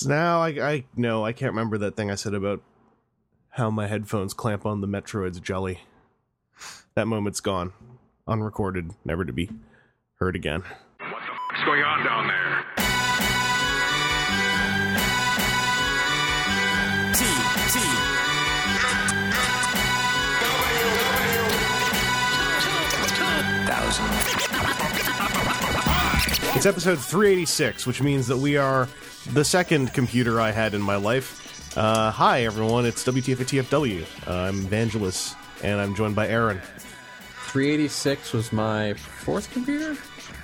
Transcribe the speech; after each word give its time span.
So 0.00 0.08
now 0.08 0.40
I, 0.40 0.48
I 0.48 0.84
no, 0.96 1.26
I 1.26 1.34
can't 1.34 1.52
remember 1.52 1.76
that 1.76 1.94
thing 1.94 2.10
I 2.10 2.14
said 2.14 2.32
about 2.32 2.62
how 3.50 3.68
my 3.68 3.86
headphones 3.86 4.32
clamp 4.32 4.64
on 4.64 4.80
the 4.80 4.86
Metroid's 4.86 5.40
jelly. 5.40 5.80
That 6.94 7.06
moment's 7.06 7.40
gone, 7.40 7.74
unrecorded, 8.26 8.92
never 9.04 9.26
to 9.26 9.32
be 9.34 9.50
heard 10.14 10.36
again. 10.36 10.62
What 10.62 11.20
the 11.20 11.34
fuck's 11.50 11.64
going 11.66 11.82
on 11.82 12.02
down 12.02 12.28
there? 12.28 12.64
T 17.12 17.24
T 17.68 17.80
thousand. 23.66 24.39
It's 26.52 26.66
episode 26.66 26.98
386, 26.98 27.86
which 27.86 28.02
means 28.02 28.26
that 28.26 28.36
we 28.36 28.56
are 28.56 28.88
the 29.32 29.44
second 29.44 29.94
computer 29.94 30.40
I 30.40 30.50
had 30.50 30.74
in 30.74 30.82
my 30.82 30.96
life. 30.96 31.76
Uh, 31.76 32.10
hi, 32.10 32.44
everyone. 32.44 32.84
It's 32.84 33.04
WTF 33.04 33.40
at 33.40 33.46
TFW. 33.46 34.04
Uh, 34.26 34.30
I'm 34.30 34.66
Evangelus, 34.66 35.34
and 35.62 35.80
I'm 35.80 35.94
joined 35.94 36.16
by 36.16 36.28
Aaron. 36.28 36.60
386 37.46 38.32
was 38.32 38.52
my 38.52 38.94
fourth 38.94 39.50
computer? 39.52 39.96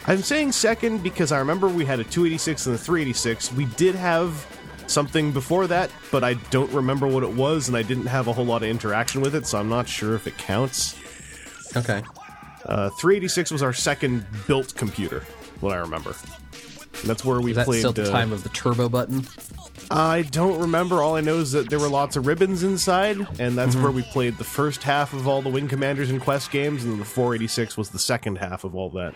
I'm 0.06 0.22
saying 0.22 0.52
second 0.52 1.02
because 1.02 1.32
I 1.32 1.38
remember 1.38 1.68
we 1.68 1.84
had 1.84 2.00
a 2.00 2.04
286 2.04 2.66
and 2.66 2.74
a 2.76 2.78
386. 2.78 3.52
We 3.52 3.66
did 3.66 3.94
have 3.94 4.46
something 4.86 5.32
before 5.32 5.66
that, 5.66 5.90
but 6.10 6.24
I 6.24 6.34
don't 6.50 6.70
remember 6.72 7.06
what 7.06 7.24
it 7.24 7.32
was, 7.32 7.68
and 7.68 7.76
I 7.76 7.82
didn't 7.82 8.06
have 8.06 8.28
a 8.28 8.32
whole 8.32 8.46
lot 8.46 8.62
of 8.62 8.68
interaction 8.68 9.20
with 9.20 9.34
it, 9.34 9.46
so 9.46 9.58
I'm 9.58 9.68
not 9.68 9.88
sure 9.88 10.14
if 10.14 10.26
it 10.26 10.38
counts. 10.38 10.96
Okay. 11.76 12.02
Uh, 12.64 12.90
386 12.90 13.50
was 13.50 13.62
our 13.62 13.72
second 13.72 14.24
built 14.46 14.74
computer, 14.74 15.24
what 15.60 15.72
I 15.72 15.76
remember. 15.78 16.14
And 17.00 17.10
that's 17.10 17.24
where 17.24 17.40
we 17.40 17.50
Is 17.50 17.56
that 17.56 17.66
played. 17.66 17.80
still 17.80 17.92
the 17.92 18.08
uh, 18.08 18.10
time 18.10 18.32
of 18.32 18.42
the 18.42 18.48
turbo 18.50 18.88
button? 18.88 19.26
I 19.90 20.22
don't 20.22 20.58
remember. 20.60 21.02
All 21.02 21.16
I 21.16 21.20
know 21.20 21.36
is 21.36 21.52
that 21.52 21.68
there 21.70 21.78
were 21.78 21.88
lots 21.88 22.16
of 22.16 22.26
ribbons 22.26 22.62
inside, 22.62 23.18
and 23.38 23.56
that's 23.56 23.76
where 23.76 23.90
we 23.90 24.02
played 24.02 24.38
the 24.38 24.44
first 24.44 24.82
half 24.82 25.12
of 25.12 25.28
all 25.28 25.42
the 25.42 25.50
Wing 25.50 25.68
Commanders 25.68 26.10
and 26.10 26.20
Quest 26.20 26.50
games, 26.50 26.84
and 26.84 27.00
the 27.00 27.04
486 27.04 27.76
was 27.76 27.90
the 27.90 27.98
second 27.98 28.36
half 28.38 28.64
of 28.64 28.74
all 28.74 28.90
that. 28.90 29.14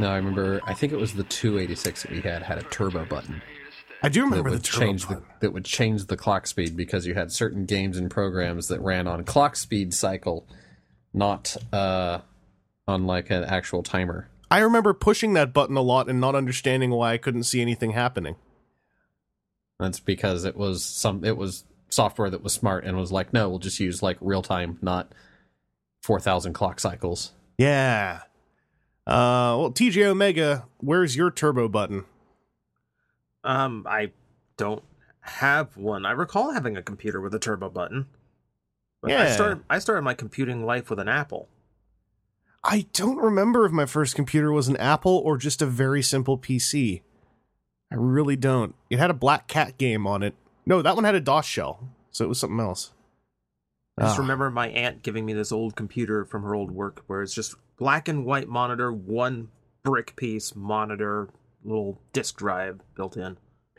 No, 0.00 0.10
I 0.10 0.16
remember. 0.16 0.60
I 0.64 0.74
think 0.74 0.92
it 0.92 0.98
was 0.98 1.14
the 1.14 1.22
286 1.22 2.02
that 2.02 2.10
we 2.10 2.20
had 2.20 2.42
had 2.42 2.58
a 2.58 2.62
turbo 2.64 3.04
button 3.04 3.40
I 4.04 4.10
do 4.10 4.22
remember 4.22 4.50
the 4.50 4.56
would 4.56 4.64
turbo 4.64 4.86
change 4.86 5.06
the 5.06 5.14
button. 5.14 5.28
that 5.40 5.52
would 5.54 5.64
change 5.64 6.04
the 6.06 6.16
clock 6.18 6.46
speed 6.46 6.76
because 6.76 7.06
you 7.06 7.14
had 7.14 7.32
certain 7.32 7.64
games 7.64 7.96
and 7.96 8.10
programs 8.10 8.68
that 8.68 8.80
ran 8.82 9.08
on 9.08 9.24
clock 9.24 9.56
speed 9.56 9.94
cycle, 9.94 10.46
not 11.14 11.56
uh, 11.72 12.18
on 12.86 13.06
like 13.06 13.30
an 13.30 13.44
actual 13.44 13.82
timer. 13.82 14.28
I 14.54 14.60
remember 14.60 14.94
pushing 14.94 15.32
that 15.34 15.52
button 15.52 15.76
a 15.76 15.82
lot 15.82 16.08
and 16.08 16.20
not 16.20 16.36
understanding 16.36 16.90
why 16.90 17.12
I 17.12 17.18
couldn't 17.18 17.42
see 17.42 17.60
anything 17.60 17.90
happening. 17.90 18.36
That's 19.80 19.98
because 19.98 20.44
it 20.44 20.56
was 20.56 20.84
some 20.84 21.24
it 21.24 21.36
was 21.36 21.64
software 21.88 22.30
that 22.30 22.42
was 22.42 22.52
smart 22.52 22.84
and 22.84 22.96
was 22.96 23.10
like, 23.10 23.32
no, 23.32 23.48
we'll 23.48 23.58
just 23.58 23.80
use 23.80 24.00
like 24.00 24.16
real 24.20 24.42
time, 24.42 24.78
not 24.80 25.10
four 26.02 26.20
thousand 26.20 26.52
clock 26.52 26.78
cycles. 26.78 27.32
Yeah. 27.58 28.20
Uh, 29.06 29.58
well, 29.58 29.72
TJ 29.72 30.04
Omega, 30.06 30.66
where's 30.78 31.16
your 31.16 31.32
turbo 31.32 31.68
button? 31.68 32.04
Um, 33.42 33.84
I 33.88 34.12
don't 34.56 34.84
have 35.20 35.76
one. 35.76 36.06
I 36.06 36.12
recall 36.12 36.52
having 36.52 36.76
a 36.76 36.82
computer 36.82 37.20
with 37.20 37.34
a 37.34 37.38
turbo 37.40 37.68
button. 37.70 38.06
But 39.02 39.10
I 39.10 39.24
Yeah. 39.24 39.32
started 39.34 39.64
I 39.68 39.80
started 39.80 40.02
my 40.02 40.14
computing 40.14 40.64
life 40.64 40.90
with 40.90 41.00
an 41.00 41.08
Apple. 41.08 41.48
I 42.64 42.86
don't 42.92 43.18
remember 43.18 43.66
if 43.66 43.72
my 43.72 43.86
first 43.86 44.14
computer 44.14 44.50
was 44.50 44.68
an 44.68 44.76
Apple 44.78 45.18
or 45.24 45.36
just 45.36 45.60
a 45.60 45.66
very 45.66 46.02
simple 46.02 46.38
PC. 46.38 47.02
I 47.92 47.96
really 47.96 48.36
don't. 48.36 48.74
It 48.90 48.98
had 48.98 49.10
a 49.10 49.14
Black 49.14 49.48
Cat 49.48 49.76
game 49.78 50.06
on 50.06 50.22
it. 50.22 50.34
No, 50.66 50.80
that 50.80 50.94
one 50.94 51.04
had 51.04 51.14
a 51.14 51.20
DOS 51.20 51.44
shell, 51.44 51.88
so 52.10 52.24
it 52.24 52.28
was 52.28 52.38
something 52.40 52.60
else. 52.60 52.92
I 53.98 54.04
just 54.04 54.18
Ah. 54.18 54.22
remember 54.22 54.50
my 54.50 54.68
aunt 54.68 55.02
giving 55.02 55.26
me 55.26 55.34
this 55.34 55.52
old 55.52 55.76
computer 55.76 56.24
from 56.24 56.42
her 56.42 56.54
old 56.54 56.70
work 56.70 57.04
where 57.06 57.22
it's 57.22 57.34
just 57.34 57.54
black 57.78 58.08
and 58.08 58.24
white 58.24 58.48
monitor, 58.48 58.90
one 58.92 59.48
brick 59.84 60.16
piece 60.16 60.56
monitor, 60.56 61.28
little 61.62 62.00
disk 62.12 62.36
drive 62.38 62.80
built 62.96 63.16
in. 63.16 63.36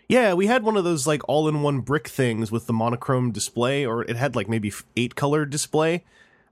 Yeah, 0.08 0.36
we 0.36 0.46
had 0.46 0.64
one 0.64 0.78
of 0.78 0.84
those 0.84 1.08
like 1.08 1.28
all-in-one 1.28 1.80
brick 1.82 2.08
things 2.08 2.52
with 2.52 2.68
the 2.68 2.74
monochrome 2.74 3.32
display, 3.32 3.84
or 3.86 4.04
it 4.04 4.16
had 4.16 4.36
like 4.36 4.48
maybe 4.48 4.72
eight-color 4.96 5.46
display. 5.46 6.04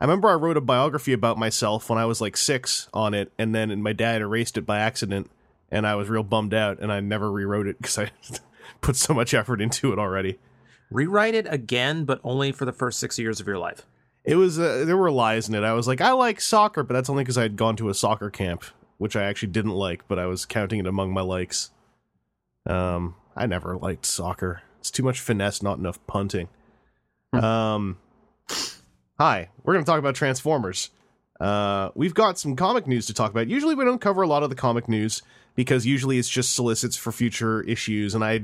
I 0.03 0.05
remember 0.05 0.27
I 0.27 0.33
wrote 0.33 0.57
a 0.57 0.61
biography 0.61 1.13
about 1.13 1.37
myself 1.37 1.89
when 1.89 1.97
I 1.97 2.03
was 2.03 2.19
like 2.19 2.35
six 2.35 2.89
on 2.93 3.13
it, 3.13 3.31
and 3.37 3.55
then 3.55 3.81
my 3.81 3.93
dad 3.93 4.21
erased 4.21 4.57
it 4.57 4.65
by 4.65 4.79
accident, 4.79 5.31
and 5.71 5.87
I 5.87 5.95
was 5.95 6.09
real 6.09 6.23
bummed 6.23 6.53
out, 6.53 6.79
and 6.81 6.91
I 6.91 6.99
never 6.99 7.31
rewrote 7.31 7.67
it 7.67 7.77
because 7.77 7.97
I 7.97 8.11
put 8.81 8.97
so 8.97 9.13
much 9.13 9.33
effort 9.33 9.61
into 9.61 9.93
it 9.93 9.99
already. 9.99 10.39
Rewrite 10.91 11.35
it 11.35 11.47
again, 11.49 12.03
but 12.03 12.19
only 12.21 12.51
for 12.51 12.65
the 12.65 12.73
first 12.73 12.99
six 12.99 13.17
years 13.17 13.39
of 13.39 13.47
your 13.47 13.57
life. 13.57 13.83
It 14.25 14.35
was 14.35 14.59
uh, 14.59 14.83
there 14.85 14.97
were 14.97 15.09
lies 15.09 15.47
in 15.47 15.55
it. 15.55 15.63
I 15.63 15.71
was 15.71 15.87
like, 15.87 16.01
I 16.01 16.11
like 16.11 16.41
soccer, 16.41 16.83
but 16.83 16.93
that's 16.93 17.09
only 17.09 17.23
because 17.23 17.37
I 17.37 17.43
had 17.43 17.55
gone 17.55 17.77
to 17.77 17.87
a 17.87 17.93
soccer 17.93 18.29
camp, 18.29 18.65
which 18.97 19.15
I 19.15 19.23
actually 19.23 19.53
didn't 19.53 19.71
like, 19.71 20.05
but 20.09 20.19
I 20.19 20.25
was 20.25 20.45
counting 20.45 20.79
it 20.79 20.85
among 20.85 21.13
my 21.13 21.21
likes. 21.21 21.71
Um, 22.65 23.15
I 23.37 23.45
never 23.45 23.77
liked 23.77 24.05
soccer. 24.05 24.63
It's 24.81 24.91
too 24.91 25.03
much 25.03 25.21
finesse, 25.21 25.63
not 25.63 25.77
enough 25.77 26.05
punting. 26.07 26.49
Um, 27.31 27.99
hi, 29.23 29.47
we're 29.63 29.71
gonna 29.71 29.85
talk 29.85 29.99
about 29.99 30.15
Transformers. 30.15 30.89
Uh, 31.39 31.91
we've 31.95 32.13
got 32.13 32.37
some 32.37 32.57
comic 32.57 32.87
news 32.87 33.05
to 33.05 33.13
talk 33.13 33.31
about. 33.31 33.47
Usually, 33.47 33.73
we 33.73 33.85
don't 33.85 34.01
cover 34.01 34.21
a 34.21 34.27
lot 34.27 34.43
of 34.43 34.49
the 34.49 34.55
comic 34.55 34.89
news 34.89 35.21
because 35.55 35.85
usually 35.85 36.19
it's 36.19 36.27
just 36.27 36.53
solicits 36.53 36.97
for 36.97 37.13
future 37.13 37.61
issues, 37.61 38.15
and 38.15 38.21
I 38.21 38.41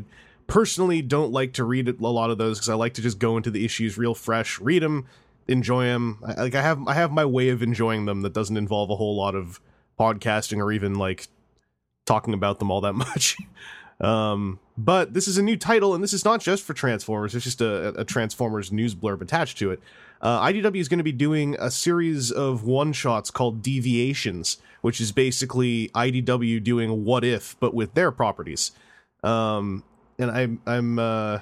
personally 0.48 1.02
don't 1.02 1.34
like 1.34 1.52
to 1.56 1.66
read 1.66 1.90
a 1.90 2.08
lot 2.08 2.30
of 2.30 2.38
those 2.38 2.60
because 2.60 2.70
I 2.70 2.76
like 2.76 2.94
to 2.94 3.02
just 3.02 3.20
go 3.20 3.36
into 3.36 3.52
the 3.52 3.66
issues 3.66 3.98
real 3.98 4.16
fresh, 4.16 4.58
read 4.62 4.82
them, 4.82 5.06
enjoy 5.50 5.84
them. 5.84 6.24
I, 6.26 6.44
like 6.44 6.56
I 6.56 6.62
have, 6.62 6.88
I 6.88 6.94
have 6.94 7.12
my 7.12 7.26
way 7.26 7.50
of 7.50 7.62
enjoying 7.62 8.06
them 8.06 8.22
that 8.22 8.32
doesn't 8.32 8.56
involve 8.56 8.90
a 8.90 8.96
whole 8.96 9.18
lot 9.18 9.36
of 9.36 9.60
podcasting 10.00 10.64
or 10.64 10.72
even 10.72 10.96
like 10.96 11.28
talking 12.06 12.34
about 12.34 12.60
them 12.60 12.72
all 12.72 12.80
that 12.80 12.94
much. 13.06 13.36
um, 14.00 14.62
but 14.78 15.14
this 15.14 15.28
is 15.28 15.38
a 15.38 15.44
new 15.44 15.58
title, 15.58 15.94
and 15.94 16.02
this 16.02 16.14
is 16.14 16.24
not 16.24 16.40
just 16.40 16.64
for 16.64 16.74
Transformers. 16.74 17.36
It's 17.36 17.44
just 17.44 17.60
a, 17.60 18.00
a 18.00 18.06
Transformers 18.06 18.72
news 18.72 18.96
blurb 18.96 19.20
attached 19.20 19.58
to 19.58 19.72
it. 19.72 19.82
Uh, 20.22 20.42
IDW 20.42 20.78
is 20.78 20.90
going 20.90 20.98
to 20.98 21.04
be 21.04 21.12
doing 21.12 21.56
a 21.60 21.72
series 21.72 22.32
of 22.32 22.64
one 22.64 22.92
shots 22.92 23.32
called 23.32 23.62
Deviations, 23.62 24.58
which 24.82 25.00
is 25.00 25.12
basically 25.12 25.90
IDW 25.90 26.64
doing 26.64 27.06
What 27.06 27.24
If, 27.24 27.58
but 27.60 27.74
with 27.74 27.94
their 27.94 28.12
properties. 28.12 28.72
Um, 29.24 29.84
and 30.18 30.32
I'm 30.32 30.62
I'm 30.66 31.00
uh, 31.00 31.40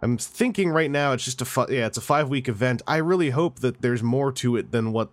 I'm 0.00 0.16
thinking 0.16 0.70
right 0.70 0.90
now 0.90 1.12
it's 1.12 1.24
just 1.24 1.42
a 1.42 1.66
yeah 1.72 1.86
it's 1.86 1.98
a 1.98 2.02
five 2.02 2.28
week 2.28 2.48
event. 2.48 2.82
I 2.86 2.96
really 2.96 3.30
hope 3.30 3.60
that 3.60 3.82
there's 3.82 4.02
more 4.02 4.32
to 4.32 4.56
it 4.56 4.72
than 4.72 4.92
what 4.92 5.10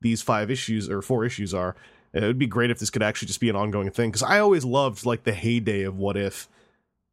these 0.00 0.22
five 0.22 0.50
issues 0.50 0.88
or 0.88 1.02
four 1.02 1.24
issues 1.24 1.52
are. 1.52 1.76
It 2.12 2.22
would 2.22 2.38
be 2.38 2.46
great 2.46 2.70
if 2.70 2.78
this 2.78 2.90
could 2.90 3.02
actually 3.02 3.28
just 3.28 3.40
be 3.40 3.48
an 3.48 3.56
ongoing 3.56 3.90
thing 3.90 4.10
because 4.10 4.22
I 4.22 4.38
always 4.38 4.64
loved 4.64 5.06
like 5.06 5.24
the 5.24 5.32
heyday 5.32 5.82
of 5.82 5.96
What 5.96 6.16
If. 6.16 6.48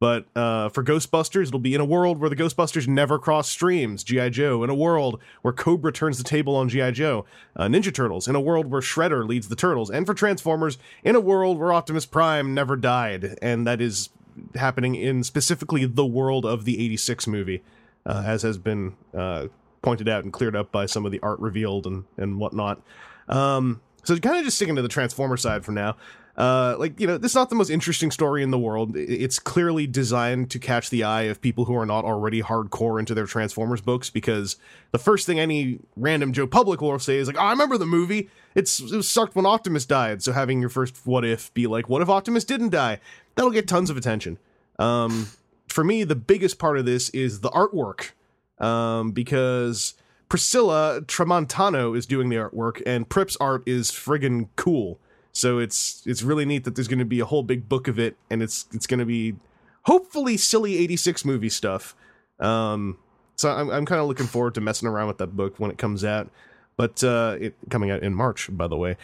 But 0.00 0.26
uh, 0.34 0.70
for 0.70 0.82
Ghostbusters, 0.82 1.48
it'll 1.48 1.60
be 1.60 1.74
in 1.74 1.80
a 1.80 1.84
world 1.84 2.18
where 2.18 2.30
the 2.30 2.36
Ghostbusters 2.36 2.88
never 2.88 3.18
cross 3.18 3.50
streams. 3.50 4.02
GI 4.02 4.30
Joe 4.30 4.64
in 4.64 4.70
a 4.70 4.74
world 4.74 5.20
where 5.42 5.52
Cobra 5.52 5.92
turns 5.92 6.16
the 6.16 6.24
table 6.24 6.56
on 6.56 6.70
GI 6.70 6.92
Joe. 6.92 7.26
Uh, 7.54 7.64
Ninja 7.64 7.94
Turtles 7.94 8.26
in 8.26 8.34
a 8.34 8.40
world 8.40 8.70
where 8.70 8.80
Shredder 8.80 9.28
leads 9.28 9.48
the 9.48 9.56
Turtles, 9.56 9.90
and 9.90 10.06
for 10.06 10.14
Transformers 10.14 10.78
in 11.04 11.14
a 11.14 11.20
world 11.20 11.58
where 11.58 11.70
Optimus 11.72 12.06
Prime 12.06 12.54
never 12.54 12.76
died, 12.76 13.38
and 13.42 13.66
that 13.66 13.82
is 13.82 14.08
happening 14.54 14.94
in 14.94 15.22
specifically 15.22 15.84
the 15.84 16.06
world 16.06 16.46
of 16.46 16.64
the 16.64 16.82
'86 16.82 17.26
movie, 17.26 17.62
uh, 18.06 18.22
as 18.24 18.40
has 18.40 18.56
been 18.56 18.96
uh, 19.14 19.48
pointed 19.82 20.08
out 20.08 20.24
and 20.24 20.32
cleared 20.32 20.56
up 20.56 20.72
by 20.72 20.86
some 20.86 21.04
of 21.04 21.12
the 21.12 21.20
art 21.20 21.38
revealed 21.40 21.86
and 21.86 22.04
and 22.16 22.38
whatnot. 22.38 22.80
Um, 23.28 23.82
so 24.04 24.16
kind 24.16 24.38
of 24.38 24.44
just 24.44 24.56
sticking 24.56 24.76
to 24.76 24.82
the 24.82 24.88
Transformer 24.88 25.36
side 25.36 25.62
for 25.62 25.72
now. 25.72 25.96
Uh, 26.40 26.74
like 26.78 26.98
you 26.98 27.06
know, 27.06 27.18
this 27.18 27.32
is 27.32 27.36
not 27.36 27.50
the 27.50 27.54
most 27.54 27.68
interesting 27.68 28.10
story 28.10 28.42
in 28.42 28.50
the 28.50 28.58
world. 28.58 28.96
It's 28.96 29.38
clearly 29.38 29.86
designed 29.86 30.50
to 30.52 30.58
catch 30.58 30.88
the 30.88 31.04
eye 31.04 31.24
of 31.24 31.42
people 31.42 31.66
who 31.66 31.76
are 31.76 31.84
not 31.84 32.06
already 32.06 32.40
hardcore 32.40 32.98
into 32.98 33.12
their 33.12 33.26
Transformers 33.26 33.82
books 33.82 34.08
because 34.08 34.56
the 34.90 34.98
first 34.98 35.26
thing 35.26 35.38
any 35.38 35.80
random 35.96 36.32
Joe 36.32 36.46
Public 36.46 36.80
will 36.80 36.98
say 36.98 37.18
is 37.18 37.26
like, 37.26 37.36
"Oh, 37.36 37.42
I 37.42 37.50
remember 37.50 37.76
the 37.76 37.84
movie. 37.84 38.30
It's 38.54 38.80
it 38.80 39.02
sucked 39.02 39.36
when 39.36 39.44
Optimus 39.44 39.84
died." 39.84 40.22
So 40.22 40.32
having 40.32 40.62
your 40.62 40.70
first 40.70 41.04
what 41.04 41.26
if 41.26 41.52
be 41.52 41.66
like, 41.66 41.90
"What 41.90 42.00
if 42.00 42.08
Optimus 42.08 42.44
didn't 42.44 42.70
die?" 42.70 43.00
That'll 43.34 43.50
get 43.50 43.68
tons 43.68 43.90
of 43.90 43.98
attention. 43.98 44.38
Um, 44.78 45.26
for 45.68 45.84
me, 45.84 46.04
the 46.04 46.16
biggest 46.16 46.58
part 46.58 46.78
of 46.78 46.86
this 46.86 47.10
is 47.10 47.40
the 47.40 47.50
artwork, 47.50 48.12
um, 48.58 49.10
because 49.10 49.92
Priscilla 50.30 51.02
Tramontano 51.02 51.94
is 51.94 52.06
doing 52.06 52.30
the 52.30 52.36
artwork, 52.36 52.80
and 52.86 53.06
Prip's 53.10 53.36
art 53.36 53.62
is 53.66 53.90
friggin' 53.90 54.48
cool. 54.56 54.98
So 55.32 55.58
it's 55.58 56.02
it's 56.06 56.22
really 56.22 56.44
neat 56.44 56.64
that 56.64 56.74
there's 56.74 56.88
going 56.88 56.98
to 56.98 57.04
be 57.04 57.20
a 57.20 57.24
whole 57.24 57.42
big 57.42 57.68
book 57.68 57.88
of 57.88 57.98
it, 57.98 58.16
and 58.30 58.42
it's 58.42 58.66
it's 58.72 58.86
going 58.86 59.00
to 59.00 59.06
be 59.06 59.36
hopefully 59.82 60.36
silly 60.36 60.78
'86 60.78 61.24
movie 61.24 61.48
stuff. 61.48 61.94
Um, 62.38 62.98
so 63.36 63.50
I'm 63.50 63.70
I'm 63.70 63.86
kind 63.86 64.00
of 64.00 64.08
looking 64.08 64.26
forward 64.26 64.54
to 64.54 64.60
messing 64.60 64.88
around 64.88 65.08
with 65.08 65.18
that 65.18 65.36
book 65.36 65.54
when 65.58 65.70
it 65.70 65.78
comes 65.78 66.04
out. 66.04 66.30
But 66.76 67.04
uh, 67.04 67.36
it 67.40 67.54
coming 67.68 67.90
out 67.90 68.02
in 68.02 68.14
March, 68.14 68.48
by 68.50 68.66
the 68.66 68.76
way. 68.76 68.96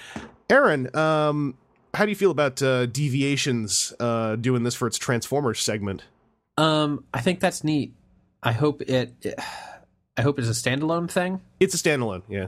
Aaron, 0.49 0.95
um, 0.97 1.57
how 1.95 2.05
do 2.05 2.11
you 2.11 2.17
feel 2.17 2.31
about 2.31 2.63
uh, 2.63 2.87
Deviations 2.87 3.93
uh, 4.01 4.37
doing 4.37 4.63
this 4.63 4.75
for 4.75 4.87
its 4.87 4.99
Transformers 4.99 5.61
segment? 5.61 6.05
Um, 6.57 7.05
I 7.13 7.21
think 7.21 7.41
that's 7.41 7.65
neat. 7.65 7.93
I 8.43 8.53
hope 8.53 8.81
it, 8.83 9.13
it 9.23 9.39
I 10.17 10.23
hope 10.23 10.39
it's 10.39 10.49
a 10.49 10.53
standalone 10.53 11.11
thing. 11.11 11.41
It's 11.61 11.75
a 11.75 11.79
standalone, 11.79 12.23
yeah. 12.29 12.47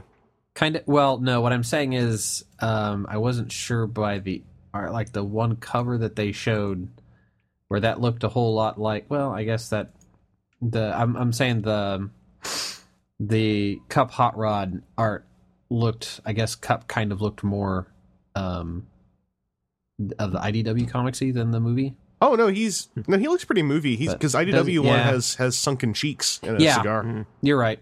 Kind 0.55 0.75
of. 0.75 0.83
Well, 0.87 1.19
no. 1.19 1.41
What 1.41 1.53
I'm 1.53 1.63
saying 1.63 1.93
is, 1.93 2.43
um, 2.59 3.05
I 3.09 3.17
wasn't 3.17 3.51
sure 3.51 3.87
by 3.87 4.19
the 4.19 4.43
art, 4.73 4.91
like 4.91 5.11
the 5.13 5.23
one 5.23 5.55
cover 5.55 5.97
that 5.99 6.15
they 6.15 6.31
showed, 6.31 6.89
where 7.67 7.79
that 7.79 8.01
looked 8.01 8.23
a 8.23 8.29
whole 8.29 8.53
lot 8.55 8.79
like. 8.79 9.05
Well, 9.09 9.31
I 9.31 9.43
guess 9.43 9.69
that 9.69 9.91
the 10.61 10.93
I'm 10.95 11.15
I'm 11.15 11.31
saying 11.33 11.61
the 11.61 12.09
the 13.19 13.79
Kup 13.89 14.11
Hot 14.11 14.37
Rod 14.37 14.81
art 14.97 15.25
looked. 15.69 16.19
I 16.25 16.33
guess 16.33 16.55
Kup 16.55 16.87
kind 16.87 17.11
of 17.11 17.21
looked 17.21 17.43
more 17.43 17.87
um 18.35 18.87
of 20.17 20.31
the 20.31 20.39
IDW 20.39 20.89
comicsy 20.89 21.33
than 21.33 21.51
the 21.51 21.59
movie. 21.59 21.95
Oh 22.21 22.35
no, 22.35 22.47
he's 22.47 22.89
no, 23.07 23.17
he 23.17 23.27
looks 23.27 23.45
pretty 23.45 23.63
movie. 23.63 23.95
He's 23.95 24.09
But 24.09 24.19
because 24.19 24.33
IDW 24.35 24.51
doesn't- 24.51 24.75
one 24.77 24.85
yeah. 24.97 25.03
has 25.11 25.35
has 25.35 25.55
sunken 25.57 25.93
cheeks 25.93 26.39
and 26.43 26.59
a 26.59 26.63
Yeah. 26.63 26.77
cigar. 26.77 27.25
You're 27.41 27.57
right. 27.57 27.79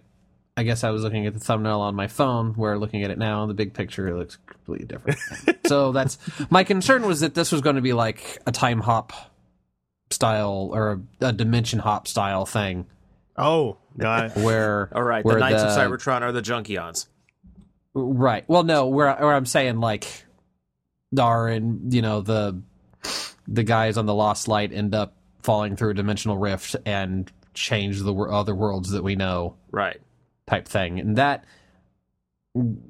I 0.58 0.64
guess 0.64 0.84
I 0.84 0.90
was 0.90 1.04
looking 1.04 1.28
at 1.28 1.34
the 1.34 1.40
thumbnail 1.40 1.82
on 1.82 1.94
my 1.96 2.08
phone, 2.08 2.54
where 2.56 2.74
we're 2.74 2.80
looking 2.80 3.04
at 3.04 3.12
it 3.12 3.18
now, 3.18 3.46
the 3.46 3.54
big 3.54 3.74
picture 3.74 4.18
looks 4.18 4.38
completely 4.48 4.88
different. 4.88 5.20
so 5.68 5.92
that's 5.92 6.18
my 6.50 6.64
concern 6.64 7.06
was 7.06 7.20
that 7.20 7.36
this 7.36 7.52
was 7.52 7.62
going 7.62 7.76
to 7.76 7.82
be 7.82 7.94
like 7.94 8.42
a 8.48 8.52
time 8.52 8.82
hop 8.82 9.14
style 10.10 10.72
or 10.74 11.02
a, 11.22 11.28
a 11.28 11.32
dimension 11.32 11.80
hop 11.80 12.08
style 12.08 12.46
thing, 12.46 12.88
Oh, 13.38 13.78
God. 13.98 14.32
where 14.36 14.90
All 14.94 15.04
right, 15.04 15.24
where 15.24 15.36
the 15.36 15.42
Knights 15.42 15.62
of 15.62 15.70
Cybertron 15.70 16.22
are 16.22 16.32
the 16.32 16.42
Junkions. 16.42 17.08
right? 17.94 18.44
Well, 18.48 18.64
no, 18.64 18.88
where 18.88 19.16
where 19.16 19.34
I'm 19.34 19.46
saying 19.46 19.80
like, 19.80 20.08
Dar 21.14 21.48
and 21.48 21.94
you 21.94 22.02
know 22.02 22.22
the 22.22 22.62
the 23.48 23.64
guys 23.64 23.98
on 23.98 24.06
the 24.06 24.14
Lost 24.14 24.48
Light 24.48 24.74
end 24.74 24.94
up 24.94 25.16
falling 25.42 25.76
through 25.76 25.92
a 25.92 25.94
dimensional 25.94 26.38
rift 26.38 26.76
and 26.86 27.32
change 27.54 28.02
the 28.02 28.14
other 28.14 28.54
worlds 28.56 28.90
that 28.92 29.04
we 29.04 29.16
know. 29.16 29.56
Right. 29.72 30.02
Type 30.50 30.68
thing, 30.68 31.00
and 31.00 31.16
that 31.18 31.44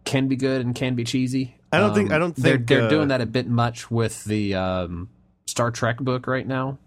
can 0.06 0.27
be 0.27 0.36
good 0.36 0.62
and 0.62 0.74
can 0.75 0.95
be 0.95 1.04
cheesy. 1.04 1.56
I 1.71 1.80
don't 1.80 1.94
think- 1.94 2.09
Um, 2.12 2.15
I 2.15 2.19
don't 2.19 2.36
they're 2.36 2.56
think, 2.57 2.68
they're 2.68 2.83
uh, 2.86 2.89
doing 2.89 3.09
that 3.09 3.19
a 3.21 3.25
bit 3.25 3.48
much 3.48 3.92
with 3.92 4.24
the 4.24 4.56
um, 4.56 5.09
Star 5.48 5.71
Trek 5.71 5.98
book 5.98 6.27
right 6.27 6.48
now. 6.48 6.77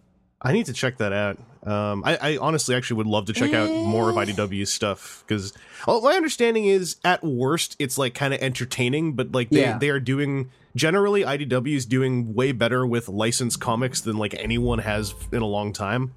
I 0.40 0.52
need 0.52 0.66
to 0.66 0.72
check 0.72 0.96
that 0.98 1.12
out. 1.12 1.38
Um, 1.70 2.02
I, 2.06 2.16
I 2.16 2.36
honestly 2.38 2.74
actually 2.74 2.96
would 2.98 3.06
love 3.06 3.26
to 3.26 3.34
check 3.34 3.52
out 3.52 3.68
more 3.68 4.08
of 4.08 4.16
IDW's 4.16 4.72
stuff 4.72 5.22
because 5.26 5.52
my 5.86 6.14
understanding 6.14 6.64
is 6.64 6.96
at 7.04 7.22
worst 7.22 7.76
it's 7.78 7.98
like 7.98 8.14
kind 8.14 8.32
of 8.32 8.40
entertaining, 8.40 9.12
but 9.12 9.32
like 9.32 9.50
they, 9.50 9.60
Yeah. 9.60 9.76
they 9.76 9.90
are 9.90 10.00
doing 10.00 10.50
generally 10.74 11.20
IDW 11.22 11.76
is 11.76 11.84
doing 11.84 12.32
way 12.32 12.52
better 12.52 12.86
with 12.86 13.10
licensed 13.10 13.60
comics 13.60 14.00
than 14.00 14.16
like 14.16 14.34
anyone 14.38 14.78
has 14.78 15.14
in 15.32 15.42
a 15.42 15.46
long 15.46 15.74
time. 15.74 16.14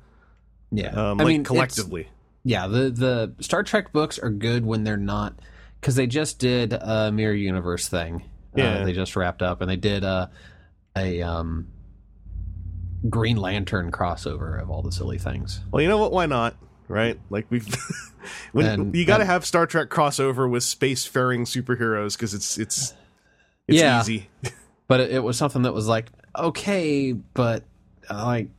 Yeah, 0.71 0.91
Um, 0.91 1.19
I 1.19 1.23
like 1.25 1.27
mean 1.27 1.41
it's- 1.41 1.47
collectively. 1.47 2.07
Yeah, 2.43 2.67
the 2.67 2.89
the 2.89 3.33
Star 3.43 3.63
Trek 3.63 3.91
books 3.93 4.19
are 4.19 4.29
good 4.29 4.65
when 4.65 4.83
they're 4.83 4.97
not 4.97 5.33
because 5.79 5.95
they 5.95 6.07
just 6.07 6.39
did 6.39 6.73
a 6.73 7.11
mirror 7.11 7.33
universe 7.33 7.87
thing. 7.87 8.23
Yeah. 8.55 8.79
uh, 8.79 8.85
they 8.85 8.93
just 8.93 9.15
wrapped 9.15 9.41
up, 9.41 9.61
and 9.61 9.69
they 9.69 9.75
did 9.77 10.03
a 10.03 10.29
a 10.95 11.21
um, 11.21 11.67
Green 13.09 13.37
Lantern 13.37 13.91
crossover 13.91 14.61
of 14.61 14.69
all 14.69 14.81
the 14.81 14.91
silly 14.91 15.17
things. 15.17 15.61
Well, 15.71 15.81
you 15.81 15.87
know 15.89 15.97
what? 15.97 16.11
Why 16.11 16.25
not? 16.25 16.55
Right? 16.87 17.19
Like 17.29 17.47
we've 17.49 17.67
when 18.51 18.65
And- 18.65 18.95
you 18.95 19.05
got 19.05 19.17
to 19.19 19.25
have 19.25 19.45
Star 19.45 19.65
Trek 19.65 19.89
crossover 19.89 20.49
with 20.49 20.63
spacefaring 20.63 21.41
superheroes 21.41 22.13
because 22.13 22.33
it's 22.33 22.57
it's 22.57 22.93
it's 23.67 23.79
Yeah. 23.79 23.99
easy. 24.01 24.29
but 24.87 24.99
it, 24.99 25.11
it 25.11 25.23
was 25.23 25.37
something 25.37 25.61
that 25.63 25.73
was 25.73 25.87
like 25.87 26.11
okay 26.37 27.13
but 27.13 27.63
uh, 28.09 28.25
like 28.25 28.49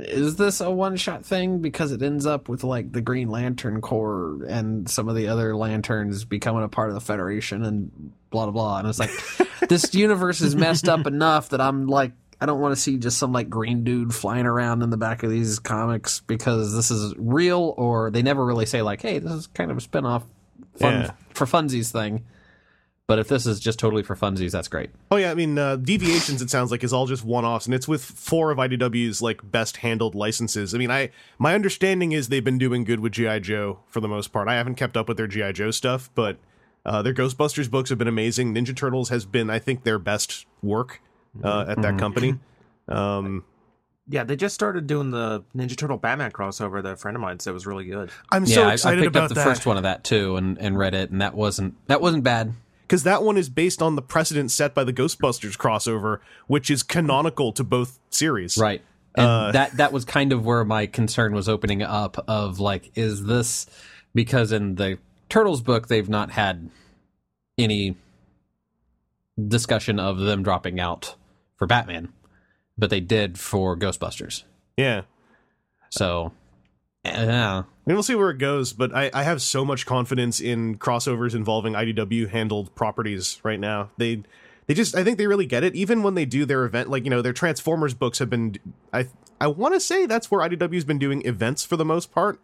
is 0.00 0.36
this 0.36 0.60
a 0.60 0.70
one 0.70 0.96
shot 0.96 1.24
thing? 1.24 1.60
Because 1.60 1.92
it 1.92 2.02
ends 2.02 2.24
up 2.26 2.48
with 2.48 2.64
like 2.64 2.92
the 2.92 3.00
green 3.00 3.28
lantern 3.28 3.80
corps 3.80 4.42
and 4.48 4.88
some 4.88 5.08
of 5.08 5.16
the 5.16 5.28
other 5.28 5.54
lanterns 5.54 6.24
becoming 6.24 6.62
a 6.64 6.68
part 6.68 6.88
of 6.88 6.94
the 6.94 7.00
federation 7.00 7.62
and 7.64 8.12
blah 8.30 8.46
blah 8.46 8.52
blah. 8.52 8.78
And 8.78 8.88
it's 8.88 8.98
like 8.98 9.10
this 9.68 9.94
universe 9.94 10.40
is 10.40 10.56
messed 10.56 10.88
up 10.88 11.06
enough 11.06 11.50
that 11.50 11.60
i'm 11.60 11.86
like 11.86 12.12
i 12.40 12.46
don't 12.46 12.60
want 12.60 12.74
to 12.74 12.80
see 12.80 12.96
just 12.98 13.16
some 13.18 13.32
like 13.32 13.48
green 13.48 13.84
dude 13.84 14.12
flying 14.12 14.44
around 14.46 14.82
in 14.82 14.90
the 14.90 14.96
back 14.96 15.22
of 15.22 15.30
these 15.30 15.60
comics 15.60 16.20
because 16.20 16.74
this 16.74 16.90
is 16.90 17.14
real 17.16 17.72
or 17.76 18.10
they 18.10 18.22
never 18.22 18.44
really 18.44 18.66
say 18.66 18.82
like 18.82 19.00
hey 19.00 19.18
this 19.20 19.30
is 19.32 19.46
kind 19.48 19.70
of 19.70 19.76
a 19.76 19.80
spin-off 19.80 20.24
fun 20.76 20.92
Yeah. 21.02 21.10
for 21.30 21.46
funsies 21.46 21.92
thing 21.92 22.24
but 23.12 23.18
if 23.18 23.28
this 23.28 23.44
is 23.44 23.60
just 23.60 23.78
totally 23.78 24.02
for 24.02 24.16
funsies 24.16 24.52
that's 24.52 24.68
great 24.68 24.88
Oh 25.10 25.16
yeah, 25.16 25.30
I 25.30 25.34
mean 25.34 25.58
uh, 25.58 25.76
deviations. 25.76 26.40
It 26.40 26.48
sounds 26.48 26.70
like 26.70 26.82
is 26.82 26.94
all 26.94 27.06
just 27.06 27.22
one-offs, 27.22 27.66
and 27.66 27.74
it's 27.74 27.86
with 27.86 28.02
four 28.02 28.50
of 28.50 28.56
IDW's 28.56 29.20
like 29.20 29.40
best 29.50 29.76
handled 29.78 30.14
licenses. 30.14 30.74
I 30.74 30.78
mean, 30.78 30.90
I 30.90 31.10
my 31.38 31.54
understanding 31.54 32.12
is 32.12 32.28
they've 32.30 32.42
been 32.42 32.56
doing 32.56 32.84
good 32.84 33.00
with 33.00 33.12
GI 33.12 33.40
Joe 33.40 33.80
for 33.86 34.00
the 34.00 34.08
most 34.08 34.32
part. 34.32 34.48
I 34.48 34.54
haven't 34.54 34.76
kept 34.76 34.96
up 34.96 35.08
with 35.08 35.18
their 35.18 35.26
GI 35.26 35.52
Joe 35.52 35.70
stuff, 35.70 36.08
but 36.14 36.38
uh, 36.86 37.02
their 37.02 37.12
Ghostbusters 37.12 37.70
books 37.70 37.90
have 37.90 37.98
been 37.98 38.08
amazing. 38.08 38.54
Ninja 38.54 38.74
Turtles 38.74 39.10
has 39.10 39.26
been, 39.26 39.50
I 39.50 39.58
think, 39.58 39.84
their 39.84 39.98
best 39.98 40.46
work 40.62 41.02
uh, 41.44 41.66
at 41.68 41.82
that 41.82 41.98
company. 41.98 42.38
Um, 42.88 43.44
Yeah, 44.08 44.24
they 44.24 44.34
just 44.34 44.54
started 44.54 44.86
doing 44.86 45.10
the 45.10 45.44
Ninja 45.54 45.76
Turtle 45.76 45.96
Batman 45.98 46.32
crossover 46.32 46.82
that 46.82 46.92
a 46.94 46.96
friend 46.96 47.16
of 47.16 47.20
mine 47.20 47.38
said 47.38 47.52
was 47.54 47.66
really 47.66 47.84
good. 47.84 48.10
I'm 48.30 48.44
yeah, 48.44 48.54
so 48.54 48.62
I- 48.64 48.70
I, 48.70 48.72
excited 48.72 48.98
picked 48.98 49.08
about 49.08 49.24
up 49.24 49.28
the 49.28 49.34
that 49.36 49.44
first 49.44 49.66
one 49.66 49.76
of 49.76 49.84
that 49.84 50.02
too, 50.02 50.36
and, 50.36 50.58
and 50.58 50.76
read 50.76 50.94
it, 50.94 51.10
and 51.10 51.20
that 51.20 51.34
wasn't 51.34 51.74
that 51.86 52.00
wasn't 52.00 52.24
bad. 52.24 52.54
Because 52.92 53.04
that 53.04 53.22
one 53.22 53.38
is 53.38 53.48
based 53.48 53.80
on 53.80 53.96
the 53.96 54.02
precedent 54.02 54.50
set 54.50 54.74
by 54.74 54.84
the 54.84 54.92
Ghostbusters 54.92 55.56
crossover, 55.56 56.18
which 56.46 56.70
is 56.70 56.82
canonical 56.82 57.50
to 57.52 57.64
both 57.64 57.98
series. 58.10 58.58
Right, 58.58 58.82
and 59.16 59.26
Uh, 59.26 59.52
that 59.52 59.78
that 59.78 59.94
was 59.94 60.04
kind 60.04 60.30
of 60.30 60.44
where 60.44 60.62
my 60.62 60.84
concern 60.84 61.32
was 61.32 61.48
opening 61.48 61.80
up. 61.80 62.22
Of 62.28 62.60
like, 62.60 62.92
is 62.94 63.24
this 63.24 63.64
because 64.14 64.52
in 64.52 64.74
the 64.74 64.98
Turtles 65.30 65.62
book 65.62 65.88
they've 65.88 66.06
not 66.06 66.32
had 66.32 66.68
any 67.56 67.96
discussion 69.48 69.98
of 69.98 70.18
them 70.18 70.42
dropping 70.42 70.78
out 70.78 71.16
for 71.56 71.66
Batman, 71.66 72.12
but 72.76 72.90
they 72.90 73.00
did 73.00 73.38
for 73.38 73.74
Ghostbusters. 73.74 74.42
Yeah. 74.76 75.04
So, 75.88 76.32
yeah, 77.04 77.58
I 77.58 77.64
mean, 77.86 77.96
we'll 77.96 78.02
see 78.02 78.14
where 78.14 78.30
it 78.30 78.38
goes, 78.38 78.72
but 78.72 78.94
I, 78.94 79.10
I 79.12 79.24
have 79.24 79.42
so 79.42 79.64
much 79.64 79.86
confidence 79.86 80.40
in 80.40 80.78
crossovers 80.78 81.34
involving 81.34 81.72
IDW 81.72 82.28
handled 82.30 82.74
properties 82.74 83.40
right 83.42 83.58
now. 83.58 83.90
They 83.96 84.22
they 84.66 84.74
just 84.74 84.94
I 84.94 85.02
think 85.02 85.18
they 85.18 85.26
really 85.26 85.46
get 85.46 85.64
it. 85.64 85.74
Even 85.74 86.02
when 86.02 86.14
they 86.14 86.24
do 86.24 86.44
their 86.44 86.64
event, 86.64 86.90
like 86.90 87.04
you 87.04 87.10
know, 87.10 87.20
their 87.20 87.32
Transformers 87.32 87.94
books 87.94 88.20
have 88.20 88.30
been. 88.30 88.56
I 88.92 89.08
I 89.40 89.48
want 89.48 89.74
to 89.74 89.80
say 89.80 90.06
that's 90.06 90.30
where 90.30 90.48
IDW's 90.48 90.84
been 90.84 91.00
doing 91.00 91.26
events 91.26 91.64
for 91.64 91.76
the 91.76 91.84
most 91.84 92.12
part. 92.12 92.40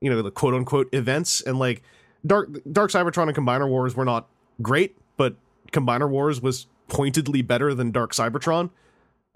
You 0.00 0.08
know, 0.08 0.22
the 0.22 0.30
quote 0.30 0.54
unquote 0.54 0.88
events 0.94 1.42
and 1.42 1.58
like 1.58 1.82
Dark 2.26 2.48
Dark 2.70 2.90
Cybertron 2.90 3.28
and 3.28 3.36
Combiner 3.36 3.68
Wars 3.68 3.94
were 3.94 4.06
not 4.06 4.28
great, 4.62 4.96
but 5.18 5.36
Combiner 5.72 6.08
Wars 6.08 6.40
was 6.40 6.66
pointedly 6.88 7.42
better 7.42 7.74
than 7.74 7.90
Dark 7.90 8.12
Cybertron. 8.12 8.70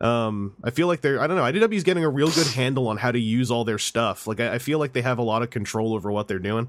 Um, 0.02 0.56
I 0.64 0.71
feel 0.71 0.88
like 0.88 1.00
they're 1.00 1.21
I 1.21 1.28
don't 1.28 1.37
know, 1.37 1.44
IDW 1.44 1.75
is 1.75 1.85
getting 1.85 2.04
a 2.04 2.11
real 2.11 2.30
good 2.30 2.49
handle 2.49 2.88
on 2.88 2.97
how 2.97 3.12
to 3.12 3.21
use 3.21 3.50
all 3.50 3.64
their 3.64 3.78
stuff. 3.78 4.26
Like 4.26 4.40
I, 4.40 4.54
I 4.54 4.59
feel 4.59 4.78
like 4.80 4.92
they 4.92 5.02
have 5.02 5.18
a 5.18 5.23
lot 5.23 5.42
of 5.42 5.50
control 5.50 5.94
over 5.94 6.11
what 6.11 6.26
they're 6.26 6.40
doing. 6.40 6.68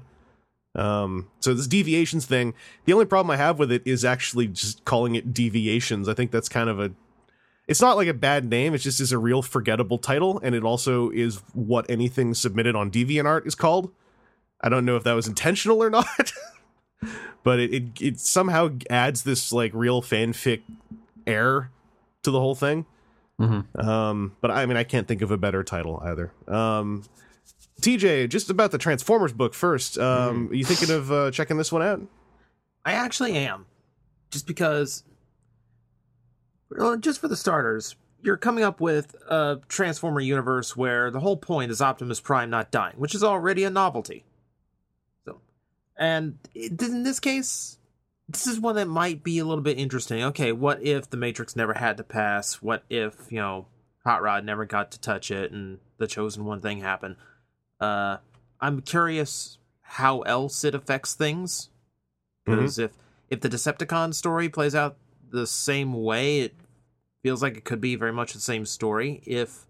Um, 0.76 1.28
so 1.40 1.52
this 1.52 1.66
deviations 1.66 2.26
thing, 2.26 2.54
the 2.84 2.92
only 2.92 3.06
problem 3.06 3.30
I 3.30 3.36
have 3.36 3.58
with 3.58 3.70
it 3.70 3.82
is 3.84 4.04
actually 4.04 4.48
just 4.48 4.84
calling 4.84 5.14
it 5.16 5.34
deviations. 5.34 6.08
I 6.08 6.14
think 6.14 6.30
that's 6.30 6.48
kind 6.48 6.68
of 6.70 6.78
a 6.80 6.92
it's 7.66 7.80
not 7.80 7.96
like 7.96 8.08
a 8.08 8.14
bad 8.14 8.44
name, 8.44 8.74
it's 8.74 8.84
just 8.84 9.00
is 9.00 9.10
a 9.10 9.18
real 9.18 9.42
forgettable 9.42 9.98
title, 9.98 10.38
and 10.42 10.54
it 10.54 10.64
also 10.64 11.10
is 11.10 11.42
what 11.54 11.86
anything 11.88 12.34
submitted 12.34 12.76
on 12.76 12.90
DeviantArt 12.90 13.46
is 13.46 13.54
called. 13.54 13.90
I 14.60 14.68
don't 14.68 14.84
know 14.84 14.96
if 14.96 15.04
that 15.04 15.14
was 15.14 15.26
intentional 15.26 15.82
or 15.82 15.90
not. 15.90 16.32
but 17.42 17.58
it, 17.58 17.74
it 17.74 17.84
it 18.00 18.20
somehow 18.20 18.70
adds 18.88 19.24
this 19.24 19.52
like 19.52 19.72
real 19.74 20.02
fanfic 20.02 20.62
air 21.26 21.70
to 22.22 22.30
the 22.30 22.40
whole 22.40 22.54
thing. 22.54 22.86
Mhm. 23.40 23.84
Um, 23.84 24.36
but 24.40 24.50
I 24.50 24.66
mean, 24.66 24.76
I 24.76 24.84
can't 24.84 25.08
think 25.08 25.22
of 25.22 25.30
a 25.30 25.36
better 25.36 25.64
title 25.64 26.00
either. 26.04 26.32
Um, 26.46 27.04
TJ, 27.80 28.28
just 28.28 28.48
about 28.50 28.70
the 28.70 28.78
Transformers 28.78 29.32
book 29.32 29.54
first. 29.54 29.98
Um, 29.98 30.48
are 30.50 30.54
you 30.54 30.64
thinking 30.64 30.94
of 30.94 31.10
uh, 31.10 31.30
checking 31.30 31.56
this 31.56 31.72
one 31.72 31.82
out? 31.82 32.00
I 32.84 32.92
actually 32.92 33.36
am. 33.36 33.66
Just 34.30 34.46
because 34.46 35.04
well, 36.70 36.96
just 36.96 37.20
for 37.20 37.28
the 37.28 37.36
starters, 37.36 37.96
you're 38.22 38.36
coming 38.36 38.64
up 38.64 38.80
with 38.80 39.14
a 39.28 39.60
Transformer 39.68 40.20
universe 40.20 40.76
where 40.76 41.10
the 41.10 41.20
whole 41.20 41.36
point 41.36 41.70
is 41.70 41.82
Optimus 41.82 42.20
Prime 42.20 42.50
not 42.50 42.70
dying, 42.70 42.96
which 42.96 43.14
is 43.14 43.22
already 43.22 43.64
a 43.64 43.70
novelty. 43.70 44.24
So, 45.24 45.40
and 45.96 46.38
it, 46.54 46.80
in 46.80 47.02
this 47.02 47.20
case, 47.20 47.78
this 48.34 48.46
is 48.46 48.60
one 48.60 48.74
that 48.76 48.88
might 48.88 49.22
be 49.22 49.38
a 49.38 49.44
little 49.44 49.62
bit 49.62 49.78
interesting. 49.78 50.22
Okay, 50.24 50.52
what 50.52 50.82
if 50.82 51.08
the 51.08 51.16
Matrix 51.16 51.56
never 51.56 51.74
had 51.74 51.96
to 51.96 52.04
pass? 52.04 52.56
What 52.56 52.84
if, 52.90 53.14
you 53.30 53.38
know, 53.38 53.66
Hot 54.04 54.22
Rod 54.22 54.44
never 54.44 54.64
got 54.64 54.90
to 54.92 55.00
touch 55.00 55.30
it 55.30 55.52
and 55.52 55.78
the 55.98 56.06
chosen 56.06 56.44
one 56.44 56.60
thing 56.60 56.80
happened? 56.80 57.16
Uh, 57.80 58.18
I'm 58.60 58.82
curious 58.82 59.58
how 59.82 60.22
else 60.22 60.64
it 60.64 60.74
affects 60.74 61.14
things. 61.14 61.70
Because 62.44 62.78
if 62.78 62.90
if 63.30 63.40
the 63.40 63.48
Decepticon 63.48 64.12
story 64.12 64.48
plays 64.50 64.74
out 64.74 64.96
the 65.30 65.46
same 65.46 65.94
way, 65.94 66.40
it 66.40 66.54
feels 67.22 67.42
like 67.42 67.56
it 67.56 67.64
could 67.64 67.80
be 67.80 67.96
very 67.96 68.12
much 68.12 68.34
the 68.34 68.40
same 68.40 68.66
story. 68.66 69.22
If 69.24 69.64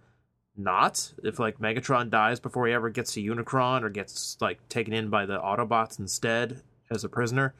not, 0.56 1.12
if 1.22 1.38
like 1.38 1.58
Megatron 1.58 2.10
dies 2.10 2.40
before 2.40 2.66
he 2.66 2.72
ever 2.72 2.90
gets 2.90 3.12
to 3.12 3.22
Unicron 3.22 3.82
or 3.82 3.90
gets 3.90 4.36
like 4.40 4.68
taken 4.68 4.92
in 4.92 5.08
by 5.08 5.26
the 5.26 5.38
Autobots 5.38 6.00
instead 6.00 6.62
as 6.90 7.04
a 7.04 7.08
prisoner, 7.08 7.54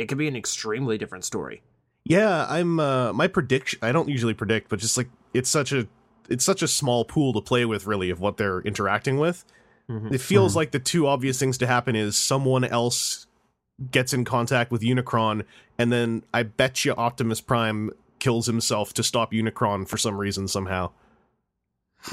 it 0.00 0.08
could 0.08 0.18
be 0.18 0.28
an 0.28 0.36
extremely 0.36 0.98
different 0.98 1.24
story. 1.24 1.62
Yeah, 2.04 2.46
I'm 2.48 2.80
uh 2.80 3.12
my 3.12 3.26
prediction 3.28 3.78
I 3.82 3.92
don't 3.92 4.08
usually 4.08 4.34
predict, 4.34 4.68
but 4.68 4.78
just 4.78 4.96
like 4.96 5.08
it's 5.34 5.50
such 5.50 5.72
a 5.72 5.86
it's 6.28 6.44
such 6.44 6.62
a 6.62 6.68
small 6.68 7.04
pool 7.04 7.32
to 7.34 7.40
play 7.40 7.64
with 7.64 7.86
really 7.86 8.10
of 8.10 8.20
what 8.20 8.36
they're 8.36 8.60
interacting 8.60 9.18
with. 9.18 9.44
Mhm. 9.88 10.12
It 10.12 10.20
feels 10.20 10.56
like 10.56 10.70
the 10.70 10.78
two 10.78 11.06
obvious 11.06 11.38
things 11.38 11.58
to 11.58 11.66
happen 11.66 11.96
is 11.96 12.16
someone 12.16 12.64
else 12.64 13.26
gets 13.90 14.12
in 14.12 14.24
contact 14.24 14.70
with 14.70 14.82
Unicron 14.82 15.44
and 15.78 15.92
then 15.92 16.22
I 16.32 16.42
bet 16.44 16.84
you 16.84 16.94
Optimus 16.94 17.40
Prime 17.40 17.90
kills 18.18 18.46
himself 18.46 18.92
to 18.94 19.02
stop 19.02 19.32
Unicron 19.32 19.88
for 19.88 19.96
some 19.96 20.16
reason 20.16 20.48
somehow. 20.48 20.90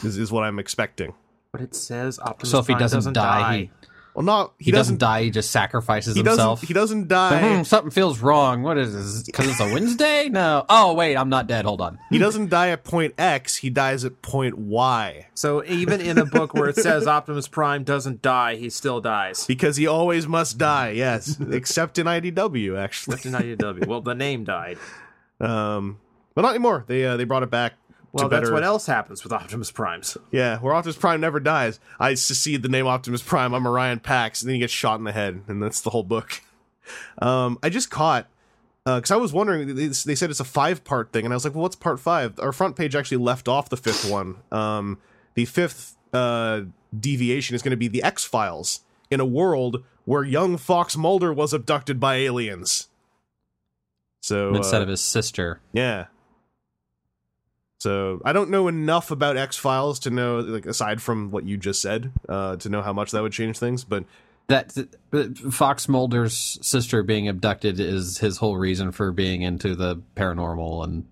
Is 0.04 0.18
is 0.18 0.32
what 0.32 0.44
I'm 0.44 0.60
expecting. 0.60 1.14
But 1.52 1.62
it 1.62 1.76
says 1.76 2.20
Optimus 2.20 2.52
So 2.52 2.60
if 2.60 2.68
he 2.68 2.74
Prime 2.74 2.80
doesn't, 2.82 3.14
die, 3.14 3.58
he, 3.58 3.72
Well, 4.18 4.24
not 4.26 4.54
he, 4.58 4.66
he, 4.66 4.72
doesn't, 4.72 4.96
doesn't, 4.96 4.98
die. 4.98 5.24
He 5.26 5.30
just 5.30 5.52
sacrifices 5.52 6.16
he 6.16 6.24
himself. 6.24 6.62
doesn't 6.62 6.68
he 6.68 6.74
doesn't 6.74 7.02
Hmm, 7.04 7.08
die. 7.08 7.62
something 7.62 7.92
feels 7.92 8.20
wrong. 8.20 8.64
What 8.64 8.76
is 8.76 8.92
this? 8.92 9.22
Because 9.22 9.48
it's 9.48 9.60
a 9.60 9.72
Wednesday? 9.72 10.28
No. 10.28 10.66
Oh 10.68 10.96
wait, 10.96 11.16
I'm 11.16 11.30
not 11.30 11.46
dead. 11.46 11.66
Hold 11.66 11.82
on. 11.82 12.00
he 12.10 12.18
doesn't 12.18 12.50
die 12.50 12.70
at 12.70 12.84
point 12.84 13.14
X, 13.20 13.58
he 13.58 13.70
dies 13.70 14.04
at 14.06 14.24
point 14.24 14.58
Y. 14.58 15.28
So 15.36 15.64
even 15.66 16.02
in 16.02 16.18
a 16.18 16.26
book 16.26 16.56
where 16.56 16.68
it 16.68 16.78
says 16.78 17.06
Optimus 17.06 17.48
Prime 17.48 17.84
doesn't 17.84 18.24
die, 18.24 18.56
he 18.56 18.72
still 18.72 19.02
dies. 19.02 19.46
Because 19.46 19.76
he 19.78 19.86
always 19.86 20.28
must 20.28 20.58
die, 20.58 20.90
yes. 20.96 21.40
Except 21.40 22.00
in 22.00 22.08
IDW, 22.08 22.76
actually. 22.76 23.18
Except 23.18 23.36
in 23.36 23.56
IDW. 23.56 23.86
Well, 23.86 24.02
the 24.02 24.16
name 24.16 24.46
died. 24.46 24.80
Um, 25.40 26.00
but 26.34 26.42
not 26.42 26.50
anymore. 26.56 26.86
They 26.88 27.06
uh, 27.06 27.18
they 27.18 27.24
brought 27.24 27.44
it 27.44 27.52
back. 27.52 27.74
Well, 28.18 28.30
to 28.30 28.36
that's 28.36 28.42
better, 28.42 28.54
what 28.54 28.64
else 28.64 28.86
happens 28.86 29.24
with 29.24 29.34
Optimus 29.34 29.72
Primes. 29.72 30.18
Yeah, 30.32 30.60
where 30.60 30.74
Optimus 30.74 30.98
Prime 30.98 31.22
never 31.22 31.40
dies. 31.40 31.80
I 32.00 32.14
secede 32.16 32.62
the 32.64 32.70
name 32.70 32.88
Optimus 32.88 33.22
Prime. 33.22 33.54
I'm 33.54 33.66
Orion 33.66 34.00
Pax, 34.00 34.42
and 34.42 34.50
then 34.50 34.56
he 34.56 34.60
gets 34.60 34.74
shot 34.74 35.00
in 35.00 35.06
the 35.06 35.12
head, 35.12 35.42
and 35.48 35.62
that's 35.62 35.82
the 35.82 35.90
whole 35.92 36.04
book. 36.04 36.42
Um, 37.22 37.60
I 37.62 37.68
just 37.68 37.90
caught 37.90 38.30
because 38.86 39.12
I 39.12 39.18
was 39.18 39.34
wondering. 39.34 39.76
They, 39.76 39.88
they 39.88 40.16
said 40.16 40.30
it's 40.30 40.40
a 40.40 40.46
five 40.46 40.86
part 40.86 41.12
thing, 41.12 41.26
and 41.26 41.34
I 41.34 41.36
was 41.36 41.44
like, 41.44 41.54
"Well, 41.54 41.64
what's 41.64 41.76
part 41.76 42.00
five? 42.00 42.40
Our 42.40 42.54
front 42.54 42.78
page 42.78 42.96
actually 42.96 43.18
left 43.18 43.50
off 43.50 43.68
the 43.68 43.76
fifth 43.76 44.10
one. 44.10 44.36
Um, 44.54 44.98
the 45.34 45.44
fifth 45.44 45.98
uh, 46.14 46.62
deviation 46.98 47.56
is 47.58 47.62
going 47.62 47.72
to 47.72 47.76
be 47.76 47.90
the 47.90 48.02
X 48.04 48.24
Files 48.24 48.86
in 49.12 49.20
a 49.20 49.26
world 49.26 49.84
where 50.06 50.24
young 50.24 50.56
Fox 50.56 50.96
Mulder 50.96 51.34
was 51.34 51.52
abducted 51.52 52.00
by 52.00 52.16
aliens. 52.16 52.88
So 54.22 54.54
Instead 54.56 54.80
uh, 54.80 54.84
of 54.84 54.88
his 54.90 55.02
sister. 55.02 55.60
yeah. 55.74 56.06
So 57.80 58.22
I 58.26 58.34
don't 58.34 58.50
know 58.50 58.68
enough 58.68 59.12
about 59.12 59.38
X 59.38 59.56
Files 59.56 60.00
to 60.00 60.10
know, 60.10 60.40
like, 60.40 60.66
aside 60.66 61.02
from 61.02 61.30
what 61.32 61.46
you 61.46 61.58
just 61.58 61.82
said, 61.82 62.12
uh, 62.28 62.56
to 62.58 62.70
know 62.70 62.82
how 62.82 62.94
much 62.94 63.12
that 63.12 63.22
would 63.22 63.34
change 63.34 63.60
things. 63.60 63.84
But 63.84 64.06
That 64.48 64.72
Fox 65.52 65.88
Mulder's 65.90 66.58
sister 66.62 67.04
being 67.04 67.28
abducted 67.28 67.80
is 67.80 68.18
his 68.20 68.38
whole 68.38 68.58
reason 68.58 68.92
for 68.92 69.12
being 69.12 69.42
into 69.42 69.76
the 69.76 69.98
paranormal 70.16 70.84
and 70.86 71.06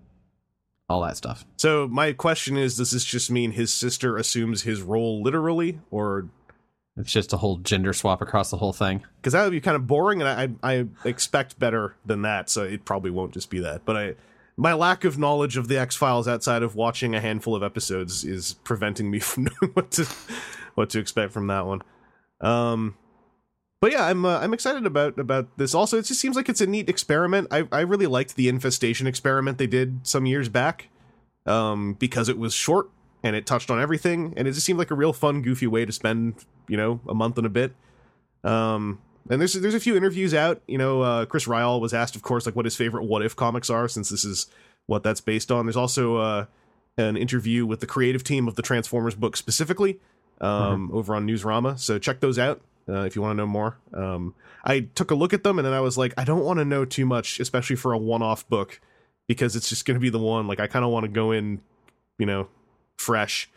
all 0.88 1.02
that 1.02 1.16
stuff. 1.16 1.44
so 1.56 1.86
my 1.88 2.12
question 2.12 2.56
is, 2.56 2.76
does 2.76 2.92
this 2.92 3.04
just 3.04 3.30
mean 3.30 3.50
his 3.52 3.72
sister 3.72 4.16
assumes 4.16 4.62
his 4.62 4.80
role 4.82 5.20
literally, 5.22 5.80
or 5.90 6.28
It's 6.96 7.12
just 7.12 7.32
a 7.32 7.36
whole 7.36 7.58
gender 7.58 7.92
swap 7.92 8.22
across 8.22 8.50
the 8.50 8.56
whole 8.56 8.72
thing. 8.72 9.02
because 9.16 9.32
that 9.34 9.42
would 9.44 9.50
be 9.52 9.60
kind 9.60 9.74
of 9.76 9.86
boring, 9.86 10.22
and 10.22 10.58
I 10.62 10.76
I 10.78 10.86
expect 11.04 11.58
better 11.58 11.94
than 12.06 12.22
that. 12.22 12.48
So 12.48 12.62
it 12.62 12.84
probably 12.84 13.10
won't 13.10 13.32
just 13.34 13.50
be 13.50 13.58
that. 13.60 13.84
But 13.84 13.96
I 13.96 14.14
my 14.56 14.72
lack 14.72 15.04
of 15.04 15.18
knowledge 15.18 15.56
of 15.56 15.68
the 15.68 15.78
X 15.78 15.96
Files 15.96 16.26
outside 16.26 16.62
of 16.62 16.74
watching 16.74 17.14
a 17.14 17.20
handful 17.20 17.54
of 17.54 17.62
episodes 17.62 18.24
is 18.24 18.54
preventing 18.64 19.10
me 19.10 19.18
from 19.20 19.44
knowing 19.44 19.72
what 19.74 19.90
to 19.92 20.06
what 20.74 20.90
to 20.90 20.98
expect 20.98 21.32
from 21.32 21.46
that 21.48 21.66
one. 21.66 21.82
Um, 22.40 22.96
but 23.80 23.92
yeah, 23.92 24.06
I'm 24.06 24.24
uh, 24.24 24.38
I'm 24.38 24.54
excited 24.54 24.86
about 24.86 25.18
about 25.18 25.58
this. 25.58 25.74
Also, 25.74 25.98
it 25.98 26.06
just 26.06 26.20
seems 26.20 26.36
like 26.36 26.48
it's 26.48 26.60
a 26.60 26.66
neat 26.66 26.88
experiment. 26.88 27.48
I 27.50 27.68
I 27.70 27.80
really 27.80 28.06
liked 28.06 28.36
the 28.36 28.48
infestation 28.48 29.06
experiment 29.06 29.58
they 29.58 29.66
did 29.66 30.06
some 30.06 30.24
years 30.24 30.48
back, 30.48 30.88
um, 31.44 31.94
because 31.94 32.28
it 32.28 32.38
was 32.38 32.54
short 32.54 32.88
and 33.22 33.36
it 33.36 33.46
touched 33.46 33.70
on 33.70 33.80
everything, 33.80 34.32
and 34.36 34.48
it 34.48 34.52
just 34.52 34.64
seemed 34.64 34.78
like 34.78 34.90
a 34.90 34.94
real 34.94 35.12
fun, 35.12 35.42
goofy 35.42 35.66
way 35.66 35.84
to 35.84 35.92
spend 35.92 36.44
you 36.68 36.76
know 36.76 37.00
a 37.08 37.14
month 37.14 37.36
and 37.36 37.46
a 37.46 37.50
bit. 37.50 37.74
Um, 38.44 39.00
and 39.28 39.40
there's 39.40 39.54
there's 39.54 39.74
a 39.74 39.80
few 39.80 39.96
interviews 39.96 40.34
out. 40.34 40.62
You 40.66 40.78
know, 40.78 41.02
uh, 41.02 41.26
Chris 41.26 41.46
Ryall 41.46 41.80
was 41.80 41.94
asked, 41.94 42.16
of 42.16 42.22
course, 42.22 42.46
like 42.46 42.56
what 42.56 42.64
his 42.64 42.76
favorite 42.76 43.04
What 43.04 43.24
If 43.24 43.36
comics 43.36 43.70
are, 43.70 43.88
since 43.88 44.08
this 44.08 44.24
is 44.24 44.46
what 44.86 45.02
that's 45.02 45.20
based 45.20 45.50
on. 45.50 45.66
There's 45.66 45.76
also 45.76 46.16
uh, 46.16 46.46
an 46.96 47.16
interview 47.16 47.66
with 47.66 47.80
the 47.80 47.86
creative 47.86 48.24
team 48.24 48.48
of 48.48 48.54
the 48.54 48.62
Transformers 48.62 49.14
book 49.14 49.36
specifically 49.36 50.00
um, 50.40 50.90
over 50.92 51.14
on 51.14 51.26
Newsarama. 51.26 51.78
So 51.78 51.98
check 51.98 52.20
those 52.20 52.38
out 52.38 52.60
uh, 52.88 53.02
if 53.02 53.16
you 53.16 53.22
want 53.22 53.32
to 53.32 53.36
know 53.36 53.46
more. 53.46 53.78
Um, 53.92 54.34
I 54.64 54.80
took 54.80 55.10
a 55.10 55.14
look 55.14 55.32
at 55.32 55.44
them 55.44 55.58
and 55.58 55.66
then 55.66 55.74
I 55.74 55.80
was 55.80 55.98
like, 55.98 56.14
I 56.16 56.24
don't 56.24 56.44
want 56.44 56.58
to 56.58 56.64
know 56.64 56.84
too 56.84 57.06
much, 57.06 57.40
especially 57.40 57.76
for 57.76 57.92
a 57.92 57.98
one-off 57.98 58.48
book, 58.48 58.80
because 59.28 59.56
it's 59.56 59.68
just 59.68 59.84
going 59.84 59.94
to 59.96 60.00
be 60.00 60.10
the 60.10 60.18
one. 60.18 60.46
Like 60.46 60.60
I 60.60 60.66
kind 60.66 60.84
of 60.84 60.90
want 60.90 61.04
to 61.04 61.08
go 61.08 61.32
in, 61.32 61.60
you 62.18 62.26
know, 62.26 62.48
fresh. 62.98 63.48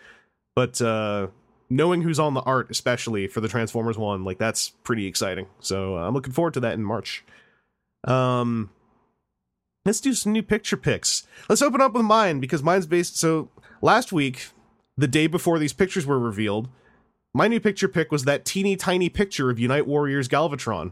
But 0.56 0.82
uh, 0.82 1.28
knowing 1.70 2.02
who's 2.02 2.20
on 2.20 2.34
the 2.34 2.42
art, 2.42 2.70
especially 2.70 3.28
for 3.28 3.42
the 3.42 3.48
Transformers 3.48 3.98
one, 3.98 4.24
like 4.24 4.38
that's 4.38 4.70
pretty 4.84 5.06
exciting. 5.06 5.48
So 5.60 5.98
uh, 5.98 6.08
I'm 6.08 6.14
looking 6.14 6.34
forward 6.34 6.56
to 6.56 6.60
that 6.62 6.74
in 6.74 6.84
March. 6.84 7.24
Um, 8.06 8.72
let's 9.86 10.02
do 10.02 10.14
some 10.14 10.32
new 10.32 10.44
picture 10.44 10.78
picks. 10.78 11.28
Let's 11.48 11.62
open 11.62 11.82
up 11.82 11.94
with 11.94 12.06
mine 12.06 12.40
because 12.40 12.64
mine's 12.64 12.88
based. 12.88 13.18
So 13.18 13.50
last 13.82 14.12
week, 14.12 14.48
the 14.98 15.08
day 15.08 15.28
before 15.28 15.60
these 15.60 15.74
pictures 15.74 16.06
were 16.06 16.20
revealed, 16.20 16.70
my 17.34 17.48
new 17.48 17.60
picture 17.60 17.88
pick 17.88 18.12
was 18.12 18.24
that 18.26 18.46
teeny 18.46 18.76
tiny 18.76 19.10
picture 19.10 19.50
of 19.50 19.60
Unite 19.60 19.86
Warriors 19.86 20.28
Galvatron, 20.28 20.92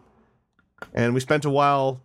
and 0.93 1.13
we 1.13 1.19
spent 1.19 1.45
a 1.45 1.49
while, 1.49 2.01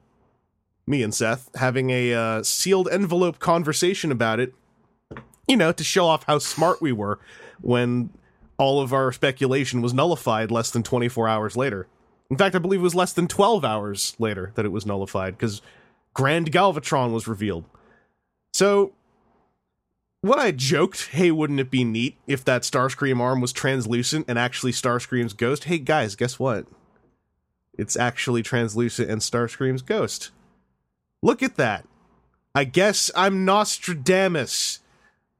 me 0.86 1.02
and 1.02 1.14
Seth, 1.14 1.50
having 1.56 1.90
a 1.90 2.14
uh, 2.14 2.42
sealed 2.42 2.88
envelope 2.90 3.38
conversation 3.38 4.10
about 4.10 4.40
it. 4.40 4.54
You 5.46 5.56
know, 5.56 5.72
to 5.72 5.84
show 5.84 6.06
off 6.06 6.24
how 6.24 6.38
smart 6.38 6.80
we 6.80 6.92
were 6.92 7.18
when 7.60 8.10
all 8.58 8.80
of 8.80 8.92
our 8.92 9.12
speculation 9.12 9.82
was 9.82 9.94
nullified 9.94 10.50
less 10.50 10.70
than 10.70 10.82
24 10.82 11.28
hours 11.28 11.56
later. 11.56 11.86
In 12.30 12.36
fact, 12.36 12.54
I 12.54 12.58
believe 12.58 12.80
it 12.80 12.84
was 12.84 12.94
less 12.94 13.12
than 13.12 13.28
12 13.28 13.64
hours 13.64 14.16
later 14.18 14.52
that 14.54 14.64
it 14.64 14.72
was 14.72 14.86
nullified 14.86 15.36
because 15.36 15.60
Grand 16.14 16.52
Galvatron 16.52 17.12
was 17.12 17.28
revealed. 17.28 17.64
So, 18.52 18.92
when 20.20 20.38
I 20.38 20.52
joked, 20.52 21.08
hey, 21.08 21.30
wouldn't 21.30 21.60
it 21.60 21.70
be 21.70 21.84
neat 21.84 22.16
if 22.26 22.44
that 22.44 22.62
Starscream 22.62 23.20
arm 23.20 23.40
was 23.40 23.52
translucent 23.52 24.26
and 24.28 24.38
actually 24.38 24.72
Starscream's 24.72 25.32
ghost? 25.32 25.64
Hey, 25.64 25.78
guys, 25.78 26.14
guess 26.14 26.38
what? 26.38 26.66
It's 27.76 27.96
actually 27.96 28.42
translucent 28.42 29.10
and 29.10 29.20
Starscream's 29.20 29.82
ghost. 29.82 30.30
Look 31.22 31.42
at 31.42 31.56
that. 31.56 31.86
I 32.54 32.64
guess 32.64 33.10
I'm 33.16 33.44
Nostradamus. 33.44 34.80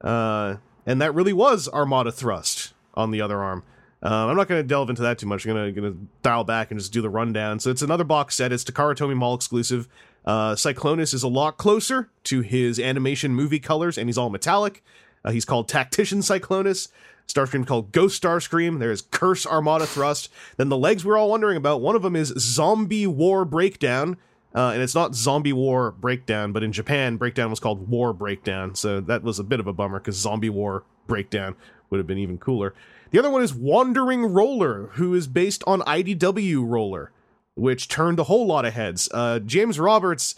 Uh, 0.01 0.57
and 0.85 1.01
that 1.01 1.13
really 1.13 1.33
was 1.33 1.69
Armada 1.69 2.11
Thrust 2.11 2.72
on 2.93 3.11
the 3.11 3.21
other 3.21 3.41
arm. 3.41 3.63
Um, 4.01 4.29
I'm 4.29 4.35
not 4.35 4.49
going 4.49 4.61
to 4.61 4.67
delve 4.67 4.89
into 4.89 5.01
that 5.03 5.17
too 5.17 5.27
much. 5.27 5.45
I'm 5.45 5.53
going 5.53 5.75
to 5.75 5.97
dial 6.23 6.43
back 6.43 6.71
and 6.71 6.79
just 6.79 6.91
do 6.91 7.01
the 7.01 7.09
rundown. 7.09 7.59
So 7.59 7.71
it's 7.71 7.81
another 7.81 8.03
box 8.03 8.35
set. 8.35 8.51
It's 8.51 8.63
Takara 8.63 8.95
Tomy 8.95 9.15
Mall 9.15 9.33
exclusive. 9.33 9.87
Uh, 10.25 10.55
Cyclonus 10.55 11.13
is 11.13 11.23
a 11.23 11.29
lot 11.29 11.57
closer 11.57 12.09
to 12.25 12.41
his 12.41 12.79
animation 12.79 13.33
movie 13.33 13.59
colors, 13.59 13.97
and 13.97 14.09
he's 14.09 14.17
all 14.17 14.29
metallic. 14.29 14.83
Uh, 15.23 15.31
he's 15.31 15.45
called 15.45 15.69
Tactician 15.69 16.19
Cyclonus. 16.19 16.89
Starscream 17.27 17.65
called 17.65 17.93
Ghost 17.93 18.21
Starscream. 18.21 18.79
There's 18.79 19.01
Curse 19.01 19.47
Armada 19.47 19.85
Thrust. 19.85 20.29
Then 20.57 20.67
the 20.67 20.77
legs 20.77 21.05
we're 21.05 21.17
all 21.17 21.29
wondering 21.29 21.55
about. 21.55 21.79
One 21.79 21.95
of 21.95 22.01
them 22.01 22.17
is 22.17 22.33
Zombie 22.37 23.07
War 23.07 23.45
Breakdown. 23.45 24.17
Uh, 24.53 24.71
and 24.71 24.83
it's 24.83 24.93
not 24.93 25.15
Zombie 25.15 25.53
War 25.53 25.91
Breakdown, 25.91 26.51
but 26.51 26.61
in 26.61 26.71
Japan, 26.71 27.17
Breakdown 27.17 27.49
was 27.49 27.59
called 27.59 27.89
War 27.89 28.13
Breakdown. 28.13 28.75
So 28.75 28.99
that 29.01 29.23
was 29.23 29.39
a 29.39 29.43
bit 29.43 29.59
of 29.59 29.67
a 29.67 29.73
bummer 29.73 29.99
because 29.99 30.15
Zombie 30.15 30.49
War 30.49 30.83
Breakdown 31.07 31.55
would 31.93 31.99
have 31.99 32.07
been 32.07 32.17
even 32.17 32.39
cooler. 32.39 32.73
The 33.11 33.19
other 33.19 33.29
one 33.29 33.43
is 33.43 33.53
Wandering 33.53 34.25
Roller, 34.25 34.89
who 34.93 35.13
is 35.13 35.27
based 35.27 35.63
on 35.67 35.81
IDW 35.81 36.67
Roller, 36.67 37.11
which 37.53 37.87
turned 37.87 38.17
a 38.17 38.23
whole 38.23 38.47
lot 38.47 38.65
of 38.65 38.73
heads. 38.73 39.07
Uh, 39.13 39.37
James 39.37 39.79
Roberts, 39.79 40.33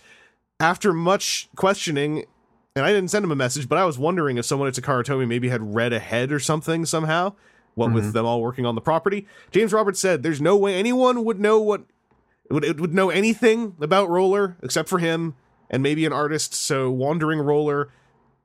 after 0.60 0.92
much 0.92 1.48
questioning, 1.56 2.26
and 2.76 2.86
I 2.86 2.92
didn't 2.92 3.10
send 3.10 3.24
him 3.24 3.32
a 3.32 3.38
message, 3.38 3.70
but 3.70 3.78
I 3.78 3.86
was 3.86 3.98
wondering 3.98 4.38
if 4.38 4.44
someone 4.44 4.68
at 4.68 4.74
Takara 4.74 5.06
Tomy 5.06 5.26
maybe 5.26 5.48
had 5.48 5.74
read 5.74 5.94
ahead 5.94 6.34
or 6.34 6.42
something 6.42 6.86
somehow. 6.86 7.34
What 7.76 7.92
with 7.92 8.14
them 8.14 8.26
all 8.26 8.42
working 8.42 8.66
on 8.66 8.76
the 8.76 8.82
property, 8.82 9.28
James 9.52 9.74
Roberts 9.74 10.00
said, 10.00 10.24
"There's 10.24 10.40
no 10.40 10.56
way 10.56 10.76
anyone 10.76 11.26
would 11.26 11.42
know 11.42 11.60
what 11.60 11.84
would 12.50 12.64
it 12.64 12.80
would 12.80 12.94
know 12.94 13.10
anything 13.10 13.76
about 13.82 14.10
Roller 14.10 14.56
except 14.64 14.88
for 14.88 15.00
him 15.00 15.36
and 15.70 15.84
maybe 15.84 16.06
an 16.06 16.14
artist. 16.14 16.54
So 16.54 16.90
Wandering 16.90 17.40
Roller 17.40 17.90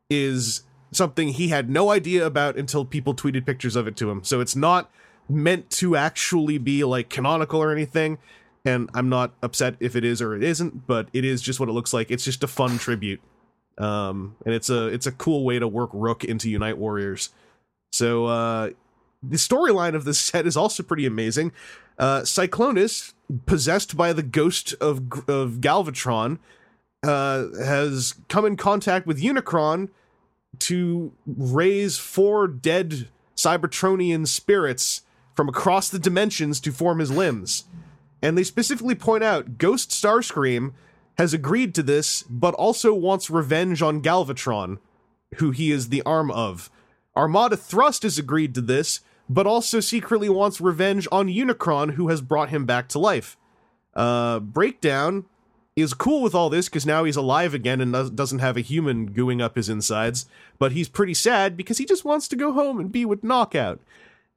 is 0.08 0.62
something 0.92 1.28
he 1.28 1.48
had 1.48 1.70
no 1.70 1.90
idea 1.90 2.26
about 2.26 2.56
until 2.56 2.84
people 2.84 3.14
tweeted 3.14 3.46
pictures 3.46 3.76
of 3.76 3.86
it 3.86 3.96
to 3.96 4.10
him. 4.10 4.24
So 4.24 4.40
it's 4.40 4.56
not 4.56 4.90
meant 5.28 5.70
to 5.70 5.96
actually 5.96 6.58
be 6.58 6.84
like 6.84 7.08
canonical 7.08 7.62
or 7.62 7.72
anything. 7.72 8.18
And 8.64 8.90
I'm 8.92 9.08
not 9.08 9.32
upset 9.42 9.76
if 9.80 9.96
it 9.96 10.04
is 10.04 10.20
or 10.20 10.34
it 10.34 10.42
isn't, 10.42 10.86
but 10.86 11.08
it 11.12 11.24
is 11.24 11.40
just 11.40 11.60
what 11.60 11.68
it 11.68 11.72
looks 11.72 11.92
like. 11.92 12.10
It's 12.10 12.24
just 12.24 12.42
a 12.42 12.48
fun 12.48 12.78
tribute. 12.78 13.20
Um, 13.78 14.36
and 14.44 14.54
it's 14.54 14.68
a 14.68 14.88
it's 14.88 15.06
a 15.06 15.12
cool 15.12 15.44
way 15.44 15.58
to 15.58 15.66
work 15.66 15.88
Rook 15.94 16.24
into 16.24 16.50
Unite 16.50 16.76
Warriors. 16.76 17.30
So 17.92 18.26
uh, 18.26 18.70
the 19.22 19.36
storyline 19.36 19.94
of 19.94 20.04
this 20.04 20.20
set 20.20 20.46
is 20.46 20.56
also 20.56 20.82
pretty 20.82 21.06
amazing. 21.06 21.52
Uh, 21.98 22.20
Cyclonus, 22.20 23.14
possessed 23.46 23.96
by 23.96 24.12
the 24.12 24.22
ghost 24.22 24.74
of 24.74 24.98
of 25.28 25.60
Galvatron, 25.60 26.38
uh, 27.02 27.46
has 27.64 28.14
come 28.28 28.44
in 28.44 28.56
contact 28.56 29.06
with 29.06 29.22
Unicron 29.22 29.88
to 30.60 31.12
raise 31.26 31.98
four 31.98 32.46
dead 32.46 33.08
Cybertronian 33.36 34.26
spirits 34.26 35.02
from 35.34 35.48
across 35.48 35.88
the 35.88 35.98
dimensions 35.98 36.60
to 36.60 36.72
form 36.72 36.98
his 36.98 37.10
limbs. 37.10 37.64
And 38.22 38.36
they 38.36 38.44
specifically 38.44 38.94
point 38.94 39.24
out 39.24 39.58
Ghost 39.58 39.90
Starscream 39.90 40.72
has 41.16 41.32
agreed 41.32 41.74
to 41.74 41.82
this, 41.82 42.22
but 42.24 42.54
also 42.54 42.94
wants 42.94 43.30
revenge 43.30 43.82
on 43.82 44.02
Galvatron, 44.02 44.78
who 45.36 45.50
he 45.50 45.70
is 45.70 45.88
the 45.88 46.02
arm 46.02 46.30
of. 46.30 46.70
Armada 47.16 47.56
Thrust 47.56 48.02
has 48.02 48.18
agreed 48.18 48.54
to 48.54 48.60
this, 48.60 49.00
but 49.28 49.46
also 49.46 49.80
secretly 49.80 50.28
wants 50.28 50.60
revenge 50.60 51.06
on 51.10 51.28
Unicron, 51.28 51.92
who 51.92 52.08
has 52.08 52.20
brought 52.20 52.50
him 52.50 52.66
back 52.66 52.88
to 52.88 52.98
life. 52.98 53.36
Uh, 53.94 54.40
Breakdown 54.40 55.24
is 55.80 55.94
cool 55.94 56.22
with 56.22 56.34
all 56.34 56.50
this 56.50 56.68
because 56.68 56.86
now 56.86 57.04
he's 57.04 57.16
alive 57.16 57.54
again 57.54 57.80
and 57.80 57.92
does- 57.92 58.10
doesn't 58.10 58.38
have 58.38 58.56
a 58.56 58.62
human 58.62 59.10
gooing 59.10 59.42
up 59.42 59.56
his 59.56 59.68
insides, 59.68 60.26
but 60.58 60.72
he's 60.72 60.88
pretty 60.88 61.14
sad 61.14 61.56
because 61.56 61.78
he 61.78 61.84
just 61.84 62.04
wants 62.04 62.28
to 62.28 62.36
go 62.36 62.52
home 62.52 62.80
and 62.80 62.92
be 62.92 63.04
with 63.04 63.24
Knockout. 63.24 63.80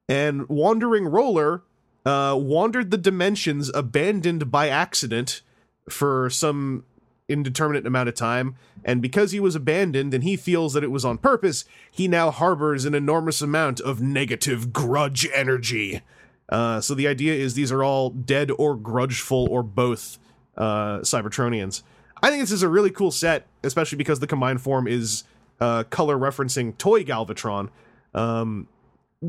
And 0.08 0.48
Wandering 0.50 1.06
Roller 1.06 1.64
uh, 2.06 2.36
wandered 2.38 2.92
the 2.92 2.98
dimensions 2.98 3.72
abandoned 3.74 4.52
by 4.52 4.70
accident 4.70 5.42
for 5.90 6.30
some 6.30 6.84
indeterminate 7.30 7.88
amount 7.88 8.10
of 8.10 8.16
time. 8.16 8.56
And 8.84 9.02
because 9.02 9.32
he 9.32 9.40
was 9.40 9.56
abandoned 9.56 10.14
and 10.14 10.24
he 10.24 10.36
feels 10.36 10.74
that 10.74 10.84
it 10.84 10.92
was 10.92 11.06
on 11.06 11.18
purpose, 11.18 11.66
he 11.90 12.08
now 12.08 12.32
harbors 12.32 12.86
an 12.86 12.94
enormous 12.94 13.42
amount 13.42 13.80
of 13.80 14.02
negative 14.02 14.74
grudge 14.74 15.28
energy. 15.34 16.02
Uh, 16.50 16.82
so 16.82 16.94
the 16.94 17.08
idea 17.08 17.34
is 17.34 17.54
these 17.54 17.72
are 17.72 17.84
all 17.84 18.10
dead 18.10 18.52
or 18.52 18.76
grudgeful 18.76 19.48
or 19.50 19.64
both 19.64 20.20
uh, 20.58 21.00
Cybertronians. 21.00 21.84
I 22.22 22.30
think 22.30 22.42
this 22.42 22.52
is 22.52 22.64
a 22.64 22.70
really 22.70 22.90
cool 22.90 23.12
set, 23.12 23.48
especially 23.64 23.98
because 23.98 24.20
the 24.20 24.28
combined 24.28 24.62
form 24.62 24.88
is 24.88 25.24
uh, 25.60 25.84
color 25.84 26.18
referencing 26.18 26.78
Toy 26.78 27.04
Galvatron. 27.04 27.70
Um, 28.14 28.68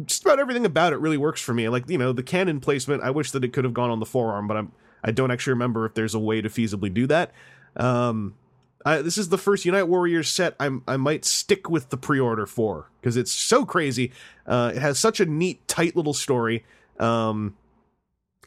just 0.07 0.25
about 0.25 0.38
everything 0.38 0.66
about 0.66 0.93
it 0.93 0.99
really 0.99 1.16
works 1.16 1.40
for 1.40 1.54
me. 1.54 1.69
Like 1.69 1.88
you 1.88 1.99
know, 1.99 2.12
the 2.12 2.23
cannon 2.23 2.61
placement. 2.61 3.02
I 3.02 3.11
wish 3.11 3.31
that 3.33 3.45
it 3.45 3.52
could 3.52 3.64
have 3.64 3.75
gone 3.75 3.90
on 3.90 4.00
the 4.00 4.07
forearm, 4.07 4.47
but 4.47 4.57
I'm 4.57 4.73
I 5.04 5.11
don't 5.11 5.31
actually 5.31 5.52
remember 5.52 5.85
if 5.87 5.95
there's 5.95 6.14
a 6.14 6.19
way 6.19 6.40
to 6.40 6.49
feasibly 6.49 6.93
do 6.93 7.07
that. 7.09 7.33
Um, 7.76 8.35
I, 8.87 9.02
this 9.02 9.19
is 9.19 9.28
the 9.28 9.38
first 9.38 9.64
Unite 9.64 9.88
Warriors 9.88 10.28
set 10.28 10.54
I'm, 10.61 10.83
I 10.87 10.97
might 10.97 11.25
stick 11.25 11.71
with 11.71 11.90
the 11.90 11.97
pre-order 11.97 12.47
for 12.47 12.90
because 13.00 13.16
it's 13.16 13.33
so 13.33 13.64
crazy. 13.64 14.12
Uh, 14.47 14.73
it 14.75 14.81
has 14.81 14.99
such 14.99 15.21
a 15.21 15.26
neat, 15.26 15.66
tight 15.69 15.97
little 15.97 16.14
story, 16.14 16.64
um, 16.99 17.57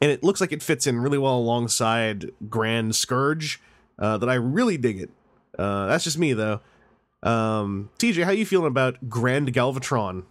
and 0.02 0.12
it 0.12 0.24
looks 0.24 0.42
like 0.42 0.52
it 0.52 0.64
fits 0.64 0.88
in 0.88 1.00
really 1.00 1.18
well 1.18 1.38
alongside 1.38 2.32
Grand 2.50 2.96
Scourge. 2.96 3.62
Uh, 4.00 4.18
that 4.18 4.30
I 4.30 4.36
really 4.36 4.78
dig 4.78 5.02
it. 5.02 5.10
Uh, 5.58 5.88
that's 5.88 6.04
just 6.04 6.20
me 6.20 6.34
though. 6.34 6.62
Um, 7.24 7.90
TJ, 7.98 8.24
how 8.26 8.32
you 8.32 8.46
feeling 8.46 8.68
about 8.68 9.10
Grand 9.10 9.52
Galvatron? 9.54 10.24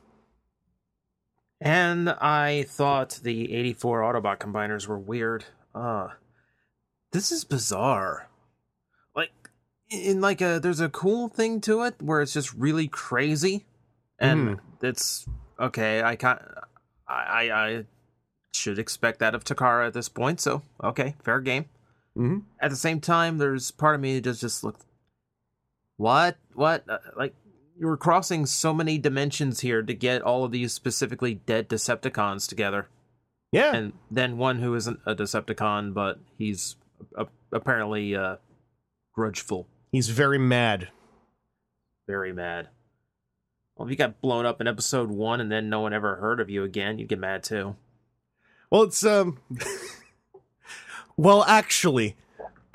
And 1.60 2.10
I 2.10 2.64
thought 2.68 3.20
the 3.22 3.54
84 3.54 4.02
Autobot 4.02 4.38
combiners 4.38 4.86
were 4.86 4.98
weird. 4.98 5.44
Uh 5.74 6.08
this 7.12 7.32
is 7.32 7.44
bizarre. 7.44 8.28
Like 9.14 9.30
in 9.90 10.20
like 10.20 10.40
a 10.40 10.60
there's 10.62 10.80
a 10.80 10.88
cool 10.88 11.28
thing 11.28 11.60
to 11.62 11.82
it 11.82 11.94
where 12.00 12.20
it's 12.20 12.34
just 12.34 12.52
really 12.54 12.88
crazy. 12.88 13.64
And 14.18 14.60
it's 14.82 15.26
okay, 15.58 16.02
I 16.02 16.16
can't 16.16 16.42
I, 17.08 17.14
I 17.14 17.50
I 17.50 17.84
should 18.56 18.78
expect 18.78 19.18
that 19.20 19.34
of 19.34 19.44
Takara 19.44 19.86
at 19.86 19.92
this 19.94 20.08
point, 20.08 20.40
so 20.40 20.62
okay, 20.82 21.14
fair 21.22 21.40
game. 21.40 21.66
Mhm. 22.16 22.42
At 22.60 22.70
the 22.70 22.76
same 22.76 23.00
time, 23.00 23.38
there's 23.38 23.70
part 23.70 23.94
of 23.94 24.00
me 24.00 24.14
that 24.14 24.22
just 24.22 24.40
just 24.40 24.64
look 24.64 24.78
what 25.96 26.36
what 26.54 26.88
Uh, 26.88 26.98
like 27.16 27.34
you're 27.78 27.96
crossing 27.96 28.46
so 28.46 28.72
many 28.72 28.96
dimensions 28.98 29.60
here 29.60 29.82
to 29.82 29.92
get 29.94 30.22
all 30.22 30.44
of 30.44 30.50
these 30.52 30.72
specifically 30.72 31.34
dead 31.34 31.68
Decepticons 31.68 32.48
together, 32.48 32.88
Yeah, 33.52 33.74
and 33.76 33.92
then 34.10 34.38
one 34.38 34.60
who 34.60 34.74
isn't 34.74 35.00
a 35.04 35.14
Decepticon, 35.14 35.92
but 35.92 36.18
he's 36.38 36.76
a- 37.18 37.26
apparently 37.52 38.16
uh, 38.16 38.36
grudgeful, 39.16 39.66
he's 39.92 40.08
very 40.08 40.38
mad. 40.38 40.88
very 42.08 42.32
mad. 42.32 42.68
Well, 43.74 43.86
if 43.86 43.90
you 43.90 43.96
got 43.96 44.20
blown 44.22 44.46
up 44.46 44.60
in 44.60 44.66
episode 44.68 45.10
one 45.10 45.38
and 45.40 45.52
then 45.52 45.68
no 45.68 45.80
one 45.80 45.92
ever 45.92 46.16
heard 46.16 46.40
of 46.40 46.48
you 46.48 46.62
again, 46.64 46.98
you'd 46.98 47.08
get 47.08 47.18
mad 47.18 47.42
too. 47.42 47.76
Well, 48.70 48.82
it's 48.82 49.04
um. 49.04 49.38
well, 51.16 51.44
actually, 51.44 52.16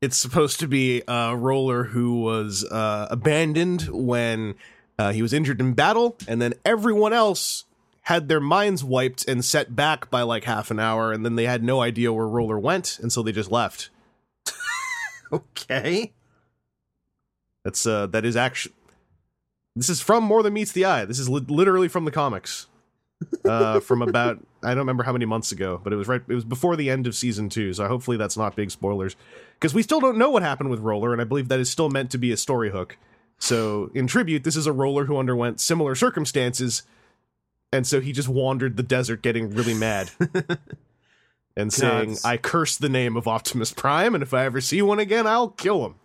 it's 0.00 0.16
supposed 0.16 0.60
to 0.60 0.68
be 0.68 1.02
a 1.06 1.36
roller 1.36 1.84
who 1.84 2.20
was 2.20 2.64
uh, 2.64 3.08
abandoned 3.10 3.82
when 3.90 4.54
uh, 4.98 5.12
he 5.12 5.22
was 5.22 5.32
injured 5.32 5.60
in 5.60 5.74
battle, 5.74 6.16
and 6.26 6.40
then 6.40 6.54
everyone 6.64 7.12
else 7.12 7.64
had 8.02 8.28
their 8.28 8.40
minds 8.40 8.82
wiped 8.82 9.28
and 9.28 9.44
set 9.44 9.76
back 9.76 10.10
by 10.10 10.22
like 10.22 10.44
half 10.44 10.70
an 10.70 10.80
hour, 10.80 11.12
and 11.12 11.24
then 11.24 11.36
they 11.36 11.44
had 11.46 11.62
no 11.62 11.80
idea 11.80 12.12
where 12.12 12.26
roller 12.26 12.58
went, 12.58 12.98
and 12.98 13.12
so 13.12 13.22
they 13.22 13.32
just 13.32 13.50
left. 13.50 13.90
Okay. 15.32 16.12
That's 17.64 17.86
uh, 17.86 18.06
that 18.08 18.24
is 18.24 18.36
actually. 18.36 18.74
This 19.76 19.88
is 19.88 20.00
from 20.00 20.24
More 20.24 20.42
Than 20.42 20.54
Meets 20.54 20.72
the 20.72 20.84
Eye. 20.84 21.04
This 21.04 21.20
is 21.20 21.28
li- 21.28 21.44
literally 21.46 21.86
from 21.86 22.04
the 22.04 22.10
comics. 22.10 22.66
Uh, 23.44 23.80
from 23.80 24.02
about 24.02 24.38
I 24.62 24.68
don't 24.68 24.78
remember 24.78 25.02
how 25.02 25.12
many 25.12 25.24
months 25.24 25.52
ago, 25.52 25.80
but 25.82 25.92
it 25.92 25.96
was 25.96 26.08
right. 26.08 26.22
It 26.28 26.34
was 26.34 26.44
before 26.44 26.76
the 26.76 26.90
end 26.90 27.06
of 27.06 27.14
season 27.14 27.48
two, 27.48 27.72
so 27.72 27.86
hopefully 27.86 28.16
that's 28.16 28.36
not 28.36 28.56
big 28.56 28.70
spoilers, 28.70 29.16
because 29.54 29.74
we 29.74 29.82
still 29.82 30.00
don't 30.00 30.18
know 30.18 30.30
what 30.30 30.42
happened 30.42 30.70
with 30.70 30.80
Roller, 30.80 31.12
and 31.12 31.20
I 31.20 31.24
believe 31.24 31.48
that 31.48 31.60
is 31.60 31.70
still 31.70 31.90
meant 31.90 32.10
to 32.12 32.18
be 32.18 32.32
a 32.32 32.36
story 32.36 32.70
hook. 32.70 32.96
So 33.38 33.90
in 33.94 34.06
tribute, 34.06 34.44
this 34.44 34.56
is 34.56 34.66
a 34.66 34.72
Roller 34.72 35.06
who 35.06 35.16
underwent 35.16 35.60
similar 35.60 35.94
circumstances, 35.94 36.82
and 37.72 37.86
so 37.86 38.00
he 38.00 38.12
just 38.12 38.28
wandered 38.28 38.76
the 38.76 38.82
desert, 38.82 39.22
getting 39.22 39.50
really 39.50 39.74
mad. 39.74 40.10
And 41.56 41.72
saying, 41.72 42.16
"I 42.24 42.36
curse 42.36 42.76
the 42.76 42.88
name 42.88 43.16
of 43.16 43.26
Optimus 43.26 43.72
Prime, 43.72 44.14
and 44.14 44.22
if 44.22 44.32
I 44.32 44.44
ever 44.44 44.60
see 44.60 44.80
one 44.82 45.00
again, 45.00 45.26
I'll 45.26 45.48
kill 45.48 45.84
him." 45.84 45.96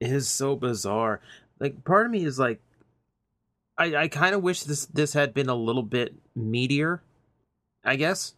It 0.00 0.12
is 0.12 0.28
so 0.28 0.54
bizarre. 0.54 1.20
Like 1.58 1.82
part 1.84 2.06
of 2.06 2.12
me 2.12 2.24
is 2.24 2.38
like 2.38 2.60
I 3.76 3.94
I 3.96 4.08
kind 4.08 4.34
of 4.34 4.42
wish 4.42 4.62
this 4.62 4.86
this 4.86 5.12
had 5.14 5.34
been 5.34 5.48
a 5.48 5.54
little 5.54 5.82
bit 5.82 6.14
meatier, 6.36 7.00
I 7.84 7.96
guess. 7.96 8.34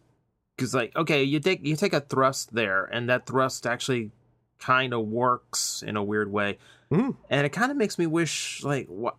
Cuz 0.57 0.73
like 0.73 0.95
okay, 0.95 1.23
you 1.23 1.39
take 1.39 1.65
you 1.65 1.75
take 1.75 1.93
a 1.93 2.01
thrust 2.01 2.53
there 2.53 2.85
and 2.85 3.09
that 3.09 3.25
thrust 3.25 3.67
actually 3.67 4.11
kind 4.59 4.93
of 4.93 5.05
works 5.07 5.83
in 5.85 5.95
a 5.95 6.03
weird 6.03 6.31
way. 6.31 6.57
Mhm. 6.91 7.15
And 7.29 7.45
it 7.45 7.49
kind 7.51 7.69
of 7.71 7.77
makes 7.77 7.99
me 7.99 8.05
wish 8.07 8.63
like 8.63 8.87
what 8.87 9.15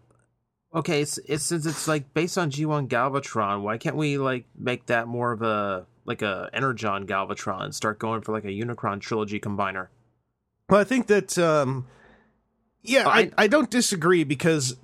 Okay, 0.75 1.01
it's, 1.01 1.17
it's 1.25 1.45
since 1.45 1.65
it's 1.65 1.89
like 1.89 2.13
based 2.13 2.37
on 2.37 2.51
G1 2.51 2.89
Galvatron, 2.89 3.63
why 3.63 3.79
can't 3.79 3.97
we 3.97 4.19
like 4.19 4.45
make 4.55 4.85
that 4.87 5.07
more 5.09 5.33
of 5.33 5.41
a 5.41 5.87
like 6.05 6.21
a 6.21 6.51
Energon 6.53 7.07
Galvatron 7.07 7.63
and 7.65 7.75
start 7.75 7.99
going 7.99 8.21
for 8.21 8.33
like 8.33 8.45
a 8.45 8.49
Unicron 8.49 9.01
trilogy 9.01 9.41
combiner? 9.41 9.89
Well, 10.69 10.79
I 10.81 10.85
think 10.85 11.07
that, 11.07 11.39
um, 11.39 11.87
yeah, 12.83 13.09
I, 13.09 13.19
I- 13.21 13.31
I 13.39 13.47
don't 13.47 13.71
disagree 13.71 14.25
because 14.25 14.77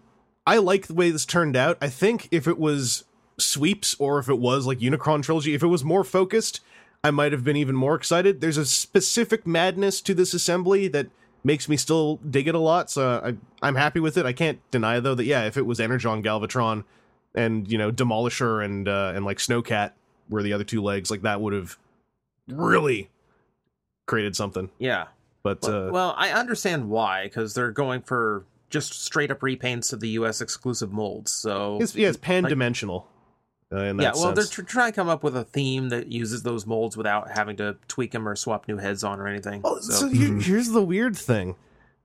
I 0.47 0.59
like 0.59 0.87
the 0.87 0.95
way 0.95 1.11
this 1.11 1.25
turned 1.25 1.57
out. 1.57 1.79
I 1.81 1.89
think 1.89 2.29
if 2.31 2.47
it 2.47 2.59
was 2.59 3.05
sweeps 3.39 3.97
or 3.99 4.19
if 4.19 4.29
it 4.29 4.39
was 4.39 4.67
like 4.67 4.79
Unicron 4.79 5.23
trilogy, 5.23 5.55
if 5.55 5.63
it 5.63 5.69
was 5.69 5.85
more 5.85 6.05
focused, 6.05 6.61
I 7.03 7.11
might 7.11 7.33
have 7.33 7.45
been 7.45 7.57
even 7.57 7.75
more 7.75 7.95
excited. 7.95 8.41
There's 8.41 8.57
a 8.57 8.67
specific 8.67 9.47
madness 9.47 10.01
to 10.03 10.15
this 10.15 10.35
assembly 10.35 10.89
that 10.89 11.09
makes 11.43 11.69
me 11.69 11.77
still 11.77 12.17
dig 12.29 12.49
it 12.49 12.55
a 12.55 12.59
lot. 12.59 12.91
So 12.91 13.21
I, 13.25 13.67
I'm 13.67 13.75
happy 13.75 14.01
with 14.01 14.17
it. 14.17 14.27
I 14.27 14.33
can't 14.33 14.59
deny 14.71 15.01
though 15.01 15.15
that 15.15 15.25
yeah, 15.25 15.45
if 15.45 15.57
it 15.57 15.67
was 15.67 15.81
Energon, 15.81 16.23
Galvatron, 16.23 16.85
and 17.35 17.71
you 17.71 17.79
know 17.79 17.91
Demolisher 17.91 18.65
and 18.65 18.89
uh, 18.89 19.13
and 19.15 19.25
like 19.25 19.39
Snowcat 19.39 19.93
were 20.29 20.43
the 20.43 20.53
other 20.53 20.65
two 20.65 20.83
legs, 20.83 21.11
like 21.11 21.23
that 21.23 21.41
would 21.41 21.53
have 21.53 21.79
really 22.49 23.11
created 24.07 24.37
something. 24.37 24.71
Yeah. 24.79 25.07
But 25.43 25.63
Well, 25.63 25.89
uh, 25.89 25.91
well, 25.91 26.15
I 26.17 26.31
understand 26.31 26.89
why 26.89 27.25
because 27.25 27.53
they're 27.53 27.71
going 27.71 28.01
for 28.01 28.45
just 28.75 29.05
straight 29.05 29.31
up 29.31 29.41
repaints 29.41 29.93
of 29.95 30.01
the 30.01 30.09
U.S. 30.11 30.41
exclusive 30.43 30.93
molds. 30.93 31.31
So 31.33 31.79
It's, 31.81 31.95
yeah, 31.97 32.09
it's 32.09 32.17
pan 32.19 32.43
dimensional. 32.45 33.07
uh, 33.73 33.95
yeah, 33.99 34.13
well, 34.15 34.33
they're 34.33 34.45
tr- 34.45 34.63
trying 34.63 34.93
to 34.93 34.97
come 34.97 35.09
up 35.09 35.23
with 35.23 35.37
a 35.37 35.45
theme 35.45 35.89
that 35.91 36.13
uses 36.13 36.43
those 36.43 36.67
molds 36.67 36.97
without 36.97 37.31
having 37.31 37.57
to 37.57 37.77
tweak 37.89 38.11
them 38.13 38.29
or 38.29 38.37
swap 38.37 38.69
new 38.69 38.77
heads 38.79 39.03
on 39.05 39.21
or 39.21 39.27
anything. 39.29 39.63
Well, 39.63 39.81
so, 39.81 39.93
so 39.93 40.09
here- 40.09 40.39
here's 40.41 40.69
the 40.71 40.83
weird 40.83 41.17
thing, 41.17 41.55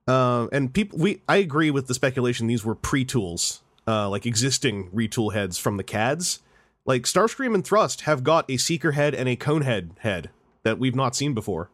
uh, 0.08 0.46
and 0.52 0.72
people, 0.72 0.98
we 0.98 1.20
I 1.28 1.36
agree 1.36 1.70
with 1.70 1.86
the 1.88 1.94
speculation. 1.94 2.46
These 2.46 2.64
were 2.64 2.74
pre-tools, 2.74 3.62
uh, 3.86 4.08
like 4.08 4.24
existing 4.26 4.90
retool 4.90 5.32
heads 5.34 5.58
from 5.58 5.76
the 5.76 5.84
CADs. 5.84 6.40
Like 6.86 7.02
Starscream 7.02 7.54
and 7.54 7.64
Thrust 7.64 8.02
have 8.02 8.24
got 8.24 8.50
a 8.50 8.56
Seeker 8.56 8.92
head 8.92 9.14
and 9.14 9.28
a 9.28 9.36
Conehead 9.36 9.98
head 9.98 10.30
that 10.62 10.78
we've 10.78 10.94
not 10.96 11.14
seen 11.14 11.34
before. 11.34 11.68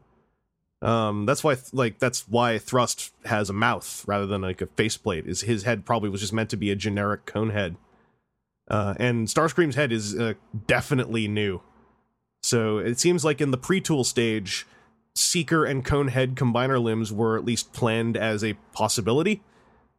Um, 0.83 1.25
that's 1.27 1.43
why, 1.43 1.57
like, 1.73 1.99
that's 1.99 2.29
why 2.29 2.59
Thrust 2.59 3.13
has 3.25 3.49
a 3.49 3.55
mouth 3.55 4.05
rather 4.07 4.27
than 4.27 4.43
like 4.43 4.61
a 4.61 4.67
faceplate. 4.67 5.27
Is 5.27 5.43
his 5.43 5.63
head 5.63 5.87
probably 5.87 6.11
was 6.11 6.21
just 6.21 6.33
meant 6.33 6.51
to 6.51 6.57
be 6.57 6.71
a 6.71 6.77
generic 6.77 7.25
cone 7.27 7.51
head, 7.51 7.77
uh, 8.69 8.95
and 8.99 9.27
Starscream's 9.27 9.75
head 9.75 9.93
is 9.93 10.19
uh, 10.19 10.35
definitely 10.67 11.29
new. 11.29 11.63
So 12.43 12.79
it 12.79 13.01
seems 13.01 13.25
like 13.25 13.41
in 13.41 13.51
the 13.51 13.59
pre-tool 13.59 14.05
stage, 14.05 14.67
Seeker 15.17 15.65
and 15.65 15.85
cone 15.85 16.09
head 16.09 16.35
combiner 16.35 16.81
limbs 16.81 17.11
were 17.11 17.39
at 17.39 17.45
least 17.45 17.73
planned 17.73 18.17
as 18.17 18.45
a 18.45 18.53
possibility, 18.73 19.43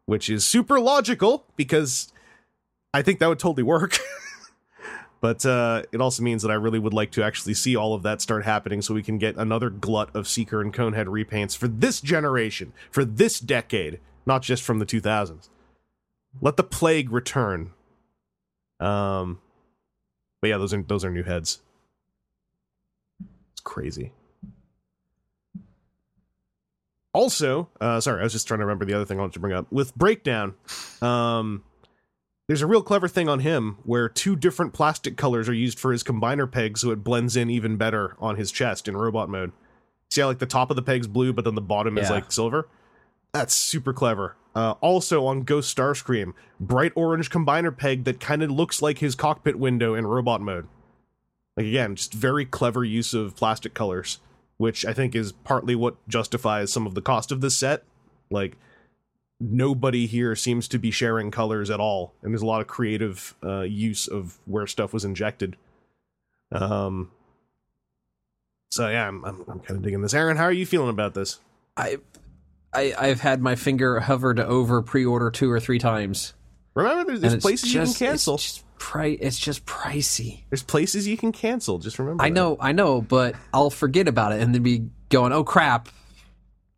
which 0.06 0.30
is 0.30 0.46
super 0.46 0.80
logical 0.80 1.44
because 1.56 2.14
I 2.94 3.02
think 3.02 3.20
that 3.20 3.28
would 3.28 3.40
totally 3.40 3.64
work. 3.64 3.98
But 5.20 5.46
uh, 5.46 5.84
it 5.92 6.00
also 6.00 6.22
means 6.22 6.44
that 6.44 6.52
I 6.52 6.56
really 6.56 6.80
would 6.80 6.94
like 6.94 7.12
to 7.12 7.24
actually 7.24 7.56
see 7.56 7.76
all 7.76 7.94
of 7.94 8.04
that 8.04 8.22
start 8.22 8.46
happening 8.46 8.82
so 8.82 8.94
we 8.94 9.02
can 9.02 9.18
get 9.18 9.36
another 9.36 9.70
glut 9.70 10.16
of 10.16 10.28
Seeker 10.28 10.62
and 10.62 10.74
Conehead 10.74 11.08
repaints 11.08 11.58
for 11.58 11.68
this 11.68 12.02
generation, 12.02 12.72
for 12.92 13.04
this 13.04 13.40
decade, 13.40 14.00
not 14.26 14.44
just 14.44 14.62
from 14.64 14.80
the 14.80 14.86
2000s. 14.86 15.50
Let 16.40 16.58
the 16.58 16.64
plague 16.64 17.12
return. 17.12 17.72
Um, 18.80 19.40
but 20.40 20.50
yeah, 20.50 20.58
those 20.58 20.74
are 20.74 20.84
those 20.84 21.04
are 21.04 21.10
new 21.10 21.24
heads. 21.24 21.62
It's 23.54 23.62
crazy. 23.64 24.12
Also, 27.14 27.70
uh, 27.82 28.00
sorry, 28.00 28.20
I 28.20 28.24
was 28.24 28.34
just 28.34 28.48
trying 28.48 28.60
to 28.60 28.66
remember 28.66 28.86
the 28.86 28.94
other 28.94 29.06
thing 29.06 29.18
I 29.18 29.22
wanted 29.22 29.34
to 29.34 29.40
bring 29.40 29.54
up 29.54 29.72
with 29.72 29.96
breakdown. 29.96 30.54
Um, 31.02 31.64
there's 32.48 32.62
a 32.62 32.68
real 32.68 32.82
clever 32.82 33.08
thing 33.08 33.28
on 33.28 33.40
him 33.40 33.78
where 33.84 34.08
two 34.08 34.36
different 34.36 34.74
plastic 34.74 35.18
colors 35.18 35.50
are 35.50 35.54
used 35.54 35.80
for 35.80 35.92
his 35.92 36.04
combiner 36.04 36.50
peg 36.50 36.78
so 36.78 36.92
it 36.92 37.04
blends 37.04 37.36
in 37.36 37.50
even 37.50 37.76
better 37.76 38.16
on 38.20 38.38
his 38.38 38.52
chest 38.52 38.88
in 38.88 38.96
robot 38.96 39.30
mode. 39.30 39.52
See 40.10 40.22
how 40.22 40.28
like 40.28 40.40
the 40.40 40.46
top 40.46 40.70
of 40.70 40.78
the 40.78 40.82
peg's 40.82 41.08
blue, 41.08 41.34
but 41.34 41.44
then 41.44 41.56
the 41.56 41.62
bottom 41.62 41.98
is 41.98 42.10
like 42.10 42.32
silver? 42.32 42.70
That's 43.34 43.54
super 43.54 43.92
clever. 43.92 44.38
Uh, 44.56 44.76
also 44.82 45.26
on 45.26 45.44
Ghost 45.44 45.76
Starscream, 45.76 46.34
bright 46.60 46.94
orange 46.96 47.30
combiner 47.30 47.76
peg 47.76 48.06
that 48.06 48.20
kind 48.20 48.42
of 48.42 48.50
looks 48.50 48.82
like 48.82 49.00
his 49.00 49.14
cockpit 49.14 49.60
window 49.60 49.94
in 49.94 50.08
robot 50.08 50.42
mode. 50.42 50.68
Like 51.58 51.66
again, 51.66 51.96
just 51.96 52.14
very 52.14 52.46
clever 52.46 52.86
use 52.86 53.14
of 53.14 53.36
plastic 53.36 53.74
colors, 53.74 54.20
which 54.56 54.86
I 54.86 54.94
think 54.94 55.14
is 55.14 55.34
partly 55.34 55.76
what 55.76 55.96
justifies 56.08 56.72
some 56.72 56.88
of 56.88 56.96
the 56.96 57.02
cost 57.02 57.32
of 57.32 57.42
this 57.42 57.58
set. 57.58 57.84
Like 58.32 58.58
nobody 59.40 60.08
here 60.08 60.36
seems 60.36 60.68
to 60.70 60.80
be 60.80 60.92
sharing 60.92 61.32
colors 61.32 61.70
at 61.70 61.80
all, 61.80 62.14
and 62.22 62.34
there's 62.34 62.42
a 62.42 62.46
lot 62.46 62.62
of 62.62 62.68
creative 62.68 63.36
uh, 63.44 63.62
use 63.62 64.08
of 64.08 64.38
where 64.46 64.68
stuff 64.68 64.94
was 64.94 65.06
injected. 65.06 65.58
Um. 66.52 67.12
So 68.72 68.90
yeah, 68.90 69.08
I'm 69.08 69.24
I'm, 69.24 69.46
I'm 69.48 69.60
kind 69.60 69.78
of 69.78 69.82
digging 69.82 70.02
this. 70.02 70.14
Aaron, 70.14 70.38
how 70.38 70.44
are 70.44 70.52
you 70.52 70.66
feeling 70.66 70.90
about 70.90 71.14
this? 71.14 71.40
I, 71.76 71.98
I 72.74 72.94
I've 72.98 73.22
had 73.22 73.42
my 73.42 73.56
finger 73.56 74.00
hovered 74.00 74.40
over 74.40 74.82
pre-order 74.82 75.32
two 75.32 75.50
or 75.50 75.60
three 75.60 75.80
times. 75.80 76.34
Remember, 76.74 77.18
there's, 77.18 77.22
there's 77.32 77.42
places 77.42 77.74
you 77.74 77.82
can 77.82 77.94
cancel. 77.94 78.36
It's 78.36 78.44
just, 78.44 78.66
pri- 78.78 79.18
it's 79.20 79.40
just 79.40 79.66
pricey. 79.66 80.44
There's 80.50 80.64
places 80.64 81.08
you 81.08 81.18
can 81.18 81.32
cancel. 81.32 81.80
Just 81.80 81.98
remember. 81.98 82.24
I 82.24 82.30
that. 82.30 82.36
know, 82.36 82.58
I 82.60 82.72
know, 82.72 83.02
but 83.02 83.36
I'll 83.54 83.72
forget 83.72 84.08
about 84.08 84.34
it 84.34 84.42
and 84.42 84.54
then 84.54 84.62
be 84.62 84.90
going, 85.10 85.34
"Oh 85.34 85.44
crap! 85.44 85.90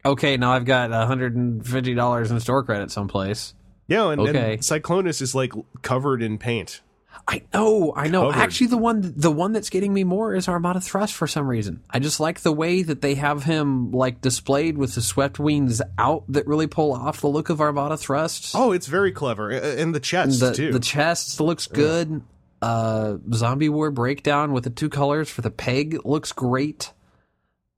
Okay, 0.06 0.38
now 0.38 0.54
I've 0.54 0.66
got 0.66 0.92
hundred 0.92 1.36
and 1.36 1.66
fifty 1.66 1.94
dollars 1.94 2.32
in 2.32 2.40
store 2.40 2.64
credit 2.64 2.92
someplace." 2.92 3.54
Yeah, 3.88 4.10
and, 4.12 4.22
Okay. 4.22 4.54
and 4.54 4.62
Cyclonus 4.62 5.22
is 5.22 5.34
like 5.34 5.52
covered 5.82 6.22
in 6.22 6.38
paint. 6.38 6.82
I 7.28 7.42
know, 7.54 7.92
I 7.96 8.08
know. 8.08 8.32
Covered. 8.32 8.40
Actually, 8.42 8.68
the 8.68 8.78
one 8.78 9.14
the 9.18 9.32
one 9.32 9.52
that's 9.52 9.70
getting 9.70 9.94
me 9.94 10.04
more 10.04 10.34
is 10.36 10.48
Armada 10.48 10.80
Thrust 10.80 11.14
for 11.14 11.28
some 11.28 11.48
reason. 11.48 11.82
I 11.90 12.00
just 12.00 12.20
like 12.20 12.42
the 12.42 12.52
way 12.52 12.82
that 12.84 13.02
they 13.02 13.16
have 13.16 13.44
him 13.44 13.92
like 13.92 14.22
displayed 14.22 14.78
with 14.78 14.96
the 14.96 15.02
swept 15.02 15.38
wings 15.40 15.82
out 15.98 16.24
that 16.30 16.48
really 16.48 16.68
pull 16.68 16.94
off 16.94 17.20
the 17.22 17.28
look 17.28 17.50
of 17.50 17.62
Armada 17.62 17.98
Thrust. 17.98 18.54
Oh, 18.56 18.72
it's 18.72 18.88
very 18.88 19.12
clever, 19.12 19.50
and 19.50 19.94
the 19.94 20.00
chest 20.00 20.40
the 20.40 20.54
too. 20.54 20.72
the 20.72 20.80
chest 20.80 21.40
looks 21.42 21.68
good. 21.68 22.22
Uh, 22.62 23.18
Zombie 23.34 23.70
War 23.70 23.90
breakdown 23.90 24.52
with 24.54 24.64
the 24.66 24.70
two 24.70 24.90
colors 24.90 25.30
for 25.30 25.42
the 25.42 25.52
peg 25.52 25.98
looks 26.06 26.32
great. 26.32 26.92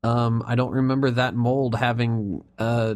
Um, 0.04 0.44
I 0.46 0.56
don't 0.56 0.72
remember 0.72 1.12
that 1.12 1.36
mold 1.36 1.76
having 1.76 2.44
uh 2.58 2.96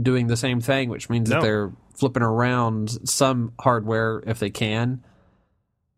doing 0.00 0.26
the 0.26 0.36
same 0.36 0.60
thing, 0.60 0.88
which 0.88 1.08
means 1.10 1.28
No. 1.28 1.36
that 1.36 1.42
they're 1.42 1.72
flipping 1.94 2.22
around 2.22 3.08
some 3.08 3.52
hardware 3.60 4.22
if 4.26 4.38
they 4.38 4.50
can. 4.50 5.04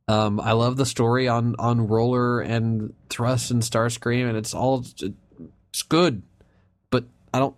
Um, 0.09 0.39
I 0.41 0.53
love 0.53 0.77
the 0.77 0.85
story 0.85 1.29
on 1.29 1.55
on 1.59 1.87
Roller 1.87 2.41
and 2.41 2.93
Thrust 3.09 3.51
and 3.51 3.63
Starscream, 3.63 4.29
and 4.29 4.37
it's 4.37 4.53
all 4.53 4.85
it's 5.01 5.83
good, 5.83 6.23
but 6.91 7.05
I 7.33 7.39
don't, 7.39 7.57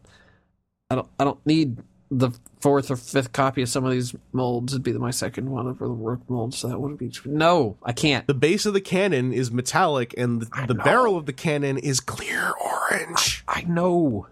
I 0.90 0.94
don't, 0.94 1.08
I 1.18 1.24
don't 1.24 1.44
need 1.44 1.78
the 2.10 2.30
fourth 2.60 2.90
or 2.90 2.96
fifth 2.96 3.32
copy 3.32 3.62
of 3.62 3.68
some 3.68 3.84
of 3.84 3.90
these 3.90 4.14
molds. 4.32 4.72
It'd 4.72 4.82
be 4.82 4.92
my 4.92 5.10
second 5.10 5.50
one 5.50 5.66
of 5.66 5.78
the 5.78 5.88
work 5.88 6.20
molds. 6.28 6.58
So 6.58 6.68
that 6.68 6.78
would 6.78 6.98
be 6.98 7.12
no, 7.24 7.76
I 7.82 7.92
can't. 7.92 8.26
the 8.26 8.34
base 8.34 8.66
of 8.66 8.74
the 8.74 8.80
cannon 8.80 9.32
is 9.32 9.50
metallic, 9.50 10.14
and 10.16 10.42
the, 10.42 10.66
the 10.66 10.74
barrel 10.74 11.16
of 11.16 11.26
the 11.26 11.32
cannon 11.32 11.78
is 11.78 12.00
clear 12.00 12.52
orange. 12.52 13.44
I 13.48 13.62
know. 13.62 14.26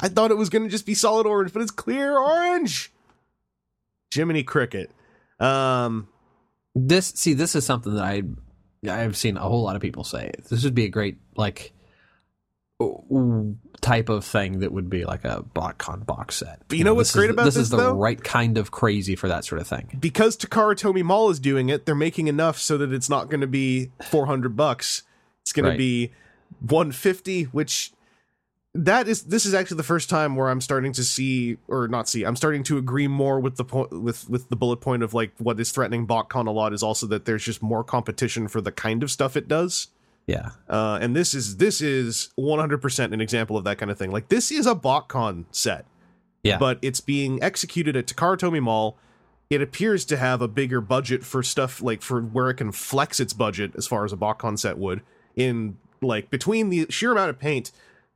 I 0.00 0.08
thought 0.08 0.30
it 0.30 0.36
was 0.36 0.50
going 0.50 0.64
to 0.64 0.70
just 0.70 0.86
be 0.86 0.94
solid 0.94 1.26
orange, 1.26 1.52
but 1.52 1.62
it's 1.62 1.70
clear 1.70 2.16
orange. 2.16 2.92
Jiminy 4.14 4.42
Cricket. 4.42 4.90
Um, 5.38 6.08
This 6.74 7.06
see, 7.16 7.34
this 7.34 7.54
is 7.54 7.64
something 7.64 7.94
that 7.94 8.04
I 8.04 8.22
I've 8.88 9.16
seen 9.16 9.36
a 9.36 9.40
whole 9.40 9.62
lot 9.62 9.76
of 9.76 9.82
people 9.82 10.04
say. 10.04 10.32
This 10.48 10.64
would 10.64 10.74
be 10.74 10.84
a 10.84 10.88
great 10.88 11.18
like 11.36 11.72
type 13.80 14.08
of 14.08 14.24
thing 14.24 14.60
that 14.60 14.72
would 14.72 14.88
be 14.90 15.04
like 15.04 15.24
a 15.24 15.44
BotCon 15.54 16.04
box 16.06 16.36
set. 16.36 16.62
But 16.68 16.78
you 16.78 16.84
know 16.84 16.94
what's 16.94 17.10
this 17.12 17.16
great 17.18 17.30
is, 17.30 17.34
about 17.34 17.44
this? 17.44 17.54
this, 17.54 17.62
is 17.64 17.70
the 17.70 17.76
though? 17.76 17.92
right 17.94 18.22
kind 18.22 18.58
of 18.58 18.70
crazy 18.70 19.16
for 19.16 19.28
that 19.28 19.44
sort 19.44 19.60
of 19.60 19.66
thing. 19.66 19.96
because 20.00 20.36
Takara 20.36 20.74
Tomy 20.74 21.02
Mall 21.02 21.30
is 21.30 21.38
doing 21.40 21.68
it, 21.68 21.86
they're 21.86 21.94
making 21.94 22.28
enough 22.28 22.58
so 22.58 22.78
that 22.78 22.92
it's 22.92 23.08
not 23.10 23.28
going 23.28 23.40
to 23.40 23.46
be 23.46 23.90
400 24.10 24.56
bucks. 24.56 25.02
It's 25.42 25.52
going 25.52 25.66
Right. 25.66 25.72
to 25.72 25.78
be 25.78 26.12
150, 26.60 27.44
which 27.44 27.92
that 28.72 29.08
is 29.08 29.24
this 29.24 29.44
is 29.46 29.52
actually 29.52 29.78
the 29.78 29.82
first 29.82 30.08
time 30.08 30.36
where 30.36 30.48
I'm 30.48 30.60
starting 30.60 30.92
to 30.92 31.02
see 31.02 31.56
or 31.66 31.88
not 31.88 32.08
see. 32.08 32.22
I'm 32.24 32.36
starting 32.36 32.62
to 32.64 32.78
agree 32.78 33.08
more 33.08 33.40
with 33.40 33.56
the 33.56 33.64
point 33.64 33.90
with 34.02 34.28
with 34.30 34.48
the 34.48 34.54
bullet 34.56 34.76
point 34.80 35.02
of 35.02 35.12
like 35.12 35.32
what 35.38 35.58
is 35.58 35.72
threatening 35.72 36.06
BotCon 36.06 36.46
a 36.46 36.50
lot 36.52 36.72
is 36.72 36.82
also 36.82 37.06
that 37.08 37.24
there's 37.24 37.44
just 37.44 37.62
more 37.62 37.82
competition 37.82 38.46
for 38.46 38.60
the 38.60 38.70
kind 38.70 39.02
of 39.02 39.10
stuff 39.10 39.36
it 39.36 39.48
does. 39.48 39.88
Yeah. 40.30 40.50
Uh, 40.68 40.98
and 41.00 41.14
this 41.14 41.34
is 41.34 41.56
this 41.58 41.80
is 41.80 42.30
100% 42.38 43.12
an 43.12 43.20
example 43.20 43.56
of 43.56 43.64
that 43.64 43.78
kind 43.78 43.90
of 43.90 43.98
thing. 43.98 44.10
Like 44.10 44.28
this 44.28 44.50
is 44.50 44.66
a 44.66 44.74
BotCon 44.74 45.44
set 45.50 45.86
Yeah. 46.42 46.58
but 46.58 46.78
it's 46.82 47.00
being 47.00 47.42
executed 47.42 47.96
at 47.96 48.06
Takara 48.06 48.38
Tomy 48.38 48.60
Mall. 48.60 48.96
It 49.50 49.60
appears 49.60 50.04
to 50.06 50.16
have 50.16 50.40
a 50.40 50.48
bigger 50.48 50.80
budget 50.80 51.24
for 51.24 51.42
stuff 51.42 51.82
like 51.82 52.02
for 52.02 52.20
where 52.22 52.50
it 52.50 52.54
can 52.54 52.70
flex 52.72 53.18
its 53.18 53.32
budget 53.32 53.72
as 53.76 53.86
far 53.86 54.04
as 54.04 54.12
a 54.12 54.16
BotCon 54.16 54.58
set 54.58 54.78
would. 54.78 55.02
In 55.34 55.76
like 56.00 56.30
between 56.30 56.70
the 56.70 56.86
sheer 56.90 57.12
amount 57.12 57.30
of 57.30 57.38
paint, 57.38 57.72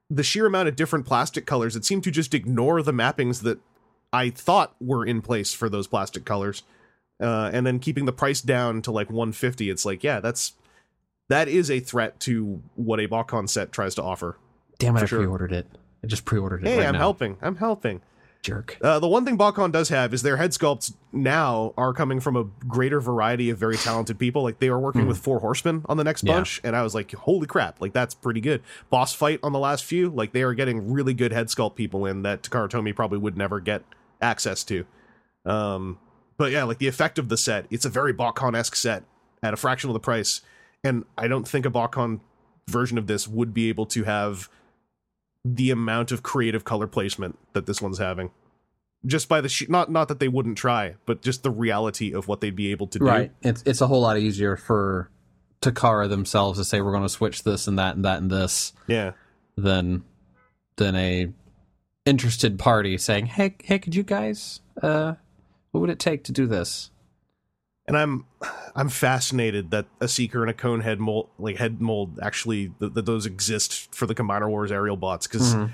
the 0.09 0.23
sheer 0.23 0.47
amount 0.47 0.69
of 0.69 0.77
different 0.77 1.07
plastic 1.07 1.47
colors, 1.47 1.75
it 1.75 1.85
seemed 1.85 2.05
to 2.05 2.11
just 2.11 2.35
ignore 2.35 2.83
the 2.83 2.93
mappings 2.93 3.43
that 3.43 3.59
I 4.13 4.31
thought 4.31 4.77
were 4.81 5.05
in 5.05 5.23
place 5.23 5.53
for 5.53 5.69
those 5.69 5.89
plastic 5.89 6.25
colors. 6.25 6.63
Uh, 7.21 7.51
and 7.53 7.67
then 7.67 7.79
keeping 7.79 8.05
the 8.05 8.13
price 8.13 8.41
down 8.41 8.83
to 8.83 8.91
like 8.93 9.09
150, 9.09 9.71
it's 9.71 9.85
like, 9.85 10.03
yeah, 10.05 10.21
that's 10.21 10.53
that 11.29 11.49
is 11.49 11.71
a 11.71 11.81
threat 11.81 12.21
to 12.21 12.63
what 12.75 13.01
a 13.01 13.09
BotCon 13.09 13.49
set 13.49 13.73
tries 13.73 13.95
to 13.97 14.03
offer. 14.03 14.39
Damn 14.79 14.97
it! 14.97 15.03
I 15.03 15.07
sure. 15.07 15.19
pre-ordered 15.21 15.53
it. 15.53 15.67
I 16.03 16.07
just 16.07 16.25
pre-ordered 16.25 16.65
it. 16.65 16.69
Hey, 16.69 16.79
right 16.79 16.87
I'm 16.89 16.93
now. 16.95 16.99
helping. 16.99 17.39
I'm 17.41 17.57
helping. 17.57 18.03
Jerk. 18.43 18.77
Uh, 18.83 18.99
the 18.99 19.09
one 19.09 19.25
thing 19.25 19.39
BotCon 19.39 19.73
does 19.73 19.89
have 19.89 20.13
is 20.13 20.21
their 20.21 20.37
head 20.37 20.51
sculpts 20.51 20.93
now 21.13 21.73
are 21.79 21.95
coming 21.95 22.21
from 22.21 22.37
a 22.37 22.45
greater 22.69 23.01
variety 23.01 23.49
of 23.49 23.57
very 23.57 23.79
talented 23.79 24.19
people. 24.19 24.43
Like 24.43 24.59
they 24.59 24.69
are 24.69 24.79
working 24.79 25.07
with 25.07 25.17
Four 25.17 25.39
Horsemen 25.41 25.83
on 25.89 25.97
the 25.97 26.05
next 26.05 26.25
Yeah. 26.25 26.35
bunch, 26.35 26.61
and 26.63 26.77
I 26.77 26.83
was 26.83 26.95
like, 26.95 27.11
holy 27.13 27.47
crap! 27.47 27.81
Like 27.81 27.95
that's 27.95 28.13
pretty 28.15 28.43
good. 28.43 28.63
Boss 28.91 29.15
fight 29.15 29.41
on 29.43 29.53
the 29.53 29.59
last 29.59 29.85
few, 29.87 30.11
like 30.11 30.33
they 30.33 30.43
are 30.43 30.53
getting 30.53 30.93
really 30.93 31.15
good 31.15 31.33
head 31.33 31.47
sculpt 31.47 31.75
people 31.75 32.05
in 32.05 32.21
that 32.23 32.43
Takara 32.43 32.69
Tomy 32.69 32.93
probably 32.95 33.17
would 33.17 33.39
never 33.39 33.61
get 33.61 33.83
access 34.21 34.63
to. 34.65 34.85
Um, 35.47 35.99
but 36.37 36.53
yeah, 36.53 36.65
like 36.65 36.79
the 36.79 36.89
effect 36.89 37.19
of 37.19 37.31
the 37.31 37.39
set, 37.39 37.65
it's 37.71 37.87
a 37.87 37.91
very 37.91 38.13
BotCon 38.13 38.55
esque 38.55 38.77
set 38.77 39.05
at 39.43 39.55
a 39.55 39.57
fraction 39.57 39.89
of 39.89 39.95
the 39.95 40.01
price, 40.01 40.43
and 40.85 41.05
I 41.19 41.27
don't 41.27 41.49
think 41.49 41.67
a 41.67 41.71
BotCon 41.71 42.21
version 42.69 42.99
of 42.99 43.07
this 43.07 43.27
would 43.27 43.53
be 43.53 43.69
able 43.69 43.87
to 43.87 44.05
have 44.05 44.49
the 45.45 45.71
amount 45.71 46.13
of 46.13 46.23
creative 46.23 46.65
color 46.65 46.87
placement 46.87 47.39
that 47.53 47.67
this 47.67 47.83
one's 47.83 47.99
having 47.99 48.31
just 49.05 49.29
by 49.29 49.41
the 49.41 49.49
sh- 49.49 49.69
not 49.69 49.91
not 49.91 50.09
that 50.09 50.19
they 50.19 50.29
wouldn't 50.29 50.57
try 50.57 50.95
but 51.05 51.21
just 51.21 51.43
the 51.43 51.51
reality 51.51 52.15
of 52.15 52.29
what 52.29 52.41
they'd 52.41 52.57
be 52.57 52.71
able 52.71 52.87
to 52.87 52.99
do 52.99 53.05
Right. 53.05 53.33
It's 53.43 53.63
it's 53.67 53.81
a 53.81 53.87
whole 53.87 54.01
lot 54.01 54.19
easier 54.19 54.57
for 54.57 55.11
Takara 55.61 56.09
themselves 56.09 56.59
to 56.59 56.65
say 56.65 56.81
we're 56.81 56.93
going 56.93 57.03
to 57.03 57.09
switch 57.09 57.43
this 57.43 57.67
and 57.67 57.79
that 57.79 57.97
and 57.97 58.05
that 58.05 58.23
and 58.23 58.31
this 58.31 58.73
yeah 58.87 59.13
than 59.57 60.05
than 60.77 60.97
a 60.97 61.33
interested 62.07 62.59
party 62.59 62.99
saying, 62.99 63.27
"Hey, 63.27 63.55
hey, 63.63 63.79
could 63.79 63.95
you 63.95 64.03
guys? 64.03 64.61
Uh, 64.83 65.15
what 65.71 65.81
would 65.81 65.91
it 65.91 65.99
take 65.99 66.25
to 66.25 66.33
do 66.33 66.47
this?" 66.47 66.91
And 67.87 67.97
I'm 67.97 68.25
I'm 68.75 68.89
fascinated 68.89 69.71
that 69.73 69.87
a 70.01 70.09
seeker 70.09 70.43
and 70.43 70.51
a 70.51 70.55
cone 70.55 70.81
head 70.81 71.01
mold 71.01 71.29
like 71.39 71.57
head 71.59 71.81
mold 71.81 72.19
actually 72.23 72.73
that, 72.79 72.95
that 72.95 73.07
those 73.07 73.27
exist 73.27 73.95
for 73.95 74.07
the 74.07 74.15
Combiner 74.15 74.49
Wars 74.49 74.73
aerial 74.73 74.97
bots 74.97 75.27
because 75.27 75.55
Mhm. 75.55 75.71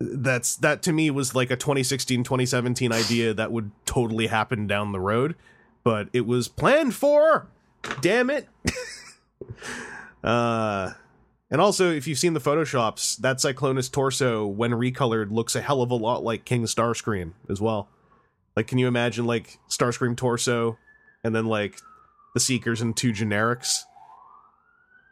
that's 0.00 0.56
that 0.56 0.82
to 0.82 0.92
me 0.92 1.10
was 1.10 1.34
like 1.34 1.50
a 1.50 1.56
2016 1.56 2.24
2017 2.24 2.92
idea 2.92 3.34
that 3.34 3.52
would 3.52 3.70
totally 3.84 4.28
happen 4.28 4.66
down 4.66 4.92
the 4.92 5.00
road 5.00 5.34
but 5.84 6.08
it 6.12 6.26
was 6.26 6.46
planned 6.48 6.94
for! 6.94 7.46
Damn 8.00 8.30
it! 8.30 8.48
Uh 10.22 10.92
and 11.50 11.60
also 11.60 11.90
if 11.90 12.06
you've 12.06 12.18
seen 12.18 12.34
the 12.34 12.40
photoshops 12.40 13.16
that 13.18 13.38
cyclonus 13.38 13.90
torso 13.90 14.46
when 14.46 14.72
recolored 14.72 15.30
looks 15.32 15.56
a 15.56 15.60
hell 15.62 15.80
of 15.82 15.90
a 15.90 15.94
lot 15.94 16.22
like 16.22 16.44
king 16.44 16.64
starscream 16.64 17.32
as 17.48 17.60
well. 17.60 17.88
Like 18.54 18.66
can 18.66 18.76
you 18.78 18.86
imagine 18.86 19.24
like 19.24 19.58
starscream 19.70 20.16
torso 20.16 20.76
and 21.24 21.34
then 21.34 21.46
like 21.46 21.78
the 22.34 22.40
seekers 22.40 22.80
and 22.80 22.96
two 22.96 23.12
generics 23.12 23.80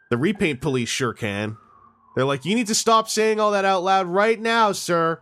the 0.09 0.17
repaint 0.17 0.61
police 0.61 0.89
sure 0.89 1.13
can 1.13 1.57
they're 2.15 2.25
like, 2.25 2.45
you 2.45 2.55
need 2.55 2.67
to 2.67 2.75
stop 2.75 3.09
saying 3.09 3.39
all 3.39 3.51
that 3.51 3.65
out 3.65 3.83
loud 3.83 4.07
right 4.07 4.39
now, 4.39 4.71
sir. 4.71 5.21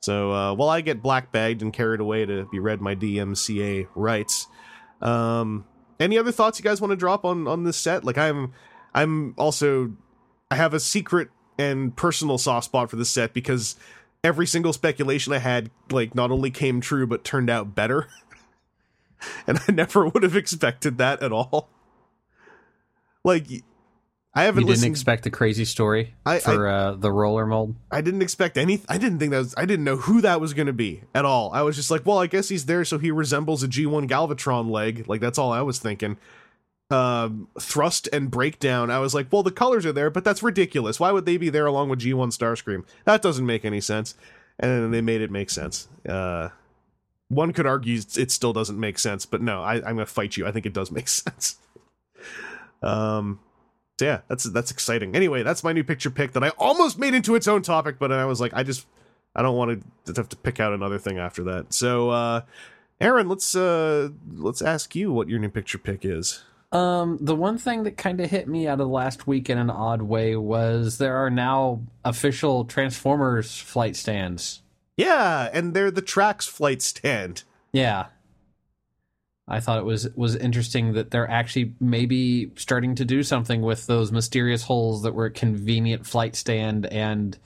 So 0.00 0.32
uh, 0.32 0.54
while 0.54 0.68
I 0.68 0.80
get 0.80 1.02
black 1.02 1.32
bagged 1.32 1.60
and 1.62 1.72
carried 1.72 2.00
away 2.00 2.24
to 2.24 2.46
be 2.52 2.60
read 2.60 2.80
my 2.80 2.94
DMCA 2.94 3.88
rights, 3.96 4.46
um, 5.02 5.64
any 5.98 6.16
other 6.16 6.30
thoughts 6.30 6.58
you 6.58 6.62
guys 6.62 6.80
want 6.80 6.92
to 6.92 6.96
drop 6.96 7.24
on 7.24 7.48
on 7.48 7.64
this 7.64 7.76
set? 7.76 8.04
Like 8.04 8.16
I'm, 8.16 8.52
I'm 8.94 9.34
also, 9.38 9.92
I 10.50 10.54
have 10.54 10.72
a 10.72 10.78
secret 10.78 11.30
and 11.58 11.96
personal 11.96 12.38
soft 12.38 12.66
spot 12.66 12.90
for 12.90 12.96
this 12.96 13.10
set 13.10 13.34
because 13.34 13.74
every 14.22 14.46
single 14.46 14.72
speculation 14.72 15.32
I 15.32 15.38
had, 15.38 15.68
like, 15.90 16.14
not 16.14 16.30
only 16.30 16.52
came 16.52 16.80
true 16.80 17.08
but 17.08 17.24
turned 17.24 17.50
out 17.50 17.74
better, 17.74 18.06
and 19.46 19.58
I 19.68 19.72
never 19.72 20.06
would 20.06 20.22
have 20.22 20.36
expected 20.36 20.98
that 20.98 21.22
at 21.22 21.32
all. 21.32 21.68
Like, 23.24 23.46
I 24.34 24.44
haven't 24.44 24.62
You 24.62 24.66
didn't 24.66 24.76
listened. 24.76 24.90
expect 24.92 25.24
the 25.24 25.30
crazy 25.30 25.64
story 25.64 26.14
I- 26.24 26.38
for 26.38 26.68
uh, 26.68 26.92
the 26.92 27.10
roller 27.10 27.46
mold. 27.46 27.74
I 27.90 28.00
didn't 28.00 28.22
expect 28.22 28.56
any. 28.56 28.82
I 28.88 28.98
didn't 28.98 29.18
think 29.18 29.32
that 29.32 29.38
was. 29.38 29.54
I 29.56 29.64
didn't 29.64 29.84
know 29.84 29.96
who 29.96 30.20
that 30.20 30.40
was 30.40 30.54
going 30.54 30.66
to 30.66 30.72
be 30.72 31.02
at 31.14 31.24
all. 31.24 31.50
I 31.52 31.62
was 31.62 31.76
just 31.76 31.90
like, 31.90 32.06
well, 32.06 32.18
I 32.18 32.26
guess 32.26 32.48
he's 32.48 32.66
there, 32.66 32.84
so 32.84 32.98
he 32.98 33.10
resembles 33.10 33.62
a 33.62 33.68
G1 33.68 34.08
Galvatron 34.08 34.70
leg. 34.70 35.08
Like 35.08 35.20
that's 35.20 35.38
all 35.38 35.50
I 35.52 35.62
was 35.62 35.78
thinking. 35.78 36.16
Um, 36.90 37.48
thrust 37.60 38.08
and 38.12 38.30
breakdown. 38.30 38.90
I 38.90 38.98
was 38.98 39.14
like, 39.14 39.26
well, 39.30 39.42
the 39.42 39.50
colors 39.50 39.84
are 39.84 39.92
there, 39.92 40.08
but 40.08 40.24
that's 40.24 40.42
ridiculous. 40.42 40.98
Why 40.98 41.12
would 41.12 41.26
they 41.26 41.36
be 41.36 41.50
there 41.50 41.66
along 41.66 41.90
with 41.90 42.00
G1 42.00 42.28
Starscream? 42.28 42.84
That 43.04 43.20
doesn't 43.20 43.44
make 43.44 43.64
any 43.64 43.80
sense. 43.80 44.14
And 44.58 44.70
then 44.70 44.90
they 44.90 45.02
made 45.02 45.20
it 45.20 45.30
make 45.30 45.50
sense. 45.50 45.86
Uh, 46.08 46.48
one 47.28 47.52
could 47.52 47.66
argue 47.66 48.00
it 48.16 48.30
still 48.30 48.52
doesn't 48.52 48.78
make 48.78 48.98
sense, 48.98 49.26
but 49.26 49.42
no, 49.42 49.62
I, 49.62 49.74
I'm 49.74 49.96
gonna 49.96 50.06
fight 50.06 50.36
you. 50.36 50.46
I 50.46 50.52
think 50.52 50.66
it 50.66 50.72
does 50.72 50.90
make 50.90 51.08
sense. 51.08 51.56
um, 52.82 53.40
so 53.98 54.06
yeah, 54.06 54.20
that's 54.28 54.44
that's 54.44 54.70
exciting. 54.70 55.14
Anyway, 55.14 55.42
that's 55.42 55.64
my 55.64 55.72
new 55.72 55.84
picture 55.84 56.10
pick 56.10 56.32
that 56.32 56.44
I 56.44 56.50
almost 56.50 56.98
made 56.98 57.14
into 57.14 57.34
its 57.34 57.48
own 57.48 57.62
topic, 57.62 57.98
but 57.98 58.12
I 58.12 58.24
was 58.24 58.40
like, 58.40 58.52
I 58.54 58.62
just 58.62 58.86
I 59.34 59.42
don't 59.42 59.56
want 59.56 59.82
to 60.06 60.14
have 60.14 60.28
to 60.30 60.36
pick 60.36 60.60
out 60.60 60.72
another 60.72 60.98
thing 60.98 61.18
after 61.18 61.44
that. 61.44 61.72
So, 61.72 62.10
uh, 62.10 62.42
Aaron, 63.00 63.28
let's 63.28 63.54
uh 63.54 64.10
let's 64.32 64.62
ask 64.62 64.94
you 64.94 65.12
what 65.12 65.28
your 65.28 65.38
new 65.38 65.48
picture 65.48 65.78
pick 65.78 66.04
is. 66.04 66.44
Um, 66.70 67.18
the 67.20 67.34
one 67.34 67.56
thing 67.56 67.84
that 67.84 67.96
kind 67.96 68.20
of 68.20 68.30
hit 68.30 68.46
me 68.46 68.68
out 68.68 68.80
of 68.80 68.88
last 68.88 69.26
week 69.26 69.48
in 69.48 69.56
an 69.56 69.70
odd 69.70 70.02
way 70.02 70.36
was 70.36 70.98
there 70.98 71.16
are 71.16 71.30
now 71.30 71.80
official 72.04 72.66
Transformers 72.66 73.56
flight 73.58 73.96
stands. 73.96 74.60
Yeah, 74.98 75.48
and 75.52 75.74
they're 75.74 75.92
the 75.92 76.02
Trax 76.02 76.46
flight 76.46 76.82
stand. 76.82 77.44
Yeah. 77.72 78.06
I 79.46 79.60
thought 79.60 79.78
it 79.78 79.84
was 79.84 80.10
was 80.14 80.36
interesting 80.36 80.92
that 80.92 81.10
they're 81.10 81.30
actually 81.30 81.72
maybe 81.80 82.50
starting 82.56 82.96
to 82.96 83.04
do 83.04 83.22
something 83.22 83.62
with 83.62 83.86
those 83.86 84.12
mysterious 84.12 84.64
holes 84.64 85.02
that 85.04 85.14
were 85.14 85.26
a 85.26 85.30
convenient 85.30 86.04
flight 86.04 86.36
stand 86.36 86.84
and 86.86 87.38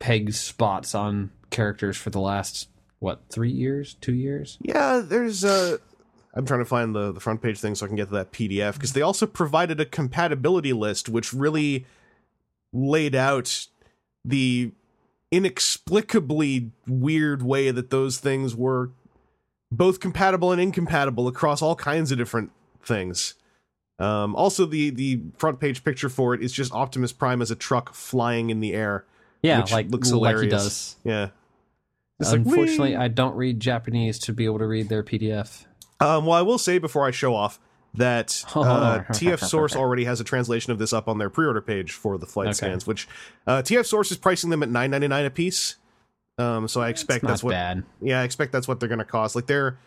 peg 0.00 0.34
spots 0.34 0.94
on 0.94 1.30
characters 1.48 1.96
for 1.96 2.10
the 2.10 2.20
last 2.20 2.68
what 2.98 3.22
three 3.30 3.52
years, 3.52 3.94
two 4.02 4.12
years. 4.12 4.58
Yeah, 4.60 5.00
there's 5.02 5.44
uh 5.44 5.78
I'm 6.34 6.44
trying 6.44 6.60
to 6.60 6.66
find 6.66 6.94
the, 6.94 7.12
the 7.12 7.20
front 7.20 7.40
page 7.40 7.58
thing 7.58 7.74
so 7.74 7.86
I 7.86 7.88
can 7.88 7.96
get 7.96 8.08
to 8.08 8.14
that 8.14 8.32
PDF 8.32 8.74
because 8.74 8.92
they 8.92 9.02
also 9.02 9.26
provided 9.26 9.80
a 9.80 9.86
compatibility 9.86 10.72
list 10.72 11.08
which 11.08 11.32
really 11.32 11.86
laid 12.72 13.14
out 13.14 13.66
the 14.24 14.72
inexplicably 15.30 16.70
weird 16.86 17.42
way 17.42 17.70
that 17.70 17.90
those 17.90 18.18
things 18.18 18.54
were 18.54 18.90
both 19.70 20.00
compatible 20.00 20.52
and 20.52 20.60
incompatible 20.60 21.28
across 21.28 21.62
all 21.62 21.76
kinds 21.76 22.10
of 22.10 22.18
different 22.18 22.50
things. 22.82 23.34
Um, 23.98 24.34
also, 24.34 24.64
the 24.66 24.90
the 24.90 25.20
front 25.36 25.60
page 25.60 25.84
picture 25.84 26.08
for 26.08 26.34
it 26.34 26.42
is 26.42 26.52
just 26.52 26.72
Optimus 26.72 27.12
Prime 27.12 27.42
as 27.42 27.50
a 27.50 27.56
truck 27.56 27.94
flying 27.94 28.50
in 28.50 28.60
the 28.60 28.72
air. 28.72 29.04
Yeah, 29.42 29.60
Which 29.60 29.72
like 29.72 29.90
looks 29.90 30.10
like 30.10 30.30
he 30.36 30.40
hilarious. 30.40 30.50
does. 30.50 30.96
Yeah. 31.04 31.28
It's 32.18 32.32
Unfortunately, 32.32 32.90
"Whee!" 32.90 32.96
I 32.96 33.08
don't 33.08 33.34
read 33.36 33.60
Japanese 33.60 34.18
to 34.20 34.32
be 34.32 34.44
able 34.44 34.58
to 34.58 34.66
read 34.66 34.88
their 34.88 35.02
PDF. 35.02 35.64
Um, 36.00 36.26
well, 36.26 36.36
I 36.38 36.42
will 36.42 36.58
say 36.58 36.78
before 36.78 37.06
I 37.06 37.10
show 37.10 37.34
off 37.34 37.58
that 37.94 38.44
Oh, 38.54 38.62
uh, 38.62 39.02
TF 39.04 39.40
Source 39.40 39.74
already 39.76 40.04
has 40.04 40.20
a 40.20 40.24
translation 40.24 40.72
of 40.72 40.78
this 40.78 40.92
up 40.92 41.08
on 41.08 41.18
their 41.18 41.30
pre-order 41.30 41.60
page 41.60 41.92
for 41.92 42.18
the 42.18 42.26
flight 42.26 42.46
Okay. 42.48 42.54
stands, 42.54 42.86
which 42.86 43.08
uh, 43.46 43.62
TF 43.62 43.84
Source 43.86 44.10
is 44.10 44.16
pricing 44.16 44.50
them 44.50 44.62
at 44.62 44.68
nine 44.68 44.90
ninety 44.90 45.08
nine 45.08 45.24
a 45.24 45.30
piece. 45.30 45.76
Um, 46.38 46.68
so 46.68 46.80
I 46.80 46.88
expect 46.88 47.24
that's 47.24 47.42
what 47.42 47.50
bad. 47.52 47.84
yeah, 48.00 48.20
I 48.20 48.24
expect 48.24 48.52
that's 48.52 48.66
what 48.68 48.80
they're 48.80 48.88
going 48.88 48.98
to 49.00 49.04
cost. 49.04 49.34
Like 49.36 49.46
they're 49.46 49.78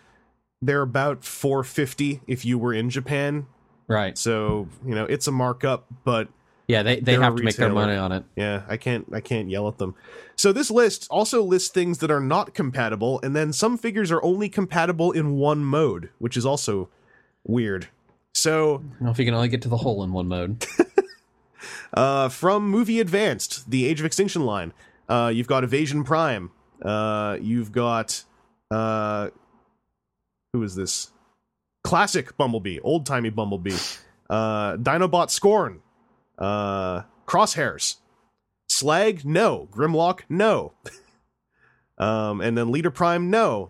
they're 0.62 0.82
about 0.82 1.24
four 1.24 1.64
fifty 1.64 2.22
if 2.28 2.46
you 2.46 2.58
were 2.60 2.74
in 2.74 2.90
Japan. 2.90 3.48
Right. 3.88 4.18
So 4.18 4.68
you 4.86 4.94
know 4.96 5.06
it's 5.06 5.28
a 5.28 5.32
markup, 5.32 5.86
but 6.04 6.28
Yeah, 6.68 6.84
they, 6.84 7.00
they 7.00 7.14
have 7.16 7.36
to 7.36 7.44
make 7.44 7.56
their 7.56 7.70
money 7.74 7.96
on 7.96 8.12
it. 8.12 8.24
yeah, 8.36 8.64
I 8.68 8.78
can't 8.78 9.08
I 9.14 9.20
can't 9.22 9.50
yell 9.50 9.68
at 9.68 9.78
them. 9.78 9.96
So 10.36 10.52
this 10.54 10.70
list 10.70 11.08
also 11.10 11.42
lists 11.44 11.70
things 11.70 11.98
that 12.00 12.12
are 12.12 12.20
not 12.22 12.54
compatible, 12.54 13.20
and 13.24 13.36
then 13.36 13.52
some 13.54 13.78
figures 13.78 14.12
are 14.12 14.24
only 14.24 14.48
compatible 14.50 15.12
in 15.12 15.36
one 15.36 15.64
mode, 15.66 16.10
which 16.20 16.38
is 16.38 16.46
also 16.46 16.90
weird. 17.46 17.88
So 18.34 18.84
I 19.00 19.04
know 19.04 19.12
if 19.12 19.20
you 19.20 19.26
can 19.26 19.34
only 19.34 19.48
get 19.48 19.62
to 19.64 19.70
the 19.70 19.78
hole 19.78 20.04
in 20.04 20.12
one 20.12 20.28
mode. 20.28 20.66
Uh, 21.94 22.28
from 22.28 22.70
Movie 22.70 23.00
Advanced, 23.00 23.70
the 23.70 23.86
Age 23.86 24.00
of 24.00 24.06
Extinction 24.06 24.46
line, 24.46 24.74
uh, 25.08 25.32
you've 25.34 25.48
got 25.48 25.64
Evasion 25.64 26.04
Prime. 26.04 26.50
Uh, 26.82 27.38
you've 27.40 27.72
got 27.72 28.24
uh, 28.72 29.30
who 30.54 30.64
is 30.64 30.76
this? 30.76 31.12
Classic 31.84 32.36
Bumblebee, 32.38 32.80
old 32.80 33.06
timey 33.06 33.30
Bumblebee. 33.30 33.78
Uh, 34.30 34.78
Dinobot 34.78 35.30
Scorn. 35.30 35.82
Uh, 36.38 37.02
Crosshairs. 37.28 37.98
Slag, 38.70 39.26
no. 39.26 39.68
Grimlock, 39.72 40.22
no. 40.30 40.74
um, 41.98 42.42
and 42.42 42.58
then 42.58 42.72
Leader 42.72 42.92
Prime, 42.92 43.30
no. 43.30 43.70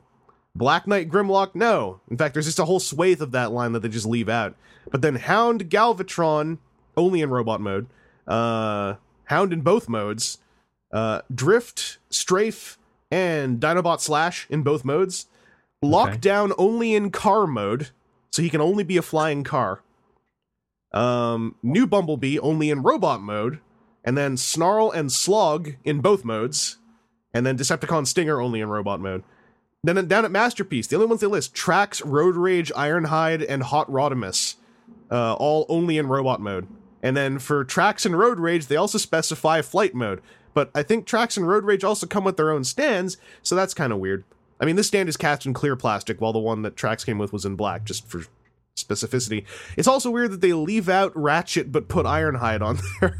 Black 0.55 0.87
Knight 0.87 1.09
Grimlock, 1.09 1.55
no. 1.55 1.99
In 2.09 2.17
fact, 2.17 2.33
there's 2.33 2.45
just 2.45 2.59
a 2.59 2.65
whole 2.65 2.79
swathe 2.79 3.21
of 3.21 3.31
that 3.31 3.51
line 3.51 3.71
that 3.71 3.79
they 3.79 3.89
just 3.89 4.05
leave 4.05 4.29
out. 4.29 4.55
But 4.91 5.01
then 5.01 5.15
Hound 5.15 5.69
Galvatron, 5.69 6.59
only 6.95 7.21
in 7.21 7.29
robot 7.29 7.59
mode. 7.59 7.87
Uh, 8.27 8.95
Hound 9.25 9.51
in 9.51 9.61
both 9.61 9.89
modes. 9.89 10.37
Uh, 10.91 11.21
Drift, 11.33 11.97
Strafe, 12.11 12.77
and 13.09 13.59
Dinobot 13.59 13.99
Slash 13.99 14.47
in 14.49 14.61
both 14.61 14.85
modes. 14.85 15.25
Lockdown 15.83 16.53
only 16.57 16.93
in 16.93 17.09
car 17.09 17.45
mode, 17.47 17.89
so 18.31 18.41
he 18.41 18.49
can 18.49 18.61
only 18.61 18.83
be 18.83 18.95
a 18.95 19.01
flying 19.01 19.43
car. 19.43 19.81
Um, 20.93 21.55
new 21.63 21.87
Bumblebee 21.87 22.37
only 22.39 22.69
in 22.69 22.83
robot 22.83 23.21
mode, 23.21 23.59
and 24.03 24.17
then 24.17 24.37
Snarl 24.37 24.91
and 24.91 25.11
Slog 25.11 25.75
in 25.83 25.99
both 25.99 26.23
modes, 26.23 26.77
and 27.33 27.45
then 27.45 27.57
Decepticon 27.57 28.05
Stinger 28.05 28.39
only 28.39 28.61
in 28.61 28.69
robot 28.69 28.99
mode. 28.99 29.23
Then 29.83 30.07
down 30.07 30.23
at 30.23 30.31
Masterpiece, 30.31 30.87
the 30.87 30.95
only 30.95 31.07
ones 31.07 31.21
they 31.21 31.27
list: 31.27 31.53
Tracks, 31.53 32.01
Road 32.03 32.35
Rage, 32.35 32.71
Ironhide, 32.73 33.45
and 33.47 33.63
Hot 33.63 33.89
Rodimus, 33.89 34.55
uh, 35.11 35.33
all 35.33 35.65
only 35.67 35.97
in 35.97 36.07
robot 36.07 36.39
mode. 36.39 36.67
And 37.01 37.17
then 37.17 37.37
for 37.37 37.65
Tracks 37.65 38.05
and 38.05 38.17
Road 38.17 38.39
Rage, 38.39 38.67
they 38.67 38.77
also 38.77 38.97
specify 38.97 39.61
flight 39.61 39.93
mode. 39.93 40.21
But 40.53 40.71
I 40.73 40.83
think 40.83 41.05
Tracks 41.05 41.35
and 41.35 41.47
Road 41.47 41.65
Rage 41.65 41.83
also 41.83 42.07
come 42.07 42.23
with 42.23 42.37
their 42.37 42.51
own 42.51 42.63
stands, 42.63 43.17
so 43.41 43.55
that's 43.55 43.73
kind 43.73 43.91
of 43.91 43.99
weird. 43.99 44.23
I 44.59 44.65
mean, 44.65 44.77
this 44.77 44.87
stand 44.87 45.09
is 45.09 45.17
cast 45.17 45.45
in 45.45 45.53
clear 45.53 45.75
plastic, 45.75 46.21
while 46.21 46.31
the 46.31 46.39
one 46.39 46.61
that 46.61 46.77
Tracks 46.77 47.03
came 47.03 47.17
with 47.17 47.33
was 47.33 47.43
in 47.43 47.55
black, 47.55 47.83
just 47.83 48.07
for 48.07 48.25
specificity. 48.77 49.45
It's 49.75 49.87
also 49.87 50.09
weird 50.09 50.31
that 50.31 50.41
they 50.41 50.53
leave 50.53 50.87
out 50.87 51.11
Ratchet 51.15 51.71
but 51.71 51.89
put 51.89 52.05
Ironhide 52.05 52.61
on 52.61 52.79
there. 53.01 53.19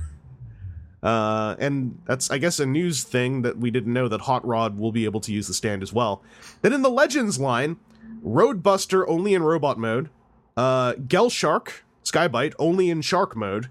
Uh, 1.04 1.56
and 1.60 2.00
that's, 2.06 2.32
I 2.32 2.38
guess, 2.38 2.60
a 2.60 2.66
news 2.66 3.04
thing 3.04 3.42
that 3.42 3.58
we 3.58 3.70
didn't 3.70 3.92
know 3.92 4.08
that 4.08 4.22
Hot 4.22 4.46
Rod 4.48 4.80
will 4.80 4.94
be 4.94 5.04
able 5.04 5.20
to 5.22 5.34
use 5.34 5.48
the 5.48 5.54
stand 5.54 5.84
as 5.84 5.92
well. 5.92 6.24
Then 6.62 6.72
in 6.72 6.82
the 6.82 6.89
Legends 6.89 7.39
line, 7.39 7.78
Roadbuster 8.26 9.04
only 9.08 9.34
in 9.34 9.44
robot 9.44 9.78
mode, 9.78 10.10
uh, 10.56 10.94
Gelshark, 10.94 11.82
Sky-Byte 12.04 12.54
only 12.58 12.89
in 12.89 13.02
shark 13.02 13.36
mode, 13.36 13.70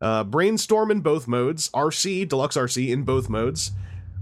uh, 0.00 0.24
Brainstorm 0.24 0.90
in 0.90 1.00
both 1.00 1.28
modes, 1.28 1.70
Arcee, 1.70 2.28
Deluxe 2.28 2.56
Arcee 2.56 2.90
in 2.90 3.04
both 3.04 3.28
modes, 3.28 3.70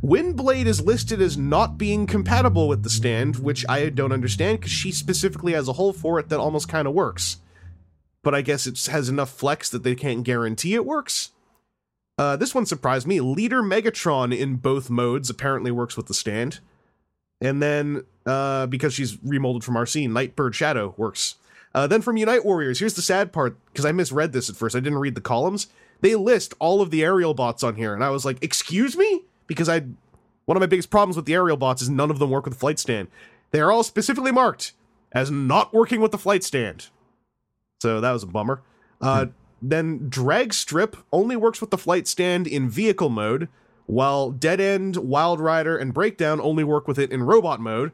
Windblade 0.04 0.66
is 0.66 0.84
listed 0.84 1.22
as 1.22 1.38
not 1.38 1.78
being 1.78 2.06
compatible 2.06 2.66
with 2.66 2.82
the 2.82 2.90
stand, 2.90 3.36
which 3.36 3.64
I 3.68 3.88
don't 3.88 4.12
understand 4.12 4.58
because 4.58 4.72
she 4.72 4.90
specifically 4.90 5.52
has 5.52 5.68
a 5.68 5.74
hole 5.74 5.92
for 5.92 6.18
it 6.18 6.28
that 6.28 6.40
almost 6.40 6.68
kind 6.68 6.88
of 6.88 6.94
works. 6.94 7.38
But 8.22 8.34
I 8.34 8.42
guess 8.42 8.66
it 8.66 8.84
has 8.86 9.08
enough 9.08 9.30
flex 9.30 9.70
that 9.70 9.84
they 9.84 9.94
can't 9.94 10.24
guarantee 10.24 10.74
it 10.74 10.84
works. 10.84 11.30
Uh, 12.18 12.36
this 12.36 12.54
one 12.54 12.66
surprised 12.66 13.06
me. 13.06 13.20
Leader 13.20 13.62
Megatron 13.62 14.36
in 14.36 14.56
both 14.56 14.90
modes 14.90 15.30
apparently 15.30 15.70
works 15.70 15.96
with 15.96 16.06
the 16.06 16.14
stand. 16.14 16.60
And 17.40 17.60
then, 17.60 18.04
uh, 18.26 18.66
because 18.66 18.94
she's 18.94 19.16
remolded 19.16 19.64
from 19.64 19.74
Arcee, 19.74 20.08
Nightbird 20.08 20.54
Shadow 20.54 20.94
works. 20.96 21.36
Uh, 21.74 21.86
then 21.86 22.02
from 22.02 22.16
Unite 22.16 22.44
Warriors, 22.44 22.78
here's 22.78 22.94
the 22.94 23.02
sad 23.02 23.32
part, 23.32 23.56
because 23.66 23.84
I 23.84 23.92
misread 23.92 24.32
this 24.32 24.50
at 24.50 24.56
first. 24.56 24.76
I 24.76 24.80
didn't 24.80 24.98
read 24.98 25.14
the 25.14 25.20
columns. 25.20 25.68
They 26.02 26.14
list 26.14 26.54
all 26.58 26.82
of 26.82 26.90
the 26.90 27.02
aerial 27.02 27.34
bots 27.34 27.62
on 27.62 27.76
here, 27.76 27.94
and 27.94 28.04
I 28.04 28.10
was 28.10 28.24
like, 28.24 28.42
excuse 28.42 28.96
me? 28.96 29.22
Because 29.46 29.68
I, 29.68 29.80
one 30.44 30.56
of 30.56 30.60
my 30.60 30.66
biggest 30.66 30.90
problems 30.90 31.16
with 31.16 31.24
the 31.24 31.34
aerial 31.34 31.56
bots 31.56 31.80
is 31.80 31.88
none 31.88 32.10
of 32.10 32.18
them 32.18 32.30
work 32.30 32.44
with 32.44 32.54
the 32.54 32.60
flight 32.60 32.78
stand. 32.78 33.08
They 33.52 33.60
are 33.60 33.72
all 33.72 33.82
specifically 33.82 34.32
marked 34.32 34.72
as 35.12 35.30
not 35.30 35.72
working 35.72 36.00
with 36.00 36.10
the 36.12 36.18
flight 36.18 36.44
stand. 36.44 36.88
So 37.80 38.00
that 38.00 38.12
was 38.12 38.22
a 38.22 38.26
bummer. 38.26 38.62
Uh, 39.00 39.26
then 39.62 40.08
Drag 40.08 40.52
Strip 40.52 40.96
only 41.12 41.36
works 41.36 41.60
with 41.60 41.70
the 41.70 41.78
flight 41.78 42.08
stand 42.08 42.46
in 42.46 42.68
vehicle 42.68 43.08
mode, 43.08 43.48
while 43.86 44.30
Dead 44.30 44.60
End, 44.60 44.96
Wild 44.96 45.40
Rider, 45.40 45.76
and 45.76 45.94
Breakdown 45.94 46.40
only 46.40 46.64
work 46.64 46.88
with 46.88 46.98
it 46.98 47.10
in 47.12 47.22
robot 47.22 47.60
mode. 47.60 47.92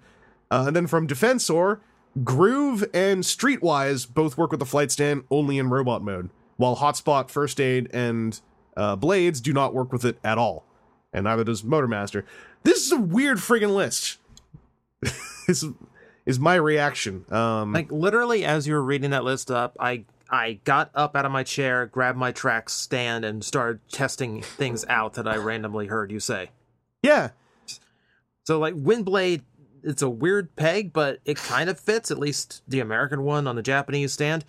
Uh, 0.51 0.65
and 0.69 0.75
then 0.75 0.87
from 0.87 1.07
Defensor, 1.07 1.81
Groove 2.25 2.85
and 2.95 3.23
Streetwise 3.23 4.13
both 4.13 4.39
work 4.39 4.51
with 4.51 4.61
the 4.61 4.67
flight 4.67 4.91
stand 4.91 5.25
only 5.31 5.59
in 5.59 5.69
robot 5.69 6.03
mode, 6.03 6.31
while 6.57 6.77
Hotspot, 6.77 7.31
First 7.31 7.61
Aid, 7.61 7.89
and 7.93 8.41
uh, 8.77 8.97
Blades 8.97 9.41
do 9.41 9.53
not 9.53 9.75
work 9.75 9.93
with 9.93 10.05
it 10.05 10.19
at 10.25 10.39
all. 10.39 10.65
And 11.13 11.25
neither 11.25 11.45
does 11.45 11.63
Motormaster. 11.63 12.25
This 12.65 12.85
is 12.87 12.93
a 12.93 12.99
weird 12.99 13.39
friggin' 13.39 13.75
list. 13.75 14.19
is 15.49 15.65
is 16.27 16.39
my 16.39 16.55
reaction. 16.57 17.25
Um, 17.33 17.73
Like 17.73 17.91
literally, 17.91 18.45
as 18.45 18.67
you 18.67 18.75
were 18.75 18.83
reading 18.83 19.11
that 19.11 19.25
list 19.25 19.51
up, 19.51 19.77
I 19.81 20.05
I 20.31 20.61
got 20.65 20.91
up 20.95 21.17
out 21.17 21.25
of 21.25 21.33
my 21.33 21.43
chair, 21.43 21.87
grabbed 21.87 22.19
my 22.19 22.33
track 22.33 22.69
stand, 22.69 23.25
and 23.25 23.43
started 23.45 23.81
testing 23.91 24.43
things 24.43 24.85
out 24.89 25.15
that 25.15 25.27
I 25.29 25.37
randomly 25.37 25.87
heard 25.87 26.11
you 26.11 26.21
say. 26.21 26.51
yeah, 27.03 27.31
So 28.45 28.59
like 28.59 28.75
Windblade, 28.75 29.43
it's 29.83 30.03
a 30.03 30.11
weird 30.11 30.55
peg, 30.57 30.93
but 30.93 31.21
it 31.25 31.37
kind 31.37 31.71
of 31.71 31.79
fits. 31.81 32.11
At 32.11 32.19
least 32.19 32.63
the 32.69 32.81
American 32.81 33.23
one 33.23 33.47
on 33.47 33.57
the 33.57 33.63
Japanese 33.63 34.13
stand. 34.13 34.45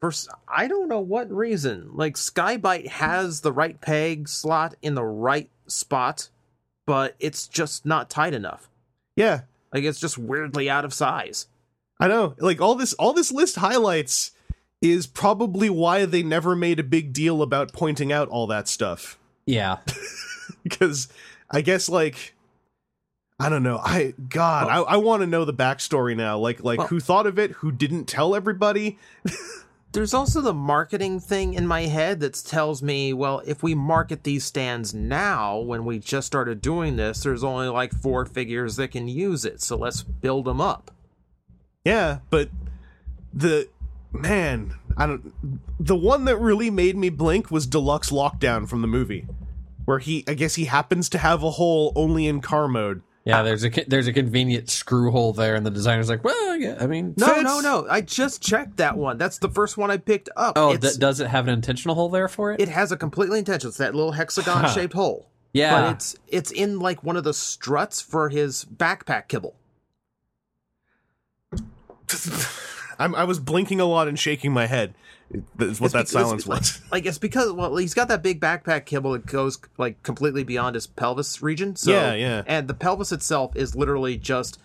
For 0.00 0.12
I 0.46 0.66
don't 0.66 0.88
know 0.88 1.00
what 1.00 1.30
reason, 1.30 1.90
like 1.94 2.16
Sky-Byte 2.16 2.88
has 2.88 3.40
the 3.40 3.52
right 3.52 3.80
peg 3.80 4.28
slot 4.28 4.74
in 4.82 4.94
the 4.94 5.04
right 5.04 5.48
spot, 5.66 6.28
but 6.84 7.14
it's 7.18 7.48
just 7.48 7.86
not 7.86 8.10
tight 8.10 8.34
enough. 8.34 8.68
yeah. 9.16 9.42
Like 9.72 9.82
it's 9.84 9.98
just 9.98 10.18
weirdly 10.18 10.70
out 10.70 10.84
of 10.84 10.94
size. 10.94 11.48
I 11.98 12.06
know. 12.06 12.36
Like 12.38 12.60
all 12.60 12.76
this 12.76 12.92
all 12.94 13.12
this 13.12 13.32
list 13.32 13.56
highlights 13.56 14.30
is 14.84 15.06
probably 15.06 15.70
why 15.70 16.04
they 16.04 16.22
never 16.22 16.54
made 16.54 16.78
a 16.78 16.84
big 16.84 17.12
deal 17.12 17.42
about 17.42 17.72
pointing 17.72 18.12
out 18.12 18.28
all 18.28 18.46
that 18.48 18.68
stuff. 18.68 19.18
Yeah. 19.46 19.78
because 20.62 21.08
I 21.50 21.60
guess 21.60 21.88
like 21.88 22.34
I 23.38 23.48
don't 23.48 23.62
know. 23.62 23.78
I 23.78 24.14
God, 24.28 24.68
I, 24.68 24.80
I 24.80 24.96
want 24.96 25.22
to 25.22 25.26
know 25.26 25.44
the 25.44 25.54
backstory 25.54 26.16
now. 26.16 26.38
Like 26.38 26.62
like 26.62 26.78
Well- 26.78 26.88
who 26.88 27.00
thought 27.00 27.26
of 27.26 27.38
it, 27.38 27.52
who 27.52 27.72
didn't 27.72 28.06
tell 28.06 28.34
everybody. 28.34 28.98
There's 29.92 30.12
also 30.12 30.40
the 30.40 30.52
marketing 30.52 31.20
thing 31.20 31.54
in 31.54 31.68
my 31.68 31.82
head 31.82 32.18
that 32.18 32.34
tells 32.44 32.82
me, 32.82 33.12
well, 33.12 33.42
if 33.46 33.62
we 33.62 33.76
market 33.76 34.24
these 34.24 34.44
stands 34.44 34.92
now, 34.92 35.58
when 35.58 35.84
we 35.84 36.00
just 36.00 36.26
started 36.26 36.60
doing 36.60 36.96
this, 36.96 37.22
there's 37.22 37.44
only 37.44 37.68
like 37.68 37.92
four 37.92 38.26
figures 38.26 38.74
that 38.74 38.88
can 38.88 39.06
use 39.06 39.44
it, 39.44 39.62
so 39.62 39.76
let's 39.76 40.02
build 40.02 40.46
them 40.46 40.60
up. 40.60 40.90
Yeah, 41.84 42.18
but 42.28 42.48
the 43.32 43.68
man, 44.14 44.74
I 44.96 45.06
don't. 45.06 45.32
The 45.78 45.96
one 45.96 46.24
that 46.26 46.36
really 46.38 46.70
made 46.70 46.96
me 46.96 47.08
blink 47.10 47.50
was 47.50 47.66
Deluxe 47.66 48.10
Lockdown 48.10 48.68
from 48.68 48.80
the 48.80 48.88
movie, 48.88 49.26
where 49.84 49.98
he, 49.98 50.24
I 50.28 50.34
guess 50.34 50.54
he 50.54 50.64
happens 50.66 51.08
to 51.10 51.18
have 51.18 51.42
a 51.42 51.50
hole 51.50 51.92
only 51.96 52.26
in 52.26 52.40
car 52.40 52.68
mode. 52.68 53.02
Yeah, 53.26 53.42
there's 53.42 53.64
a 53.64 53.70
there's 53.88 54.06
a 54.06 54.12
convenient 54.12 54.68
screw 54.70 55.10
hole 55.10 55.32
there, 55.32 55.54
and 55.54 55.64
the 55.64 55.70
designer's 55.70 56.10
like, 56.10 56.22
well, 56.24 56.56
yeah, 56.56 56.76
I 56.78 56.86
mean, 56.86 57.14
No, 57.16 57.26
Fits. 57.28 57.42
no, 57.42 57.60
no. 57.60 57.86
I 57.88 58.02
just 58.02 58.42
checked 58.42 58.76
that 58.76 58.98
one. 58.98 59.16
That's 59.16 59.38
the 59.38 59.48
first 59.48 59.78
one 59.78 59.90
I 59.90 59.96
picked 59.96 60.28
up. 60.36 60.58
oh, 60.58 60.76
th- 60.76 60.98
does 60.98 61.20
it 61.20 61.28
have 61.28 61.48
an 61.48 61.54
intentional 61.54 61.94
hole 61.94 62.10
there 62.10 62.28
for 62.28 62.52
it? 62.52 62.60
it 62.60 62.68
has 62.68 62.92
a 62.92 62.98
completely 62.98 63.38
intentional. 63.38 63.70
It's 63.70 63.78
that 63.78 63.94
little 63.94 64.12
hexagon 64.12 64.68
shaped 64.74 64.92
hole. 64.92 65.30
yeah, 65.54 65.70
But 65.80 65.92
it's 65.94 66.16
it's 66.28 66.50
in 66.50 66.80
like 66.80 67.02
one 67.02 67.16
of 67.16 67.24
the 67.24 67.32
struts 67.32 68.02
for 68.02 68.28
his 68.28 68.66
backpack 68.66 69.28
kibble. 69.28 69.54
I'm, 72.98 73.14
I 73.14 73.24
was 73.24 73.38
blinking 73.38 73.80
a 73.80 73.84
lot 73.84 74.08
and 74.08 74.18
shaking 74.18 74.52
my 74.52 74.66
head. 74.66 74.94
That's 75.56 75.80
what 75.80 75.86
It's 75.86 75.94
that 75.94 76.08
silence 76.08 76.46
was. 76.46 76.80
Like 76.92 77.06
it's 77.06 77.18
because 77.18 77.52
well 77.52 77.74
he's 77.76 77.94
got 77.94 78.08
that 78.08 78.22
big 78.22 78.40
backpack 78.40 78.84
kibble 78.84 79.12
that 79.12 79.26
goes 79.26 79.58
like 79.78 80.02
completely 80.02 80.44
beyond 80.44 80.74
his 80.74 80.86
pelvis 80.86 81.42
region. 81.42 81.76
So 81.76 81.90
Yeah, 81.90 82.14
yeah. 82.14 82.42
And 82.46 82.68
the 82.68 82.74
pelvis 82.74 83.10
itself 83.10 83.56
is 83.56 83.74
literally 83.74 84.16
just 84.16 84.60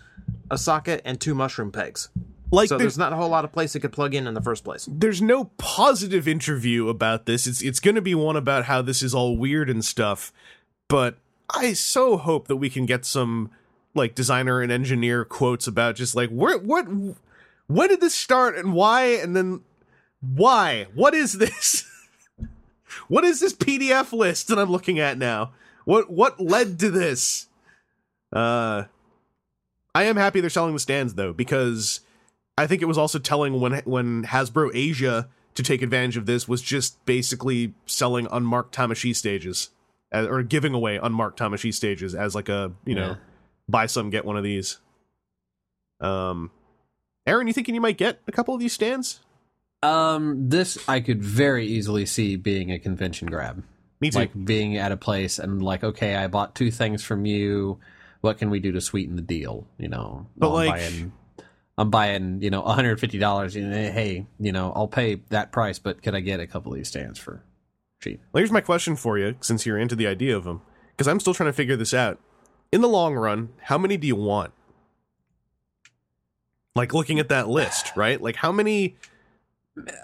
a 0.52 0.58
socket 0.58 1.02
and 1.06 1.20
two 1.20 1.34
mushroom 1.34 1.72
pegs. 1.72 2.10
Like 2.52 2.70
So 2.70 2.78
there's, 2.78 2.96
there's 2.96 2.98
not 2.98 3.14
a 3.14 3.16
whole 3.16 3.30
lot 3.30 3.46
of 3.46 3.52
place 3.52 3.76
it 3.76 3.80
could 3.80 3.92
plug 3.92 4.14
in 4.14 4.28
in 4.28 4.34
the 4.34 4.42
first 4.42 4.64
place. 4.64 4.88
there's 4.92 5.22
no 5.22 5.46
positive 5.58 6.28
interview 6.28 6.88
about 6.88 7.26
this. 7.26 7.48
It's 7.48 7.62
it's 7.62 7.80
going 7.80 7.96
to 7.96 8.02
be 8.02 8.16
one 8.16 8.36
about 8.36 8.66
how 8.66 8.82
this 8.82 9.02
is 9.02 9.14
all 9.14 9.38
weird 9.38 9.70
and 9.70 9.84
stuff. 9.84 10.32
But 10.88 11.18
I 11.56 11.74
so 11.74 12.18
hope 12.18 12.48
that 12.48 12.58
we 12.58 12.70
can 12.70 12.86
get 12.86 13.06
some 13.06 13.52
like 13.96 14.16
designer 14.16 14.62
and 14.62 14.72
engineer 14.72 15.26
quotes 15.26 15.68
about 15.68 15.96
just 15.96 16.16
like 16.16 16.30
where 16.30 16.58
what 16.58 16.88
when 17.70 17.88
did 17.88 18.02
this 18.02 18.14
start 18.16 18.58
and 18.58 18.74
why 18.74 19.06
and 19.22 19.36
then 19.36 19.62
why? 20.22 20.88
What 20.94 21.14
is 21.14 21.34
this? 21.34 21.86
What 23.08 23.24
is 23.24 23.40
this 23.40 23.54
pdf 23.54 24.12
list 24.14 24.48
that 24.48 24.58
i'm 24.60 24.70
looking 24.72 25.00
at 25.00 25.18
now? 25.18 25.52
What 25.86 26.10
what 26.12 26.40
led 26.40 26.80
to 26.80 26.90
this? 26.90 27.48
Uh 28.34 28.84
i 29.96 30.04
am 30.04 30.16
happy 30.18 30.42
they're 30.42 30.50
selling 30.50 30.74
the 30.74 30.80
stands 30.80 31.14
though 31.16 31.32
because 31.34 32.02
i 32.58 32.66
think 32.68 32.82
it 32.82 32.86
was 32.86 32.98
also 32.98 33.18
telling 33.20 33.60
when 33.60 33.74
when 33.86 34.24
hasbro 34.26 34.70
asia 34.74 35.28
to 35.56 35.64
take 35.64 35.82
advantage 35.82 36.18
of 36.18 36.26
this 36.26 36.48
was 36.48 36.62
just 36.62 37.04
basically 37.06 37.74
selling 37.86 38.28
unmarked 38.32 38.76
tamashi 38.76 39.16
stages 39.16 39.70
uh, 40.14 40.28
or 40.28 40.44
giving 40.44 40.74
away 40.74 40.98
unmarked 41.02 41.40
tamashi 41.40 41.74
stages 41.74 42.14
as 42.16 42.34
like 42.36 42.50
a 42.50 42.72
you 42.86 42.96
know 42.96 43.10
Yeah. 43.10 43.16
buy 43.68 43.86
some 43.88 44.10
get 44.10 44.26
one 44.26 44.38
of 44.38 44.44
these. 44.44 44.80
Um 46.02 46.52
aaron 47.28 47.48
you 47.48 47.54
thinking 47.54 47.76
you 47.76 47.82
might 47.82 47.98
get 47.98 48.20
a 48.28 48.32
couple 48.32 48.54
of 48.54 48.60
these 48.60 48.74
stands 48.74 49.20
um, 49.82 50.50
this 50.50 50.78
I 50.90 51.00
could 51.00 51.24
very 51.24 51.66
easily 51.66 52.06
see 52.06 52.36
being 52.36 52.70
a 52.70 52.80
convention 52.80 53.30
grab, 53.30 53.64
me 54.02 54.10
too 54.10 54.20
like 54.20 54.46
being 54.46 54.76
at 54.76 54.92
a 54.92 54.98
place 54.98 55.40
and 55.40 55.64
like, 55.64 55.86
okay, 55.86 56.16
I 56.18 56.28
bought 56.28 56.54
two 56.54 56.70
things 56.70 57.02
from 57.02 57.26
you. 57.26 57.80
What 58.20 58.38
can 58.40 58.50
we 58.50 58.60
do 58.60 58.74
to 58.74 58.82
sweeten 58.82 59.16
the 59.16 59.22
deal? 59.22 59.68
You 59.78 59.88
know, 59.88 60.28
But, 60.36 60.48
I'm 60.50 60.54
like- 60.54 60.72
buying, 60.72 61.12
I'm 61.78 61.90
buying, 61.90 62.42
you 62.42 62.50
know, 62.50 62.60
150 62.62 63.18
dollars. 63.20 63.54
Hey, 63.54 64.28
you 64.38 64.52
know, 64.52 64.74
I'll 64.76 64.90
pay 64.90 65.22
that 65.30 65.54
price, 65.54 65.80
but 65.80 66.04
could 66.04 66.14
I 66.14 66.20
get 66.20 66.42
a 66.42 66.48
couple 66.48 66.74
of 66.74 66.78
these 66.78 66.90
stands 66.90 67.18
for 67.18 67.42
cheap? 68.02 68.20
Well, 68.34 68.42
here's 68.42 68.52
my 68.52 68.60
question 68.60 68.98
for 68.98 69.18
you, 69.18 69.38
since 69.40 69.66
you're 69.66 69.80
into 69.80 69.96
the 69.96 70.08
idea 70.08 70.36
of 70.36 70.44
them, 70.44 70.62
because 70.92 71.08
I'm 71.08 71.22
still 71.22 71.34
trying 71.34 71.48
to 71.48 71.54
figure 71.54 71.78
this 71.78 71.94
out. 71.94 72.20
In 72.74 72.82
the 72.82 72.90
long 72.90 73.16
run, 73.16 73.54
how 73.62 73.78
many 73.78 73.96
do 73.96 74.08
you 74.08 74.18
want? 74.18 74.52
Like 76.80 76.94
looking 76.94 77.20
at 77.20 77.28
that 77.28 77.50
list, 77.50 77.92
right? 77.98 78.22
Like 78.22 78.38
how 78.38 78.54
many? 78.54 78.96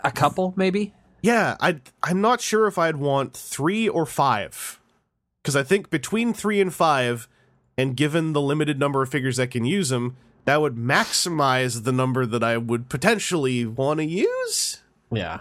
A 0.04 0.12
couple, 0.12 0.54
maybe. 0.58 0.94
Yeah, 1.22 1.56
I 1.62 1.80
I'm 2.04 2.20
not 2.20 2.42
sure 2.42 2.68
if 2.68 2.78
I'd 2.78 2.98
want 2.98 3.34
three 3.34 3.88
or 3.88 4.06
five, 4.06 4.80
because 5.42 5.56
I 5.56 5.64
think 5.64 5.90
between 5.90 6.34
three 6.34 6.60
and 6.60 6.74
five, 6.74 7.30
and 7.78 7.96
given 7.96 8.34
the 8.34 8.42
limited 8.42 8.78
number 8.78 9.02
of 9.02 9.10
figures 9.10 9.38
that 9.38 9.52
can 9.52 9.64
use 9.64 9.88
them, 9.88 10.18
that 10.44 10.60
would 10.60 10.76
maximize 10.76 11.86
the 11.86 11.94
number 11.94 12.26
that 12.26 12.44
I 12.44 12.58
would 12.58 12.90
potentially 12.90 13.66
want 13.66 14.00
to 14.02 14.06
use. 14.06 14.82
Yeah. 15.12 15.40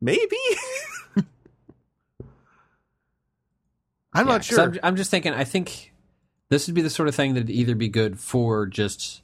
Maybe. 0.00 0.38
I'm 4.14 4.26
Yeah, 4.26 4.32
not 4.32 4.44
sure. 4.44 4.60
I'm, 4.60 4.78
I'm 4.82 4.96
just 4.96 5.10
thinking. 5.10 5.32
I 5.34 5.44
think 5.44 5.92
this 6.48 6.66
would 6.66 6.74
be 6.74 6.82
the 6.82 6.90
sort 6.90 7.08
of 7.08 7.14
thing 7.14 7.34
that'd 7.34 7.50
either 7.50 7.74
be 7.74 7.88
good 7.88 8.18
for 8.18 8.66
just 8.66 9.21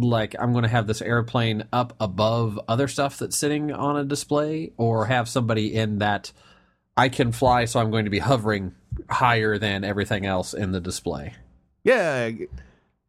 like 0.00 0.34
I'm 0.38 0.52
going 0.52 0.62
to 0.62 0.68
have 0.68 0.86
this 0.86 1.02
airplane 1.02 1.64
up 1.72 1.94
above 2.00 2.58
other 2.68 2.88
stuff 2.88 3.18
that's 3.18 3.36
sitting 3.36 3.72
on 3.72 3.96
a 3.96 4.04
display, 4.04 4.72
or 4.76 5.06
have 5.06 5.28
somebody 5.28 5.74
in 5.74 5.98
that 5.98 6.32
I 6.96 7.08
can 7.08 7.32
fly, 7.32 7.64
so 7.64 7.80
I'm 7.80 7.90
going 7.90 8.04
to 8.04 8.10
be 8.10 8.20
hovering 8.20 8.74
higher 9.10 9.58
than 9.58 9.84
everything 9.84 10.26
else 10.26 10.54
in 10.54 10.72
the 10.72 10.80
display. 10.80 11.34
Yeah, 11.82 12.30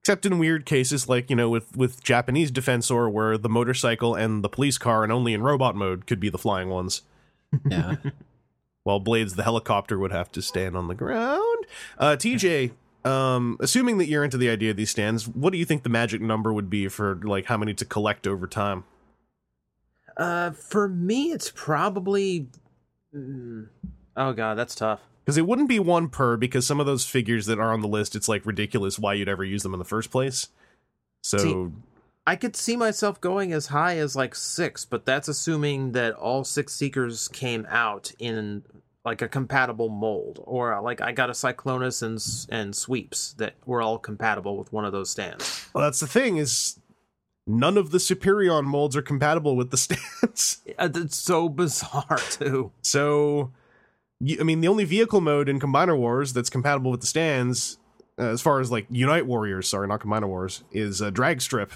except 0.02 0.26
in 0.26 0.38
weird 0.38 0.66
cases 0.66 1.08
like 1.10 1.30
you 1.30 1.36
know 1.36 1.50
with 1.50 1.76
with 1.76 2.04
Japanese 2.04 2.52
Defensor, 2.52 3.12
where 3.12 3.38
the 3.38 3.50
motorcycle 3.50 4.16
and 4.16 4.44
the 4.44 4.50
police 4.50 4.78
car 4.78 5.04
and 5.04 5.12
only 5.12 5.34
in 5.34 5.42
robot 5.42 5.76
mode 5.76 6.08
could 6.08 6.20
be 6.20 6.30
the 6.30 6.38
flying 6.38 6.70
ones. 6.70 7.02
Yeah. 7.70 7.96
while 8.86 9.00
Blades 9.00 9.36
the 9.36 9.44
helicopter 9.44 9.98
would 9.98 10.12
have 10.12 10.32
to 10.32 10.42
stand 10.42 10.78
on 10.78 10.88
the 10.88 10.94
ground. 10.94 11.66
Uh, 11.98 12.16
TJ, 12.16 12.72
um, 13.06 13.58
assuming 13.60 14.00
that 14.00 14.08
you're 14.08 14.24
into 14.24 14.38
the 14.38 14.50
idea 14.50 14.72
of 14.72 14.78
these 14.78 14.90
stands, 14.90 15.28
what 15.28 15.52
do 15.52 15.60
you 15.60 15.66
think 15.66 15.84
the 15.84 15.90
magic 15.90 16.22
number 16.22 16.52
would 16.52 16.70
be 16.70 16.88
for 16.88 17.16
like 17.24 17.46
how 17.46 17.58
many 17.58 17.74
to 17.76 17.86
collect 17.86 18.26
over 18.26 18.48
time? 18.48 18.84
Uh, 20.18 20.52
for 20.52 20.88
me, 20.88 21.32
it's 21.32 21.52
probably. 21.52 22.48
mm, 23.16 23.68
oh 24.18 24.34
god, 24.34 24.58
that's 24.58 24.76
tough. 24.76 25.02
Because 25.24 25.38
it 25.38 25.48
wouldn't 25.48 25.70
be 25.70 25.80
one 25.80 26.10
per, 26.10 26.38
because 26.38 26.68
some 26.68 26.80
of 26.80 26.86
those 26.86 27.06
figures 27.06 27.46
that 27.48 27.60
are 27.60 27.74
on 27.74 27.82
the 27.82 27.88
list, 27.88 28.16
it's 28.16 28.30
like 28.30 28.46
ridiculous 28.46 29.00
why 29.00 29.14
you'd 29.14 29.30
ever 29.30 29.44
use 29.44 29.64
them 29.64 29.74
in 29.74 29.80
the 29.80 29.86
first 29.86 30.12
place. 30.12 30.50
So 31.22 31.38
See, 31.38 31.68
I 32.28 32.36
could 32.36 32.56
see 32.56 32.76
myself 32.76 33.20
going 33.22 33.52
as 33.52 33.68
high 33.68 33.98
as 33.98 34.16
like 34.16 34.36
six, 34.36 34.86
but 34.86 35.06
that's 35.06 35.28
assuming 35.28 35.92
that 35.94 36.14
all 36.14 36.44
six 36.44 36.74
seekers 36.74 37.28
came 37.28 37.66
out 37.70 38.12
in 38.20 38.64
like 39.06 39.22
a 39.22 39.28
compatible 39.28 39.88
mold, 39.90 40.42
or 40.44 40.74
uh, 40.74 40.82
like 40.82 41.00
I 41.00 41.12
got 41.12 41.30
a 41.30 41.34
Cyclonus 41.34 42.02
and 42.02 42.20
and 42.52 42.76
sweeps 42.76 43.34
that 43.34 43.54
were 43.66 43.82
all 43.82 44.00
compatible 44.00 44.58
with 44.58 44.74
one 44.74 44.84
of 44.84 44.92
those 44.92 45.10
stands. 45.10 45.70
well, 45.74 45.84
that's 45.84 46.00
the 46.00 46.08
thing 46.08 46.38
is 46.38 46.80
none 47.48 47.78
of 47.78 47.92
the 47.92 48.00
Superion 48.00 48.64
molds 48.66 48.96
are 48.98 49.02
compatible 49.04 49.56
with 49.56 49.70
the 49.72 49.78
stands. 49.86 50.62
Uh, 50.78 50.88
That's 50.88 51.16
so 51.16 51.48
bizarre 51.48 52.18
too. 52.32 52.72
So, 52.82 53.52
i 54.40 54.44
mean, 54.44 54.62
the 54.62 54.68
only 54.68 54.84
vehicle 54.86 55.22
mode 55.22 55.48
in 55.48 55.60
Combiner 55.60 55.98
Wars 55.98 56.34
that's 56.34 56.50
compatible 56.50 56.90
with 56.90 57.02
the 57.02 57.08
stands, 57.08 57.78
uh, 58.18 58.24
as 58.30 58.42
far 58.42 58.60
as 58.60 58.72
like 58.72 58.88
Unite 58.90 59.28
Warriors, 59.28 59.68
sorry, 59.68 59.88
not 59.88 60.00
Combiner 60.00 60.28
Wars, 60.28 60.64
is 60.72 61.02
uh, 61.02 61.12
Drag 61.12 61.40
Strip. 61.42 61.72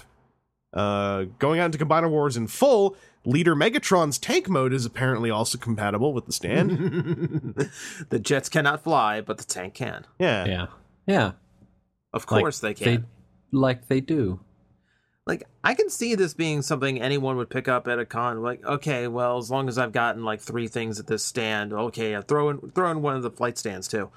Uh, 0.72 1.24
going 1.38 1.58
out 1.60 1.66
into 1.66 1.84
Combiner 1.84 2.10
Wars 2.10 2.36
in 2.36 2.46
full, 2.46 2.96
Leader 3.24 3.54
Megatron's 3.54 4.18
tank 4.18 4.48
mode 4.48 4.72
is 4.72 4.86
apparently 4.86 5.30
also 5.30 5.58
compatible 5.58 6.12
with 6.14 6.26
the 6.26 6.32
stand. 6.32 6.70
the 8.08 8.18
jets 8.18 8.48
cannot 8.48 8.82
fly, 8.82 9.20
but 9.20 9.38
the 9.38 9.44
tank 9.44 9.74
can. 9.74 10.06
yeah. 10.18 10.46
Yeah. 10.46 10.66
Yeah. 11.06 11.32
Of 12.12 12.22
Like, 12.30 12.40
course 12.42 12.60
they 12.60 12.74
can. 12.74 13.06
like 13.52 13.88
they 13.88 14.00
do. 14.00 14.40
like 15.26 15.44
I 15.62 15.74
can 15.74 15.90
see 15.90 16.14
this 16.14 16.34
being 16.34 16.62
something 16.62 17.00
anyone 17.00 17.36
would 17.36 17.50
pick 17.50 17.68
up 17.68 17.86
at 17.88 17.98
a 17.98 18.06
con. 18.06 18.42
Like, 18.42 18.64
okay, 18.64 19.06
well, 19.06 19.38
as 19.38 19.50
long 19.50 19.68
as 19.68 19.76
I've 19.78 19.92
gotten 19.92 20.24
like 20.24 20.40
three 20.40 20.66
things 20.66 20.98
at 20.98 21.06
this 21.06 21.22
stand, 21.24 21.72
okay, 21.72 22.16
I 22.16 22.22
throw 22.22 22.48
in 22.50 22.70
throw 22.72 22.90
in 22.90 23.02
one 23.02 23.16
of 23.16 23.22
the 23.22 23.30
flight 23.30 23.58
stands 23.58 23.86
too. 23.86 24.10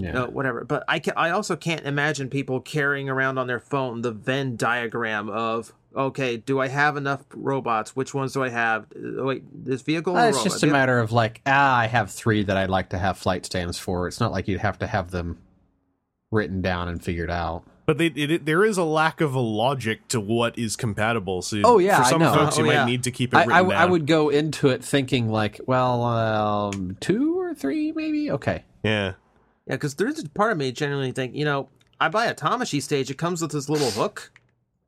Yeah. 0.00 0.22
Uh, 0.22 0.26
whatever. 0.28 0.64
But 0.64 0.84
I 0.88 1.00
can 1.00 1.12
I 1.16 1.30
also 1.30 1.56
can't 1.56 1.84
imagine 1.84 2.30
people 2.30 2.60
carrying 2.60 3.08
around 3.10 3.36
on 3.36 3.46
their 3.48 3.58
phone 3.58 4.02
the 4.02 4.12
Venn 4.12 4.54
diagram 4.56 5.28
of 5.28 5.72
okay, 5.96 6.36
do 6.36 6.60
I 6.60 6.68
have 6.68 6.96
enough 6.96 7.24
robots? 7.34 7.96
Which 7.96 8.14
ones 8.14 8.32
do 8.32 8.44
I 8.44 8.48
have? 8.50 8.86
Uh, 8.94 9.24
Wait, 9.24 9.42
this 9.64 9.82
vehicle. 9.82 10.16
Uh, 10.16 10.26
or 10.26 10.28
it's 10.28 10.36
robot? 10.38 10.52
just 10.52 10.62
a 10.62 10.68
matter 10.68 11.00
of 11.00 11.10
like, 11.10 11.40
ah, 11.46 11.76
I 11.78 11.86
have 11.88 12.10
three 12.12 12.44
that 12.44 12.56
I'd 12.56 12.70
like 12.70 12.90
to 12.90 12.98
have 12.98 13.18
flight 13.18 13.44
stands 13.44 13.76
for. 13.78 14.06
It's 14.06 14.20
not 14.20 14.30
like 14.30 14.46
you'd 14.46 14.60
have 14.60 14.78
to 14.78 14.86
have 14.86 15.10
them 15.10 15.38
written 16.30 16.60
down 16.62 16.88
and 16.88 17.02
figured 17.02 17.30
out. 17.30 17.64
But 17.86 17.96
they, 17.96 18.06
it, 18.08 18.30
it- 18.30 18.44
there 18.44 18.64
is 18.66 18.76
a 18.76 18.84
lack 18.84 19.20
of 19.22 19.34
a 19.34 19.40
logic 19.40 20.06
to 20.08 20.20
what 20.20 20.58
is 20.58 20.76
compatible. 20.76 21.40
So 21.42 21.62
Oh, 21.64 21.78
yeah, 21.78 21.96
for 21.96 22.02
I 22.04 22.10
some 22.10 22.20
know. 22.20 22.34
folks, 22.34 22.58
you 22.58 22.64
Oh, 22.64 22.66
might 22.66 22.72
yeah. 22.74 22.84
need 22.84 23.02
to 23.04 23.10
keep 23.10 23.32
it 23.32 23.38
I, 23.38 23.42
I, 23.44 23.62
down. 23.62 23.72
I 23.72 23.86
would 23.86 24.06
go 24.06 24.28
into 24.28 24.68
it 24.68 24.84
thinking 24.84 25.30
like, 25.30 25.58
well, 25.66 26.04
um, 26.04 26.96
two 27.00 27.40
or 27.40 27.54
three, 27.54 27.90
maybe. 27.92 28.30
Okay. 28.30 28.62
yeah. 28.84 29.14
Yeah, 29.68 29.76
because 29.76 29.94
there's 29.94 30.18
a 30.18 30.28
part 30.30 30.50
of 30.50 30.58
me 30.58 30.72
genuinely 30.72 31.12
think, 31.12 31.34
you 31.34 31.44
know, 31.44 31.68
I 32.00 32.08
buy 32.08 32.26
a 32.26 32.34
Tamashi 32.34 32.82
stage, 32.82 33.10
it 33.10 33.18
comes 33.18 33.42
with 33.42 33.52
this 33.52 33.68
little 33.68 33.90
hook 33.90 34.32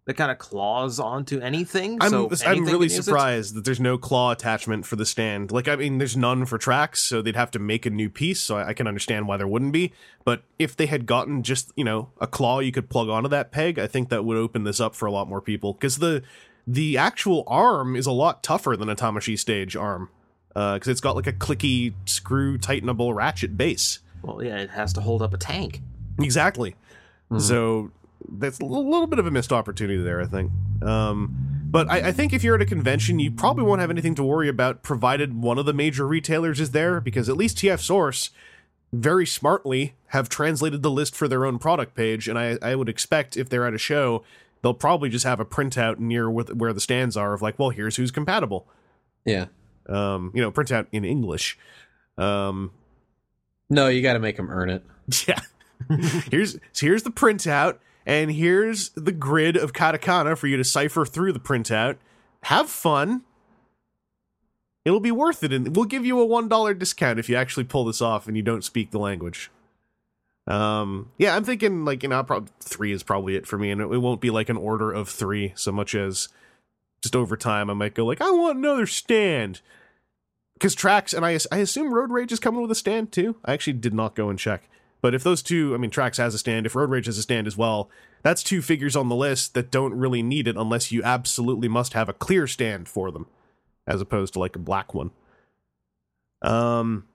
that 0.06 0.14
kind 0.14 0.30
of 0.30 0.38
claws 0.38 0.98
onto 0.98 1.38
anything. 1.40 1.98
I'm 2.00 2.10
so 2.10 2.30
I'm 2.46 2.64
really 2.64 2.86
use 2.86 2.98
it. 2.98 3.02
surprised 3.04 3.54
that 3.54 3.64
there's 3.64 3.78
no 3.78 3.98
claw 3.98 4.32
attachment 4.32 4.86
for 4.86 4.96
the 4.96 5.04
stand. 5.04 5.52
Like 5.52 5.68
I 5.68 5.76
mean, 5.76 5.98
there's 5.98 6.16
none 6.16 6.46
for 6.46 6.56
tracks, 6.56 7.00
so 7.00 7.20
they'd 7.20 7.36
have 7.36 7.50
to 7.52 7.58
make 7.58 7.84
a 7.84 7.90
new 7.90 8.08
piece. 8.08 8.40
So 8.40 8.56
I, 8.56 8.68
I 8.68 8.72
can 8.72 8.86
understand 8.86 9.28
why 9.28 9.36
there 9.36 9.46
wouldn't 9.46 9.72
be. 9.72 9.92
But 10.24 10.42
if 10.58 10.74
they 10.74 10.86
had 10.86 11.04
gotten 11.04 11.42
just 11.42 11.70
you 11.76 11.84
know 11.84 12.10
a 12.20 12.26
claw 12.26 12.60
you 12.60 12.72
could 12.72 12.88
plug 12.88 13.08
onto 13.08 13.28
that 13.28 13.52
peg, 13.52 13.78
I 13.78 13.86
think 13.86 14.08
that 14.08 14.24
would 14.24 14.38
open 14.38 14.64
this 14.64 14.80
up 14.80 14.94
for 14.94 15.06
a 15.06 15.12
lot 15.12 15.28
more 15.28 15.42
people 15.42 15.74
because 15.74 15.98
the 15.98 16.22
the 16.66 16.96
actual 16.96 17.44
arm 17.46 17.94
is 17.94 18.06
a 18.06 18.12
lot 18.12 18.42
tougher 18.42 18.76
than 18.76 18.88
a 18.88 18.96
Tamashi 18.96 19.38
stage 19.38 19.76
arm 19.76 20.08
uh, 20.56 20.74
because 20.74 20.88
it's 20.88 21.00
got 21.00 21.16
like 21.16 21.26
a 21.26 21.32
clicky 21.32 21.92
screw 22.06 22.58
tightenable 22.58 23.14
ratchet 23.14 23.56
base. 23.56 24.00
Well, 24.22 24.42
yeah, 24.42 24.58
it 24.58 24.70
has 24.70 24.92
to 24.94 25.00
hold 25.00 25.22
up 25.22 25.34
a 25.34 25.38
tank. 25.38 25.80
Exactly. 26.20 26.76
So 27.38 27.92
that's 28.28 28.58
a 28.58 28.64
little, 28.64 28.90
little 28.90 29.06
bit 29.06 29.18
of 29.18 29.26
a 29.26 29.30
missed 29.30 29.52
opportunity 29.52 30.02
there, 30.02 30.20
I 30.20 30.26
think. 30.26 30.50
Um, 30.82 31.62
but 31.70 31.88
I, 31.88 32.08
I 32.08 32.12
think 32.12 32.32
if 32.32 32.42
you're 32.42 32.56
at 32.56 32.62
a 32.62 32.66
convention, 32.66 33.18
you 33.18 33.30
probably 33.30 33.64
won't 33.64 33.80
have 33.80 33.90
anything 33.90 34.14
to 34.16 34.24
worry 34.24 34.48
about, 34.48 34.82
provided 34.82 35.40
one 35.40 35.58
of 35.58 35.66
the 35.66 35.72
major 35.72 36.06
retailers 36.06 36.60
is 36.60 36.72
there, 36.72 37.00
because 37.00 37.28
at 37.28 37.36
least 37.36 37.58
TF 37.58 37.80
Source 37.80 38.30
very 38.92 39.26
smartly 39.26 39.94
have 40.08 40.28
translated 40.28 40.82
the 40.82 40.90
list 40.90 41.14
for 41.14 41.28
their 41.28 41.46
own 41.46 41.58
product 41.58 41.94
page, 41.94 42.26
and 42.28 42.38
I, 42.38 42.58
I 42.60 42.74
would 42.74 42.88
expect 42.88 43.36
if 43.36 43.48
they're 43.48 43.66
at 43.66 43.74
a 43.74 43.78
show, 43.78 44.24
they'll 44.62 44.74
probably 44.74 45.08
just 45.08 45.24
have 45.24 45.38
a 45.38 45.44
printout 45.44 45.98
near 45.98 46.28
with, 46.28 46.52
where 46.54 46.72
the 46.72 46.80
stands 46.80 47.16
are 47.16 47.32
of 47.32 47.42
like, 47.42 47.58
well, 47.58 47.70
here's 47.70 47.96
who's 47.96 48.10
compatible. 48.10 48.66
Yeah. 49.24 49.46
Um, 49.88 50.32
you 50.34 50.42
know, 50.42 50.50
printout 50.50 50.86
in 50.90 51.04
English. 51.04 51.56
Um, 52.18 52.72
No, 53.70 53.86
you 53.86 54.02
got 54.02 54.14
to 54.14 54.18
make 54.18 54.36
them 54.36 54.50
earn 54.50 54.68
it. 54.70 54.84
Yeah. 55.26 55.40
here's 56.30 56.52
so 56.72 56.86
here's 56.86 57.04
the 57.04 57.10
printout, 57.10 57.78
and 58.04 58.30
here's 58.30 58.90
the 58.90 59.12
grid 59.12 59.56
of 59.56 59.72
katakana 59.72 60.36
for 60.36 60.46
you 60.46 60.56
to 60.58 60.62
cipher 60.62 61.06
through 61.06 61.32
the 61.32 61.40
printout. 61.40 61.96
Have 62.44 62.68
fun. 62.68 63.22
It'll 64.84 65.00
be 65.00 65.10
worth 65.10 65.42
it, 65.42 65.52
and 65.52 65.74
we'll 65.74 65.86
give 65.86 66.04
you 66.04 66.20
a 66.20 66.24
one 66.26 66.48
dollar 66.48 66.74
discount 66.74 67.18
if 67.18 67.28
you 67.28 67.34
actually 67.34 67.64
pull 67.64 67.84
this 67.86 68.00
off 68.02 68.28
and 68.28 68.36
you 68.36 68.42
don't 68.42 68.62
speak 68.62 68.90
the 68.90 68.98
language. 68.98 69.50
Um, 70.46 71.10
yeah, 71.18 71.34
I'm 71.34 71.44
thinking 71.44 71.84
like 71.84 72.02
you 72.02 72.08
know, 72.10 72.22
probably 72.22 72.52
three 72.60 72.92
is 72.92 73.02
probably 73.02 73.34
it 73.34 73.46
for 73.46 73.58
me, 73.58 73.70
and 73.70 73.80
it, 73.80 73.84
it 73.90 73.98
won't 73.98 74.20
be 74.20 74.30
like 74.30 74.48
an 74.48 74.56
order 74.58 74.92
of 74.92 75.08
three 75.08 75.52
so 75.56 75.72
much 75.72 75.94
as 75.94 76.28
just 77.02 77.16
over 77.16 77.36
time. 77.36 77.70
I 77.70 77.74
might 77.74 77.94
go 77.94 78.04
like, 78.04 78.20
I 78.20 78.30
want 78.30 78.58
another 78.58 78.86
stand 78.86 79.60
because 80.60 80.74
tracks 80.74 81.14
and 81.14 81.24
I, 81.24 81.38
I 81.50 81.56
assume 81.56 81.94
road 81.94 82.10
rage 82.10 82.32
is 82.32 82.38
coming 82.38 82.60
with 82.60 82.70
a 82.70 82.74
stand 82.74 83.12
too? 83.12 83.36
I 83.46 83.54
actually 83.54 83.72
did 83.72 83.94
not 83.94 84.14
go 84.14 84.28
and 84.28 84.38
check. 84.38 84.68
But 85.00 85.14
if 85.14 85.24
those 85.24 85.42
two 85.42 85.74
i 85.74 85.78
mean 85.78 85.90
tracks 85.90 86.18
has 86.18 86.34
a 86.34 86.38
stand. 86.38 86.66
If 86.66 86.76
road 86.76 86.90
rage 86.90 87.06
has 87.06 87.16
a 87.16 87.22
stand 87.22 87.46
as 87.46 87.56
well 87.56 87.90
that's 88.22 88.42
two 88.42 88.60
figures 88.60 88.94
on 88.94 89.08
the 89.08 89.16
list 89.16 89.54
that 89.54 89.70
don't 89.70 89.94
really 89.94 90.22
need 90.22 90.46
it 90.46 90.56
unless 90.58 90.92
you 90.92 91.02
absolutely 91.02 91.68
must 91.68 91.94
have 91.94 92.10
a 92.10 92.12
clear 92.12 92.46
stand 92.46 92.86
for 92.86 93.10
them 93.10 93.26
as 93.86 94.02
opposed 94.02 94.34
to 94.34 94.38
like 94.38 94.54
a 94.54 94.58
black 94.60 94.92
one. 94.92 95.10
Um 96.42 97.06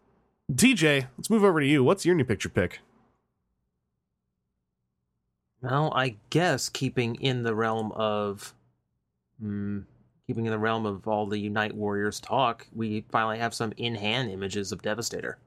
tj 0.52 1.08
let's 1.16 1.30
move 1.30 1.44
over 1.44 1.60
to 1.60 1.68
you. 1.68 1.84
What's 1.84 2.06
your 2.06 2.16
new 2.16 2.26
picture 2.26 2.50
pick? 2.50 2.80
Well, 5.62 5.94
I 5.96 6.18
guess 6.32 6.70
keeping 6.70 7.16
in 7.16 7.42
the 7.42 7.56
realm 7.56 7.92
of, 7.94 8.54
hmm, 9.40 9.80
keeping 10.28 10.46
in 10.46 10.52
the 10.52 10.60
realm 10.60 10.86
of 10.86 11.08
all 11.08 11.26
the 11.28 11.38
Unite 11.38 11.76
Warriors 11.76 12.20
talk, 12.20 12.66
we 12.74 13.06
finally 13.12 13.38
have 13.38 13.54
some 13.54 13.74
in-hand 13.78 14.32
images 14.32 14.72
of 14.72 14.82
Devastator. 14.82 15.38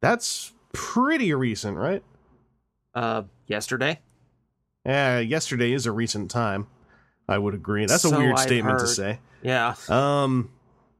that's 0.00 0.52
pretty 0.72 1.32
recent 1.34 1.76
right 1.76 2.02
Uh, 2.94 3.22
yesterday. 3.46 4.00
yeah 4.86 5.18
yesterday 5.18 5.72
is 5.72 5.84
a 5.86 5.92
recent 5.92 6.30
time 6.30 6.66
i 7.28 7.36
would 7.38 7.54
agree 7.54 7.84
that's 7.86 8.04
a 8.04 8.10
weird 8.10 8.34
I've 8.34 8.40
statement 8.40 8.78
to 8.80 8.86
say 8.86 9.18
Yeah. 9.42 9.74
Um, 9.88 10.50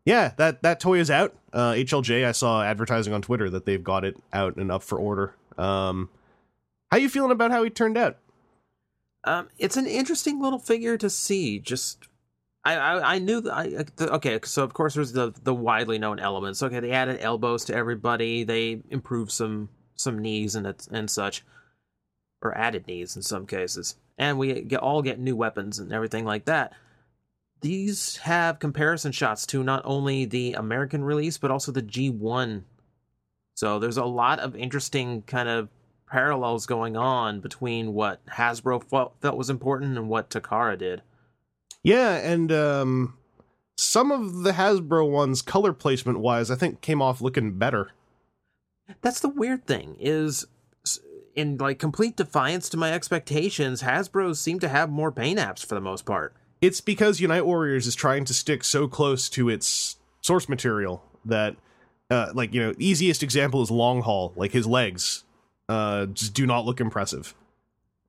yeah, 0.05 0.33
that 0.37 0.63
that 0.63 0.81
toy 0.81 0.99
is 0.99 1.11
out. 1.13 1.33
Uh, 1.53 1.73
HLJ, 1.75 2.27
I 2.27 2.33
saw 2.33 2.61
advertising 2.63 3.13
on 3.15 3.23
Twitter 3.23 3.49
that 3.51 3.67
they've 3.67 3.85
got 3.85 4.05
it 4.05 4.17
out 4.33 4.57
and 4.57 4.73
up 4.73 4.83
for 4.83 4.99
order. 4.99 5.37
Um, 5.57 6.11
how 6.91 6.97
you 6.97 7.09
feeling 7.09 7.31
about 7.31 7.53
how 7.53 7.63
he 7.63 7.71
turned 7.71 7.97
out? 7.97 8.17
Um, 9.23 9.49
it's 9.61 9.77
an 9.77 9.87
interesting 9.87 10.43
little 10.43 10.59
figure 10.59 10.99
to 10.99 11.09
see. 11.09 11.61
Just, 11.61 12.09
I, 12.65 12.77
I, 12.77 13.15
I 13.15 13.19
knew 13.19 13.41
that. 13.41 13.53
I 13.53 13.69
the, 13.97 14.13
okay, 14.15 14.39
so 14.45 14.63
of 14.63 14.73
course 14.73 14.95
there's 14.95 15.13
the 15.13 15.33
the 15.43 15.55
widely 15.55 15.99
known 15.99 16.19
elements. 16.19 16.63
Okay, 16.63 16.81
they 16.81 16.93
added 16.93 17.21
elbows 17.21 17.65
to 17.67 17.75
everybody. 17.75 18.45
They 18.45 18.83
improved 18.91 19.33
some 19.33 19.69
some 19.97 20.19
knees 20.19 20.55
and 20.55 20.73
and 20.91 21.11
such, 21.11 21.45
or 22.41 22.57
added 22.57 22.87
knees 22.87 23.17
in 23.17 23.23
some 23.23 23.47
cases. 23.47 23.97
And 24.17 24.39
we 24.39 24.63
get 24.63 24.81
all 24.81 25.03
get 25.03 25.19
new 25.19 25.35
weapons 25.35 25.79
and 25.79 25.93
everything 25.93 26.25
like 26.25 26.45
that. 26.45 26.73
These 27.61 28.19
have 28.19 28.59
comparison 28.59 29.13
shots 29.13 29.47
to 29.47 29.63
not 29.63 29.83
only 29.85 30.25
the 30.25 30.55
American 30.55 31.05
release 31.05 31.39
but 31.39 31.51
also 31.51 31.73
the 31.73 31.83
G1. 31.83 32.63
So 33.55 33.79
there's 33.79 33.97
a 33.97 34.05
lot 34.05 34.39
of 34.39 34.57
interesting 34.57 35.23
kind 35.23 35.49
of 35.49 35.69
parallels 36.11 36.67
going 36.67 36.97
on 36.97 37.41
between 37.41 37.95
what 37.95 38.25
Hasbro 38.27 38.85
felt, 38.85 39.15
felt 39.21 39.37
was 39.37 39.51
important 39.51 39.97
and 39.97 40.09
what 40.09 40.29
Takara 40.29 40.77
did. 40.77 41.03
Yeah, 41.83 42.16
and 42.16 42.53
um, 42.53 43.18
some 43.76 44.12
of 44.12 44.43
the 44.43 44.53
Hasbro 44.53 45.11
ones, 45.11 45.43
color 45.43 45.72
placement 45.72 46.20
wise, 46.20 46.51
I 46.51 46.55
think 46.57 46.80
came 46.80 47.03
off 47.03 47.20
looking 47.20 47.59
better. 47.59 47.91
That's 49.01 49.20
the 49.20 49.28
weird 49.28 49.66
thing 49.66 49.97
is 49.99 50.47
in 51.35 51.57
like 51.57 51.78
complete 51.78 52.16
defiance 52.16 52.68
to 52.70 52.76
my 52.76 52.93
expectations, 52.93 53.83
Hasbro 53.83 54.37
seem 54.37 54.61
to 54.61 54.68
have 54.68 54.91
more 54.91 55.11
paint 55.11 55.39
apps 55.39 55.64
for 55.64 55.74
the 55.74 55.80
most 55.80 56.05
part. 56.05 56.35
It's 56.61 56.80
because 56.80 57.20
Unite 57.20 57.47
Warriors 57.47 57.87
is 57.87 57.95
trying 57.95 58.24
to 58.26 58.35
stick 58.35 58.62
so 58.64 58.87
close 58.87 59.28
to 59.30 59.49
its 59.49 59.97
source 60.20 60.49
material 60.49 61.03
that 61.24 61.57
uh, 62.11 62.30
like 62.35 62.53
you 62.53 62.61
know, 62.62 62.74
easiest 62.78 63.22
example 63.22 63.62
is 63.62 63.70
long 63.70 64.03
haul. 64.03 64.33
Like 64.37 64.53
his 64.53 64.66
legs, 64.66 65.24
uh, 65.68 66.07
just 66.07 66.35
do 66.35 66.47
not 66.47 66.66
look 66.66 66.80
impressive, 66.80 67.35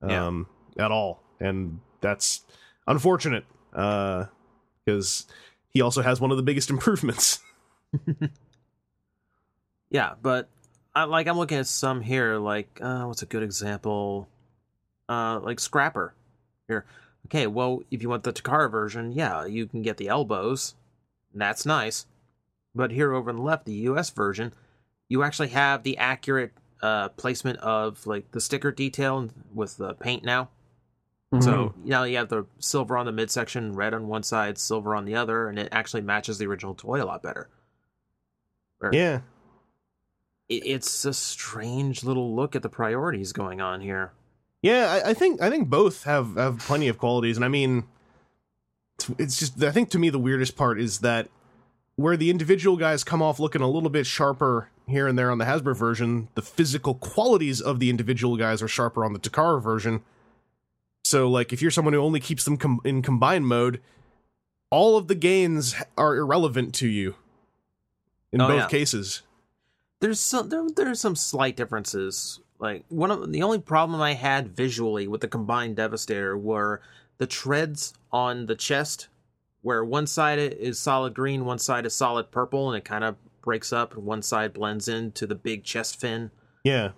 Yeah. 0.05 0.27
um, 0.27 0.47
at 0.77 0.91
all, 0.91 1.23
and 1.39 1.79
that's 2.01 2.43
unfortunate. 2.85 3.45
Uh, 3.73 4.25
because 4.85 5.25
he 5.69 5.81
also 5.81 6.01
has 6.01 6.19
one 6.19 6.31
of 6.31 6.37
the 6.37 6.43
biggest 6.43 6.69
improvements. 6.69 7.39
Yeah, 9.93 10.15
but 10.21 10.49
I, 10.95 11.03
like 11.03 11.27
I'm 11.27 11.37
looking 11.37 11.59
at 11.59 11.67
some 11.67 12.01
here. 12.01 12.37
Like, 12.37 12.79
uh, 12.81 13.03
what's 13.03 13.21
a 13.21 13.27
good 13.27 13.43
example? 13.43 14.27
Uh, 15.07 15.39
like 15.39 15.59
Scrapper. 15.59 16.15
Here, 16.67 16.83
okay. 17.27 17.45
Well, 17.47 17.83
if 17.91 18.01
you 18.01 18.09
want 18.09 18.23
the 18.23 18.33
Takara 18.33 18.69
version, 18.69 19.11
yeah, 19.11 19.45
you 19.45 19.67
can 19.67 19.83
get 19.83 19.97
the 19.97 20.09
elbows. 20.09 20.73
That's 21.33 21.65
nice. 21.65 22.07
But 22.75 22.91
here 22.91 23.13
over 23.13 23.29
on 23.29 23.35
the 23.35 23.43
left, 23.43 23.65
the 23.65 23.73
U.S. 23.73 24.09
version, 24.09 24.51
you 25.07 25.21
actually 25.21 25.49
have 25.49 25.83
the 25.83 25.97
accurate 25.99 26.53
uh, 26.81 27.09
placement 27.09 27.59
of 27.59 28.07
like 28.07 28.31
the 28.31 28.41
sticker 28.41 28.71
detail 28.71 29.29
with 29.53 29.77
the 29.77 29.93
paint 29.93 30.25
now. 30.25 30.49
So 31.41 31.51
mm-hmm. 31.51 31.83
you 31.85 31.89
know 31.89 32.03
you 32.03 32.17
have 32.17 32.29
the 32.29 32.45
silver 32.59 32.95
on 32.95 33.05
the 33.05 33.11
midsection, 33.11 33.73
red 33.73 33.93
on 33.93 34.07
one 34.07 34.23
side, 34.23 34.57
silver 34.57 34.95
on 34.95 35.05
the 35.05 35.15
other, 35.15 35.47
and 35.47 35.57
it 35.57 35.69
actually 35.71 36.01
matches 36.01 36.37
the 36.37 36.45
original 36.45 36.75
toy 36.75 37.01
a 37.01 37.05
lot 37.05 37.23
better. 37.23 37.49
Or- 38.81 38.93
yeah, 38.93 39.21
it- 40.47 40.65
it's 40.65 41.05
a 41.05 41.13
strange 41.13 42.03
little 42.03 42.35
look 42.35 42.55
at 42.55 42.61
the 42.61 42.69
priorities 42.69 43.31
going 43.31 43.61
on 43.61 43.81
here. 43.81 44.11
Yeah, 44.61 45.01
I, 45.03 45.09
I 45.09 45.13
think 45.13 45.41
I 45.41 45.49
think 45.49 45.69
both 45.69 46.03
have 46.03 46.35
have 46.35 46.59
plenty 46.59 46.87
of 46.87 46.97
qualities, 46.97 47.35
and 47.35 47.43
I 47.43 47.49
mean, 47.49 47.85
it's, 48.95 49.09
it's 49.17 49.39
just 49.39 49.63
I 49.63 49.71
think 49.71 49.89
to 49.91 49.99
me 49.99 50.09
the 50.09 50.19
weirdest 50.19 50.55
part 50.55 50.79
is 50.79 50.99
that 50.99 51.29
where 51.95 52.17
the 52.17 52.29
individual 52.29 52.77
guys 52.77 53.03
come 53.03 53.21
off 53.21 53.39
looking 53.39 53.61
a 53.61 53.69
little 53.69 53.89
bit 53.89 54.05
sharper 54.05 54.69
here 54.87 55.07
and 55.07 55.17
there 55.17 55.31
on 55.31 55.37
the 55.37 55.45
Hasbro 55.45 55.75
version, 55.75 56.27
the 56.35 56.41
physical 56.41 56.95
qualities 56.95 57.61
of 57.61 57.79
the 57.79 57.89
individual 57.89 58.37
guys 58.37 58.61
are 58.61 58.67
sharper 58.67 59.03
on 59.05 59.13
the 59.13 59.19
Takara 59.19 59.61
version. 59.61 60.01
So, 61.13 61.29
like, 61.29 61.53
if 61.53 61.61
you're 61.61 61.69
someone 61.69 61.93
who 61.93 61.99
only 62.01 62.19
keeps 62.19 62.43
them 62.43 62.57
com- 62.57 62.81
in 62.83 63.03
combined 63.03 63.45
mode, 63.45 63.79
all 64.71 64.97
of 64.97 65.07
the 65.07 65.13
gains 65.13 65.75
are 65.95 66.15
irrelevant 66.15 66.73
to 66.75 66.87
you 66.87 67.13
in 68.31 68.41
Oh, 68.41 68.47
both 68.47 68.61
yeah. 68.61 68.67
cases. 68.67 69.21
There's 69.99 70.19
some 70.19 70.49
there 70.49 70.67
there's 70.75 70.99
some 70.99 71.15
slight 71.15 71.55
differences. 71.55 72.39
Like 72.57 72.83
one 72.89 73.11
of 73.11 73.31
the 73.31 73.43
only 73.43 73.59
problem 73.59 74.01
I 74.01 74.13
had 74.15 74.55
visually 74.55 75.07
with 75.07 75.21
the 75.21 75.27
combined 75.27 75.75
Devastator 75.75 76.35
were 76.35 76.81
the 77.19 77.27
treads 77.27 77.93
on 78.11 78.47
the 78.47 78.55
chest, 78.55 79.07
where 79.61 79.85
one 79.85 80.07
side 80.07 80.39
is 80.39 80.79
solid 80.79 81.13
green, 81.13 81.45
one 81.45 81.59
side 81.59 81.85
is 81.85 81.93
solid 81.93 82.31
purple, 82.31 82.71
and 82.71 82.77
it 82.79 82.85
kind 82.85 83.03
of 83.03 83.17
breaks 83.43 83.71
up, 83.71 83.93
and 83.93 84.03
one 84.03 84.23
side 84.23 84.51
blends 84.51 84.87
into 84.87 85.27
the 85.27 85.35
big 85.35 85.63
chest 85.63 86.01
fin. 86.01 86.31
Yeah, 86.63 86.93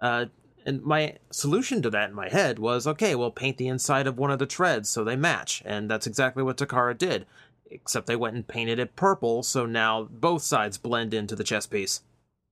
Uh, 0.00 0.24
and 0.68 0.82
my 0.84 1.14
solution 1.30 1.82
to 1.82 1.90
that 1.90 2.10
in 2.10 2.14
my 2.14 2.28
head 2.28 2.58
was 2.58 2.86
okay, 2.86 3.14
well, 3.14 3.30
paint 3.30 3.56
the 3.56 3.68
inside 3.68 4.06
of 4.06 4.18
one 4.18 4.30
of 4.30 4.38
the 4.38 4.46
treads 4.46 4.88
so 4.88 5.02
they 5.02 5.16
match. 5.16 5.62
And 5.64 5.90
that's 5.90 6.06
exactly 6.06 6.42
what 6.42 6.56
Takara 6.58 6.96
did. 6.96 7.26
Except 7.70 8.06
they 8.06 8.16
went 8.16 8.34
and 8.36 8.46
painted 8.46 8.78
it 8.78 8.96
purple, 8.96 9.42
so 9.42 9.66
now 9.66 10.04
both 10.10 10.42
sides 10.42 10.78
blend 10.78 11.12
into 11.12 11.36
the 11.36 11.44
chest 11.44 11.70
piece. 11.70 12.00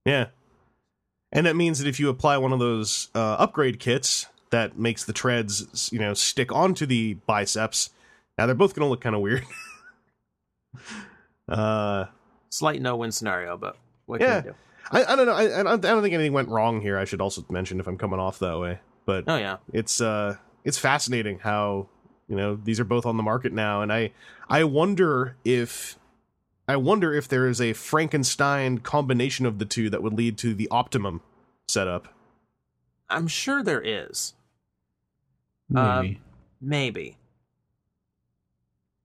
Yeah. 0.05 0.27
And 1.33 1.47
that 1.47 1.57
means 1.57 1.79
that 1.79 1.89
if 1.89 1.99
you 1.99 2.09
apply 2.09 2.37
one 2.39 2.53
of 2.53 2.59
those 2.59 3.09
uh, 3.15 3.37
upgrade 3.39 3.79
kits 3.81 4.27
that 4.51 4.79
makes 4.79 5.05
the 5.05 5.13
treads, 5.13 5.91
you 5.93 5.99
know, 5.99 6.13
stick 6.15 6.53
onto 6.53 6.85
the 6.87 7.15
biceps, 7.27 7.91
now 8.39 8.47
they're 8.47 8.55
both 8.55 8.75
going 8.75 8.85
to 8.87 8.91
look 8.91 9.01
kind 9.01 9.15
of 9.17 9.23
weird. 9.23 9.45
uh, 11.49 12.07
Slight 12.51 12.81
no 12.81 12.97
win 12.97 13.13
scenario, 13.13 13.57
but 13.57 13.77
what 14.07 14.21
Yeah. 14.21 14.41
can 14.43 14.45
you 14.47 14.51
do? 14.53 14.57
I, 14.91 15.05
I 15.05 15.17
don't 15.17 15.27
know. 15.27 15.33
I, 15.33 15.61
I 15.61 15.63
don't 15.63 15.85
I 15.85 15.89
don't 15.89 16.03
think 16.03 16.15
anything 16.15 16.33
went 16.33 16.49
wrong 16.49 16.81
here. 16.81 16.99
I 16.99 17.05
should 17.05 17.21
also 17.21 17.45
mention 17.51 17.81
if 17.81 17.87
I'm 17.87 17.99
coming 17.99 18.21
off 18.21 18.39
that 18.41 18.59
way, 18.59 18.79
but 19.05 19.25
Oh, 19.27 19.37
yeah. 19.37 19.57
it's 19.73 20.01
uh 20.01 20.37
it's 20.65 20.79
fascinating 20.79 21.39
how 21.41 21.89
you 22.29 22.37
know 22.37 22.57
these 22.57 22.79
are 22.81 22.85
both 22.85 23.07
on 23.07 23.17
the 23.17 23.23
market 23.23 23.53
now 23.53 23.83
and 23.83 23.93
i 23.93 24.11
i 24.49 24.65
wonder 24.65 25.37
if 25.45 25.97
i 26.67 26.75
wonder 26.75 27.15
if 27.15 27.29
there 27.29 27.47
is 27.47 27.61
a 27.61 27.73
frankenstein 27.73 28.79
combination 28.79 29.47
of 29.47 29.61
the 29.61 29.65
two 29.65 29.89
that 29.91 30.03
would 30.03 30.13
lead 30.13 30.37
to 30.39 30.53
the 30.53 30.67
optimum 30.73 31.21
setup 31.69 32.09
I'm 33.09 33.29
sure 33.29 33.63
there 33.63 33.81
is. 33.81 34.35
Um, 35.73 36.01
Maybe. 36.03 36.21
Maybe. 36.61 37.17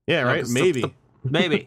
yeah 0.08 0.22
No, 0.22 0.26
right 0.26 0.40
'cause 0.40 0.52
the- 0.52 0.60
maybe 0.60 0.80
the- 0.80 0.90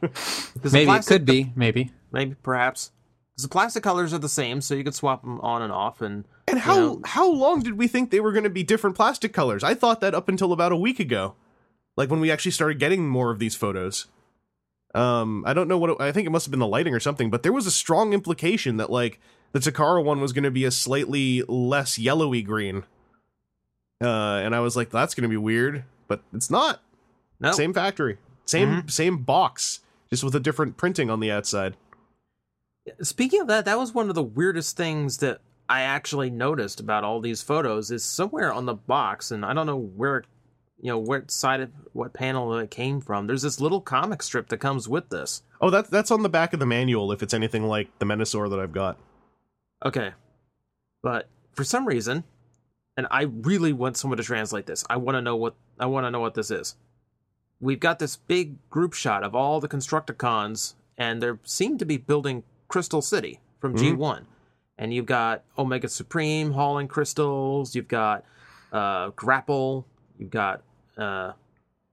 the 0.61 0.70
maybe 0.72 0.84
it 0.84 0.86
plastic- 0.88 1.07
could 1.16 1.26
be. 1.26 1.53
Maybe. 1.55 1.91
Maybe, 2.11 2.36
perhaps. 2.43 2.91
'Cause 3.38 3.44
the 3.44 3.50
plastic 3.50 3.84
colors 3.84 4.14
are 4.14 4.18
the 4.18 4.30
same, 4.30 4.62
so 4.62 4.76
you 4.76 4.84
could 4.84 4.96
swap 4.96 5.22
them 5.22 5.42
on 5.42 5.62
and 5.62 5.72
off. 5.74 6.02
And 6.02 6.24
and 6.48 6.60
how 6.60 6.76
know- 6.76 7.02
how 7.06 7.30
long 7.30 7.62
did 7.62 7.78
we 7.78 7.88
think 7.88 8.10
they 8.10 8.20
were 8.22 8.32
going 8.32 8.44
to 8.46 8.50
be 8.50 8.64
different 8.64 8.96
plastic 8.96 9.34
colors? 9.34 9.64
I 9.64 9.74
thought 9.74 10.00
that 10.02 10.16
up 10.16 10.30
until 10.30 10.54
about 10.54 10.72
a 10.72 10.78
week 10.78 11.00
ago. 11.00 11.36
Like 11.98 12.10
when 12.10 12.20
we 12.22 12.32
actually 12.32 12.52
started 12.52 12.80
getting 12.80 13.08
more 13.08 13.32
of 13.32 13.40
these 13.40 13.56
photos. 13.56 14.08
Um 14.94 15.44
i 15.46 15.54
don't 15.54 15.68
know 15.68 15.78
what 15.78 15.90
it, 15.90 15.98
i 16.00 16.14
think 16.14 16.26
it 16.26 16.30
must 16.30 16.46
have 16.46 16.52
been 16.52 16.60
the 16.62 16.68
lighting 16.68 16.94
or 16.96 17.02
something 17.02 17.30
but 17.30 17.44
there 17.44 17.52
was 17.52 17.68
a 17.68 17.72
strong 17.72 18.14
implication 18.14 18.78
that 18.78 18.90
like 18.90 19.20
the 19.52 19.60
takara 19.60 20.02
one 20.02 20.22
was 20.22 20.32
going 20.32 20.46
to 20.46 20.52
be 20.52 20.64
a 20.64 20.72
slightly 20.72 21.42
less 21.50 22.00
yellowy 22.00 22.42
green. 22.42 22.84
Uh 24.02 24.40
and 24.44 24.56
i 24.56 24.60
was 24.62 24.76
like 24.78 24.90
that's 24.92 25.14
going 25.14 25.24
to 25.24 25.30
be 25.30 25.36
weird 25.38 25.84
but 26.08 26.22
it's 26.34 26.50
not. 26.50 26.82
No, 27.42 27.52
same 27.52 27.74
factory. 27.74 28.18
Same 28.46 28.70
Mm-hmm. 28.70 28.88
same 28.88 29.18
box 29.24 29.82
just 30.10 30.24
with 30.24 30.36
a 30.36 30.40
different 30.40 30.78
printing 30.78 31.10
on 31.10 31.20
the 31.20 31.32
outside 31.32 31.76
Speaking 33.02 33.42
of 33.42 33.48
that, 33.48 33.66
that 33.66 33.78
was 33.78 33.94
one 33.94 34.10
of 34.10 34.16
the 34.16 34.24
weirdest 34.24 34.78
things 34.78 35.18
that 35.18 35.42
I 35.68 35.82
actually 35.82 36.30
noticed 36.30 36.80
about 36.80 37.04
all 37.04 37.20
these 37.20 37.42
photos 37.42 37.90
is 37.90 38.04
somewhere 38.04 38.54
on 38.54 38.66
the 38.66 38.76
box, 38.76 39.32
and 39.32 39.44
I 39.44 39.54
don't 39.54 39.66
know 39.66 39.78
where, 39.80 40.24
you 40.80 40.90
know, 40.90 41.00
what 41.00 41.32
side 41.32 41.62
of 41.62 41.72
what 41.94 42.14
panel 42.14 42.56
it 42.58 42.70
came 42.70 43.02
from. 43.02 43.26
There's 43.26 43.42
this 43.42 43.60
little 43.60 43.82
comic 43.82 44.22
strip 44.22 44.50
that 44.50 44.58
comes 44.58 44.88
with 44.88 45.10
this. 45.10 45.42
oh 45.62 45.70
that 45.72 45.90
that's 45.90 46.12
on 46.12 46.22
the 46.22 46.30
back 46.30 46.54
of 46.54 46.60
the 46.60 46.66
manual 46.66 47.12
if 47.12 47.24
it's 47.24 47.34
anything 47.34 47.64
like 47.64 47.88
the 48.00 48.06
Menasor 48.06 48.50
that 48.50 48.60
i've 48.60 48.74
got 48.74 49.00
Okay, 49.84 50.12
but 51.04 51.28
for 51.54 51.64
some 51.64 51.88
reason, 51.88 52.24
and 52.98 53.08
I 53.12 53.24
really 53.24 53.74
want 53.74 53.98
someone 53.98 54.18
to 54.18 54.24
translate 54.24 54.66
this. 54.66 54.84
I 54.90 54.98
want 54.98 55.16
to 55.16 55.22
know 55.22 55.36
what 55.36 55.56
I 55.80 55.86
want 55.86 56.06
to 56.06 56.12
know 56.12 56.22
what 56.22 56.34
this 56.34 56.50
is. 56.50 56.76
We've 57.60 57.80
got 57.80 58.00
this 58.00 58.16
big 58.16 58.68
group 58.70 58.94
shot 58.94 59.24
of 59.24 59.36
all 59.36 59.60
the 59.60 59.68
Constructicons, 59.68 60.76
and 60.98 61.22
they 61.22 61.32
seem 61.44 61.78
to 61.78 61.86
be 61.86 61.98
building 61.98 62.44
Crystal 62.76 63.01
City 63.01 63.39
from 63.61 63.73
Mhm. 63.73 63.95
G1. 63.97 64.26
And 64.78 64.93
you've 64.93 65.05
got 65.05 65.43
Omega 65.57 65.88
Supreme 65.88 66.51
hauling 66.51 66.89
crystals. 66.89 67.73
You've 67.73 67.88
got 67.88 68.26
uh, 68.73 69.11
Grapple. 69.15 69.86
You've 70.19 70.30
got 70.32 70.61
uh, 70.97 71.32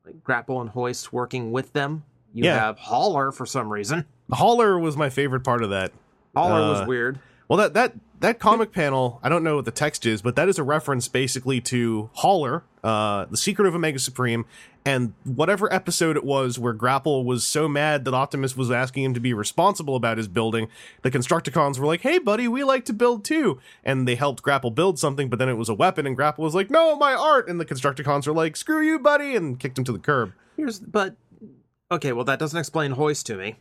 like 0.04 0.24
Grapple 0.24 0.60
and 0.60 0.70
Hoist 0.70 1.12
working 1.12 1.52
with 1.52 1.72
them. 1.72 2.02
You 2.32 2.46
Yeah. 2.46 2.58
have 2.58 2.78
Hauler 2.80 3.30
for 3.30 3.46
some 3.46 3.72
reason. 3.72 4.06
Hauler 4.32 4.76
was 4.76 4.96
my 4.96 5.08
favorite 5.08 5.44
part 5.44 5.62
of 5.62 5.70
that. 5.70 5.92
Hauler 6.34 6.60
Uh, 6.62 6.80
was 6.80 6.88
weird. 6.88 7.20
Well, 7.52 7.58
that 7.58 7.74
that 7.74 7.92
that 8.20 8.38
comic 8.38 8.72
panel, 8.72 9.20
I 9.22 9.28
don't 9.28 9.44
know 9.44 9.56
what 9.56 9.66
the 9.66 9.70
text 9.70 10.06
is, 10.06 10.22
but 10.22 10.36
that 10.36 10.48
is 10.48 10.58
a 10.58 10.62
reference 10.62 11.06
basically 11.06 11.60
to 11.60 12.08
Hauler, 12.14 12.64
uh, 12.82 13.26
the 13.26 13.36
Secret 13.36 13.68
of 13.68 13.74
Omega 13.74 13.98
Supreme, 13.98 14.46
and 14.86 15.12
whatever 15.24 15.70
episode 15.70 16.16
it 16.16 16.24
was 16.24 16.58
where 16.58 16.72
Grapple 16.72 17.26
was 17.26 17.46
so 17.46 17.68
mad 17.68 18.06
that 18.06 18.14
Optimus 18.14 18.56
was 18.56 18.70
asking 18.70 19.04
him 19.04 19.12
to 19.12 19.20
be 19.20 19.34
responsible 19.34 19.96
about 19.96 20.16
his 20.16 20.28
building. 20.28 20.68
The 21.02 21.10
Constructicons 21.10 21.78
were 21.78 21.84
like, 21.84 22.00
"Hey, 22.00 22.18
buddy, 22.18 22.48
we 22.48 22.64
like 22.64 22.86
to 22.86 22.94
build 22.94 23.22
too," 23.22 23.60
and 23.84 24.08
they 24.08 24.14
helped 24.14 24.42
Grapple 24.42 24.70
build 24.70 24.98
something, 24.98 25.28
but 25.28 25.38
then 25.38 25.50
it 25.50 25.58
was 25.58 25.68
a 25.68 25.74
weapon, 25.74 26.06
and 26.06 26.16
Grapple 26.16 26.44
was 26.44 26.54
like, 26.54 26.70
"No, 26.70 26.96
my 26.96 27.12
art," 27.12 27.50
and 27.50 27.60
the 27.60 27.66
Constructicons 27.66 28.26
were 28.26 28.32
like, 28.32 28.56
"Screw 28.56 28.80
you, 28.80 28.98
buddy," 28.98 29.36
and 29.36 29.60
kicked 29.60 29.76
him 29.76 29.84
to 29.84 29.92
the 29.92 29.98
curb. 29.98 30.32
Here's 30.56 30.78
but 30.78 31.16
okay, 31.90 32.12
well 32.12 32.24
that 32.24 32.38
doesn't 32.38 32.58
explain 32.58 32.92
Hoist 32.92 33.26
to 33.26 33.36
me. 33.36 33.56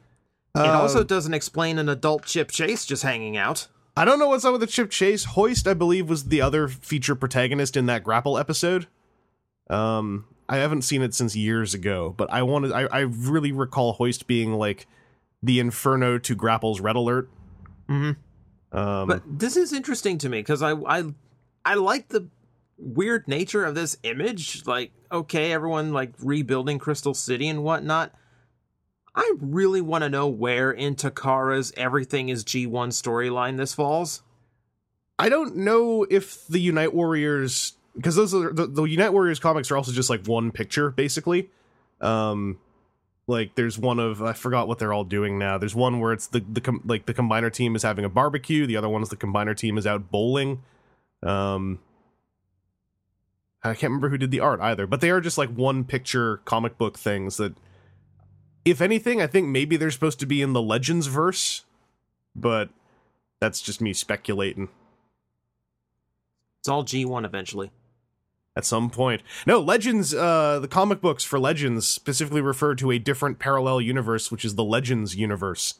It 0.55 0.59
Uh, 0.61 0.79
also 0.79 1.03
doesn't 1.03 1.33
explain 1.33 1.77
an 1.77 1.89
adult 1.89 2.23
Chip 2.23 2.51
Chase 2.51 2.85
just 2.85 3.03
hanging 3.03 3.35
out. 3.35 3.67
I 3.95 4.05
don't 4.05 4.19
know 4.19 4.29
what's 4.29 4.45
up 4.45 4.53
with 4.53 4.61
the 4.61 4.67
Chip 4.67 4.89
Chase. 4.89 5.25
Hoist, 5.25 5.67
I 5.67 5.73
believe, 5.73 6.09
was 6.09 6.25
the 6.25 6.41
other 6.41 6.67
feature 6.67 7.15
protagonist 7.15 7.75
in 7.75 7.87
that 7.87 8.03
Grapple 8.03 8.37
episode. 8.37 8.87
Um, 9.69 10.25
I 10.47 10.57
haven't 10.57 10.83
seen 10.83 11.01
it 11.01 11.13
since 11.13 11.35
years 11.35 11.73
ago, 11.73 12.13
but 12.15 12.31
I 12.31 12.43
wanted. 12.43 12.71
I, 12.71 12.83
I 12.83 12.99
really 13.01 13.51
recall 13.51 13.93
Hoist 13.93 14.27
being 14.27 14.53
like 14.53 14.87
the 15.43 15.59
Inferno 15.59 16.17
to 16.19 16.35
Grapple's 16.35 16.79
Red 16.79 16.95
Alert. 16.95 17.29
Mhm. 17.89 18.15
Um, 18.71 19.07
But 19.07 19.23
this 19.27 19.57
is 19.57 19.73
interesting 19.73 20.17
to 20.19 20.29
me 20.29 20.39
because 20.39 20.61
I 20.61 20.71
I 20.73 21.03
I 21.65 21.73
like 21.75 22.07
the 22.09 22.27
weird 22.77 23.27
nature 23.27 23.65
of 23.65 23.75
this 23.75 23.97
image. 24.03 24.65
Like, 24.65 24.91
okay, 25.11 25.51
everyone 25.51 25.91
like 25.93 26.13
rebuilding 26.19 26.79
Crystal 26.79 27.13
City 27.13 27.47
and 27.49 27.63
whatnot. 27.63 28.13
I 29.13 29.33
really 29.39 29.81
want 29.81 30.03
to 30.03 30.09
know 30.09 30.27
where 30.27 30.71
in 30.71 30.95
Takara's 30.95 31.73
Everything 31.75 32.29
is 32.29 32.43
G1 32.43 32.89
storyline 32.89 33.57
this 33.57 33.73
falls. 33.73 34.23
I 35.19 35.29
don't 35.29 35.57
know 35.57 36.05
if 36.09 36.47
the 36.47 36.59
Unite 36.59 36.93
Warriors 36.93 37.73
because 37.95 38.15
those 38.15 38.33
are 38.33 38.53
the, 38.53 38.67
the 38.67 38.83
Unite 38.83 39.13
Warriors 39.13 39.39
comics 39.39 39.69
are 39.69 39.77
also 39.77 39.91
just 39.91 40.09
like 40.09 40.25
one 40.25 40.51
picture 40.51 40.89
basically. 40.89 41.49
Um, 41.99 42.57
like 43.27 43.55
there's 43.55 43.77
one 43.77 43.99
of 43.99 44.21
I 44.21 44.33
forgot 44.33 44.67
what 44.67 44.79
they're 44.79 44.93
all 44.93 45.03
doing 45.03 45.37
now. 45.37 45.57
There's 45.57 45.75
one 45.75 45.99
where 45.99 46.13
it's 46.13 46.27
the 46.27 46.39
the 46.39 46.61
com- 46.61 46.81
like 46.85 47.05
the 47.05 47.13
combiner 47.13 47.51
team 47.51 47.75
is 47.75 47.83
having 47.83 48.05
a 48.05 48.09
barbecue. 48.09 48.65
The 48.65 48.77
other 48.77 48.89
one 48.89 49.03
is 49.03 49.09
the 49.09 49.17
combiner 49.17 49.55
team 49.55 49.77
is 49.77 49.85
out 49.85 50.09
bowling. 50.09 50.63
Um, 51.21 51.79
I 53.63 53.73
can't 53.73 53.91
remember 53.91 54.09
who 54.09 54.17
did 54.17 54.31
the 54.31 54.39
art 54.39 54.59
either, 54.59 54.87
but 54.87 55.01
they 55.01 55.11
are 55.11 55.21
just 55.21 55.37
like 55.37 55.49
one 55.49 55.83
picture 55.83 56.37
comic 56.45 56.77
book 56.77 56.97
things 56.97 57.37
that, 57.37 57.53
if 58.65 58.81
anything, 58.81 59.21
I 59.21 59.27
think 59.27 59.47
maybe 59.47 59.77
they're 59.77 59.91
supposed 59.91 60.19
to 60.19 60.25
be 60.25 60.41
in 60.41 60.53
the 60.53 60.61
Legends 60.61 61.07
verse, 61.07 61.65
but 62.35 62.69
that's 63.39 63.61
just 63.61 63.81
me 63.81 63.93
speculating. 63.93 64.69
It's 66.59 66.69
all 66.69 66.83
G1 66.83 67.25
eventually. 67.25 67.71
at 68.55 68.65
some 68.65 68.89
point. 68.89 69.21
No, 69.47 69.59
Legends, 69.61 70.13
uh, 70.13 70.59
the 70.59 70.67
comic 70.67 70.99
books 71.01 71.23
for 71.23 71.39
Legends 71.39 71.87
specifically 71.87 72.41
refer 72.41 72.75
to 72.75 72.91
a 72.91 72.99
different 72.99 73.39
parallel 73.39 73.79
universe, 73.79 74.29
which 74.29 74.43
is 74.43 74.55
the 74.55 74.63
Legends 74.63 75.15
universe, 75.15 75.75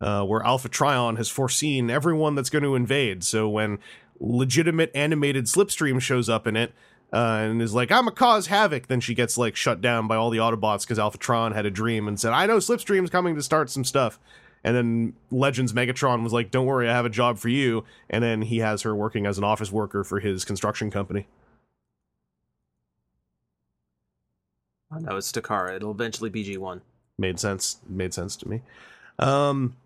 uh, 0.00 0.24
where 0.24 0.42
Alpha 0.42 0.68
Trion 0.68 1.16
has 1.16 1.28
foreseen 1.30 1.90
everyone 1.90 2.34
that's 2.34 2.50
going 2.50 2.64
to 2.64 2.74
invade. 2.74 3.22
So 3.22 3.48
when 3.48 3.78
legitimate 4.18 4.90
animated 4.92 5.44
Slipstream 5.44 6.00
shows 6.00 6.28
up 6.28 6.46
in 6.48 6.56
it, 6.56 6.72
uh, 7.12 7.16
and 7.42 7.62
is 7.62 7.74
like, 7.74 7.92
I'm 7.92 8.08
a 8.08 8.12
cause 8.12 8.46
havoc, 8.48 8.86
then 8.88 9.00
she 9.00 9.14
gets 9.14 9.38
like 9.38 9.54
shut 9.56 9.80
down 9.80 10.08
by 10.08 10.16
all 10.16 10.30
the 10.30 10.38
Autobots 10.38 10.82
because 10.82 10.98
Alpha 10.98 11.18
Trion 11.18 11.54
had 11.54 11.66
a 11.66 11.70
dream 11.70 12.08
and 12.08 12.18
said, 12.18 12.32
I 12.32 12.46
know 12.46 12.58
Slipstream's 12.58 13.10
coming 13.10 13.34
to 13.36 13.42
start 13.42 13.70
some 13.70 13.84
stuff. 13.84 14.18
And 14.64 14.74
then 14.74 15.12
Legends 15.30 15.72
Megatron 15.74 16.22
was 16.22 16.32
like, 16.32 16.50
Don't 16.50 16.66
worry, 16.66 16.88
I 16.88 16.92
have 16.92 17.04
a 17.04 17.10
job 17.10 17.38
for 17.38 17.50
you. 17.50 17.84
And 18.08 18.24
then 18.24 18.42
he 18.42 18.58
has 18.58 18.82
her 18.82 18.94
working 18.94 19.26
as 19.26 19.36
an 19.36 19.44
office 19.44 19.70
worker 19.70 20.02
for 20.04 20.20
his 20.20 20.44
construction 20.44 20.90
company. 20.90 21.26
Oh, 24.90 24.98
no, 24.98 25.16
it's 25.16 25.30
Takara. 25.32 25.76
It'll 25.76 25.90
eventually 25.90 26.30
be 26.30 26.44
G1. 26.44 26.80
made 27.18 27.38
sense 27.38 27.78
made 27.88 28.12
sense 28.14 28.34
to 28.36 28.48
me 28.48 28.60
um 29.20 29.76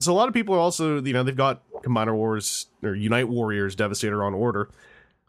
so 0.00 0.12
a 0.12 0.14
lot 0.14 0.28
of 0.28 0.34
people 0.34 0.54
are 0.54 0.58
also 0.58 1.02
you 1.02 1.12
know 1.12 1.22
they've 1.24 1.36
got 1.36 1.62
combiner 1.82 2.14
wars 2.14 2.66
or 2.82 2.94
unite 2.94 3.28
warriors 3.28 3.74
devastator 3.74 4.22
on 4.22 4.34
order 4.34 4.68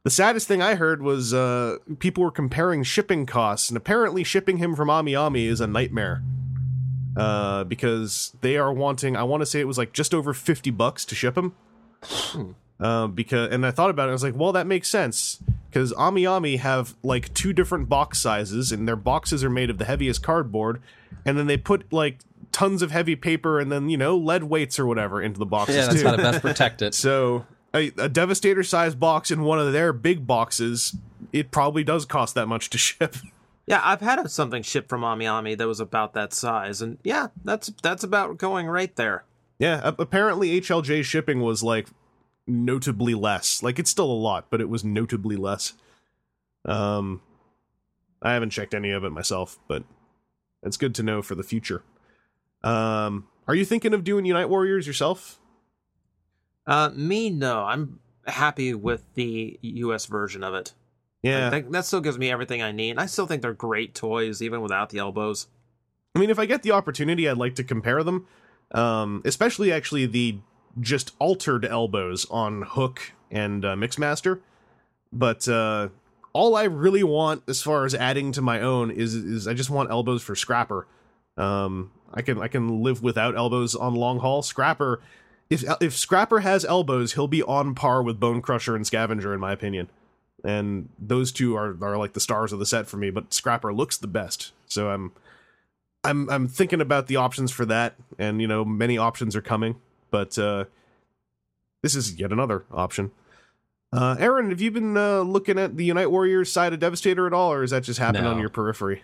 the 0.04 0.10
saddest 0.10 0.47
thing 0.47 0.62
i 0.62 0.76
heard 0.76 1.02
was 1.02 1.34
uh 1.34 1.78
people 1.99 2.24
were 2.24 2.32
comparing 2.32 2.84
shipping 2.84 3.26
costs 3.26 3.70
and 3.70 3.78
apparently 3.78 4.24
shipping 4.24 4.58
him 4.58 4.76
from 4.76 4.89
ami 4.89 5.16
ami 5.16 5.45
is 5.45 5.62
a 5.62 5.68
nightmare 5.68 6.22
uh 7.18 7.64
because 7.66 8.34
they 8.41 8.58
are 8.58 8.72
wanting 8.74 9.16
i 9.16 9.24
want 9.24 9.41
to 9.41 9.45
say 9.45 9.60
it 9.60 9.68
was 9.68 9.78
like 9.78 9.91
just 9.93 10.14
over 10.14 10.34
50 10.34 10.70
bucks 10.72 11.06
to 11.06 11.16
ship 11.16 11.38
him 11.38 11.54
uh, 12.80 13.06
because 13.06 13.52
and 13.54 13.64
I 13.64 13.70
thought 13.70 13.91
about 13.91 14.08
it. 14.08 14.10
I 14.10 14.14
was 14.14 14.24
like, 14.24 14.36
well, 14.36 14.54
that 14.54 14.66
makes 14.66 14.89
sense 14.89 15.38
because 15.70 15.93
Ami 15.93 16.26
Ami 16.26 16.56
have 16.56 16.95
like 17.04 17.32
two 17.36 17.54
different 17.54 17.88
box 17.89 18.18
sizes, 18.18 18.72
and 18.72 18.88
their 18.88 18.95
boxes 18.95 19.43
are 19.43 19.52
made 19.52 19.70
of 19.70 19.78
the 19.78 19.86
heaviest 19.86 20.24
cardboard, 20.24 20.82
and 21.24 21.38
then 21.38 21.45
they 21.45 21.58
put 21.58 21.93
like 21.93 22.22
tons 22.52 22.82
of 22.82 22.89
heavy 22.89 23.16
paper 23.16 23.60
and 23.60 23.72
then 23.72 23.88
you 23.89 23.97
know 23.97 24.18
lead 24.18 24.45
weights 24.45 24.80
or 24.80 24.88
whatever 24.88 25.22
into 25.22 25.38
the 25.38 25.45
boxes 25.45 25.76
Yeah, 25.76 25.86
that's 25.86 26.02
too. 26.02 26.08
how 26.08 26.16
to 26.16 26.24
best 26.24 26.41
protect 26.41 26.82
it. 26.82 26.95
So 26.95 27.45
a, 27.74 27.91
a 27.97 28.09
Devastator 28.09 28.63
size 28.63 28.95
box 28.95 29.32
in 29.32 29.41
one 29.43 29.59
of 29.59 29.74
their 29.74 29.93
big 29.93 30.28
boxes, 30.28 30.95
it 31.32 31.51
probably 31.51 31.84
does 31.84 32.05
cost 32.05 32.36
that 32.36 32.47
much 32.47 32.69
to 32.72 32.78
ship. 32.80 33.15
Yeah, 33.67 33.82
I've 33.84 34.01
had 34.01 34.30
something 34.30 34.63
shipped 34.63 34.89
from 34.89 35.03
Ami 35.03 35.28
Ami 35.28 35.55
that 35.55 35.67
was 35.67 35.80
about 35.80 36.13
that 36.13 36.34
size, 36.34 36.82
and 36.82 36.97
yeah, 37.03 37.28
that's 37.43 37.72
that's 37.82 38.03
about 38.03 38.38
going 38.38 38.67
right 38.67 38.93
there. 38.95 39.24
Yeah, 39.59 39.80
apparently 39.84 40.59
HLJ 40.59 41.03
shipping 41.03 41.39
was 41.39 41.61
like 41.61 41.88
notably 42.47 43.13
less. 43.13 43.61
Like 43.61 43.78
it's 43.78 43.91
still 43.91 44.11
a 44.11 44.13
lot, 44.13 44.47
but 44.49 44.61
it 44.61 44.69
was 44.69 44.84
notably 44.84 45.36
less. 45.36 45.74
Um 46.65 47.22
I 48.22 48.34
haven't 48.34 48.49
checked 48.49 48.74
any 48.74 48.91
of 48.91 49.03
it 49.03 49.11
myself, 49.11 49.59
but 49.67 49.84
it's 50.63 50.78
good 50.78 50.95
to 50.95 51.03
know 51.03 51.22
for 51.22 51.36
the 51.36 51.43
future. 51.43 51.84
Um 52.63 53.28
are 53.47 53.55
you 53.55 53.65
thinking 53.65 53.93
of 53.93 54.03
doing 54.03 54.26
Unite 54.26 54.49
Warriors 54.49 54.88
yourself? 54.88 55.39
Uh, 56.72 56.89
me, 56.95 57.30
no, 57.30 57.65
I'm 57.65 57.99
happy 58.26 58.74
with 58.74 59.03
the 59.15 59.59
U.S. 59.61 60.05
version 60.05 60.41
of 60.41 60.53
it. 60.53 60.74
Yeah. 61.22 61.49
That, 61.49 61.69
that 61.74 61.86
still 61.86 61.99
gives 61.99 62.17
me 62.17 62.32
everything 62.32 62.61
I 62.61 62.72
need. 62.72 62.97
I 62.97 63.07
still 63.07 63.28
think 63.28 63.41
they're 63.41 63.53
great 63.53 63.93
toys, 63.93 64.41
even 64.41 64.61
without 64.61 64.89
the 64.89 64.99
elbows. 64.99 65.47
I 66.15 66.19
mean, 66.19 66.30
if 66.30 66.39
I 66.39 66.45
get 66.45 66.63
the 66.63 66.72
opportunity, 66.72 67.28
I'd 67.28 67.36
like 67.36 67.55
to 67.55 67.65
compare 67.65 68.05
them. 68.05 68.26
Um, 68.72 69.22
especially 69.26 69.69
actually 69.69 70.05
the 70.05 70.38
just 70.80 71.11
altered 71.19 71.65
elbows 71.65 72.26
on 72.32 72.61
Hook 72.61 73.01
and 73.30 73.65
uh, 73.65 73.76
Mixmaster. 73.76 74.39
But 75.11 75.49
uh, 75.49 75.89
all 76.32 76.55
I 76.55 76.63
really 76.63 77.03
want, 77.03 77.43
as 77.49 77.61
far 77.61 77.84
as 77.84 77.93
adding 77.93 78.32
to 78.32 78.41
my 78.41 78.61
own, 78.61 78.91
is 78.91 79.13
is 79.13 79.45
I 79.45 79.53
just 79.53 79.69
want 79.69 79.91
elbows 79.91 80.24
for 80.24 80.36
Scrapper. 80.36 80.88
Um, 81.36 81.91
I 82.13 82.22
can 82.22 82.41
I 82.41 82.47
can 82.47 82.82
live 82.82 83.03
without 83.03 83.36
elbows 83.36 83.76
on 83.76 83.93
long 83.93 84.19
haul. 84.19 84.41
Scrapper, 84.41 85.01
if 85.52 85.64
if 85.82 85.95
Scrapper 85.95 86.39
has 86.39 86.66
elbows, 86.66 87.14
he'll 87.14 87.28
be 87.28 87.43
on 87.43 87.76
par 87.76 88.02
with 88.02 88.20
Bone 88.20 88.41
Crusher 88.41 88.76
and 88.76 88.88
Scavenger, 88.88 89.34
in 89.34 89.39
my 89.39 89.52
opinion. 89.52 89.89
And 90.43 90.89
those 90.97 91.32
two 91.32 91.56
are 91.56 91.78
are 91.82 91.97
like 91.97 92.14
the 92.14 92.20
stars 92.20 92.52
of 92.52 92.58
the 92.58 92.66
set 92.66 92.88
for 92.88 92.97
me. 92.97 93.12
But 93.12 93.34
Scrapper 93.34 93.72
looks 93.74 93.97
the 93.97 94.08
best, 94.08 94.54
so 94.66 94.89
I'm 94.89 95.12
I'm 96.04 96.28
I'm 96.30 96.47
thinking 96.47 96.82
about 96.82 97.06
the 97.06 97.18
options 97.18 97.52
for 97.52 97.66
that, 97.66 97.95
and 98.18 98.41
you 98.41 98.47
know 98.47 98.66
many 98.66 98.97
options 98.97 99.36
are 99.36 99.41
coming, 99.41 99.76
but 100.10 100.39
uh, 100.39 100.66
this 101.84 101.93
is 101.95 102.16
yet 102.20 102.32
another 102.32 102.66
option. 102.72 103.12
Uh, 103.93 104.16
Aaron, 104.20 104.49
have 104.52 104.62
you 104.62 104.72
been 104.72 104.95
uh, 104.95 105.20
looking 105.20 105.60
at 105.60 105.76
the 105.76 105.84
Unite 105.86 106.10
Warriors 106.10 106.49
side 106.52 106.72
of 106.74 106.80
Devastator 106.80 107.28
at 107.28 107.34
all, 107.34 107.52
or 107.52 107.62
is 107.62 107.72
that 107.72 107.84
just 107.84 107.99
happening 107.99 108.24
No. 108.24 108.32
on 108.32 108.39
your 108.39 108.49
periphery? 108.49 109.04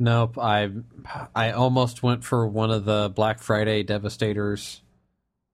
Nope. 0.00 0.36
I 0.36 0.70
I 1.34 1.52
almost 1.52 2.02
went 2.02 2.22
for 2.24 2.46
one 2.46 2.70
of 2.70 2.84
the 2.84 3.10
Black 3.14 3.40
Friday 3.40 3.82
Devastators, 3.82 4.82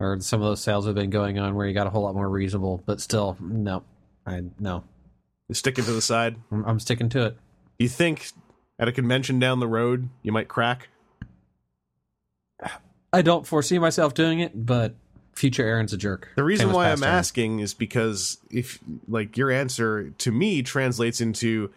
or 0.01 0.19
some 0.21 0.41
of 0.41 0.47
those 0.47 0.61
sales 0.61 0.87
have 0.87 0.95
been 0.95 1.11
going 1.11 1.39
on 1.39 1.55
where 1.55 1.67
you 1.67 1.75
got 1.75 1.87
a 1.87 1.91
whole 1.91 2.03
lot 2.03 2.15
more 2.15 2.29
reasonable, 2.29 2.83
but 2.87 3.01
still, 3.01 3.37
no. 3.41 3.83
I 4.27 4.43
no. 4.59 4.85
You're 5.49 5.55
sticking 5.55 5.85
to 5.85 5.93
the 5.93 6.03
side. 6.03 6.37
I'm, 6.51 6.65
I'm 6.65 6.81
sticking 6.81 7.09
to 7.11 7.27
it. 7.27 7.37
Do 7.79 7.85
you 7.85 7.89
think 7.89 8.31
at 8.79 8.89
a 8.89 8.93
convention 8.93 9.39
down 9.39 9.61
the 9.61 9.69
road 9.69 10.09
you 10.23 10.33
might 10.33 10.49
crack? 10.49 10.89
I 13.13 13.23
don't 13.23 13.47
foresee 13.47 13.79
myself 13.79 14.15
doing 14.15 14.41
it, 14.41 14.67
but 14.67 14.95
future 15.35 15.65
Aaron's 15.65 15.93
a 15.93 15.97
jerk. 15.97 16.31
The 16.37 16.45
reason 16.45 16.65
Same 16.65 16.71
as 16.71 16.75
why 16.75 16.91
I'm 16.91 17.03
Aaron. 17.03 17.15
asking 17.15 17.61
is 17.61 17.75
because 17.75 18.39
if 18.51 18.79
like 19.07 19.37
your 19.37 19.51
answer 19.51 20.11
to 20.11 20.33
me 20.33 20.63
translates 20.63 21.21
into 21.21 21.71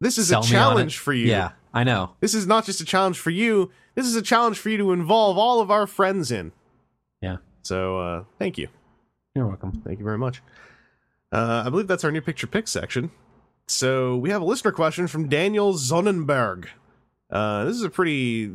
this 0.00 0.18
is 0.18 0.28
Sell 0.28 0.40
a 0.40 0.44
challenge 0.44 0.98
for 0.98 1.12
you. 1.12 1.26
Yeah, 1.26 1.52
I 1.74 1.84
know. 1.84 2.12
This 2.20 2.34
is 2.34 2.46
not 2.46 2.64
just 2.64 2.80
a 2.80 2.84
challenge 2.84 3.18
for 3.18 3.30
you. 3.30 3.70
This 3.94 4.06
is 4.06 4.16
a 4.16 4.22
challenge 4.22 4.58
for 4.58 4.70
you 4.70 4.78
to 4.78 4.92
involve 4.92 5.36
all 5.36 5.60
of 5.60 5.70
our 5.70 5.86
friends 5.86 6.30
in. 6.30 6.52
So 7.62 7.98
uh 7.98 8.24
thank 8.38 8.58
you. 8.58 8.68
You're 9.34 9.46
welcome. 9.46 9.82
Thank 9.84 9.98
you 9.98 10.04
very 10.04 10.18
much. 10.18 10.42
Uh, 11.30 11.62
I 11.66 11.70
believe 11.70 11.86
that's 11.86 12.04
our 12.04 12.10
new 12.10 12.22
picture 12.22 12.46
pick 12.46 12.66
section. 12.66 13.10
So 13.66 14.16
we 14.16 14.30
have 14.30 14.40
a 14.40 14.44
listener 14.46 14.72
question 14.72 15.06
from 15.06 15.28
Daniel 15.28 15.74
Sonnenberg. 15.74 16.68
Uh, 17.30 17.64
this 17.66 17.76
is 17.76 17.82
a 17.82 17.90
pretty 17.90 18.52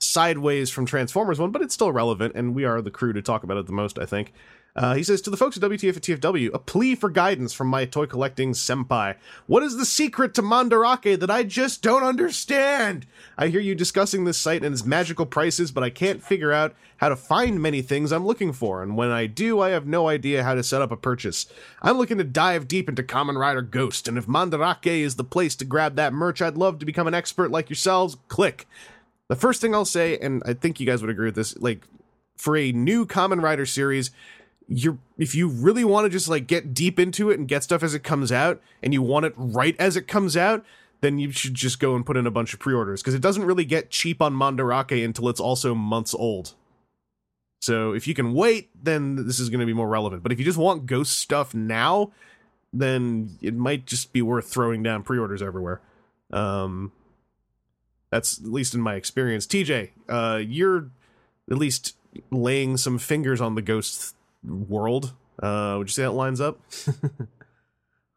sideways 0.00 0.70
from 0.70 0.86
Transformers 0.86 1.38
one, 1.38 1.52
but 1.52 1.62
it's 1.62 1.72
still 1.72 1.92
relevant, 1.92 2.34
and 2.34 2.54
we 2.54 2.64
are 2.64 2.82
the 2.82 2.90
crew 2.90 3.12
to 3.12 3.22
talk 3.22 3.44
about 3.44 3.56
it 3.56 3.66
the 3.66 3.72
most, 3.72 3.98
I 3.98 4.06
think. 4.06 4.32
Uh, 4.76 4.94
he 4.94 5.02
says 5.02 5.22
to 5.22 5.30
the 5.30 5.38
folks 5.38 5.56
at 5.56 5.62
WTF 5.62 5.96
at 5.96 6.02
TFW, 6.02 6.52
a 6.52 6.58
plea 6.58 6.94
for 6.94 7.08
guidance 7.08 7.54
from 7.54 7.68
my 7.68 7.86
toy 7.86 8.04
collecting 8.04 8.52
senpai. 8.52 9.16
What 9.46 9.62
is 9.62 9.78
the 9.78 9.86
secret 9.86 10.34
to 10.34 10.42
Mandarake 10.42 11.18
that 11.18 11.30
I 11.30 11.44
just 11.44 11.80
don't 11.80 12.02
understand? 12.02 13.06
I 13.38 13.48
hear 13.48 13.60
you 13.60 13.74
discussing 13.74 14.24
this 14.24 14.36
site 14.36 14.62
and 14.62 14.74
its 14.74 14.84
magical 14.84 15.24
prices, 15.24 15.72
but 15.72 15.82
I 15.82 15.88
can't 15.88 16.22
figure 16.22 16.52
out 16.52 16.74
how 16.98 17.08
to 17.08 17.16
find 17.16 17.60
many 17.60 17.80
things 17.80 18.12
I'm 18.12 18.26
looking 18.26 18.52
for, 18.52 18.82
and 18.82 18.98
when 18.98 19.10
I 19.10 19.26
do, 19.26 19.60
I 19.60 19.70
have 19.70 19.86
no 19.86 20.08
idea 20.08 20.44
how 20.44 20.54
to 20.54 20.62
set 20.62 20.82
up 20.82 20.92
a 20.92 20.96
purchase. 20.96 21.46
I'm 21.80 21.96
looking 21.96 22.18
to 22.18 22.24
dive 22.24 22.68
deep 22.68 22.88
into 22.88 23.02
Kamen 23.02 23.38
Rider 23.38 23.62
Ghost, 23.62 24.06
and 24.08 24.18
if 24.18 24.26
Mandarake 24.26 24.86
is 24.86 25.16
the 25.16 25.24
place 25.24 25.56
to 25.56 25.64
grab 25.64 25.96
that 25.96 26.12
merch, 26.12 26.42
I'd 26.42 26.58
love 26.58 26.78
to 26.80 26.86
become 26.86 27.06
an 27.06 27.14
expert 27.14 27.50
like 27.50 27.70
yourselves. 27.70 28.18
Click. 28.28 28.66
The 29.28 29.36
first 29.36 29.62
thing 29.62 29.74
I'll 29.74 29.86
say, 29.86 30.18
and 30.18 30.42
I 30.44 30.52
think 30.52 30.78
you 30.78 30.86
guys 30.86 31.00
would 31.00 31.10
agree 31.10 31.26
with 31.26 31.34
this, 31.34 31.56
like 31.56 31.86
for 32.36 32.56
a 32.56 32.72
new 32.72 33.06
Kamen 33.06 33.42
Rider 33.42 33.66
series, 33.66 34.10
you're 34.68 34.98
if 35.18 35.34
you 35.34 35.48
really 35.48 35.84
want 35.84 36.04
to 36.04 36.10
just 36.10 36.28
like 36.28 36.46
get 36.46 36.74
deep 36.74 36.98
into 36.98 37.30
it 37.30 37.38
and 37.38 37.48
get 37.48 37.62
stuff 37.62 37.82
as 37.82 37.94
it 37.94 38.02
comes 38.02 38.32
out, 38.32 38.60
and 38.82 38.92
you 38.92 39.02
want 39.02 39.26
it 39.26 39.34
right 39.36 39.76
as 39.78 39.96
it 39.96 40.08
comes 40.08 40.36
out, 40.36 40.64
then 41.00 41.18
you 41.18 41.30
should 41.30 41.54
just 41.54 41.78
go 41.78 41.94
and 41.94 42.04
put 42.04 42.16
in 42.16 42.26
a 42.26 42.30
bunch 42.30 42.52
of 42.52 42.60
pre-orders 42.60 43.02
because 43.02 43.14
it 43.14 43.22
doesn't 43.22 43.44
really 43.44 43.64
get 43.64 43.90
cheap 43.90 44.20
on 44.20 44.34
Mandarake 44.34 45.04
until 45.04 45.28
it's 45.28 45.40
also 45.40 45.74
months 45.74 46.14
old. 46.14 46.54
So 47.60 47.92
if 47.92 48.06
you 48.06 48.14
can 48.14 48.32
wait, 48.32 48.70
then 48.80 49.26
this 49.26 49.40
is 49.40 49.48
going 49.48 49.60
to 49.60 49.66
be 49.66 49.72
more 49.72 49.88
relevant. 49.88 50.22
But 50.22 50.32
if 50.32 50.38
you 50.38 50.44
just 50.44 50.58
want 50.58 50.86
Ghost 50.86 51.18
stuff 51.18 51.54
now, 51.54 52.12
then 52.72 53.38
it 53.40 53.54
might 53.54 53.86
just 53.86 54.12
be 54.12 54.22
worth 54.22 54.48
throwing 54.48 54.82
down 54.82 55.02
pre-orders 55.02 55.42
everywhere. 55.42 55.80
Um, 56.30 56.92
that's 58.10 58.38
at 58.38 58.46
least 58.46 58.74
in 58.74 58.80
my 58.80 58.94
experience. 58.94 59.46
TJ, 59.46 59.90
uh, 60.08 60.40
you're 60.46 60.90
at 61.50 61.58
least 61.58 61.96
laying 62.30 62.76
some 62.76 62.98
fingers 62.98 63.40
on 63.40 63.54
the 63.54 63.62
Ghost 63.62 64.14
world. 64.44 65.14
Uh, 65.42 65.76
would 65.78 65.88
you 65.88 65.92
say 65.92 66.02
that 66.02 66.12
lines 66.12 66.40
up? 66.40 66.60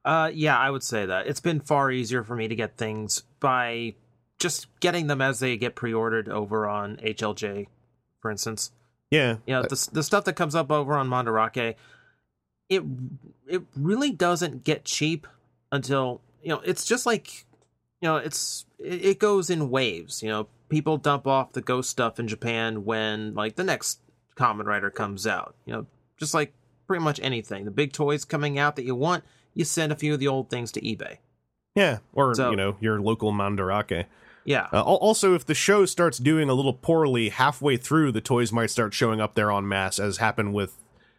Uh, 0.06 0.32
yeah, 0.34 0.58
I 0.58 0.70
would 0.70 0.82
say 0.82 1.06
that 1.06 1.28
it's 1.28 1.42
been 1.42 1.60
far 1.60 1.92
easier 1.92 2.24
for 2.24 2.36
me 2.36 2.48
to 2.48 2.56
get 2.56 2.78
things 2.78 3.24
by 3.40 3.96
just 4.40 4.68
getting 4.80 5.08
them 5.08 5.22
as 5.22 5.40
they 5.40 5.58
get 5.58 5.76
pre-ordered 5.76 6.30
over 6.30 6.68
on 6.68 6.98
HLJ, 6.98 7.68
for 8.22 8.32
instance. 8.32 8.72
Yeah. 9.12 9.38
You 9.46 9.56
know, 9.56 9.62
the 9.64 9.90
the 9.92 10.04
stuff 10.04 10.26
that 10.26 10.34
comes 10.34 10.56
up 10.56 10.72
over 10.72 10.96
on 10.96 11.10
Mandarake, 11.10 11.76
it 12.70 12.84
it 13.48 13.64
really 13.76 14.12
doesn't 14.12 14.64
get 14.64 14.86
cheap 14.86 15.28
until 15.72 16.22
you 16.42 16.50
know 16.50 16.62
it's 16.64 16.86
just 16.86 17.06
like 17.06 17.46
you 18.02 18.08
know 18.08 18.18
it's 18.18 18.66
it, 18.78 19.06
it 19.06 19.20
goes 19.20 19.50
in 19.50 19.70
waves. 19.70 20.24
You 20.24 20.30
know, 20.30 20.48
people 20.70 20.98
dump 20.98 21.28
off 21.28 21.52
the 21.52 21.62
ghost 21.62 21.90
stuff 21.90 22.20
in 22.20 22.28
Japan 22.28 22.86
when 22.86 23.34
like 23.34 23.58
the 23.58 23.64
next 23.64 24.00
Kamen 24.36 24.66
Rider 24.66 24.90
comes 24.90 25.28
out. 25.28 25.56
You 25.66 25.74
know, 25.74 25.86
just 26.20 26.34
like 26.34 26.54
pretty 26.88 27.04
much 27.04 27.20
anything. 27.22 27.66
The 27.66 27.72
big 27.72 27.94
toys 27.94 28.26
coming 28.26 28.58
out 28.60 28.76
that 28.76 28.84
you 28.86 28.96
want, 28.96 29.24
you 29.54 29.66
send 29.66 29.92
a 29.92 29.96
few 29.96 30.14
of 30.14 30.20
the 30.20 30.28
old 30.28 30.50
things 30.50 30.72
to 30.74 30.82
eBay. 30.82 31.18
Yeah. 31.76 32.00
Or, 32.14 32.34
So- 32.36 32.50
you 32.52 32.56
know, 32.58 32.78
your 32.80 33.00
local 33.02 33.32
Mandarake. 33.32 34.06
Yeah, 34.46 34.68
Uh, 34.74 34.82
also, 34.82 35.36
if 35.36 35.46
the 35.46 35.54
show 35.54 35.86
starts 35.86 36.18
doing 36.18 36.50
a 36.50 36.54
little 36.54 36.74
poorly 36.74 37.30
halfway 37.30 37.78
through, 37.78 38.14
the 38.14 38.22
toys 38.22 38.52
might 38.52 38.72
start 38.72 38.94
showing 38.96 39.22
up 39.22 39.36
there 39.36 39.52
en 39.52 39.68
masse, 39.68 40.00
as 40.00 40.18
happened 40.18 40.54
with, 40.56 40.78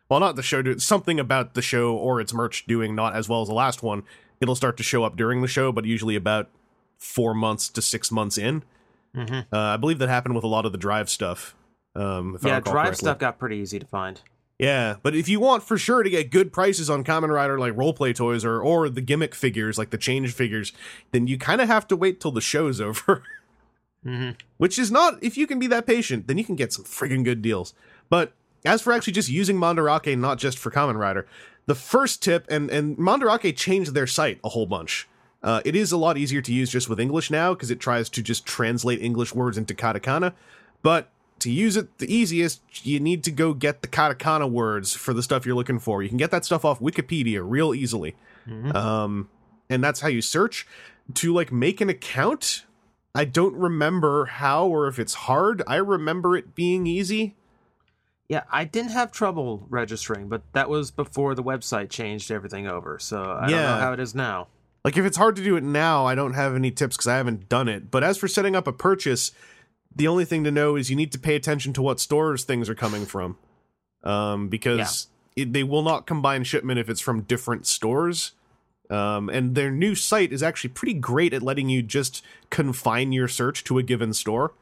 well, 0.09 0.19
not 0.19 0.35
the 0.35 0.43
show, 0.43 0.77
something 0.79 1.21
about 1.21 1.55
the 1.55 1.63
show 1.63 1.95
or 1.95 2.21
its 2.21 2.33
merch 2.35 2.67
doing 2.67 2.95
not 2.97 3.15
as 3.15 3.29
well 3.29 3.43
as 3.43 3.49
the 3.49 3.55
last 3.55 3.83
one. 3.85 4.03
It'll 4.41 4.57
start 4.57 4.77
to 4.79 4.83
show 4.83 5.05
up 5.05 5.17
during 5.17 5.43
the 5.43 5.49
show, 5.49 5.71
but 5.71 5.85
usually 5.85 6.17
about 6.17 6.49
four 6.99 7.33
months 7.35 7.69
to 7.69 7.83
six 7.83 8.11
months 8.11 8.37
in. 8.37 8.65
Mhm. 9.15 9.47
Uh, 9.53 9.59
I 9.59 9.77
believe 9.77 9.99
that 10.01 10.09
happened 10.09 10.35
with 10.35 10.43
a 10.45 10.49
lot 10.49 10.67
of 10.67 10.73
the 10.73 10.79
drive 10.79 11.09
stuff. 11.09 11.55
Um, 11.95 12.33
yeah. 12.43 12.59
Drive 12.59 12.65
correctly. 12.65 12.95
stuff 12.97 13.19
got 13.19 13.39
pretty 13.39 13.57
easy 13.59 13.79
to 13.79 13.87
find. 13.87 14.21
Yeah, 14.61 14.97
but 15.03 15.17
if 15.17 15.27
you 15.27 15.41
want 15.41 15.63
for 15.63 15.79
sure 15.79 16.03
to 16.03 16.11
get 16.11 16.31
good 16.31 16.53
prices 16.53 16.91
on 16.91 17.03
Kamen 17.03 17.33
Rider 17.33 17.59
like 17.59 17.75
roleplay 17.75 18.15
toys 18.15 18.45
or 18.45 18.61
or 18.61 18.91
the 18.91 19.01
gimmick 19.01 19.35
figures 19.35 19.79
like 19.79 19.89
the 19.89 19.97
change 19.97 20.35
figures, 20.35 20.75
then 21.13 21.27
you 21.27 21.39
kind 21.39 21.63
of 21.63 21.69
have 21.69 21.89
to 21.89 21.97
wait 21.97 22.21
till 22.21 22.31
the 22.31 22.43
show's 22.43 22.79
over. 22.81 23.23
hmm 24.05 24.33
Which 24.59 24.79
is 24.79 24.91
not 24.91 25.15
if 25.23 25.39
you 25.39 25.47
can 25.47 25.59
be 25.59 25.67
that 25.69 25.87
patient, 25.87 26.27
then 26.27 26.37
you 26.37 26.45
can 26.45 26.57
get 26.57 26.75
some 26.75 26.85
friggin' 26.85 27.25
good 27.25 27.41
deals. 27.41 27.73
But 28.11 28.35
as 28.63 28.83
for 28.83 28.93
actually 28.93 29.15
just 29.15 29.31
using 29.31 29.57
Mandarake, 29.57 30.19
not 30.19 30.37
just 30.37 30.59
for 30.59 30.71
Kamen 30.71 30.99
Rider, 30.99 31.27
the 31.65 31.75
first 31.75 32.23
tip 32.23 32.45
and 32.51 32.71
and 32.71 32.99
Mandarake 32.99 33.57
changed 33.57 33.95
their 33.95 34.07
site 34.07 34.41
a 34.45 34.51
whole 34.51 34.67
bunch. 34.67 35.09
Uh, 35.43 35.63
it 35.65 35.75
is 35.75 35.91
a 35.91 35.97
lot 35.97 36.19
easier 36.19 36.43
to 36.43 36.53
use 36.53 36.71
just 36.71 36.87
with 36.87 37.01
English 37.01 37.31
now 37.31 37.55
because 37.55 37.71
it 37.71 37.81
tries 37.81 38.11
to 38.11 38.23
just 38.23 38.45
translate 38.45 39.01
English 39.01 39.35
words 39.35 39.57
into 39.57 39.73
katakana. 39.73 40.35
But 40.83 41.11
to 41.41 41.51
use 41.51 41.77
it 41.77 41.99
the 41.99 42.13
easiest, 42.13 42.87
you 42.87 43.01
need 43.01 43.25
to 43.25 43.31
go 43.31 43.53
get 43.55 43.83
the 43.83 43.89
katakana 43.89 44.51
words 44.51 44.95
for 44.95 45.13
the 45.13 45.23
stuff 45.23 45.45
you're 45.45 45.55
looking 45.55 45.79
for. 45.79 46.03
You 46.03 46.09
can 46.09 46.19
get 46.19 46.31
that 46.31 46.45
stuff 46.45 46.65
off 46.65 46.81
Wikipedia 46.81 47.43
real 47.45 47.75
easily. 47.75 48.15
Um, 48.75 49.29
and 49.69 49.83
that's 49.83 50.01
how 50.01 50.09
you 50.09 50.23
search. 50.23 50.67
To 51.15 51.33
like 51.33 51.53
make 51.53 51.81
an 51.81 51.89
account, 51.89 52.65
I 53.15 53.25
don't 53.25 53.55
remember 53.55 54.27
how 54.27 54.67
or 54.67 54.87
if 54.87 54.99
it's 54.99 55.15
hard. 55.15 55.63
I 55.67 55.77
remember 55.77 56.37
it 56.37 56.55
being 56.55 56.87
easy. 56.87 57.37
Yeah, 58.29 58.45
I 58.51 58.65
didn't 58.65 58.93
have 58.93 59.11
trouble 59.11 59.67
registering, 59.69 60.29
but 60.29 60.43
that 60.53 60.69
was 60.69 60.93
before 60.93 61.35
the 61.35 61.43
website 61.43 61.91
changed 61.91 62.31
everything 62.31 62.69
over. 62.69 62.99
So 63.01 63.23
I 63.23 63.49
don't 63.49 63.61
know 63.61 63.81
how 63.81 63.93
it 63.93 63.99
is 63.99 64.15
now. 64.15 64.47
Like 64.85 64.97
if 64.97 65.05
it's 65.05 65.17
hard 65.17 65.37
to 65.37 65.45
do 65.45 65.57
it 65.57 65.65
now, 65.65 66.07
I 66.07 66.15
don't 66.15 66.35
have 66.35 66.55
any 66.55 66.71
tips 66.71 66.97
because 66.97 67.09
I 67.09 67.17
haven't 67.17 67.49
done 67.49 67.69
it. 67.69 67.91
But 67.91 68.05
as 68.05 68.19
for 68.19 68.29
setting 68.29 68.55
up 68.55 68.67
a 68.67 68.73
purchase, 68.73 69.33
the 69.95 70.09
only 70.09 70.25
thing 70.25 70.45
to 70.45 70.51
know 70.51 70.77
is 70.77 70.91
you 70.91 70.97
need 70.97 71.13
to 71.13 71.19
pay 71.19 71.35
attention 71.35 71.73
to 71.75 71.83
what 71.83 72.01
stores 72.01 72.45
things 72.45 72.69
are 72.69 72.75
coming 72.75 73.07
from, 73.07 73.37
um, 74.05 74.49
because 74.49 75.09
it, 75.37 75.53
they 75.53 75.63
will 75.63 75.83
not 75.83 76.07
combine 76.07 76.45
shipment 76.45 76.79
if 76.79 76.89
it's 76.89 77.01
from 77.01 77.23
different 77.23 77.67
stores. 77.67 78.33
Um, 78.89 79.29
and 79.29 79.55
their 79.55 79.71
new 79.71 79.95
site 79.95 80.33
is 80.33 80.43
actually 80.43 80.71
pretty 80.71 80.95
great 80.95 81.33
at 81.33 81.43
letting 81.43 81.69
you 81.69 81.83
just 81.83 82.25
confine 82.51 83.13
your 83.13 83.29
search 83.29 83.63
to 83.65 83.79
a 83.79 83.83
given 83.83 84.13
store. 84.13 84.53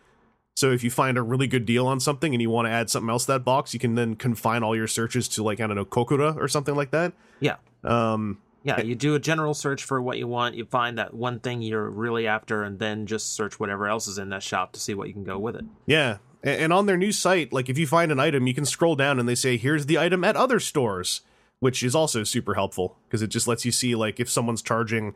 So 0.55 0.73
if 0.73 0.83
you 0.83 0.91
find 0.91 1.17
a 1.17 1.23
really 1.23 1.47
good 1.47 1.65
deal 1.65 1.87
on 1.87 2.01
something 2.01 2.35
and 2.35 2.43
you 2.43 2.51
want 2.51 2.67
to 2.67 2.73
add 2.73 2.91
something 2.91 3.09
else 3.09 3.27
to 3.27 3.33
that 3.33 3.45
box, 3.45 3.73
you 3.73 3.81
can 3.81 3.95
then 3.95 4.17
confine 4.17 4.63
all 4.63 4.75
your 4.75 4.89
searches 4.89 5.29
to 5.29 5.43
like 5.43 5.61
I 5.61 5.67
don't 5.67 5.77
know 5.77 5.85
Kokura 5.85 6.37
or 6.37 6.49
something 6.49 6.75
like 6.75 6.91
that. 6.91 7.13
Yeah. 7.41 7.57
Um, 7.85 8.39
Yeah, 8.69 8.81
you 8.83 8.95
do 8.95 9.15
a 9.15 9.19
general 9.19 9.55
search 9.55 9.83
for 9.85 10.01
what 10.01 10.19
you 10.19 10.27
want, 10.27 10.55
you 10.55 10.65
find 10.65 10.99
that 10.99 11.15
one 11.15 11.41
thing 11.41 11.63
you're 11.63 11.89
really 11.89 12.27
after, 12.27 12.63
and 12.63 12.79
then 12.79 13.07
just 13.07 13.35
search 13.35 13.59
whatever 13.59 13.89
else 13.89 14.07
is 14.07 14.19
in 14.19 14.29
that 14.31 14.43
shop 14.43 14.73
to 14.73 14.81
see 14.81 14.95
what 14.95 15.09
you 15.09 15.15
can 15.15 15.25
go 15.25 15.39
with 15.39 15.57
it. 15.57 15.65
Yeah. 15.87 16.19
And 16.43 16.73
on 16.73 16.87
their 16.87 16.97
new 16.97 17.11
site, 17.11 17.53
like 17.53 17.69
if 17.69 17.79
you 17.79 17.87
find 17.87 18.13
an 18.13 18.21
item, 18.21 18.47
you 18.47 18.55
can 18.55 18.65
scroll 18.65 18.95
down 18.95 19.19
and 19.19 19.29
they 19.29 19.35
say, 19.35 19.57
here's 19.57 19.87
the 19.87 19.99
item 19.99 20.23
at 20.23 20.37
other 20.37 20.61
stores, 20.61 21.23
which 21.59 21.83
is 21.83 21.95
also 21.97 22.23
super 22.23 22.55
helpful 22.55 22.97
because 23.09 23.23
it 23.23 23.29
just 23.29 23.49
lets 23.49 23.65
you 23.65 23.73
see, 23.73 23.95
like, 23.97 24.21
if 24.21 24.31
someone's 24.31 24.63
charging 24.63 25.15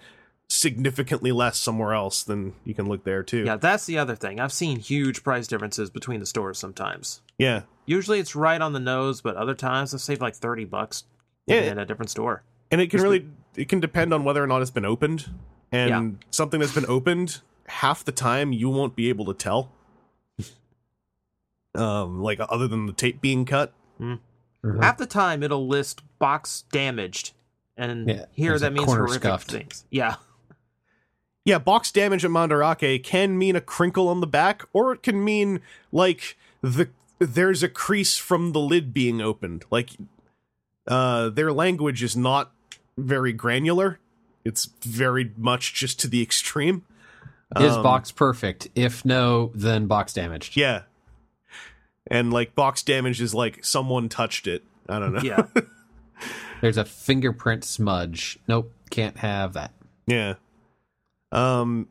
significantly 0.48 1.32
less 1.32 1.58
somewhere 1.58 1.94
else, 1.94 2.22
then 2.24 2.54
you 2.64 2.74
can 2.74 2.88
look 2.88 3.04
there 3.04 3.22
too. 3.22 3.44
Yeah, 3.44 3.56
that's 3.56 3.86
the 3.86 3.98
other 3.98 4.14
thing. 4.16 4.40
I've 4.40 4.52
seen 4.52 4.78
huge 4.78 5.22
price 5.22 5.46
differences 5.46 5.88
between 5.90 6.20
the 6.20 6.26
stores 6.26 6.58
sometimes. 6.58 7.22
Yeah. 7.38 7.62
Usually 7.86 8.18
it's 8.18 8.34
right 8.36 8.60
on 8.60 8.72
the 8.72 8.80
nose, 8.80 9.20
but 9.22 9.36
other 9.36 9.54
times 9.54 9.94
I've 9.94 10.00
saved 10.00 10.20
like 10.20 10.34
30 10.34 10.64
bucks 10.66 11.04
Yeah. 11.46 11.60
in 11.62 11.78
a 11.78 11.86
different 11.86 12.10
store. 12.10 12.42
And 12.70 12.80
it 12.80 12.90
can 12.90 13.00
really, 13.00 13.26
it 13.56 13.68
can 13.68 13.80
depend 13.80 14.12
on 14.14 14.24
whether 14.24 14.42
or 14.42 14.46
not 14.46 14.62
it's 14.62 14.70
been 14.70 14.84
opened. 14.84 15.30
And 15.70 15.88
Yeah. 15.88 16.26
something 16.30 16.60
that's 16.60 16.74
been 16.74 16.86
opened, 16.86 17.40
half 17.66 18.04
the 18.04 18.12
time 18.12 18.52
you 18.52 18.68
won't 18.68 18.94
be 18.96 19.08
able 19.08 19.24
to 19.26 19.34
tell. 19.34 19.70
Um, 21.74 22.20
like 22.22 22.38
other 22.50 22.68
than 22.68 22.84
the 22.86 22.92
tape 22.92 23.20
being 23.22 23.46
cut. 23.46 23.72
Half 24.80 24.98
the 24.98 25.06
time 25.06 25.42
it'll 25.42 25.66
list 25.66 26.02
box 26.18 26.64
damaged, 26.70 27.32
and 27.78 28.08
Yeah, 28.08 28.24
here 28.32 28.58
that 28.58 28.72
means 28.74 28.84
corner 28.84 29.06
horrific 29.06 29.22
scuffed. 29.22 29.50
things. 29.50 29.84
Yeah. 29.90 30.16
Yeah, 31.44 31.58
box 31.58 31.90
damage 31.90 32.24
at 32.24 32.30
Mandarake 32.30 33.02
can 33.02 33.36
mean 33.36 33.56
a 33.56 33.60
crinkle 33.60 34.06
on 34.08 34.20
the 34.20 34.28
back, 34.28 34.62
or 34.72 34.92
it 34.92 35.02
can 35.02 35.24
mean 35.24 35.60
like 35.90 36.36
the 36.60 36.88
there's 37.18 37.64
a 37.64 37.68
crease 37.68 38.16
from 38.16 38.52
the 38.52 38.60
lid 38.60 38.92
being 38.94 39.20
opened. 39.20 39.64
Like 39.68 39.90
uh 40.86 41.30
their 41.30 41.52
language 41.52 42.00
is 42.04 42.16
not 42.16 42.52
very 42.98 43.32
granular. 43.32 43.98
It's 44.44 44.66
very 44.82 45.32
much 45.36 45.74
just 45.74 46.00
to 46.00 46.08
the 46.08 46.22
extreme. 46.22 46.84
Is 47.58 47.74
Um, 47.74 47.82
box 47.82 48.10
perfect? 48.10 48.68
If 48.74 49.04
no, 49.04 49.50
then 49.54 49.86
box 49.86 50.12
damaged. 50.14 50.56
Yeah. 50.56 50.82
And 52.06 52.32
like 52.32 52.54
box 52.54 52.82
damage 52.82 53.20
is 53.20 53.34
like 53.34 53.64
someone 53.64 54.08
touched 54.08 54.46
it. 54.46 54.64
I 54.88 54.98
don't 54.98 55.12
know. 55.12 55.20
Yeah. 55.22 55.46
There's 56.60 56.76
a 56.76 56.84
fingerprint 56.84 57.64
smudge. 57.64 58.38
Nope, 58.48 58.72
can't 58.90 59.16
have 59.18 59.52
that. 59.54 59.72
Yeah. 60.06 60.34
Um. 61.30 61.88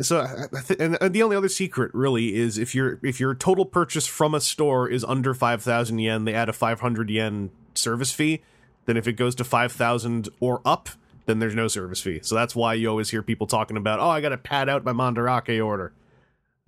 So, 0.00 0.18
I- 0.20 0.44
I 0.56 0.60
th- 0.62 0.80
and 0.80 0.98
and 1.00 1.14
the 1.14 1.22
only 1.22 1.36
other 1.36 1.48
secret 1.48 1.92
really 1.94 2.34
is 2.34 2.58
if 2.58 2.74
your 2.74 2.98
if 3.02 3.20
your 3.20 3.34
total 3.34 3.64
purchase 3.64 4.06
from 4.06 4.34
a 4.34 4.40
store 4.40 4.88
is 4.88 5.04
under 5.04 5.32
five 5.34 5.62
thousand 5.62 6.00
yen, 6.00 6.24
they 6.24 6.34
add 6.34 6.48
a 6.48 6.52
five 6.52 6.80
hundred 6.80 7.08
yen 7.10 7.50
service 7.74 8.10
fee. 8.12 8.42
Then 8.86 8.96
if 8.96 9.06
it 9.06 9.12
goes 9.14 9.34
to 9.36 9.44
five 9.44 9.72
thousand 9.72 10.28
or 10.40 10.60
up, 10.64 10.88
then 11.26 11.38
there's 11.38 11.54
no 11.54 11.68
service 11.68 12.00
fee. 12.00 12.20
So 12.22 12.34
that's 12.34 12.54
why 12.56 12.74
you 12.74 12.88
always 12.88 13.10
hear 13.10 13.22
people 13.22 13.46
talking 13.46 13.76
about, 13.76 14.00
oh, 14.00 14.08
I 14.08 14.20
got 14.20 14.30
to 14.30 14.38
pad 14.38 14.68
out 14.68 14.84
my 14.84 14.92
Mandarake 14.92 15.64
order. 15.64 15.92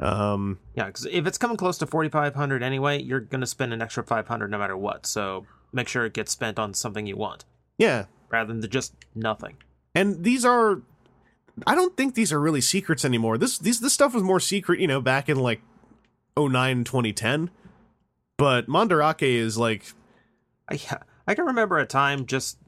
Um. 0.00 0.58
Yeah, 0.74 0.86
because 0.86 1.06
if 1.06 1.26
it's 1.26 1.38
coming 1.38 1.56
close 1.56 1.78
to 1.78 1.86
forty 1.86 2.08
five 2.08 2.34
hundred 2.34 2.62
anyway, 2.62 3.00
you're 3.00 3.20
gonna 3.20 3.46
spend 3.46 3.72
an 3.72 3.80
extra 3.80 4.02
five 4.02 4.26
hundred 4.28 4.50
no 4.50 4.58
matter 4.58 4.76
what. 4.76 5.06
So 5.06 5.46
make 5.72 5.86
sure 5.88 6.04
it 6.04 6.12
gets 6.14 6.32
spent 6.32 6.58
on 6.58 6.72
something 6.74 7.06
you 7.06 7.16
want 7.16 7.44
Yeah. 7.78 8.04
rather 8.30 8.52
than 8.54 8.68
just 8.70 8.94
nothing. 9.14 9.56
and 9.94 10.22
these 10.24 10.44
are 10.44 10.82
i 11.68 11.74
don't 11.76 11.96
think 11.96 12.14
these 12.14 12.32
are 12.32 12.40
really 12.40 12.60
secrets 12.60 13.04
anymore 13.04 13.38
this 13.38 13.58
these 13.58 13.78
this 13.80 13.92
stuff 13.92 14.12
was 14.14 14.22
more 14.24 14.38
secret 14.40 14.78
you 14.80 14.86
know 14.88 15.00
back 15.00 15.28
in 15.28 15.36
like 15.36 15.60
09 16.36 16.82
2010 16.84 17.48
but 18.36 18.66
mandarake 18.68 19.22
is 19.22 19.56
like 19.58 19.84
I 20.68 20.78
I 21.26 21.34
can 21.34 21.46
remember 21.46 21.78
a 21.78 21.86
time 21.86 22.26
just 22.26 22.58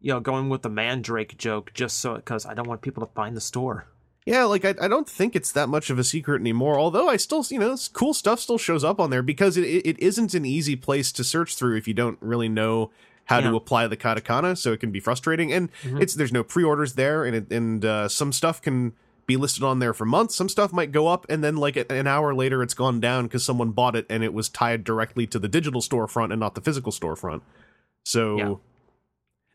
you 0.00 0.12
know 0.12 0.20
going 0.20 0.48
with 0.48 0.62
the 0.62 0.68
mandrake 0.68 1.36
joke 1.38 1.72
just 1.74 1.98
so 1.98 2.14
because 2.16 2.46
I 2.46 2.54
don't 2.54 2.68
want 2.68 2.82
people 2.82 3.06
to 3.06 3.12
find 3.14 3.36
the 3.36 3.40
store. 3.40 3.86
yeah 4.26 4.44
like 4.44 4.64
I, 4.64 4.74
I 4.80 4.88
don't 4.88 5.08
think 5.08 5.34
it's 5.34 5.52
that 5.52 5.68
much 5.68 5.90
of 5.90 5.98
a 5.98 6.04
secret 6.04 6.40
anymore 6.40 6.78
although 6.78 7.08
i 7.08 7.16
still 7.18 7.44
you 7.50 7.58
know 7.58 7.76
cool 7.92 8.14
stuff 8.14 8.40
still 8.40 8.56
shows 8.58 8.82
up 8.82 8.98
on 8.98 9.10
there 9.10 9.22
because 9.22 9.56
it, 9.58 9.64
it, 9.64 9.98
isn't 9.98 10.32
an 10.34 10.46
easy 10.46 10.76
place 10.76 11.12
to 11.12 11.22
search 11.24 11.56
through 11.56 11.76
if 11.76 11.86
you 11.86 11.92
don't 11.94 12.18
really 12.20 12.48
know 12.48 12.90
how 13.26 13.40
to 13.40 13.54
apply 13.56 13.86
the 13.86 13.96
katakana 13.96 14.56
so 14.56 14.72
it 14.72 14.80
can 14.80 14.90
be 14.90 15.00
frustrating 15.00 15.52
and 15.52 15.70
it's 16.00 16.14
there's 16.14 16.32
no 16.32 16.42
pre-orders 16.44 16.94
there 16.94 17.24
and 17.24 17.36
it, 17.36 17.50
and 17.50 17.84
uh, 17.84 18.08
some 18.08 18.32
stuff 18.32 18.60
can 18.62 18.92
be 19.26 19.36
listed 19.36 19.62
on 19.62 19.78
there 19.78 19.94
for 19.94 20.04
months 20.04 20.34
some 20.34 20.48
stuff 20.48 20.72
might 20.72 20.92
go 20.92 21.06
up 21.06 21.24
and 21.28 21.42
then 21.44 21.56
like 21.56 21.76
an 21.90 22.06
hour 22.06 22.34
later 22.34 22.62
it's 22.62 22.74
gone 22.74 23.00
down 23.00 23.24
because 23.24 23.44
someone 23.44 23.70
bought 23.72 23.96
it 23.96 24.06
and 24.10 24.22
it 24.22 24.32
was 24.34 24.48
tied 24.48 24.84
directly 24.84 25.26
to 25.26 25.38
the 25.38 25.48
digital 25.48 25.80
storefront 25.80 26.30
and 26.30 26.40
not 26.40 26.54
the 26.54 26.60
physical 26.60 26.92
storefront 26.92 27.40
so 28.04 28.36
Yeah. 28.38 28.54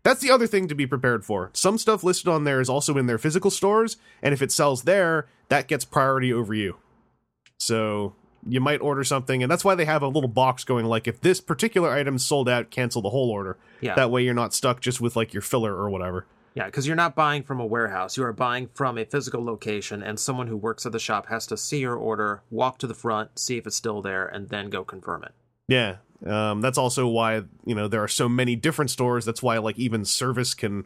that's 0.03 0.21
the 0.21 0.31
other 0.31 0.47
thing 0.47 0.67
to 0.67 0.75
be 0.75 0.87
prepared 0.87 1.25
for 1.25 1.49
some 1.53 1.77
stuff 1.77 2.03
listed 2.03 2.27
on 2.27 2.43
there 2.43 2.59
is 2.61 2.69
also 2.69 2.97
in 2.97 3.05
their 3.05 3.17
physical 3.17 3.51
stores 3.51 3.97
and 4.21 4.33
if 4.33 4.41
it 4.41 4.51
sells 4.51 4.83
there 4.83 5.27
that 5.49 5.67
gets 5.67 5.85
priority 5.85 6.31
over 6.33 6.53
you 6.53 6.77
so 7.59 8.13
you 8.47 8.61
might 8.61 8.81
order 8.81 9.03
something 9.03 9.43
and 9.43 9.51
that's 9.51 9.65
why 9.65 9.75
they 9.75 9.85
have 9.85 10.01
a 10.01 10.07
little 10.07 10.29
box 10.29 10.63
going 10.63 10.85
like 10.85 11.07
if 11.07 11.19
this 11.21 11.41
particular 11.41 11.89
item's 11.91 12.25
sold 12.25 12.47
out 12.47 12.69
cancel 12.71 13.01
the 13.01 13.09
whole 13.09 13.29
order 13.29 13.57
Yeah. 13.81 13.95
that 13.95 14.09
way 14.11 14.23
you're 14.23 14.33
not 14.33 14.53
stuck 14.53 14.79
just 14.81 15.01
with 15.01 15.15
like 15.15 15.33
your 15.33 15.41
filler 15.41 15.75
or 15.75 15.89
whatever 15.89 16.25
Yeah, 16.55 16.65
because 16.65 16.87
you're 16.87 16.95
not 16.95 17.15
buying 17.15 17.43
from 17.43 17.59
a 17.59 17.65
warehouse. 17.65 18.17
You 18.17 18.23
are 18.25 18.33
buying 18.33 18.69
from 18.73 18.97
a 18.97 19.05
physical 19.05 19.45
location, 19.45 20.01
and 20.01 20.19
someone 20.19 20.47
who 20.47 20.57
works 20.57 20.83
at 20.85 20.91
the 20.91 20.99
shop 20.99 21.27
has 21.27 21.45
to 21.47 21.55
see 21.55 21.79
your 21.79 21.95
order, 21.95 22.41
walk 22.49 22.79
to 22.79 22.87
the 22.87 22.95
front, 22.95 23.37
see 23.37 23.57
if 23.57 23.67
it's 23.67 23.75
still 23.75 24.01
there, 24.01 24.25
and 24.25 24.49
then 24.49 24.71
go 24.71 24.83
confirm 24.83 25.23
it. 25.23 25.31
Yeah. 25.67 25.97
Um, 26.25 26.61
that's 26.61 26.77
also 26.77 27.07
why, 27.07 27.43
you 27.65 27.75
know, 27.75 27.87
there 27.87 28.03
are 28.03 28.07
so 28.07 28.27
many 28.27 28.55
different 28.55 28.91
stores. 28.91 29.25
That's 29.25 29.41
why, 29.41 29.57
like, 29.57 29.77
even 29.79 30.05
service 30.05 30.53
can 30.53 30.85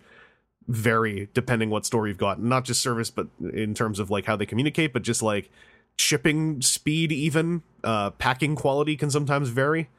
vary 0.67 1.29
depending 1.33 1.69
what 1.69 1.85
store 1.85 2.07
you've 2.07 2.17
got. 2.17 2.41
Not 2.41 2.65
just 2.65 2.81
service, 2.81 3.09
but 3.09 3.27
in 3.53 3.73
terms 3.73 3.99
of, 3.99 4.09
like, 4.09 4.25
how 4.25 4.35
they 4.35 4.45
communicate, 4.45 4.93
but 4.93 5.01
just, 5.01 5.21
like, 5.21 5.49
shipping 5.97 6.61
speed, 6.61 7.11
even. 7.11 7.63
Uh, 7.83 8.11
packing 8.11 8.55
quality 8.55 8.95
can 8.95 9.09
sometimes 9.09 9.49
vary. 9.49 9.89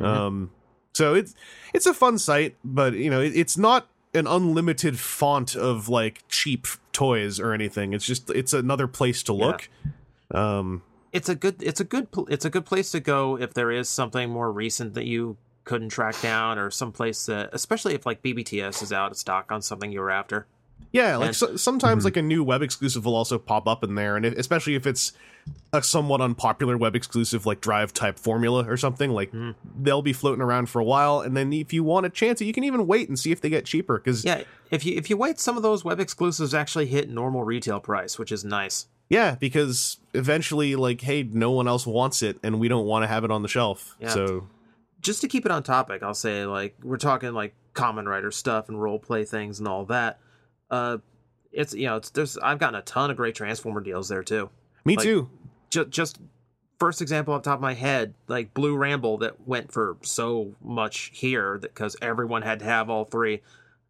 Um, 0.00 0.50
so 0.92 1.14
it's 1.14 1.34
it's 1.72 1.86
a 1.86 1.94
fun 1.94 2.18
site, 2.18 2.56
but 2.64 2.94
you 2.94 3.10
know 3.10 3.20
it, 3.20 3.36
it's 3.36 3.56
not 3.56 3.88
an 4.14 4.26
unlimited 4.26 4.98
font 4.98 5.54
of 5.54 5.88
like 5.88 6.24
cheap 6.28 6.66
toys 6.92 7.38
or 7.38 7.52
anything. 7.52 7.92
It's 7.92 8.04
just 8.04 8.30
it's 8.30 8.52
another 8.52 8.86
place 8.88 9.22
to 9.24 9.32
look. 9.32 9.68
Um, 10.32 10.82
It's 11.12 11.28
a 11.28 11.34
good. 11.34 11.62
It's 11.62 11.80
a 11.80 11.84
good. 11.84 12.08
It's 12.28 12.44
a 12.44 12.50
good 12.50 12.64
place 12.64 12.90
to 12.92 13.00
go 13.00 13.36
if 13.38 13.54
there 13.54 13.70
is 13.70 13.88
something 13.88 14.30
more 14.30 14.52
recent 14.52 14.94
that 14.94 15.06
you 15.06 15.36
couldn't 15.64 15.90
track 15.90 16.20
down, 16.20 16.58
or 16.58 16.70
some 16.70 16.92
place 16.92 17.26
that, 17.26 17.50
especially 17.52 17.94
if 17.94 18.06
like 18.06 18.22
BBTS 18.22 18.82
is 18.82 18.92
out 18.92 19.12
of 19.12 19.16
stock 19.16 19.52
on 19.52 19.62
something 19.62 19.92
you 19.92 20.00
were 20.00 20.10
after. 20.10 20.46
yeah, 20.92 21.16
like 21.16 21.28
And- 21.28 21.36
so, 21.36 21.56
sometimes 21.56 22.00
mm-hmm. 22.00 22.06
like 22.06 22.16
a 22.16 22.22
new 22.22 22.42
web 22.42 22.62
exclusive 22.62 23.04
will 23.04 23.14
also 23.14 23.38
pop 23.38 23.68
up 23.68 23.84
in 23.84 23.94
there, 23.94 24.16
and 24.16 24.24
if, 24.26 24.36
especially 24.36 24.74
if 24.74 24.86
it's 24.86 25.12
a 25.72 25.82
somewhat 25.82 26.20
unpopular 26.20 26.76
web 26.76 26.96
exclusive 26.96 27.46
like 27.46 27.60
Drive 27.60 27.92
type 27.92 28.18
formula 28.18 28.64
or 28.68 28.76
something, 28.76 29.10
like 29.10 29.30
mm. 29.32 29.54
they'll 29.80 30.02
be 30.02 30.12
floating 30.12 30.42
around 30.42 30.68
for 30.68 30.80
a 30.80 30.84
while, 30.84 31.20
and 31.20 31.36
then 31.36 31.52
if 31.52 31.72
you 31.72 31.84
want 31.84 32.06
a 32.06 32.10
chance, 32.10 32.40
you 32.40 32.52
can 32.52 32.64
even 32.64 32.86
wait 32.86 33.08
and 33.08 33.18
see 33.18 33.30
if 33.30 33.40
they 33.40 33.48
get 33.48 33.64
cheaper 33.64 33.98
because 33.98 34.24
Yeah, 34.24 34.42
if 34.70 34.84
you 34.84 34.96
if 34.96 35.10
you 35.10 35.16
wait, 35.16 35.38
some 35.38 35.56
of 35.56 35.62
those 35.62 35.84
web 35.84 36.00
exclusives 36.00 36.54
actually 36.54 36.86
hit 36.86 37.08
normal 37.08 37.44
retail 37.44 37.80
price, 37.80 38.18
which 38.18 38.32
is 38.32 38.44
nice. 38.44 38.86
Yeah, 39.10 39.34
because 39.34 39.98
eventually, 40.14 40.76
like, 40.76 41.00
hey, 41.02 41.24
no 41.24 41.50
one 41.50 41.66
else 41.68 41.84
wants 41.86 42.22
it, 42.22 42.38
and 42.42 42.58
we 42.60 42.68
don't 42.68 42.86
want 42.86 43.02
to 43.02 43.08
have 43.08 43.24
it 43.24 43.30
on 43.30 43.42
the 43.42 43.48
shelf. 43.48 43.96
Yeah. 44.00 44.08
So, 44.08 44.46
just 45.02 45.20
to 45.22 45.28
keep 45.28 45.44
it 45.44 45.50
on 45.52 45.62
topic, 45.64 46.02
I'll 46.02 46.14
say 46.14 46.46
like 46.46 46.76
we're 46.82 46.96
talking 46.96 47.32
like 47.34 47.54
Kamen 47.74 48.06
Rider 48.06 48.30
stuff 48.30 48.68
and 48.68 48.80
role 48.80 48.98
play 49.00 49.24
things 49.24 49.58
and 49.58 49.66
all 49.68 49.84
that. 49.86 50.20
Uh, 50.70 50.98
it's 51.52 51.74
you 51.74 51.86
know 51.86 51.96
it's 51.96 52.10
there's 52.10 52.38
I've 52.38 52.58
gotten 52.60 52.76
a 52.76 52.82
ton 52.82 53.10
of 53.10 53.16
great 53.16 53.34
Transformer 53.34 53.80
deals 53.80 54.08
there 54.08 54.22
too. 54.22 54.48
me 54.84 54.96
Like- 54.96 55.04
too. 55.04 55.28
Just 55.70 55.90
just 55.90 56.18
first 56.78 57.02
example 57.02 57.34
off 57.34 57.42
the 57.42 57.50
top 57.50 57.58
of 57.58 57.62
my 57.62 57.74
head, 57.74 58.14
like 58.28 58.54
Blue 58.54 58.76
Ramble 58.76 59.18
that 59.18 59.46
went 59.46 59.72
for 59.72 59.96
so 60.02 60.54
much 60.62 61.10
here 61.14 61.58
because 61.58 61.96
everyone 62.00 62.42
had 62.42 62.60
to 62.60 62.64
have 62.64 62.88
all 62.90 63.04
three. 63.04 63.42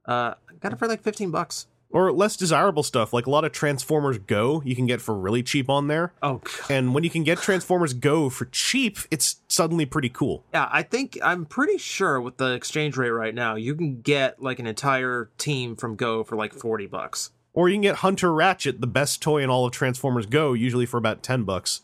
Uh, 0.06 0.34
got 0.60 0.72
it 0.72 0.78
for 0.78 0.88
like 0.88 1.02
fifteen 1.02 1.30
bucks. 1.30 1.66
Or 1.92 2.12
less 2.12 2.36
desirable 2.36 2.84
stuff, 2.84 3.12
like 3.12 3.26
a 3.26 3.30
lot 3.30 3.44
of 3.44 3.50
Transformers 3.50 4.18
Go, 4.18 4.62
you 4.64 4.76
can 4.76 4.86
get 4.86 5.00
for 5.00 5.12
really 5.12 5.42
cheap 5.42 5.68
on 5.68 5.88
there. 5.88 6.12
Oh 6.22 6.36
God. 6.36 6.70
And 6.70 6.94
when 6.94 7.02
you 7.02 7.10
can 7.10 7.24
get 7.24 7.38
Transformers 7.38 7.94
Go 7.94 8.30
for 8.30 8.44
cheap, 8.46 8.98
it's 9.10 9.40
suddenly 9.48 9.86
pretty 9.86 10.08
cool. 10.08 10.44
Yeah, 10.54 10.68
I 10.70 10.84
think 10.84 11.18
I'm 11.20 11.46
pretty 11.46 11.78
sure 11.78 12.20
with 12.20 12.36
the 12.36 12.52
exchange 12.52 12.96
rate 12.96 13.10
right 13.10 13.34
now, 13.34 13.56
you 13.56 13.74
can 13.74 14.02
get 14.02 14.40
like 14.40 14.60
an 14.60 14.68
entire 14.68 15.30
team 15.36 15.74
from 15.74 15.96
Go 15.96 16.22
for 16.22 16.36
like 16.36 16.54
forty 16.54 16.86
bucks. 16.86 17.30
Or 17.52 17.68
you 17.68 17.74
can 17.74 17.82
get 17.82 17.96
Hunter 17.96 18.32
Ratchet, 18.32 18.80
the 18.80 18.86
best 18.86 19.20
toy 19.20 19.42
in 19.42 19.50
all 19.50 19.66
of 19.66 19.72
Transformers 19.72 20.26
Go, 20.26 20.52
usually 20.52 20.86
for 20.86 20.98
about 20.98 21.22
10 21.22 21.42
bucks. 21.42 21.80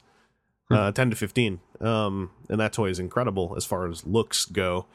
Uh, 0.71 0.93
10 0.93 1.11
to 1.11 1.17
15. 1.17 1.61
Um, 1.81 2.31
and 2.49 2.61
that 2.61 2.73
toy 2.73 2.89
is 2.91 2.99
incredible 2.99 3.55
as 3.57 3.65
far 3.65 3.89
as 3.89 4.07
looks 4.07 4.45
go. 4.45 4.87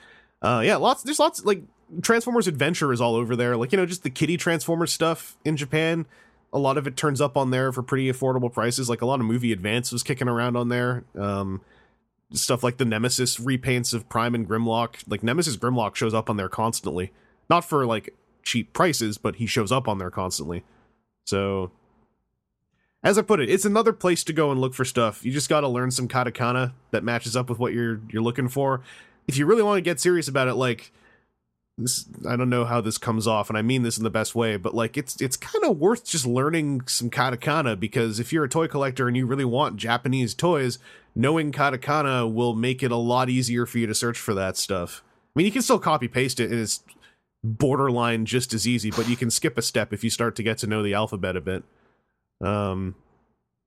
Uh, 0.42 0.62
yeah, 0.66 0.78
lots, 0.78 1.04
there's 1.04 1.20
lots, 1.20 1.46
like, 1.46 1.62
Transformers 2.02 2.48
Adventure 2.48 2.94
is 2.94 3.02
all 3.02 3.16
over 3.16 3.36
there. 3.36 3.58
Like, 3.58 3.72
you 3.72 3.78
know, 3.78 3.86
just 3.86 4.04
the 4.04 4.10
kitty 4.10 4.38
Transformers 4.38 4.92
stuff 4.92 5.38
in 5.44 5.58
Japan. 5.58 6.06
A 6.54 6.60
lot 6.60 6.78
of 6.78 6.88
it 6.88 6.98
turns 6.98 7.22
up 7.22 7.38
on 7.38 7.52
there 7.52 7.72
for 7.72 7.82
pretty 7.82 8.12
affordable 8.12 8.52
prices. 8.52 8.90
Like, 8.90 9.02
a 9.02 9.06
lot 9.06 9.20
of 9.20 9.26
Movie 9.26 9.52
Advance 9.52 9.92
was 9.92 10.04
kicking 10.04 10.28
around 10.28 10.56
on 10.56 10.70
there. 10.70 11.04
Um, 11.18 11.62
stuff 12.34 12.64
like 12.64 12.78
the 12.78 12.86
Nemesis 12.86 13.38
repaints 13.38 13.94
of 13.94 14.08
Prime 14.10 14.36
and 14.36 14.48
Grimlock. 14.48 15.04
Like, 15.08 15.24
Nemesis 15.24 15.58
Grimlock 15.58 15.96
shows 15.96 16.14
up 16.14 16.30
on 16.30 16.38
there 16.38 16.50
constantly. 16.50 17.12
Not 17.50 17.66
for, 17.66 17.86
like, 17.86 18.16
cheap 18.44 18.74
prices, 18.74 19.18
but 19.18 19.36
he 19.36 19.46
shows 19.46 19.72
up 19.72 19.88
on 19.88 19.98
there 19.98 20.12
constantly. 20.12 20.64
So, 21.26 21.72
as 23.04 23.18
I 23.18 23.22
put 23.22 23.40
it, 23.40 23.50
it's 23.50 23.66
another 23.66 23.94
place 23.94 24.24
to 24.26 24.34
go 24.34 24.52
and 24.52 24.62
look 24.62 24.74
for 24.74 24.86
stuff. 24.86 25.26
You 25.26 25.32
just 25.32 25.50
got 25.50 25.62
to 25.62 25.68
learn 25.68 25.92
some 25.92 26.08
katakana 26.08 26.74
that 26.92 27.04
matches 27.04 27.36
up 27.36 27.50
with 27.50 27.60
what 27.60 27.74
you're 27.74 28.00
you're 28.10 28.22
looking 28.22 28.48
for. 28.48 28.82
If 29.28 29.38
you 29.38 29.46
really 29.46 29.64
want 29.64 29.78
to 29.78 29.82
get 29.82 30.00
serious 30.00 30.28
about 30.28 30.48
it, 30.48 30.56
like 30.56 30.92
this, 31.84 32.06
I 32.28 32.36
don't 32.36 32.50
know 32.50 32.66
how 32.66 32.82
this 32.82 32.98
comes 32.98 33.28
off, 33.28 33.50
and 33.50 33.58
I 33.58 33.62
mean 33.62 33.84
this 33.84 33.98
in 33.98 34.04
the 34.04 34.10
best 34.10 34.36
way, 34.36 34.58
but 34.58 34.74
like 34.74 34.98
it's 34.98 35.20
it's 35.22 35.38
kind 35.38 35.64
of 35.66 35.78
worth 35.78 36.06
just 36.06 36.26
learning 36.26 36.88
some 36.88 37.10
katakana 37.10 37.80
because 37.80 38.20
if 38.20 38.32
you're 38.32 38.44
a 38.44 38.50
toy 38.50 38.68
collector 38.68 39.08
and 39.08 39.16
you 39.16 39.26
really 39.26 39.46
want 39.46 39.78
Japanese 39.78 40.34
toys, 40.34 40.80
knowing 41.16 41.52
katakana 41.52 42.32
will 42.32 42.56
make 42.56 42.84
it 42.84 42.92
a 42.92 42.98
lot 42.98 43.30
easier 43.30 43.66
for 43.66 43.78
you 43.78 43.88
to 43.88 43.96
search 43.96 44.20
for 44.20 44.34
that 44.34 44.58
stuff. 44.58 45.04
I 45.06 45.40
mean, 45.40 45.46
you 45.46 45.52
can 45.52 45.62
still 45.62 45.80
copy 45.80 46.08
paste 46.08 46.40
it, 46.40 46.52
and 46.52 46.60
it's 46.60 46.84
borderline 47.44 48.26
just 48.26 48.54
as 48.54 48.68
easy, 48.68 48.92
but 48.92 49.10
you 49.10 49.18
can 49.18 49.32
skip 49.32 49.58
a 49.58 49.62
step 49.62 49.94
if 49.94 50.04
you 50.04 50.10
start 50.10 50.36
to 50.36 50.44
get 50.44 50.58
to 50.60 50.68
know 50.68 50.84
the 50.84 50.94
alphabet 50.94 51.36
a 51.36 51.42
bit. 51.42 51.64
Um, 52.42 52.96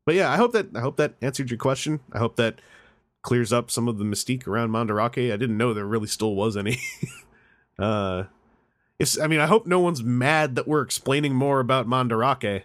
but 0.06 0.14
yeah, 0.14 0.30
I 0.30 0.36
hope 0.36 0.52
that 0.52 0.68
I 0.74 0.80
hope 0.80 0.96
that 0.96 1.14
answered 1.22 1.50
your 1.50 1.58
question. 1.58 2.00
I 2.12 2.18
hope 2.18 2.36
that 2.36 2.60
clears 3.22 3.52
up 3.52 3.70
some 3.70 3.88
of 3.88 3.98
the 3.98 4.04
mystique 4.04 4.46
around 4.46 4.70
Mandarake. 4.70 5.32
I 5.32 5.36
didn't 5.36 5.56
know 5.56 5.72
there 5.72 5.86
really 5.86 6.06
still 6.06 6.34
was 6.34 6.56
any. 6.56 6.78
uh, 7.78 8.24
it's 8.98 9.18
I 9.18 9.26
mean, 9.26 9.40
I 9.40 9.46
hope 9.46 9.66
no 9.66 9.80
one's 9.80 10.02
mad 10.02 10.54
that 10.56 10.68
we're 10.68 10.82
explaining 10.82 11.34
more 11.34 11.60
about 11.60 11.86
Mandarake. 11.86 12.62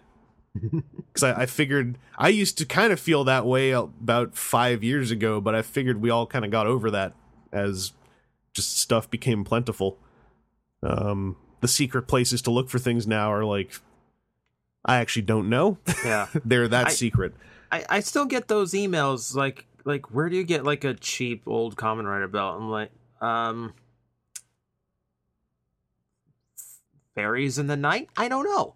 Because 1.12 1.24
I, 1.24 1.44
I 1.44 1.46
figured 1.48 1.98
I 2.18 2.30
used 2.30 2.58
to 2.60 2.66
kind 2.66 2.92
of 2.94 3.00
feel 3.00 3.24
that 3.24 3.46
way 3.46 3.72
about 3.72 4.36
five 4.36 4.84
years 4.84 5.10
ago, 5.10 5.40
but 5.42 5.56
I 5.56 5.62
figured 5.64 6.02
we 6.02 6.10
all 6.12 6.28
kind 6.28 6.46
of 6.46 6.52
got 6.52 6.68
over 6.68 6.92
that 6.92 7.14
as 7.52 7.94
just 8.54 8.78
stuff 8.78 9.10
became 9.10 9.44
plentiful. 9.44 9.98
Um, 10.84 11.36
the 11.62 11.68
secret 11.68 12.04
places 12.04 12.42
to 12.44 12.52
look 12.52 12.70
for 12.70 12.78
things 12.78 13.08
now 13.08 13.32
are 13.32 13.44
like 13.46 13.74
I 14.86 14.98
actually 14.98 15.24
don't 15.24 15.50
know. 15.50 15.78
Yeah. 16.06 16.28
They're 16.46 16.68
that 16.68 16.88
I- 16.88 16.92
secret. 16.92 17.34
I, 17.72 17.86
I 17.90 18.00
still 18.02 18.26
get 18.26 18.48
those 18.48 18.74
emails 18.74 19.36
like 19.36 19.66
like 19.86 20.12
where 20.14 20.30
do 20.30 20.36
you 20.36 20.44
get 20.44 20.64
like 20.64 20.84
a 20.84 20.94
cheap 20.94 21.44
old 21.48 21.76
Kamen 21.76 22.06
Rider 22.06 22.28
belt? 22.28 22.58
I'm 22.60 22.70
like, 22.70 22.92
um 23.22 23.74
fairies 27.16 27.58
in 27.58 27.68
the 27.68 27.78
night? 27.78 28.10
I 28.18 28.28
don't 28.28 28.46
know. 28.46 28.76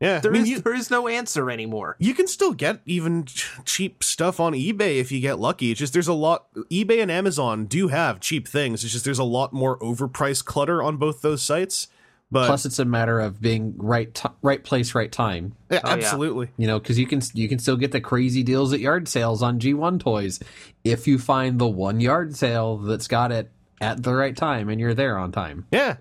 Yeah, 0.00 0.18
There 0.20 0.32
I 0.32 0.34
mean, 0.34 0.42
is 0.42 0.48
you, 0.50 0.58
there 0.60 0.74
is 0.74 0.90
no 0.90 1.08
answer 1.08 1.50
anymore. 1.50 1.96
you 1.98 2.14
can 2.14 2.26
still 2.26 2.52
get 2.52 2.80
even 2.84 3.24
ch- 3.24 3.48
cheap 3.64 4.02
stuff 4.02 4.40
on 4.40 4.52
eBay 4.52 4.96
if 4.98 5.10
you 5.12 5.20
get 5.20 5.38
lucky. 5.38 5.70
It's 5.70 5.78
just 5.80 5.92
there's 5.92 6.08
a 6.08 6.12
lot. 6.12 6.52
eBay 6.70 7.00
and 7.00 7.10
Amazon 7.10 7.66
do 7.66 7.88
have 7.88 8.20
cheap 8.20 8.46
things. 8.48 8.82
It's 8.84 8.92
just 8.92 9.04
there's 9.04 9.18
a 9.20 9.24
lot 9.24 9.52
more 9.52 9.78
overpriced 9.78 10.44
clutter 10.44 10.82
on 10.82 10.96
both 10.96 11.22
those 11.22 11.42
sites. 11.42 11.88
But 12.30 12.46
Plus, 12.46 12.66
it's 12.66 12.78
a 12.80 12.84
matter 12.84 13.20
of 13.20 13.40
being 13.40 13.74
right, 13.76 14.12
t- 14.12 14.28
right 14.42 14.62
place, 14.64 14.94
right 14.94 15.12
time. 15.12 15.54
Yeah, 15.70 15.80
Oh, 15.84 15.88
yeah. 15.90 15.94
absolutely. 15.94 16.50
You 16.56 16.66
know, 16.66 16.80
because 16.80 16.98
you 16.98 17.06
can 17.06 17.20
you 17.32 17.48
can 17.48 17.58
still 17.60 17.76
get 17.76 17.92
the 17.92 18.00
crazy 18.00 18.42
deals 18.42 18.72
at 18.72 18.80
yard 18.80 19.06
sales 19.08 19.42
on 19.42 19.60
G1 19.60 20.00
toys 20.00 20.40
if 20.82 21.06
you 21.06 21.18
find 21.18 21.58
the 21.60 21.68
one 21.68 22.00
yard 22.00 22.34
sale 22.36 22.78
that's 22.78 23.06
got 23.06 23.30
it 23.30 23.50
at 23.80 24.02
the 24.02 24.12
right 24.14 24.36
time 24.36 24.68
and 24.68 24.80
you're 24.80 24.94
there 24.94 25.16
on 25.18 25.30
time. 25.32 25.66
Yeah. 25.70 25.96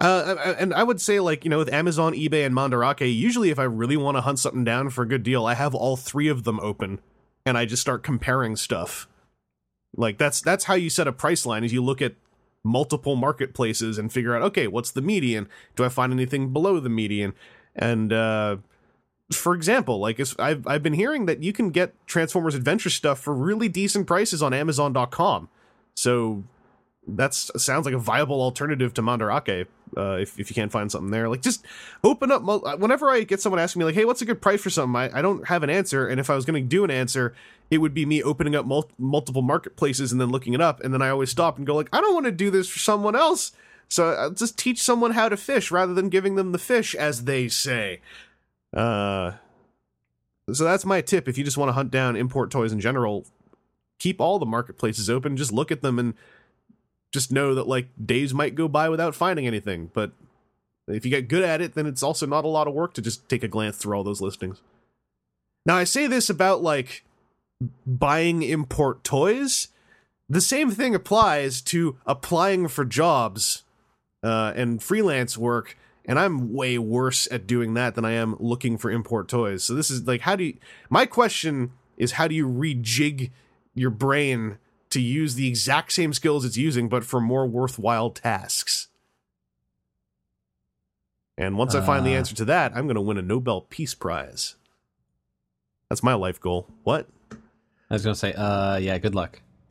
Uh, 0.00 0.54
and 0.58 0.72
I 0.72 0.82
would 0.82 1.00
say, 1.00 1.20
like, 1.20 1.44
you 1.44 1.50
know, 1.50 1.58
with 1.58 1.72
Amazon, 1.72 2.14
eBay, 2.14 2.46
and 2.46 2.54
Mandarake, 2.54 3.14
usually 3.14 3.50
if 3.50 3.58
I 3.58 3.64
really 3.64 3.98
want 3.98 4.16
to 4.16 4.22
hunt 4.22 4.38
something 4.38 4.64
down 4.64 4.88
for 4.88 5.02
a 5.02 5.06
good 5.08 5.22
deal, 5.22 5.44
I 5.44 5.54
have 5.54 5.74
all 5.74 5.96
three 5.96 6.28
of 6.28 6.44
them 6.44 6.58
open 6.60 7.00
and 7.44 7.58
I 7.58 7.66
just 7.66 7.82
start 7.82 8.02
comparing 8.02 8.56
stuff. 8.56 9.06
Like, 9.94 10.16
that's 10.16 10.40
that's 10.40 10.64
how 10.64 10.74
you 10.74 10.88
set 10.88 11.06
a 11.06 11.12
price 11.12 11.44
line 11.44 11.64
is 11.64 11.72
you 11.72 11.84
look 11.84 12.00
at 12.00 12.14
multiple 12.64 13.14
marketplaces 13.14 13.98
and 13.98 14.10
figure 14.10 14.34
out, 14.34 14.42
okay, 14.42 14.66
what's 14.66 14.90
the 14.90 15.02
median? 15.02 15.48
Do 15.76 15.84
I 15.84 15.90
find 15.90 16.12
anything 16.12 16.52
below 16.52 16.80
the 16.80 16.88
median? 16.88 17.34
And, 17.76 18.12
uh, 18.12 18.56
for 19.32 19.54
example, 19.54 19.98
like 19.98 20.20
I've 20.38 20.66
I've 20.66 20.82
been 20.82 20.94
hearing 20.94 21.26
that 21.26 21.42
you 21.42 21.52
can 21.52 21.70
get 21.70 21.94
Transformers 22.06 22.54
Adventure 22.54 22.90
stuff 22.90 23.20
for 23.20 23.34
really 23.34 23.68
decent 23.68 24.06
prices 24.06 24.42
on 24.42 24.52
Amazon.com. 24.52 25.48
So 25.94 26.44
that's 27.06 27.50
sounds 27.56 27.86
like 27.86 27.94
a 27.94 27.98
viable 27.98 28.40
alternative 28.40 28.94
to 28.94 29.02
Mandarake. 29.02 29.66
Uh, 29.96 30.18
if 30.20 30.38
if 30.38 30.50
you 30.50 30.54
can't 30.54 30.70
find 30.70 30.90
something 30.90 31.10
there, 31.10 31.28
like 31.28 31.42
just 31.42 31.64
open 32.04 32.30
up. 32.30 32.42
Whenever 32.78 33.10
I 33.10 33.24
get 33.24 33.40
someone 33.40 33.58
asking 33.58 33.80
me 33.80 33.86
like, 33.86 33.94
"Hey, 33.94 34.04
what's 34.04 34.22
a 34.22 34.24
good 34.24 34.40
price 34.40 34.60
for 34.60 34.70
something?" 34.70 34.96
I, 34.96 35.18
I 35.18 35.22
don't 35.22 35.48
have 35.48 35.62
an 35.62 35.70
answer, 35.70 36.06
and 36.06 36.20
if 36.20 36.30
I 36.30 36.36
was 36.36 36.44
going 36.44 36.62
to 36.62 36.68
do 36.68 36.84
an 36.84 36.90
answer, 36.90 37.34
it 37.70 37.78
would 37.78 37.94
be 37.94 38.06
me 38.06 38.22
opening 38.22 38.54
up 38.54 38.66
mul- 38.66 38.90
multiple 38.98 39.42
marketplaces 39.42 40.12
and 40.12 40.20
then 40.20 40.30
looking 40.30 40.54
it 40.54 40.60
up, 40.60 40.80
and 40.82 40.94
then 40.94 41.02
I 41.02 41.08
always 41.08 41.30
stop 41.30 41.58
and 41.58 41.66
go 41.66 41.74
like, 41.74 41.88
"I 41.92 42.00
don't 42.00 42.14
want 42.14 42.26
to 42.26 42.32
do 42.32 42.50
this 42.50 42.68
for 42.68 42.78
someone 42.78 43.16
else." 43.16 43.52
So 43.88 44.10
I'll 44.10 44.30
just 44.30 44.56
teach 44.56 44.80
someone 44.80 45.12
how 45.12 45.28
to 45.28 45.36
fish 45.36 45.72
rather 45.72 45.92
than 45.92 46.08
giving 46.08 46.36
them 46.36 46.52
the 46.52 46.58
fish, 46.58 46.94
as 46.94 47.24
they 47.24 47.48
say. 47.48 48.00
Uh, 48.72 49.32
so 50.52 50.62
that's 50.62 50.84
my 50.84 51.00
tip. 51.00 51.26
If 51.26 51.36
you 51.36 51.42
just 51.42 51.58
want 51.58 51.70
to 51.70 51.72
hunt 51.72 51.90
down 51.90 52.14
import 52.14 52.52
toys 52.52 52.72
in 52.72 52.78
general, 52.78 53.26
keep 53.98 54.20
all 54.20 54.38
the 54.38 54.46
marketplaces 54.46 55.10
open. 55.10 55.36
Just 55.36 55.52
look 55.52 55.72
at 55.72 55.82
them 55.82 55.98
and 55.98 56.14
just 57.12 57.32
know 57.32 57.54
that 57.54 57.66
like 57.66 57.88
days 58.04 58.32
might 58.32 58.54
go 58.54 58.68
by 58.68 58.88
without 58.88 59.14
finding 59.14 59.46
anything. 59.46 59.90
But 59.92 60.12
If 60.94 61.04
you 61.04 61.10
get 61.10 61.28
good 61.28 61.42
at 61.42 61.60
it, 61.60 61.74
then 61.74 61.86
it's 61.86 62.02
also 62.02 62.26
not 62.26 62.44
a 62.44 62.48
lot 62.48 62.68
of 62.68 62.74
work 62.74 62.94
to 62.94 63.02
just 63.02 63.28
take 63.28 63.42
a 63.42 63.48
glance 63.48 63.76
through 63.76 63.96
all 63.96 64.04
those 64.04 64.20
listings. 64.20 64.60
Now, 65.66 65.76
I 65.76 65.84
say 65.84 66.06
this 66.06 66.30
about 66.30 66.62
like 66.62 67.04
buying 67.86 68.42
import 68.42 69.04
toys. 69.04 69.68
The 70.28 70.40
same 70.40 70.70
thing 70.70 70.94
applies 70.94 71.60
to 71.62 71.96
applying 72.06 72.68
for 72.68 72.84
jobs 72.84 73.64
uh, 74.22 74.52
and 74.54 74.82
freelance 74.82 75.36
work, 75.36 75.76
and 76.04 76.18
I'm 76.18 76.52
way 76.52 76.78
worse 76.78 77.28
at 77.30 77.46
doing 77.46 77.74
that 77.74 77.94
than 77.94 78.04
I 78.04 78.12
am 78.12 78.36
looking 78.38 78.78
for 78.78 78.90
import 78.90 79.28
toys. 79.28 79.64
So 79.64 79.74
this 79.74 79.90
is 79.90 80.06
like, 80.06 80.22
how 80.22 80.36
do 80.36 80.44
you? 80.44 80.56
My 80.88 81.04
question 81.06 81.72
is, 81.96 82.12
how 82.12 82.28
do 82.28 82.34
you 82.34 82.48
rejig 82.48 83.30
your 83.74 83.90
brain 83.90 84.58
to 84.90 85.00
use 85.00 85.34
the 85.34 85.48
exact 85.48 85.92
same 85.92 86.12
skills 86.12 86.44
it's 86.44 86.56
using, 86.56 86.88
but 86.88 87.04
for 87.04 87.20
more 87.20 87.46
worthwhile 87.46 88.10
tasks? 88.10 88.88
And 91.38 91.56
once 91.56 91.74
I 91.74 91.80
find 91.84 92.04
the 92.04 92.14
Uh. 92.14 92.18
answer 92.18 92.34
to 92.36 92.44
that, 92.46 92.72
I'm 92.74 92.84
going 92.86 92.96
to 92.96 93.00
win 93.00 93.16
a 93.16 93.22
Nobel 93.22 93.62
Peace 93.62 93.94
Prize. 93.94 94.56
That's 95.88 96.02
my 96.02 96.14
life 96.14 96.40
goal. 96.40 96.68
What? 96.84 97.08
I 97.32 97.94
was 97.94 98.04
gonna 98.04 98.14
say, 98.14 98.32
uh, 98.34 98.76
yeah, 98.76 98.96
good 98.98 99.14
luck. 99.16 99.40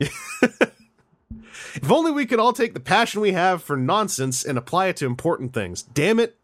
If 1.72 1.90
only 1.90 2.10
we 2.10 2.26
could 2.26 2.40
all 2.40 2.52
take 2.52 2.74
the 2.74 2.80
passion 2.80 3.20
we 3.20 3.30
have 3.32 3.62
for 3.62 3.76
nonsense 3.76 4.44
and 4.44 4.58
apply 4.58 4.88
it 4.88 4.96
to 4.96 5.06
important 5.06 5.52
things. 5.54 5.82
Damn 5.82 6.18
it. 6.18 6.36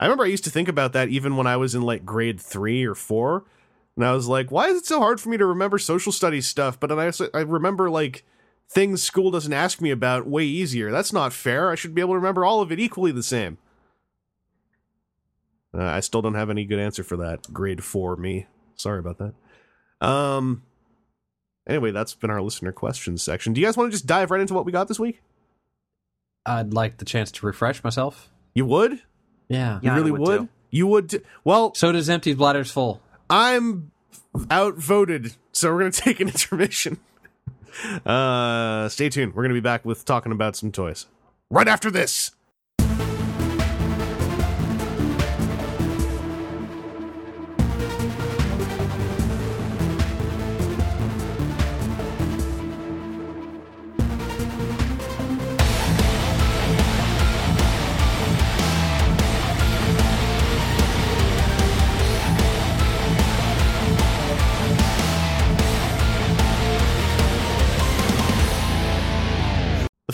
I 0.00 0.06
remember 0.06 0.24
I 0.24 0.28
used 0.28 0.44
to 0.44 0.50
think 0.50 0.68
about 0.68 0.94
that 0.94 1.10
even 1.10 1.36
when 1.36 1.46
I 1.46 1.56
was 1.58 1.74
in 1.74 1.82
like 1.82 2.06
grade 2.06 2.40
three 2.40 2.84
or 2.84 2.94
four. 2.94 3.44
And 3.96 4.04
I 4.06 4.12
was 4.12 4.26
like, 4.28 4.50
why 4.50 4.68
is 4.68 4.78
it 4.78 4.86
so 4.86 5.00
hard 5.00 5.20
for 5.20 5.28
me 5.28 5.36
to 5.36 5.44
remember 5.46 5.78
social 5.78 6.12
studies 6.12 6.46
stuff? 6.46 6.80
But 6.80 6.88
then 6.88 6.98
I, 6.98 7.06
also- 7.06 7.28
I 7.34 7.40
remember 7.40 7.90
like 7.90 8.24
things 8.70 9.02
school 9.02 9.30
doesn't 9.30 9.52
ask 9.52 9.80
me 9.80 9.90
about 9.90 10.26
way 10.26 10.44
easier. 10.44 10.90
That's 10.90 11.12
not 11.12 11.32
fair. 11.32 11.70
I 11.70 11.74
should 11.74 11.94
be 11.94 12.00
able 12.00 12.14
to 12.14 12.18
remember 12.18 12.44
all 12.44 12.60
of 12.62 12.72
it 12.72 12.80
equally 12.80 13.12
the 13.12 13.22
same. 13.22 13.58
Uh, 15.74 15.82
I 15.84 16.00
still 16.00 16.22
don't 16.22 16.34
have 16.34 16.50
any 16.50 16.64
good 16.64 16.78
answer 16.78 17.02
for 17.02 17.16
that. 17.18 17.52
Grade 17.52 17.82
four 17.82 18.16
me. 18.16 18.46
Sorry 18.76 18.98
about 18.98 19.18
that. 19.18 19.34
Um. 20.06 20.62
Anyway, 21.68 21.92
that's 21.92 22.14
been 22.14 22.30
our 22.30 22.42
listener 22.42 22.72
questions 22.72 23.22
section. 23.22 23.52
Do 23.52 23.60
you 23.60 23.66
guys 23.66 23.76
want 23.76 23.88
to 23.90 23.92
just 23.94 24.06
dive 24.06 24.30
right 24.32 24.40
into 24.40 24.52
what 24.52 24.66
we 24.66 24.72
got 24.72 24.88
this 24.88 24.98
week? 24.98 25.22
I'd 26.44 26.74
like 26.74 26.96
the 26.98 27.04
chance 27.04 27.30
to 27.32 27.46
refresh 27.46 27.84
myself. 27.84 28.28
You 28.52 28.66
would? 28.66 29.00
Yeah. 29.48 29.74
You 29.76 29.80
Yeah, 29.84 29.94
I 29.94 29.96
really 29.98 30.10
would 30.10 30.20
would? 30.22 30.48
You 30.70 30.86
would? 30.88 31.08
T- 31.10 31.20
well, 31.44 31.72
So 31.74 31.92
does 31.92 32.10
empty 32.10 32.34
bladders 32.34 32.70
full. 32.72 33.00
I'm 33.30 33.90
outvoted, 34.50 35.34
so 35.52 35.72
we're 35.72 35.78
gonna 35.80 35.90
take 35.92 36.20
an 36.20 36.28
intermission. 36.28 36.98
Uh, 38.04 38.88
stay 38.88 39.08
tuned. 39.08 39.34
We're 39.34 39.42
gonna 39.42 39.54
be 39.54 39.60
back 39.60 39.84
with 39.84 40.04
talking 40.04 40.32
about 40.32 40.56
some 40.56 40.72
toys 40.72 41.06
right 41.50 41.68
after 41.68 41.90
this. 41.90 42.32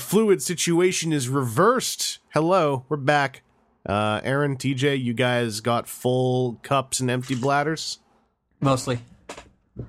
Fluid 0.09 0.41
situation 0.41 1.13
is 1.13 1.29
reversed. 1.29 2.19
Hello, 2.33 2.87
we're 2.89 2.97
back. 2.97 3.43
Uh, 3.85 4.23
Aaron, 4.25 4.57
TJ, 4.57 5.03
you 5.03 5.13
guys 5.13 5.61
got 5.61 5.87
full 5.87 6.59
cups 6.63 7.01
and 7.01 7.11
empty 7.11 7.35
bladders. 7.35 7.99
Mostly. 8.59 9.01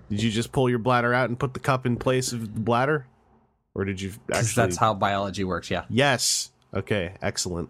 Did 0.09 0.21
you 0.21 0.29
just 0.29 0.51
pull 0.51 0.69
your 0.69 0.79
bladder 0.79 1.13
out 1.13 1.29
and 1.29 1.39
put 1.39 1.53
the 1.53 1.59
cup 1.61 1.85
in 1.85 1.95
place 1.95 2.33
of 2.33 2.53
the 2.53 2.59
bladder, 2.59 3.07
or 3.73 3.85
did 3.85 4.01
you 4.01 4.11
actually? 4.31 4.61
That's 4.61 4.75
how 4.75 4.93
biology 4.93 5.45
works, 5.45 5.71
yeah. 5.71 5.85
Yes. 5.89 6.51
Okay. 6.73 7.13
Excellent. 7.21 7.69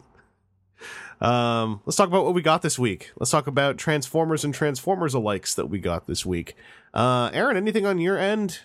Um, 1.21 1.81
let's 1.85 1.97
talk 1.97 2.07
about 2.07 2.25
what 2.25 2.33
we 2.33 2.41
got 2.41 2.63
this 2.63 2.79
week. 2.79 3.11
Let's 3.17 3.31
talk 3.31 3.45
about 3.45 3.77
Transformers 3.77 4.43
and 4.43 4.53
Transformers 4.53 5.13
alikes 5.13 5.55
that 5.55 5.67
we 5.67 5.77
got 5.77 6.07
this 6.07 6.25
week. 6.25 6.55
Uh, 6.93 7.29
Aaron, 7.31 7.57
anything 7.57 7.85
on 7.85 7.99
your 7.99 8.17
end? 8.17 8.59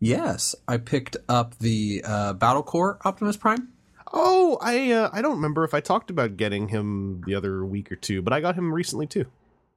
Yes, 0.00 0.54
I 0.68 0.76
picked 0.76 1.16
up 1.28 1.58
the 1.58 2.02
uh, 2.04 2.32
Battle 2.34 2.62
Core 2.62 2.98
Optimus 3.04 3.36
Prime. 3.36 3.68
Oh, 4.12 4.58
I 4.60 4.92
uh, 4.92 5.10
I 5.12 5.22
don't 5.22 5.36
remember 5.36 5.64
if 5.64 5.74
I 5.74 5.80
talked 5.80 6.10
about 6.10 6.36
getting 6.36 6.68
him 6.68 7.22
the 7.26 7.34
other 7.34 7.64
week 7.64 7.90
or 7.90 7.96
two, 7.96 8.22
but 8.22 8.32
I 8.32 8.40
got 8.40 8.54
him 8.54 8.72
recently 8.72 9.06
too. 9.06 9.26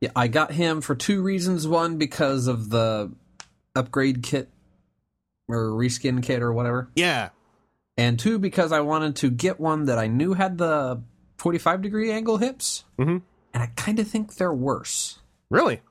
Yeah, 0.01 0.11
I 0.15 0.27
got 0.27 0.51
him 0.51 0.81
for 0.81 0.95
two 0.95 1.21
reasons. 1.21 1.67
One, 1.67 1.97
because 1.97 2.47
of 2.47 2.69
the 2.69 3.11
upgrade 3.75 4.21
kit 4.23 4.49
or 5.47 5.69
reskin 5.71 6.21
kit 6.21 6.41
or 6.41 6.53
whatever. 6.53 6.89
Yeah. 6.95 7.29
And 7.97 8.17
two, 8.17 8.39
because 8.39 8.71
I 8.71 8.79
wanted 8.81 9.17
to 9.17 9.29
get 9.29 9.59
one 9.59 9.85
that 9.85 9.97
I 9.97 10.07
knew 10.07 10.33
had 10.33 10.57
the 10.57 11.01
45 11.37 11.81
degree 11.81 12.11
angle 12.11 12.37
hips. 12.37 12.85
Mhm. 12.97 13.23
And 13.53 13.63
I 13.63 13.67
kind 13.75 13.99
of 13.99 14.07
think 14.07 14.35
they're 14.35 14.53
worse. 14.53 15.19
Really? 15.49 15.81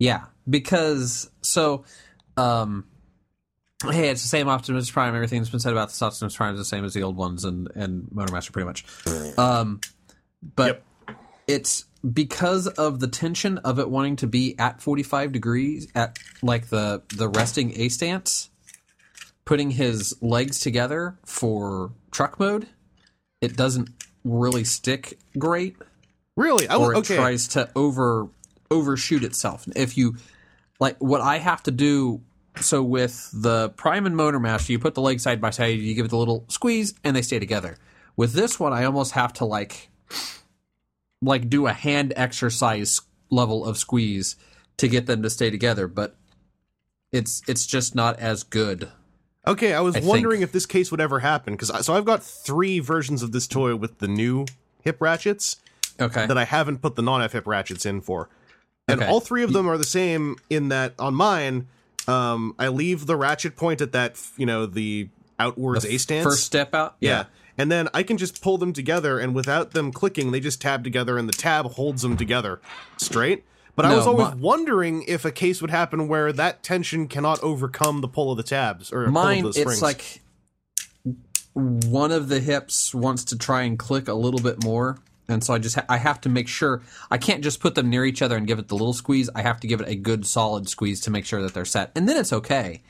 Yeah, 0.00 0.24
because 0.48 1.30
so, 1.42 1.84
um, 2.36 2.86
hey, 3.90 4.08
it's 4.08 4.22
the 4.22 4.28
same 4.28 4.48
Optimus 4.48 4.90
Prime. 4.90 5.14
Everything's 5.14 5.50
been 5.50 5.60
said 5.60 5.72
about 5.72 5.88
this 5.88 6.02
Optimus 6.02 6.36
Prime 6.36 6.54
is 6.54 6.60
the 6.60 6.64
same 6.64 6.84
as 6.84 6.94
the 6.94 7.02
old 7.02 7.16
ones 7.16 7.44
and 7.44 7.70
and 7.74 8.08
Motormaster, 8.14 8.52
pretty 8.52 8.66
much. 8.66 8.84
Um, 9.38 9.80
but 10.54 10.82
it's 11.46 11.84
because 12.12 12.66
of 12.66 13.00
the 13.00 13.08
tension 13.08 13.58
of 13.58 13.78
it 13.78 13.88
wanting 13.88 14.16
to 14.16 14.26
be 14.26 14.58
at 14.58 14.80
45 14.80 15.32
degrees 15.32 15.88
at 15.94 16.18
like 16.42 16.68
the 16.68 17.02
the 17.14 17.28
resting 17.28 17.78
A 17.78 17.88
stance, 17.88 18.50
putting 19.44 19.70
his 19.70 20.14
legs 20.20 20.60
together 20.60 21.18
for 21.24 21.92
truck 22.10 22.38
mode. 22.38 22.68
It 23.40 23.56
doesn't 23.56 23.90
really 24.24 24.64
stick 24.64 25.18
great 25.36 25.76
Really? 26.36 26.68
I 26.68 26.76
or 26.76 26.94
it 26.94 26.98
okay. 26.98 27.16
tries 27.16 27.48
to 27.48 27.70
over 27.76 28.28
overshoot 28.70 29.24
itself. 29.24 29.66
If 29.76 29.98
you 29.98 30.16
like 30.80 30.96
what 30.98 31.20
I 31.20 31.38
have 31.38 31.62
to 31.64 31.70
do 31.70 32.22
so 32.60 32.82
with 32.82 33.30
the 33.32 33.70
Prime 33.70 34.06
and 34.06 34.14
Motormaster, 34.14 34.68
you 34.70 34.78
put 34.78 34.94
the 34.94 35.00
legs 35.00 35.22
side 35.22 35.40
by 35.40 35.50
side, 35.50 35.78
you 35.78 35.94
give 35.94 36.06
it 36.06 36.12
a 36.12 36.16
little 36.16 36.44
squeeze, 36.48 36.94
and 37.04 37.16
they 37.16 37.22
stay 37.22 37.38
together. 37.38 37.76
With 38.16 38.32
this 38.34 38.60
one, 38.60 38.72
I 38.72 38.84
almost 38.84 39.12
have 39.12 39.32
to 39.34 39.44
like 39.44 39.88
like 41.20 41.48
do 41.48 41.66
a 41.66 41.72
hand 41.72 42.12
exercise 42.16 43.00
level 43.30 43.64
of 43.64 43.78
squeeze 43.78 44.36
to 44.78 44.88
get 44.88 45.06
them 45.06 45.22
to 45.22 45.30
stay 45.30 45.50
together, 45.50 45.86
but 45.86 46.16
it's 47.12 47.42
it's 47.48 47.66
just 47.66 47.94
not 47.94 48.18
as 48.18 48.42
good. 48.42 48.88
Okay, 49.46 49.72
I 49.74 49.80
was 49.80 49.96
I 49.96 50.00
wondering 50.00 50.38
think- 50.40 50.48
if 50.48 50.52
this 50.52 50.66
case 50.66 50.90
would 50.90 51.00
ever 51.00 51.20
happen 51.20 51.54
because 51.54 51.84
so 51.84 51.94
I've 51.94 52.04
got 52.04 52.22
three 52.22 52.78
versions 52.80 53.22
of 53.22 53.32
this 53.32 53.46
toy 53.46 53.74
with 53.76 53.98
the 53.98 54.08
new 54.08 54.46
hip 54.82 54.98
ratchets 55.00 55.56
Okay. 56.00 56.26
that 56.26 56.38
I 56.38 56.44
haven't 56.44 56.78
put 56.82 56.96
the 56.96 57.02
non-F 57.02 57.32
hip 57.32 57.46
ratchets 57.46 57.84
in 57.86 58.00
for, 58.00 58.28
and 58.88 59.00
Okay. 59.00 59.08
all 59.10 59.20
three 59.20 59.42
of 59.42 59.52
them 59.52 59.68
are 59.68 59.76
the 59.78 59.84
same 59.84 60.36
in 60.50 60.68
that 60.68 60.94
on 60.98 61.14
mine, 61.14 61.68
um, 62.08 62.54
I 62.58 62.68
leave 62.68 63.06
the 63.06 63.16
ratchet 63.16 63.56
point 63.56 63.80
at 63.80 63.92
that 63.92 64.20
you 64.36 64.46
know 64.46 64.66
the 64.66 65.08
outwards 65.38 65.84
A 65.84 65.98
stance 65.98 66.24
First 66.24 66.44
step 66.44 66.74
out. 66.74 66.96
Yeah. 67.00 67.24
And 67.58 67.70
then 67.70 67.88
I 67.92 68.02
can 68.02 68.16
just 68.16 68.40
pull 68.40 68.56
them 68.56 68.72
together, 68.72 69.18
and 69.18 69.34
without 69.34 69.72
them 69.72 69.92
clicking, 69.92 70.32
they 70.32 70.40
just 70.40 70.60
tab 70.62 70.84
together, 70.84 71.18
and 71.18 71.28
the 71.28 71.34
tab 71.34 71.66
holds 71.66 72.00
them 72.00 72.16
together 72.16 72.60
straight. 72.96 73.44
But 73.76 73.84
I 73.84 73.94
was 73.94 74.06
always 74.06 74.34
mi- 74.34 74.40
wondering 74.40 75.02
if 75.06 75.24
a 75.24 75.30
case 75.30 75.60
would 75.60 75.70
happen 75.70 76.08
where 76.08 76.32
that 76.32 76.62
tension 76.62 77.08
cannot 77.08 77.42
overcome 77.42 78.00
the 78.00 78.08
pull 78.08 78.30
of 78.30 78.36
the 78.36 78.42
tabs 78.42 78.92
or 78.92 79.06
Mine, 79.08 79.42
pull 79.42 79.48
of 79.48 79.54
the 79.54 79.60
springs. 79.60 79.72
it's 79.74 79.82
like 79.82 80.20
one 81.52 82.12
of 82.12 82.28
the 82.28 82.40
hips 82.40 82.94
wants 82.94 83.24
to 83.24 83.36
try 83.38 83.62
and 83.62 83.78
click 83.78 84.08
a 84.08 84.14
little 84.14 84.40
bit 84.40 84.62
more, 84.64 84.98
and 85.32 85.42
so 85.42 85.54
I 85.54 85.58
just 85.58 85.76
ha- 85.76 85.86
I 85.88 85.96
have 85.96 86.20
to 86.22 86.28
make 86.28 86.48
sure 86.48 86.82
I 87.10 87.18
can't 87.18 87.42
just 87.42 87.60
put 87.60 87.74
them 87.74 87.90
near 87.90 88.04
each 88.04 88.22
other 88.22 88.36
and 88.36 88.46
give 88.46 88.58
it 88.58 88.68
the 88.68 88.74
little 88.74 88.92
squeeze. 88.92 89.28
I 89.34 89.42
have 89.42 89.60
to 89.60 89.66
give 89.66 89.80
it 89.80 89.88
a 89.88 89.94
good 89.94 90.26
solid 90.26 90.68
squeeze 90.68 91.00
to 91.02 91.10
make 91.10 91.24
sure 91.24 91.42
that 91.42 91.54
they're 91.54 91.64
set, 91.64 91.92
and 91.96 92.08
then 92.08 92.16
it's 92.16 92.32
okay. 92.32 92.82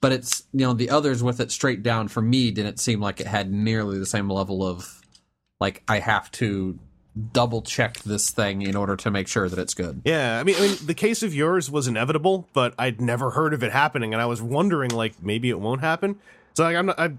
But 0.00 0.12
it's 0.12 0.44
you 0.52 0.60
know 0.60 0.72
the 0.72 0.90
others 0.90 1.22
with 1.22 1.40
it 1.40 1.50
straight 1.50 1.82
down 1.82 2.08
for 2.08 2.22
me 2.22 2.50
didn't 2.50 2.78
seem 2.78 3.00
like 3.00 3.20
it 3.20 3.26
had 3.26 3.52
nearly 3.52 3.98
the 3.98 4.06
same 4.06 4.30
level 4.30 4.64
of 4.64 5.02
like 5.60 5.82
I 5.88 5.98
have 5.98 6.30
to 6.32 6.78
double 7.32 7.62
check 7.62 7.98
this 8.00 8.30
thing 8.30 8.62
in 8.62 8.76
order 8.76 8.96
to 8.96 9.10
make 9.10 9.28
sure 9.28 9.48
that 9.48 9.58
it's 9.58 9.74
good. 9.74 10.00
yeah, 10.04 10.38
I 10.38 10.44
mean, 10.44 10.56
I 10.56 10.60
mean, 10.60 10.76
the 10.84 10.94
case 10.94 11.22
of 11.22 11.34
yours 11.34 11.70
was 11.70 11.88
inevitable, 11.88 12.48
but 12.52 12.74
I'd 12.78 13.00
never 13.00 13.30
heard 13.30 13.52
of 13.54 13.62
it 13.62 13.72
happening, 13.72 14.12
and 14.12 14.22
I 14.22 14.26
was 14.26 14.40
wondering, 14.40 14.90
like, 14.90 15.22
maybe 15.22 15.50
it 15.50 15.58
won't 15.58 15.80
happen. 15.80 16.18
So, 16.54 16.64
like, 16.64 16.76
I'm 16.76 16.86
not. 16.86 16.98
I, 16.98 17.12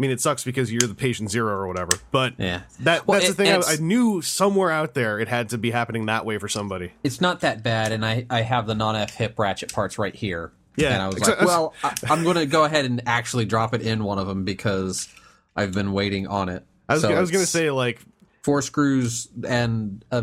mean, 0.00 0.10
it 0.10 0.20
sucks 0.20 0.44
because 0.44 0.72
you're 0.72 0.80
the 0.88 0.94
patient 0.94 1.30
zero 1.30 1.52
or 1.54 1.66
whatever, 1.68 1.92
but 2.10 2.34
Yeah. 2.38 2.62
that 2.80 3.06
Well, 3.06 3.18
that's 3.20 3.30
it- 3.30 3.36
the 3.36 3.44
thing. 3.44 3.62
I, 3.62 3.72
I 3.72 3.76
knew 3.76 4.22
somewhere 4.22 4.70
out 4.70 4.94
there 4.94 5.18
it 5.20 5.28
had 5.28 5.48
to 5.50 5.58
be 5.58 5.70
happening 5.70 6.06
that 6.06 6.24
way 6.24 6.38
for 6.38 6.48
somebody. 6.48 6.92
it's 7.04 7.20
not 7.20 7.40
that 7.40 7.62
bad, 7.62 7.92
and 7.92 8.04
I, 8.04 8.26
I 8.30 8.42
have 8.42 8.66
the 8.66 8.74
non 8.74 8.96
F 8.96 9.14
hip 9.14 9.38
ratchet 9.38 9.72
parts 9.72 9.98
right 9.98 10.14
here. 10.14 10.52
Yeah, 10.76 10.94
and 10.94 11.02
I 11.02 11.08
was 11.08 11.18
like, 11.20 11.40
well, 11.42 11.74
I, 11.84 11.94
I'm 12.08 12.22
going 12.22 12.36
to 12.36 12.46
go 12.46 12.64
ahead 12.64 12.84
and 12.86 13.02
actually 13.06 13.44
drop 13.44 13.74
it 13.74 13.82
in 13.82 14.02
one 14.04 14.18
of 14.18 14.26
them 14.26 14.44
because 14.44 15.08
I've 15.54 15.72
been 15.72 15.92
waiting 15.92 16.26
on 16.28 16.48
it. 16.48 16.64
I 16.88 16.94
was, 16.94 17.02
So 17.02 17.12
I 17.12 17.20
was 17.20 17.30
gonna 17.30 17.44
say 17.46 17.70
like 17.70 18.00
four 18.42 18.62
screws 18.62 19.28
and 19.46 20.02
uh, 20.10 20.22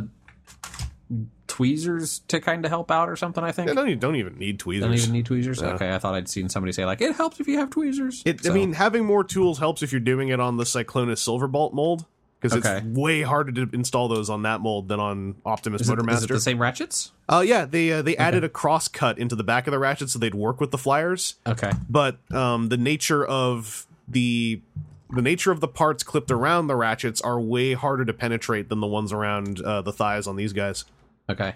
tweezers 1.58 2.20
to 2.28 2.40
kind 2.40 2.64
of 2.64 2.70
help 2.70 2.92
out 2.92 3.10
or 3.10 3.16
something. 3.16 3.44
I 3.44 3.52
think. 3.52 3.68
They 3.68 3.74
don't, 3.76 3.88
even- 3.88 4.00
don't 4.00 4.16
even 4.16 4.38
need 4.38 4.60
tweezers. 4.60 4.86
Don't 4.88 4.94
even 4.96 5.12
need 5.12 5.26
tweezers. 5.26 5.60
Yeah. 5.62 5.70
Okay, 5.70 5.94
I 5.94 5.98
thought 5.98 6.14
I'd 6.14 6.30
seen 6.30 6.50
somebody 6.50 6.72
say 6.72 6.86
like 6.86 7.02
it 7.02 7.16
helps 7.16 7.40
if 7.40 7.48
you 7.48 7.58
have 7.58 7.72
tweezers. 7.72 8.22
It, 8.26 8.44
So- 8.44 8.52
I 8.52 8.54
mean, 8.54 8.74
having 8.74 9.06
more 9.06 9.24
tools 9.24 9.58
helps 9.60 9.82
if 9.82 9.92
you're 9.92 10.00
doing 10.00 10.30
it 10.30 10.40
on 10.40 10.58
the 10.58 10.64
Cyclonus 10.64 11.18
Silverbolt 11.18 11.74
mold 11.74 12.06
because 12.40 12.56
Okay. 12.56 12.78
it's 12.86 12.86
way 12.98 13.24
harder 13.24 13.52
to 13.66 13.76
install 13.76 14.08
those 14.08 14.30
on 14.30 14.44
that 14.44 14.62
mold 14.62 14.88
than 14.88 15.00
on 15.00 15.34
Optimus 15.44 15.82
is 15.82 15.90
it, 15.90 15.94
is 15.94 16.04
it 16.04 16.06
Motormaster. 16.06 16.28
the 16.28 16.40
same 16.40 16.62
ratchets? 16.62 17.12
Uh, 17.28 17.44
yeah, 17.46 17.66
they 17.66 17.92
uh, 17.92 18.04
they 18.04 18.16
added 18.18 18.44
a 18.44 18.50
cross 18.50 18.88
cut 18.88 19.18
into 19.18 19.36
the 19.36 19.44
back 19.44 19.66
of 19.66 19.72
the 19.72 19.80
ratchet 19.80 20.12
so 20.12 20.20
they'd 20.20 20.36
work 20.36 20.62
with 20.62 20.70
the 20.70 20.78
flyers. 20.78 21.36
Okay. 21.48 21.72
But 21.90 22.20
um, 22.32 22.70
the 22.70 22.78
nature 22.78 23.26
of 23.26 23.88
the 24.08 24.62
the 25.10 25.22
nature 25.22 25.52
of 25.52 25.62
the 25.62 25.68
parts 25.70 26.04
clipped 26.04 26.30
around 26.30 26.68
the 26.68 26.76
ratchets 26.76 27.22
are 27.22 27.40
way 27.40 27.74
harder 27.74 28.04
to 28.06 28.14
penetrate 28.14 28.68
than 28.70 28.82
the 28.82 28.88
ones 28.88 29.12
around 29.14 29.62
uh, 29.62 29.82
the 29.82 29.94
thighs 29.94 30.28
on 30.28 30.36
these 30.36 30.52
guys. 30.54 30.84
Okay. 31.30 31.56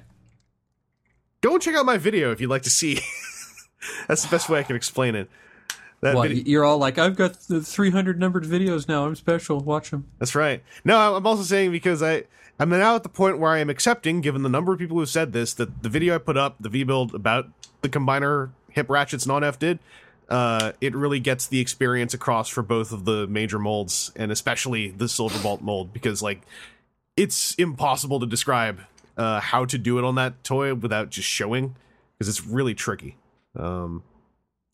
Go 1.42 1.54
and 1.54 1.62
check 1.62 1.76
out 1.76 1.86
my 1.86 1.98
video 1.98 2.32
if 2.32 2.40
you'd 2.40 2.50
like 2.50 2.64
to 2.64 2.70
see. 2.70 3.00
That's 4.08 4.24
the 4.24 4.30
best 4.30 4.50
way 4.50 4.60
I 4.60 4.64
can 4.64 4.76
explain 4.76 5.16
it. 5.16 5.30
That 6.02 6.16
What 6.16 6.30
video- 6.30 6.44
you're 6.46 6.66
all 6.66 6.78
like? 6.78 6.98
I've 6.98 7.16
got 7.16 7.34
the 7.42 7.62
300 7.62 8.20
numbered 8.20 8.44
videos 8.44 8.88
now. 8.88 9.06
I'm 9.06 9.16
special. 9.16 9.60
Watch 9.60 9.92
them. 9.92 10.08
That's 10.20 10.36
right. 10.36 10.64
No, 10.84 11.16
I'm 11.16 11.26
also 11.26 11.44
saying 11.44 11.72
because 11.72 12.02
I 12.02 12.24
I'm 12.60 12.70
now 12.70 12.96
at 12.96 13.04
the 13.04 13.10
point 13.10 13.40
where 13.40 13.52
I 13.52 13.60
am 13.60 13.70
accepting, 13.70 14.22
given 14.22 14.44
the 14.44 14.50
number 14.50 14.74
of 14.74 14.80
people 14.80 14.96
who 14.96 15.02
have 15.02 15.10
said 15.10 15.34
this, 15.34 15.54
that 15.56 15.84
the 15.84 15.90
video 15.90 16.16
I 16.16 16.18
put 16.20 16.38
up, 16.38 16.58
the 16.60 16.70
V 16.70 16.84
build 16.84 17.16
about 17.16 17.48
the 17.82 17.90
combiner 17.90 18.50
hip 18.70 18.90
ratchets 18.90 19.26
non 19.26 19.44
F 19.44 19.58
did, 19.58 19.80
uh, 20.30 20.72
it 20.80 20.96
really 20.96 21.20
gets 21.20 21.48
the 21.48 21.60
experience 21.60 22.14
across 22.14 22.50
for 22.50 22.62
both 22.62 22.92
of 22.92 23.06
the 23.06 23.28
major 23.28 23.60
molds 23.60 24.12
and 24.16 24.32
especially 24.32 24.90
the 24.90 25.10
silver 25.10 25.36
Silverbolt 25.36 25.62
mold 25.62 25.92
because 25.92 26.22
like 26.22 26.42
it's 27.18 27.54
impossible 27.56 28.20
to 28.20 28.26
describe 28.26 28.82
uh, 29.18 29.40
how 29.40 29.66
to 29.66 29.78
do 29.78 29.98
it 29.98 30.04
on 30.04 30.16
that 30.16 30.44
toy 30.44 30.74
without 30.74 31.10
just 31.10 31.28
showing 31.28 31.76
because 32.18 32.28
it's 32.30 32.46
really 32.46 32.74
tricky. 32.74 33.18
Um, 33.56 34.04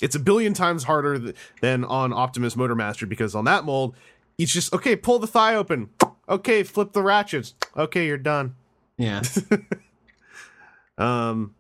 it's 0.02 0.16
a 0.16 0.20
billion 0.20 0.54
times 0.54 0.84
harder 0.84 1.18
th- 1.20 1.36
than 1.62 1.84
on 1.86 2.14
Optimus 2.14 2.56
Motormaster 2.56 3.08
because 3.10 3.34
on 3.36 3.46
that 3.46 3.64
mold, 3.66 3.96
it's 4.38 4.54
just 4.54 4.72
okay. 4.74 4.96
Pull 4.96 5.20
the 5.20 5.28
thigh 5.28 5.56
open. 5.56 5.90
Okay, 6.30 6.62
flip 6.64 6.92
the 6.94 7.02
ratchets. 7.02 7.56
Okay, 7.76 8.06
you're 8.06 8.18
done. 8.18 8.56
Yeah. 8.98 9.24
Um, 10.98 11.54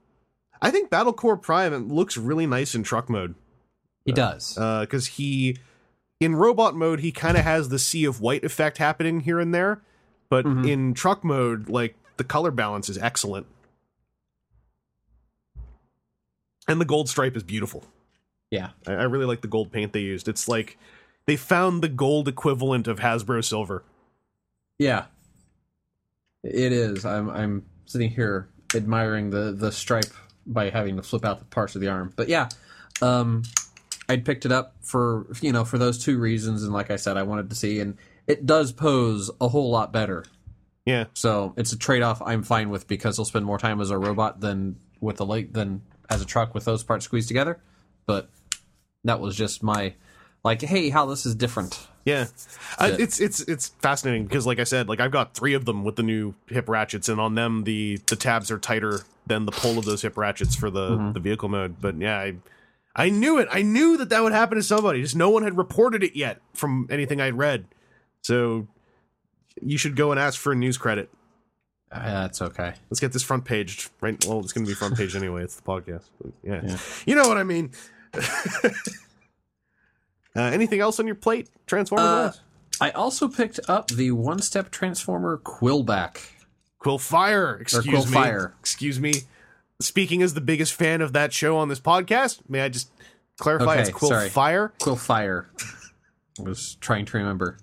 I 0.62 0.72
think 0.72 0.90
Battle 0.90 1.14
Core 1.14 1.38
Prime 1.38 1.90
looks 1.94 2.18
really 2.18 2.48
nice 2.48 2.74
in 2.74 2.84
truck 2.84 3.10
mode 3.10 3.36
He 4.06 4.12
does. 4.12 4.56
because 4.56 5.06
he, 5.08 5.58
in 6.20 6.36
robot 6.36 6.76
mode, 6.76 7.02
he 7.02 7.12
kind 7.12 7.38
of 7.38 7.44
has 7.44 7.70
the 7.70 7.78
sea 7.80 8.06
of 8.06 8.20
white 8.22 8.44
effect 8.44 8.80
happening 8.80 9.20
here 9.22 9.40
and 9.40 9.54
there, 9.54 9.82
but 10.30 10.46
Mhm. 10.46 10.68
in 10.68 10.94
truck 10.96 11.24
mode, 11.24 11.70
like 11.70 11.96
the 12.18 12.24
color 12.24 12.52
balance 12.52 12.90
is 12.90 12.98
excellent, 12.98 13.48
and 16.68 16.82
the 16.82 16.86
gold 16.86 17.10
stripe 17.10 17.36
is 17.36 17.44
beautiful. 17.44 17.84
yeah. 18.52 18.70
I, 18.86 18.94
I 18.94 19.04
really 19.04 19.26
like 19.26 19.42
the 19.42 19.48
gold 19.48 19.72
paint 19.72 19.94
they 19.94 20.02
used. 20.02 20.28
It's 20.28 20.48
like 20.48 20.78
they 21.26 21.36
found 21.36 21.82
the 21.82 21.90
gold 21.90 22.28
equivalent 22.28 22.88
of 22.88 23.00
Hasbro 23.00 23.44
silver. 23.44 23.84
Yeah. 24.80 25.06
It 26.44 26.72
is. 26.72 27.06
I'm 27.06 27.30
I'm 27.30 27.66
sitting 27.86 28.10
here 28.10 28.48
admiring 28.76 29.30
the 29.32 29.52
the 29.52 29.72
stripe 29.72 30.14
by 30.46 30.70
having 30.70 30.96
to 30.98 31.02
flip 31.04 31.26
out 31.26 31.40
the 31.40 31.46
parts 31.46 31.76
of 31.76 31.82
the 31.82 31.88
arm. 31.90 32.14
But 32.16 32.30
yeah, 32.30 32.50
um 33.02 33.44
I'd 34.08 34.24
picked 34.24 34.46
it 34.46 34.52
up 34.52 34.76
for 34.82 35.26
you 35.42 35.52
know 35.52 35.66
for 35.66 35.78
those 35.78 35.98
two 35.98 36.18
reasons 36.20 36.64
and 36.64 36.72
like 36.72 36.92
I 36.92 36.96
said 36.96 37.18
I 37.18 37.24
wanted 37.24 37.50
to 37.50 37.56
see 37.56 37.80
and 37.80 37.98
it 38.28 38.46
does 38.46 38.72
pose 38.72 39.30
a 39.42 39.48
whole 39.50 39.70
lot 39.72 39.92
better. 39.92 40.24
Yeah, 40.88 41.08
So 41.14 41.54
it's 41.58 41.74
a 41.74 41.78
trade 41.78 42.02
off 42.02 42.22
I'm 42.26 42.44
fine 42.44 42.70
with 42.70 42.88
because 42.88 43.18
he'll 43.18 43.26
spend 43.26 43.44
more 43.44 43.58
time 43.58 43.82
as 43.82 43.90
a 43.90 43.98
robot 43.98 44.40
than 44.40 44.78
with 45.02 45.20
a 45.20 45.26
late 45.26 45.54
than 45.54 45.82
as 46.10 46.22
a 46.22 46.26
truck 46.26 46.56
with 46.56 46.64
those 46.64 46.82
parts 46.82 47.04
squeezed 47.04 47.28
together. 47.28 47.60
But 48.06 48.30
that 49.04 49.20
was 49.20 49.36
just 49.36 49.62
my 49.62 49.96
like, 50.46 50.62
hey, 50.62 50.88
how 50.88 51.06
this 51.06 51.26
is 51.26 51.36
different. 51.36 51.88
yeah. 52.06 52.28
Yeah. 52.80 52.96
it's 53.00 53.20
it's 53.20 53.42
it's 53.42 53.68
fascinating 53.82 54.28
because, 54.28 54.46
like 54.48 54.60
I 54.60 54.64
said, 54.64 54.88
like 54.88 55.02
I've 55.02 55.12
got 55.12 55.34
three 55.34 55.56
of 55.56 55.66
them 55.66 55.84
with 55.84 55.98
the 55.98 56.04
new 56.04 56.36
hip 56.48 56.70
ratchets, 56.70 57.10
and 57.10 57.20
on 57.20 57.36
them 57.36 57.66
the 57.66 58.00
the 58.08 58.16
tabs 58.16 58.50
are 58.50 58.58
tighter 58.58 59.02
than 59.26 59.46
the 59.46 59.52
pull 59.52 59.78
of 59.78 59.84
those 59.84 60.04
hip 60.04 60.16
ratchets 60.16 60.56
for 60.56 60.70
the 60.70 60.92
mm-hmm. 60.92 61.12
the 61.12 61.20
vehicle 61.20 61.50
mode. 61.50 61.82
But 61.82 61.98
yeah, 61.98 62.18
I 62.18 62.36
I 62.96 63.10
knew 63.10 63.40
it. 63.40 63.50
I 63.52 63.62
knew 63.62 63.98
that 63.98 64.08
that 64.08 64.24
would 64.24 64.32
happen 64.32 64.56
to 64.56 64.64
somebody. 64.64 65.02
Just 65.02 65.18
no 65.18 65.30
one 65.30 65.44
had 65.44 65.58
reported 65.58 66.02
it 66.02 66.16
yet 66.16 66.40
from 66.54 66.88
anything 66.90 67.20
I'd 67.20 67.38
read. 67.38 67.66
So 68.22 68.70
you 69.62 69.78
should 69.78 69.96
go 69.96 70.12
and 70.12 70.20
ask 70.20 70.40
for 70.40 70.52
a 70.52 70.56
news 70.56 70.78
credit. 70.78 71.10
Uh, 71.92 72.04
that's 72.04 72.42
okay. 72.42 72.74
Let's 72.90 73.00
get 73.00 73.14
this 73.14 73.24
front 73.24 73.46
page 73.46 73.90
right. 74.02 74.24
Well, 74.26 74.40
it's 74.40 74.52
going 74.52 74.66
to 74.66 74.70
be 74.70 74.76
front 74.76 74.98
page 74.98 75.16
anyway. 75.16 75.44
It's 75.44 75.56
the 75.56 75.62
podcast. 75.62 76.10
But 76.22 76.34
yeah. 76.44 76.62
Yeah. 76.64 76.78
you 77.06 77.16
know 77.16 77.28
what 77.28 77.38
I 77.38 77.44
mean. 77.44 77.72
uh, 78.14 78.70
anything 80.36 80.82
else 80.82 81.00
on 81.00 81.06
your 81.06 81.16
plate, 81.16 81.50
Transformers? 81.66 82.06
Uh. 82.06 82.34
I 82.80 82.92
also 82.92 83.28
picked 83.28 83.60
up 83.68 83.88
the 83.88 84.12
one 84.12 84.40
step 84.40 84.70
transformer 84.70 85.40
Quillback. 85.44 86.20
Quill 86.78 87.00
Fire. 87.00 87.58
Excuse 87.60 87.86
Quill 87.86 88.06
me. 88.06 88.12
Fire. 88.12 88.54
Excuse 88.60 89.00
me. 89.00 89.14
Speaking 89.80 90.22
as 90.22 90.34
the 90.34 90.42
biggest 90.42 90.74
fan 90.74 91.02
of 91.02 91.14
that 91.14 91.34
show 91.34 91.58
on 91.58 91.70
this 91.70 91.80
podcast, 91.80 92.42
may 92.48 92.62
I 92.62 92.70
just 92.70 92.92
clarify? 93.40 93.74
Okay, 93.74 93.82
it's 93.82 93.90
Quill 93.90 94.10
sorry. 94.10 94.30
Fire. 94.30 94.74
Quill 94.80 94.96
Fire. 94.96 95.50
I 96.40 96.44
was 96.44 96.76
trying 96.76 97.06
to 97.06 97.18
remember. 97.18 97.58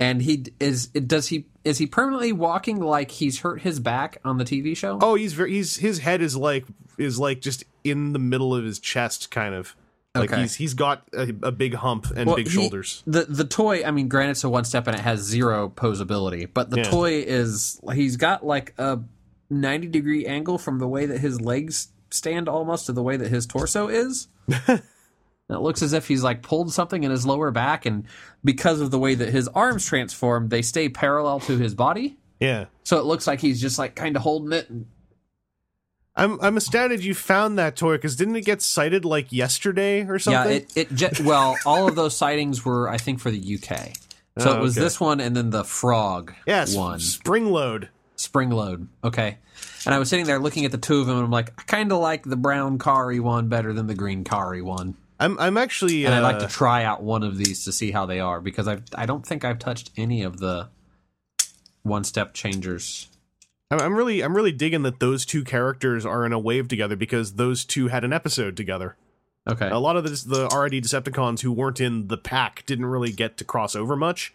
And 0.00 0.22
he 0.22 0.44
is 0.60 0.86
does 0.88 1.26
he 1.28 1.46
is 1.64 1.78
he 1.78 1.86
permanently 1.86 2.32
walking 2.32 2.78
like 2.80 3.10
he's 3.10 3.40
hurt 3.40 3.62
his 3.62 3.80
back 3.80 4.18
on 4.24 4.38
the 4.38 4.44
TV 4.44 4.76
show? 4.76 4.98
Oh, 5.02 5.16
he's 5.16 5.32
very. 5.32 5.52
He's 5.52 5.76
his 5.76 5.98
head 5.98 6.22
is 6.22 6.36
like 6.36 6.64
is 6.98 7.18
like 7.18 7.40
just 7.40 7.64
in 7.82 8.12
the 8.12 8.18
middle 8.20 8.54
of 8.54 8.64
his 8.64 8.78
chest, 8.78 9.30
kind 9.30 9.54
of. 9.54 9.74
Like 10.14 10.32
Okay. 10.32 10.42
he's 10.42 10.54
he's 10.54 10.74
got 10.74 11.02
a, 11.12 11.28
a 11.42 11.50
big 11.52 11.74
hump 11.74 12.06
and 12.16 12.26
Well, 12.26 12.36
big 12.36 12.46
he- 12.46 12.52
shoulders. 12.52 13.02
The 13.06 13.24
the 13.24 13.44
toy, 13.44 13.84
I 13.84 13.90
mean, 13.90 14.08
granted, 14.08 14.32
it's 14.32 14.44
a 14.44 14.48
one 14.48 14.64
step 14.64 14.86
and 14.86 14.96
it 14.96 15.02
has 15.02 15.20
zero 15.20 15.68
posability, 15.68 16.48
but 16.52 16.70
the 16.70 16.78
Yeah. 16.78 16.82
toy 16.84 17.12
is 17.26 17.80
he's 17.92 18.16
got 18.16 18.46
like 18.46 18.74
a 18.78 19.00
ninety 19.50 19.88
degree 19.88 20.26
angle 20.26 20.58
from 20.58 20.78
the 20.78 20.88
way 20.88 21.06
that 21.06 21.18
his 21.18 21.40
legs 21.40 21.88
stand 22.10 22.48
almost 22.48 22.86
to 22.86 22.92
the 22.92 23.02
way 23.02 23.16
that 23.16 23.28
his 23.28 23.46
torso 23.46 23.88
is. 23.88 24.28
And 25.48 25.56
It 25.56 25.60
looks 25.60 25.82
as 25.82 25.92
if 25.92 26.06
he's 26.08 26.22
like 26.22 26.42
pulled 26.42 26.72
something 26.72 27.04
in 27.04 27.10
his 27.10 27.24
lower 27.26 27.50
back, 27.50 27.86
and 27.86 28.04
because 28.44 28.80
of 28.80 28.90
the 28.90 28.98
way 28.98 29.14
that 29.14 29.30
his 29.30 29.48
arms 29.48 29.86
transform, 29.86 30.48
they 30.48 30.62
stay 30.62 30.88
parallel 30.88 31.40
to 31.40 31.56
his 31.56 31.74
body. 31.74 32.18
Yeah. 32.40 32.66
So 32.84 32.98
it 32.98 33.04
looks 33.04 33.26
like 33.26 33.40
he's 33.40 33.60
just 33.60 33.78
like 33.78 33.94
kind 33.94 34.14
of 34.16 34.22
holding 34.22 34.52
it. 34.52 34.68
And, 34.68 34.86
I'm 36.16 36.40
I'm 36.42 36.56
astounded 36.56 37.04
you 37.04 37.14
found 37.14 37.58
that 37.58 37.76
toy 37.76 37.94
because 37.94 38.16
didn't 38.16 38.34
it 38.36 38.44
get 38.44 38.60
cited 38.60 39.04
like 39.04 39.32
yesterday 39.32 40.04
or 40.04 40.18
something? 40.18 40.52
yeah, 40.74 40.82
it 40.82 41.02
it 41.02 41.20
well, 41.20 41.56
all 41.64 41.88
of 41.88 41.94
those 41.94 42.16
sightings 42.16 42.64
were, 42.64 42.88
I 42.88 42.96
think, 42.98 43.20
for 43.20 43.30
the 43.30 43.38
UK. 43.56 43.92
So 44.38 44.50
Oh, 44.52 44.56
it 44.56 44.60
was 44.60 44.76
okay. 44.76 44.84
this 44.84 45.00
one, 45.00 45.20
and 45.20 45.36
then 45.36 45.50
the 45.50 45.64
frog 45.64 46.34
yes, 46.46 46.74
one. 46.74 46.98
spring 47.00 47.46
load. 47.46 47.88
spring 48.16 48.50
load. 48.50 48.88
Okay. 49.04 49.38
And 49.86 49.94
I 49.94 49.98
was 49.98 50.08
sitting 50.08 50.26
there 50.26 50.38
looking 50.40 50.64
at 50.64 50.72
the 50.72 50.78
two 50.78 51.00
of 51.00 51.06
them, 51.06 51.16
and 51.16 51.24
I'm 51.24 51.30
like, 51.30 51.52
I 51.58 51.62
kind 51.62 51.90
of 51.92 51.98
like 51.98 52.24
the 52.24 52.36
brown 52.36 52.78
Kari 52.78 53.20
one 53.20 53.48
better 53.48 53.72
than 53.72 53.86
the 53.86 53.94
green 53.94 54.24
Kari 54.24 54.60
one. 54.62 54.96
I'm 55.20 55.38
I'm 55.38 55.56
actually 55.56 56.04
And 56.04 56.14
uh, 56.14 56.18
I'd 56.18 56.22
like 56.22 56.38
to 56.40 56.48
try 56.48 56.84
out 56.84 57.02
one 57.02 57.22
of 57.22 57.36
these 57.36 57.64
to 57.64 57.72
see 57.72 57.90
how 57.90 58.06
they 58.06 58.20
are 58.20 58.40
because 58.40 58.68
I 58.68 58.78
I 58.94 59.06
don't 59.06 59.26
think 59.26 59.44
I've 59.44 59.58
touched 59.58 59.90
any 59.96 60.22
of 60.22 60.38
the 60.38 60.68
one 61.82 62.04
step 62.04 62.34
changers. 62.34 63.08
I'm, 63.70 63.80
I'm 63.80 63.94
really 63.94 64.22
I'm 64.22 64.36
really 64.36 64.52
digging 64.52 64.82
that 64.82 65.00
those 65.00 65.26
two 65.26 65.44
characters 65.44 66.06
are 66.06 66.24
in 66.24 66.32
a 66.32 66.38
wave 66.38 66.68
together 66.68 66.96
because 66.96 67.34
those 67.34 67.64
two 67.64 67.88
had 67.88 68.04
an 68.04 68.12
episode 68.12 68.56
together. 68.56 68.96
Okay. 69.48 69.68
A 69.68 69.78
lot 69.78 69.96
of 69.96 70.04
the 70.04 70.10
the 70.10 70.44
RID 70.56 70.84
Decepticons 70.84 71.40
who 71.40 71.52
weren't 71.52 71.80
in 71.80 72.08
the 72.08 72.18
pack 72.18 72.64
didn't 72.66 72.86
really 72.86 73.12
get 73.12 73.36
to 73.38 73.44
cross 73.44 73.74
over 73.74 73.96
much, 73.96 74.32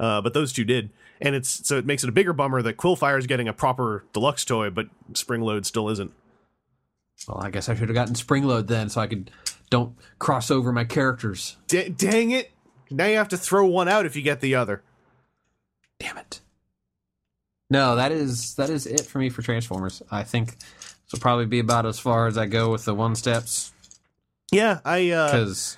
uh, 0.00 0.20
but 0.20 0.34
those 0.34 0.52
two 0.52 0.64
did, 0.64 0.90
and 1.20 1.34
it's 1.34 1.66
so 1.66 1.78
it 1.78 1.86
makes 1.86 2.02
it 2.02 2.08
a 2.08 2.12
bigger 2.12 2.32
bummer 2.32 2.62
that 2.62 2.76
Quillfire 2.76 3.18
is 3.18 3.26
getting 3.26 3.48
a 3.48 3.52
proper 3.52 4.04
deluxe 4.12 4.44
toy, 4.44 4.70
but 4.70 4.88
Springload 5.12 5.64
still 5.64 5.88
isn't. 5.88 6.12
Well, 7.28 7.40
I 7.40 7.50
guess 7.50 7.68
I 7.68 7.74
should 7.74 7.88
have 7.88 7.94
gotten 7.94 8.14
Springload 8.14 8.66
then 8.66 8.88
so 8.88 9.00
I 9.00 9.06
could 9.06 9.30
don't 9.70 9.96
cross 10.18 10.50
over 10.50 10.72
my 10.72 10.84
characters. 10.84 11.56
D- 11.68 11.88
dang 11.88 12.30
it! 12.30 12.52
Now 12.90 13.06
you 13.06 13.16
have 13.16 13.28
to 13.28 13.36
throw 13.36 13.66
one 13.66 13.88
out 13.88 14.06
if 14.06 14.16
you 14.16 14.22
get 14.22 14.40
the 14.40 14.54
other. 14.54 14.82
Damn 15.98 16.18
it. 16.18 16.40
No, 17.68 17.96
that 17.96 18.12
is 18.12 18.54
that 18.54 18.70
is 18.70 18.86
it 18.86 19.02
for 19.02 19.18
me 19.18 19.28
for 19.28 19.42
Transformers. 19.42 20.02
I 20.10 20.22
think 20.22 20.58
this 20.58 21.12
will 21.12 21.18
probably 21.18 21.46
be 21.46 21.58
about 21.58 21.86
as 21.86 21.98
far 21.98 22.26
as 22.26 22.38
I 22.38 22.46
go 22.46 22.70
with 22.70 22.84
the 22.84 22.94
one 22.94 23.16
steps. 23.16 23.72
Yeah, 24.52 24.80
I 24.84 25.10
uh, 25.10 25.26
because 25.32 25.76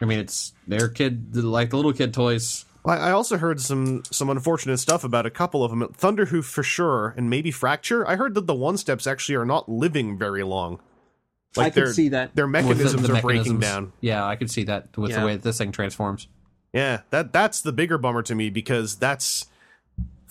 I 0.00 0.04
mean 0.04 0.20
it's 0.20 0.52
their 0.68 0.88
kid 0.88 1.34
like 1.34 1.70
the 1.70 1.76
little 1.76 1.92
kid 1.92 2.14
toys. 2.14 2.64
I 2.84 2.96
I 2.96 3.10
also 3.10 3.36
heard 3.36 3.60
some 3.60 4.04
some 4.12 4.30
unfortunate 4.30 4.78
stuff 4.78 5.02
about 5.02 5.26
a 5.26 5.30
couple 5.30 5.64
of 5.64 5.70
them. 5.70 5.82
Thunderhoof 5.88 6.44
for 6.44 6.62
sure, 6.62 7.14
and 7.16 7.28
maybe 7.28 7.50
Fracture. 7.50 8.08
I 8.08 8.14
heard 8.14 8.34
that 8.34 8.46
the 8.46 8.54
one 8.54 8.76
steps 8.76 9.06
actually 9.06 9.34
are 9.34 9.44
not 9.44 9.68
living 9.68 10.16
very 10.16 10.44
long. 10.44 10.78
Like 11.56 11.66
I 11.66 11.70
could 11.70 11.94
see 11.94 12.08
that. 12.10 12.34
Their 12.34 12.46
with 12.46 12.52
the- 12.52 12.62
mechanisms 12.62 13.08
the 13.08 13.14
are 13.16 13.22
breaking 13.22 13.60
down. 13.60 13.92
Yeah, 14.00 14.24
I 14.26 14.36
could 14.36 14.50
see 14.50 14.64
that 14.64 14.96
with 14.96 15.10
Yeah. 15.10 15.20
the 15.20 15.26
way 15.26 15.32
that 15.34 15.42
this 15.42 15.58
thing 15.58 15.72
transforms. 15.72 16.28
Yeah, 16.72 17.00
that 17.10 17.32
that's 17.32 17.60
the 17.60 17.72
bigger 17.72 17.98
bummer 17.98 18.22
to 18.22 18.34
me 18.34 18.48
because 18.50 18.96
that's 18.96 19.46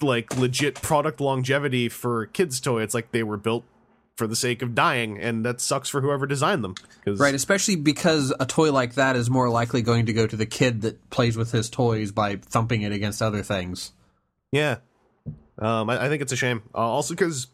like 0.01 0.35
legit 0.37 0.81
product 0.81 1.21
longevity 1.21 1.87
for 1.89 2.25
kids 2.27 2.59
toy. 2.59 2.81
It's 2.81 2.95
like 2.95 3.11
they 3.11 3.21
were 3.23 3.37
built 3.37 3.63
for 4.17 4.25
the 4.27 4.35
sake 4.35 4.61
of 4.63 4.73
dying, 4.75 5.19
and 5.19 5.45
that 5.45 5.61
sucks 5.61 5.89
for 5.89 6.01
whoever 6.01 6.25
designed 6.25 6.63
them. 6.63 6.75
Right, 7.05 7.33
especially 7.35 7.75
because 7.75 8.33
a 8.39 8.45
toy 8.45 8.71
like 8.71 8.95
that 8.95 9.15
is 9.15 9.29
more 9.29 9.49
likely 9.49 9.81
going 9.83 10.07
to 10.07 10.13
go 10.13 10.25
to 10.27 10.35
the 10.35 10.45
kid 10.47 10.81
that 10.81 11.09
plays 11.11 11.37
with 11.37 11.51
his 11.51 11.69
toys 11.69 12.11
by 12.11 12.35
thumping 12.37 12.81
it 12.81 12.91
against 12.91 13.21
other 13.21 13.41
things. 13.43 13.91
Yeah. 14.51 14.77
Um, 15.59 15.89
I, 15.89 16.05
I 16.05 16.09
think 16.09 16.21
it's 16.23 16.31
a 16.31 16.35
shame. 16.35 16.63
Uh, 16.73 16.79
also, 16.79 17.13
because 17.13 17.47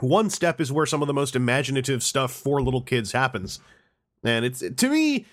one 0.00 0.30
step 0.30 0.60
is 0.60 0.70
where 0.70 0.86
some 0.86 1.02
of 1.02 1.08
the 1.08 1.14
most 1.14 1.36
imaginative 1.36 2.02
stuff 2.02 2.32
for 2.32 2.62
little 2.62 2.82
kids 2.82 3.12
happens, 3.12 3.60
and 4.24 4.44
it's 4.44 4.60
to 4.60 4.88
me. 4.88 5.26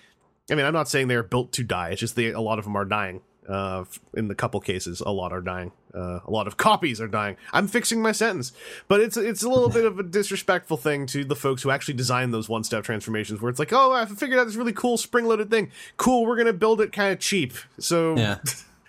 I 0.50 0.54
mean, 0.54 0.66
I'm 0.66 0.74
not 0.74 0.88
saying 0.88 1.08
they're 1.08 1.22
built 1.22 1.52
to 1.52 1.62
die. 1.62 1.90
It's 1.90 2.00
just 2.00 2.16
they, 2.16 2.26
a 2.30 2.40
lot 2.40 2.58
of 2.58 2.66
them 2.66 2.76
are 2.76 2.84
dying. 2.84 3.22
Uh, 3.48 3.84
in 4.14 4.28
the 4.28 4.34
couple 4.34 4.58
cases, 4.60 5.00
a 5.00 5.10
lot 5.10 5.32
are 5.32 5.40
dying. 5.40 5.72
Uh, 5.94 6.20
a 6.26 6.30
lot 6.30 6.46
of 6.46 6.56
copies 6.58 7.00
are 7.00 7.08
dying. 7.08 7.36
I'm 7.52 7.68
fixing 7.68 8.00
my 8.00 8.12
sentence, 8.12 8.52
but 8.88 9.00
it's 9.00 9.16
it's 9.16 9.42
a 9.42 9.48
little 9.48 9.68
bit 9.68 9.84
of 9.84 9.98
a 9.98 10.02
disrespectful 10.02 10.76
thing 10.76 11.06
to 11.06 11.24
the 11.24 11.36
folks 11.36 11.62
who 11.62 11.70
actually 11.70 11.94
designed 11.94 12.32
those 12.32 12.48
one 12.48 12.64
step 12.64 12.84
transformations, 12.84 13.40
where 13.40 13.50
it's 13.50 13.58
like, 13.58 13.72
oh, 13.72 13.92
I 13.92 14.06
figured 14.06 14.38
out 14.38 14.46
this 14.46 14.56
really 14.56 14.72
cool 14.72 14.96
spring 14.96 15.26
loaded 15.26 15.50
thing. 15.50 15.70
Cool, 15.96 16.26
we're 16.26 16.36
gonna 16.36 16.52
build 16.54 16.80
it 16.80 16.92
kind 16.92 17.12
of 17.12 17.20
cheap. 17.20 17.52
So 17.78 18.16
Yeah. 18.16 18.38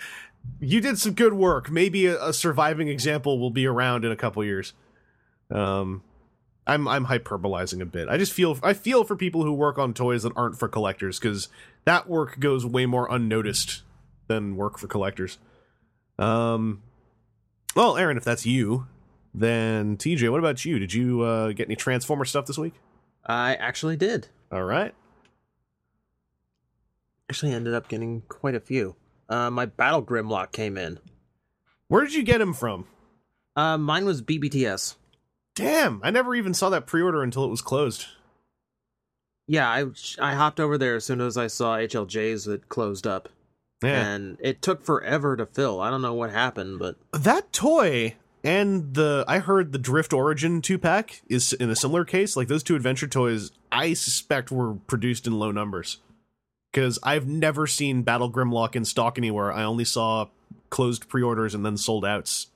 you 0.60 0.80
did 0.82 0.98
some 0.98 1.14
good 1.14 1.34
work. 1.34 1.70
Maybe 1.70 2.06
a, 2.06 2.22
a 2.24 2.34
surviving 2.34 2.88
example 2.88 3.40
will 3.40 3.52
be 3.52 3.66
around 3.66 4.06
in 4.06 4.12
a 4.12 4.16
couple 4.16 4.44
years. 4.44 4.74
Um, 5.52 6.04
I'm 6.68 6.88
I'm 6.88 7.06
hyperbolizing 7.06 7.82
a 7.82 7.86
bit. 7.86 8.08
I 8.10 8.18
just 8.18 8.34
feel 8.34 8.58
I 8.64 8.74
feel 8.74 9.04
for 9.04 9.16
people 9.16 9.44
who 9.44 9.54
work 9.54 9.78
on 9.78 9.94
toys 9.94 10.24
that 10.24 10.34
aren't 10.36 10.58
for 10.58 10.68
collectors 10.68 11.20
because 11.20 11.48
that 11.86 12.10
work 12.10 12.40
goes 12.40 12.66
way 12.66 12.86
more 12.86 13.08
unnoticed 13.10 13.84
than 14.28 14.56
work 14.56 14.80
for 14.80 14.88
collectors. 14.88 15.38
Um, 16.18 16.82
well, 17.76 17.98
Aaron, 17.98 18.18
if 18.18 18.24
that's 18.24 18.46
you, 18.46 18.88
then 19.34 19.98
TJ, 19.98 20.32
what 20.32 20.40
about 20.40 20.66
you? 20.66 20.80
Did 20.80 20.94
you 20.94 21.22
uh, 21.22 21.52
get 21.52 21.68
any 21.68 21.76
Transformer 21.76 22.26
stuff 22.26 22.46
this 22.46 22.58
week? 22.58 22.74
I 23.26 23.56
actually 23.56 23.98
did. 23.98 24.30
All 24.52 24.64
right. 24.64 24.94
Actually, 27.30 27.54
ended 27.54 27.74
up 27.74 27.88
getting 27.88 28.22
quite 28.30 28.56
a 28.56 28.60
few. 28.60 28.96
Uh, 29.28 29.50
my 29.50 29.66
Battle 29.66 30.04
Grimlock 30.04 30.52
came 30.52 30.78
in. 30.78 31.00
Where 31.88 32.04
did 32.04 32.14
you 32.14 32.24
get 32.24 32.40
him 32.40 32.54
from? 32.54 32.88
Uh, 33.56 33.78
mine 33.78 34.06
was 34.06 34.22
BBTS. 34.22 34.96
Damn, 35.56 36.02
I 36.04 36.12
never 36.12 36.36
even 36.36 36.54
saw 36.54 36.70
that 36.70 36.86
pre-order 36.86 37.24
until 37.24 37.46
it 37.46 37.50
was 37.50 37.62
closed. 37.62 38.06
Yeah, 39.48 39.70
I 39.70 39.86
I 40.20 40.34
hopped 40.34 40.60
over 40.60 40.78
there 40.78 40.96
as 40.96 41.06
soon 41.06 41.22
as 41.22 41.38
I 41.38 41.48
saw 41.48 41.78
HLJ's 41.78 42.46
that 42.46 42.68
closed 42.68 43.06
up, 43.08 43.30
Yeah. 43.84 44.06
and 44.08 44.38
it 44.42 44.62
took 44.62 44.84
forever 44.84 45.38
to 45.38 45.46
fill. 45.46 45.80
I 45.80 45.90
don't 45.90 46.02
know 46.02 46.14
what 46.16 46.32
happened, 46.32 46.80
but 46.80 46.98
that 47.14 47.54
toy 47.54 48.16
and 48.44 48.96
the 48.96 49.24
I 49.28 49.40
heard 49.40 49.72
the 49.72 49.78
Drift 49.78 50.14
Origin 50.14 50.62
two 50.62 50.78
pack 50.80 51.22
is 51.28 51.54
in 51.54 51.70
a 51.70 51.76
similar 51.76 52.04
case. 52.06 52.36
Like 52.36 52.48
those 52.48 52.64
two 52.64 52.76
adventure 52.76 53.08
toys, 53.08 53.52
I 53.72 53.94
suspect 53.94 54.52
were 54.52 54.74
produced 54.74 55.28
in 55.28 55.38
low 55.38 55.52
numbers 55.52 56.00
because 56.74 56.98
I've 57.04 57.28
never 57.28 57.68
seen 57.68 58.02
Battle 58.02 58.32
Grimlock 58.32 58.76
in 58.76 58.84
stock 58.84 59.18
anywhere. 59.18 59.54
I 59.54 59.64
only 59.64 59.86
saw 59.86 60.28
closed 60.72 61.08
pre-orders 61.08 61.54
and 61.54 61.64
then 61.66 61.78
sold 61.78 62.04
outs. 62.04 62.48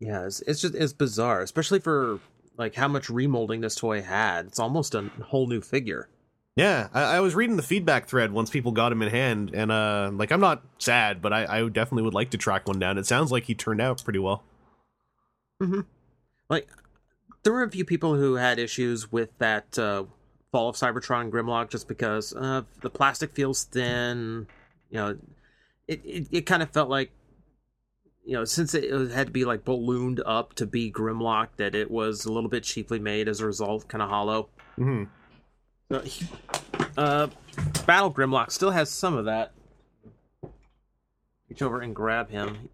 Yeah, 0.00 0.24
it's, 0.24 0.40
it's 0.42 0.62
just 0.62 0.74
it's 0.74 0.94
bizarre, 0.94 1.42
especially 1.42 1.78
for 1.78 2.18
like 2.56 2.74
how 2.74 2.88
much 2.88 3.08
remolding 3.08 3.60
this 3.60 3.74
toy 3.74 4.02
had. 4.02 4.46
It's 4.46 4.58
almost 4.58 4.94
a 4.94 5.10
whole 5.26 5.46
new 5.46 5.60
figure. 5.60 6.08
Yeah, 6.56 6.88
I, 6.92 7.02
I 7.02 7.20
was 7.20 7.34
reading 7.34 7.56
the 7.56 7.62
feedback 7.62 8.08
thread 8.08 8.32
once 8.32 8.50
people 8.50 8.72
got 8.72 8.92
him 8.92 9.02
in 9.02 9.10
hand, 9.10 9.50
and 9.54 9.70
uh, 9.70 10.10
like 10.12 10.32
I'm 10.32 10.40
not 10.40 10.64
sad, 10.78 11.22
but 11.22 11.32
I, 11.32 11.58
I 11.58 11.68
definitely 11.68 12.02
would 12.02 12.14
like 12.14 12.30
to 12.30 12.38
track 12.38 12.66
one 12.66 12.78
down. 12.78 12.98
It 12.98 13.06
sounds 13.06 13.30
like 13.30 13.44
he 13.44 13.54
turned 13.54 13.80
out 13.80 14.02
pretty 14.02 14.18
well. 14.18 14.42
Like 16.48 16.68
there 17.42 17.52
were 17.52 17.62
a 17.62 17.70
few 17.70 17.84
people 17.84 18.14
who 18.14 18.34
had 18.34 18.58
issues 18.58 19.12
with 19.12 19.36
that 19.38 19.78
uh, 19.78 20.04
Fall 20.50 20.70
of 20.70 20.76
Cybertron 20.76 21.30
Grimlock 21.30 21.70
just 21.70 21.86
because 21.88 22.34
uh, 22.34 22.62
the 22.80 22.90
plastic 22.90 23.34
feels 23.34 23.64
thin. 23.64 24.46
You 24.90 24.98
know, 24.98 25.18
it 25.86 26.00
it, 26.04 26.26
it 26.30 26.40
kind 26.46 26.62
of 26.62 26.70
felt 26.70 26.88
like 26.88 27.10
you 28.30 28.36
know 28.36 28.44
since 28.44 28.74
it, 28.74 29.10
had 29.10 29.26
to 29.26 29.32
be 29.32 29.44
like 29.44 29.64
ballooned 29.64 30.22
up 30.24 30.54
to 30.54 30.64
be 30.66 30.88
Grimlock 30.92 31.48
that 31.56 31.74
it 31.74 31.90
was 31.90 32.24
a 32.26 32.32
little 32.32 32.48
bit 32.48 32.62
cheaply 32.62 33.00
made 33.00 33.26
as 33.28 33.40
a 33.40 33.46
result, 33.46 33.88
kind 33.88 34.02
of 34.02 34.08
hollow. 34.08 34.48
hmm 34.76 35.04
Uh, 35.90 36.00
he- 36.02 36.26
uh, 36.96 37.26
Battle 37.86 38.12
Grimlock 38.12 38.52
still 38.52 38.70
has 38.70 38.88
some 38.88 39.16
of 39.16 39.24
that. 39.24 39.52
Reach 41.48 41.62
over 41.62 41.80
and 41.80 41.92
grab 41.94 42.30
him. 42.30 42.68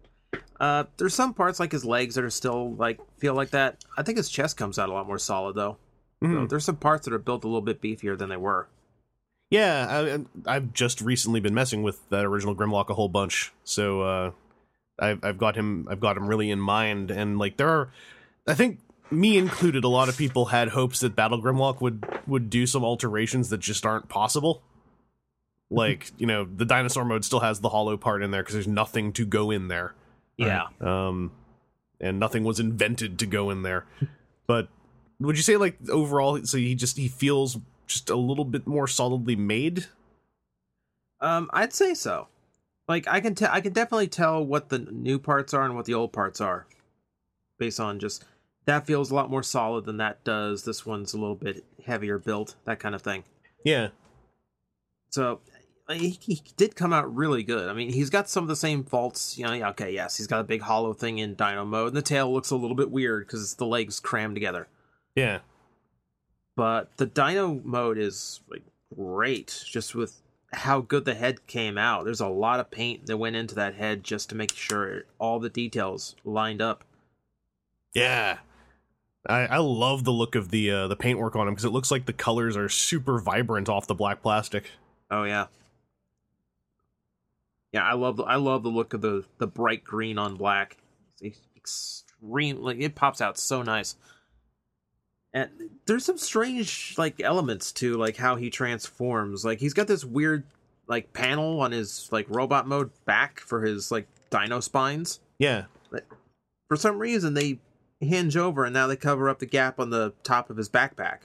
Uh, 0.59 0.83
there's 0.97 1.15
some 1.15 1.33
parts 1.33 1.59
like 1.59 1.71
his 1.71 1.83
legs 1.85 2.13
that 2.15 2.23
are 2.23 2.29
still 2.29 2.73
like 2.75 2.99
feel 3.17 3.33
like 3.33 3.49
that. 3.49 3.83
I 3.97 4.03
think 4.03 4.17
his 4.17 4.29
chest 4.29 4.57
comes 4.57 4.77
out 4.77 4.89
a 4.89 4.93
lot 4.93 5.07
more 5.07 5.17
solid 5.19 5.55
though. 5.55 5.77
So 6.21 6.27
Mhm. 6.29 6.49
there's 6.49 6.65
some 6.65 6.77
parts 6.77 7.05
that 7.05 7.13
are 7.13 7.19
built 7.19 7.43
a 7.43 7.47
little 7.47 7.61
bit 7.61 7.81
beefier 7.81 8.17
than 8.17 8.29
they 8.29 8.37
were. 8.37 8.67
Yeah, 9.49 9.87
I, 10.45 10.55
I've 10.55 10.73
just 10.73 10.99
recently 11.01 11.39
been 11.39 11.53
messing 11.53 11.81
with 11.81 12.07
that 12.09 12.25
original 12.25 12.55
Grimlock 12.55 12.89
a 12.89 12.93
whole 12.95 13.07
bunch, 13.09 13.53
so 13.63 14.01
uh, 14.01 14.31
I've 14.99 15.23
I've 15.23 15.37
got 15.37 15.55
him 15.55 15.87
I've 15.89 15.99
got 15.99 16.17
him 16.17 16.27
really 16.27 16.51
in 16.51 16.59
mind, 16.59 17.11
and 17.11 17.37
like 17.37 17.57
there 17.57 17.69
are, 17.69 17.91
I 18.47 18.53
think 18.53 18.79
me 19.11 19.37
included, 19.37 19.83
a 19.83 19.89
lot 19.89 20.09
of 20.09 20.17
people 20.17 20.45
had 20.45 20.69
hopes 20.69 20.99
that 20.99 21.15
Battle 21.15 21.41
Grimlock 21.41 21.81
would 21.81 22.05
would 22.27 22.49
do 22.49 22.65
some 22.65 22.83
alterations 22.83 23.49
that 23.49 23.59
just 23.59 23.85
aren't 23.85 24.09
possible. 24.09 24.61
Like 25.69 26.11
you 26.17 26.25
know, 26.27 26.45
the 26.45 26.65
dinosaur 26.65 27.05
mode 27.05 27.25
still 27.25 27.41
has 27.41 27.59
the 27.59 27.69
hollow 27.69 27.97
part 27.97 28.23
in 28.23 28.31
there 28.31 28.41
because 28.41 28.53
there's 28.53 28.67
nothing 28.67 29.13
to 29.13 29.25
go 29.25 29.51
in 29.51 29.67
there. 29.67 29.93
Yeah. 30.37 30.67
um, 30.81 31.31
and 31.99 32.19
nothing 32.19 32.43
was 32.43 32.59
invented 32.59 33.17
to 33.19 33.25
go 33.25 33.49
in 33.49 33.63
there. 33.63 33.85
But 34.47 34.69
would 35.19 35.35
you 35.35 35.43
say 35.43 35.57
like 35.57 35.77
overall, 35.89 36.39
so 36.45 36.57
he 36.57 36.73
just 36.73 36.95
he 36.95 37.09
feels 37.09 37.57
just 37.85 38.09
a 38.09 38.15
little 38.15 38.45
bit 38.45 38.65
more 38.65 38.87
solidly 38.87 39.35
made? 39.35 39.87
Um, 41.19 41.49
I'd 41.51 41.73
say 41.73 41.93
so. 41.93 42.29
Like 42.87 43.07
I 43.07 43.19
can 43.19 43.35
tell, 43.35 43.49
I 43.51 43.61
can 43.61 43.73
definitely 43.73 44.07
tell 44.07 44.43
what 44.45 44.69
the 44.69 44.79
new 44.79 45.19
parts 45.19 45.53
are 45.53 45.63
and 45.63 45.75
what 45.75 45.85
the 45.85 45.93
old 45.93 46.13
parts 46.13 46.39
are, 46.39 46.67
based 47.59 47.79
on 47.79 47.99
just 47.99 48.23
that 48.65 48.85
feels 48.85 49.11
a 49.11 49.15
lot 49.15 49.29
more 49.29 49.43
solid 49.43 49.85
than 49.85 49.97
that 49.97 50.23
does. 50.23 50.63
This 50.63 50.85
one's 50.85 51.13
a 51.13 51.17
little 51.17 51.35
bit 51.35 51.65
heavier 51.85 52.17
built, 52.17 52.55
that 52.65 52.79
kind 52.79 52.95
of 52.95 53.01
thing. 53.01 53.23
Yeah, 53.65 53.89
So 55.09 55.39
uh, 55.89 55.93
he, 55.93 56.17
he 56.21 56.41
did 56.55 56.75
come 56.75 56.93
out 56.93 57.13
really 57.13 57.43
good. 57.43 57.69
I 57.69 57.73
mean, 57.73 57.91
he's 57.91 58.09
got 58.09 58.29
some 58.29 58.43
of 58.43 58.47
the 58.47 58.55
same 58.55 58.83
faults. 58.83 59.37
You 59.37 59.45
know, 59.45 59.69
okay, 59.69 59.93
yes, 59.93 60.17
he's 60.17 60.27
got 60.27 60.39
a 60.41 60.43
big 60.45 60.61
hollow 60.61 60.93
thing 60.93 61.17
in 61.17 61.33
Dino 61.35 61.65
mode, 61.65 61.89
and 61.89 61.97
the 61.97 62.01
tail 62.01 62.31
looks 62.31 62.51
a 62.51 62.55
little 62.55 62.75
bit 62.75 62.91
weird 62.91 63.25
because 63.25 63.55
the 63.55 63.65
legs 63.65 63.99
crammed 63.99 64.35
together. 64.35 64.67
yeah, 65.15 65.39
But 66.55 66.95
the 66.97 67.05
Dino 67.05 67.59
mode 67.63 67.97
is 67.97 68.41
like 68.49 68.63
great, 68.95 69.63
just 69.65 69.95
with 69.95 70.21
how 70.57 70.81
good 70.81 71.05
the 71.05 71.13
head 71.15 71.45
came 71.47 71.77
out. 71.77 72.05
There's 72.05 72.19
a 72.21 72.27
lot 72.27 72.59
of 72.59 72.71
paint 72.71 73.05
that 73.07 73.17
went 73.17 73.35
into 73.35 73.55
that 73.55 73.75
head 73.75 74.03
just 74.03 74.29
to 74.29 74.35
make 74.35 74.53
sure 74.55 75.03
all 75.19 75.39
the 75.39 75.49
details 75.49 76.15
lined 76.25 76.61
up. 76.61 76.83
yeah. 77.93 78.39
I, 79.29 79.45
I 79.45 79.57
love 79.57 80.05
the 80.05 80.13
look 80.13 80.35
of 80.35 80.51
the 80.51 80.71
uh, 80.71 80.87
the 80.87 80.95
paintwork 80.95 81.35
on 81.35 81.49
him 81.49 81.53
because 81.53 81.65
it 81.65 81.71
looks 81.71 81.91
like 81.91 82.05
the 82.05 82.13
colors 82.13 82.55
are 82.55 82.69
super 82.69 83.19
vibrant 83.19 83.67
off 83.67 83.85
the 83.85 83.93
black 83.93 84.21
plastic. 84.21 84.71
Oh 85.11 85.23
yeah. 85.25 85.47
Yeah, 87.73 87.83
I 87.83 87.93
love 87.93 88.15
the 88.15 88.23
I 88.23 88.35
love 88.35 88.63
the 88.63 88.69
look 88.69 88.93
of 88.93 89.01
the 89.01 89.25
the 89.37 89.47
bright 89.47 89.83
green 89.83 90.17
on 90.17 90.35
black. 90.37 90.77
It's 91.19 91.41
extreme 91.57 92.61
like 92.61 92.79
it 92.79 92.95
pops 92.95 93.19
out 93.19 93.37
so 93.37 93.61
nice. 93.61 93.97
And 95.37 95.49
there's 95.85 96.03
some 96.05 96.17
strange 96.17 96.95
like 96.97 97.21
elements 97.21 97.71
to 97.73 97.95
like 97.97 98.17
how 98.17 98.35
he 98.35 98.49
transforms. 98.49 99.45
Like 99.45 99.59
he's 99.59 99.73
got 99.73 99.87
this 99.87 100.03
weird 100.03 100.43
like 100.87 101.13
panel 101.13 101.59
on 101.61 101.71
his 101.71 102.09
like 102.11 102.25
robot 102.29 102.67
mode 102.67 102.91
back 103.05 103.39
for 103.39 103.61
his 103.61 103.91
like 103.91 104.07
dino 104.29 104.59
spines. 104.59 105.19
Yeah, 105.37 105.65
For 106.69 106.75
some 106.75 106.97
reason 106.97 107.33
they 107.35 107.59
hinge 107.99 108.35
over 108.37 108.65
and 108.65 108.73
now 108.73 108.87
they 108.87 108.95
cover 108.95 109.29
up 109.29 109.39
the 109.39 109.45
gap 109.45 109.79
on 109.79 109.89
the 109.89 110.13
top 110.23 110.49
of 110.49 110.57
his 110.57 110.69
backpack. 110.69 111.19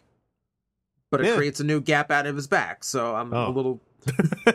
But 1.11 1.21
it 1.21 1.27
Yeah. 1.29 1.37
creates 1.37 1.61
a 1.61 1.65
new 1.65 1.81
gap 1.81 2.11
out 2.11 2.27
of 2.27 2.37
his 2.37 2.47
back, 2.47 2.85
so 2.85 3.15
I'm 3.15 3.33
Oh. 3.33 3.49
a 3.49 3.51
little 3.51 3.81
I 4.47 4.55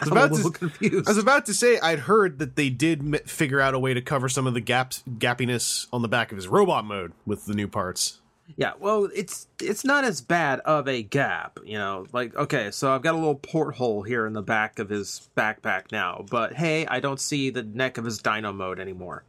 was 0.00 0.08
about 0.10 0.34
to, 0.34 0.50
confused. 0.50 1.06
I 1.06 1.10
was 1.12 1.18
about 1.18 1.46
to 1.46 1.54
say 1.54 1.78
I'd 1.78 2.00
heard 2.00 2.38
that 2.40 2.56
they 2.56 2.68
did 2.68 3.00
m- 3.14 3.20
figure 3.26 3.60
out 3.60 3.72
a 3.74 3.78
way 3.78 3.94
to 3.94 4.02
cover 4.02 4.28
some 4.28 4.46
of 4.46 4.54
the 4.54 4.60
gaps 4.60 5.02
gappiness 5.08 5.86
on 5.92 6.02
the 6.02 6.08
back 6.08 6.32
of 6.32 6.36
his 6.36 6.48
robot 6.48 6.84
mode 6.84 7.12
with 7.24 7.44
the 7.46 7.54
new 7.54 7.68
parts. 7.68 8.20
Yeah, 8.56 8.72
well, 8.78 9.08
it's 9.14 9.46
it's 9.60 9.84
not 9.84 10.04
as 10.04 10.20
bad 10.20 10.60
of 10.60 10.88
a 10.88 11.02
gap, 11.02 11.58
you 11.64 11.76
know. 11.76 12.06
Like, 12.12 12.34
okay, 12.34 12.70
so 12.70 12.92
I've 12.92 13.02
got 13.02 13.14
a 13.14 13.18
little 13.18 13.34
porthole 13.34 14.02
here 14.02 14.26
in 14.26 14.32
the 14.32 14.42
back 14.42 14.78
of 14.78 14.88
his 14.88 15.28
backpack 15.36 15.92
now, 15.92 16.24
but 16.30 16.54
hey, 16.54 16.86
I 16.86 17.00
don't 17.00 17.20
see 17.20 17.50
the 17.50 17.62
neck 17.62 17.98
of 17.98 18.04
his 18.04 18.18
dino 18.18 18.52
mode 18.52 18.80
anymore. 18.80 19.24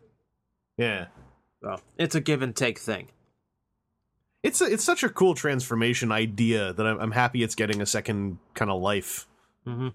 Yeah. 0.77 1.07
So 1.61 1.81
it's 1.97 2.15
a 2.15 2.21
give 2.21 2.41
and 2.41 2.55
take 2.55 2.79
thing. 2.79 3.09
It's 4.41 4.61
a, 4.61 4.65
it's 4.65 4.85
such 4.85 5.03
a 5.03 5.09
cool 5.09 5.35
transformation 5.35 6.11
idea 6.13 6.71
that 6.71 6.87
I'm, 6.87 6.99
I'm 6.99 7.11
happy 7.11 7.43
it's 7.43 7.55
getting 7.55 7.81
a 7.81 7.85
second 7.85 8.37
kind 8.53 8.71
of 8.71 8.81
life. 8.81 9.27
Mm-hmm. 9.67 9.89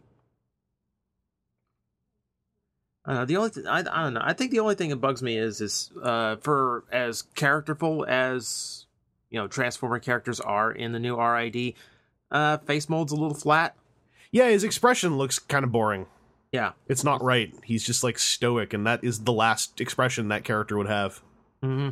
Uh, 3.07 3.25
the 3.25 3.37
only 3.39 3.51
th- 3.51 3.67
I, 3.67 3.79
I 3.79 4.03
don't 4.03 4.15
know. 4.15 4.23
I 4.23 4.35
think 4.35 4.51
the 4.51 4.61
only 4.61 4.75
thing 4.75 4.91
that 4.91 4.97
bugs 4.97 5.23
me 5.23 5.39
is 5.39 5.63
is 5.63 5.91
uh, 6.03 6.37
for 6.37 6.85
as 6.93 7.23
characterful 7.23 8.05
as 8.07 8.84
you 9.35 9.41
know 9.41 9.49
Transformer 9.49 9.99
characters 9.99 10.39
are 10.39 10.71
in 10.71 10.93
the 10.93 11.01
new 11.01 11.21
RID, 11.21 11.75
uh, 12.31 12.59
face 12.59 12.89
mold's 12.89 13.13
a 13.13 13.17
little 13.17 13.35
flat. 13.35 13.75
Yeah, 14.31 14.49
his 14.49 14.63
expression 14.63 15.19
looks 15.19 15.41
kind 15.41 15.65
of 15.65 15.73
boring. 15.73 16.07
Yeah. 16.53 16.73
It's 16.87 17.03
not 17.03 17.21
right. 17.21 17.53
He's 17.65 17.85
just 17.85 18.05
like 18.05 18.17
stoic, 18.17 18.73
and 18.73 18.87
that 18.87 19.03
is 19.03 19.25
the 19.25 19.33
last 19.33 19.81
expression 19.81 20.29
that 20.29 20.45
character 20.45 20.79
would 20.79 20.87
have. 20.87 21.21
Mm-hmm. 21.65 21.89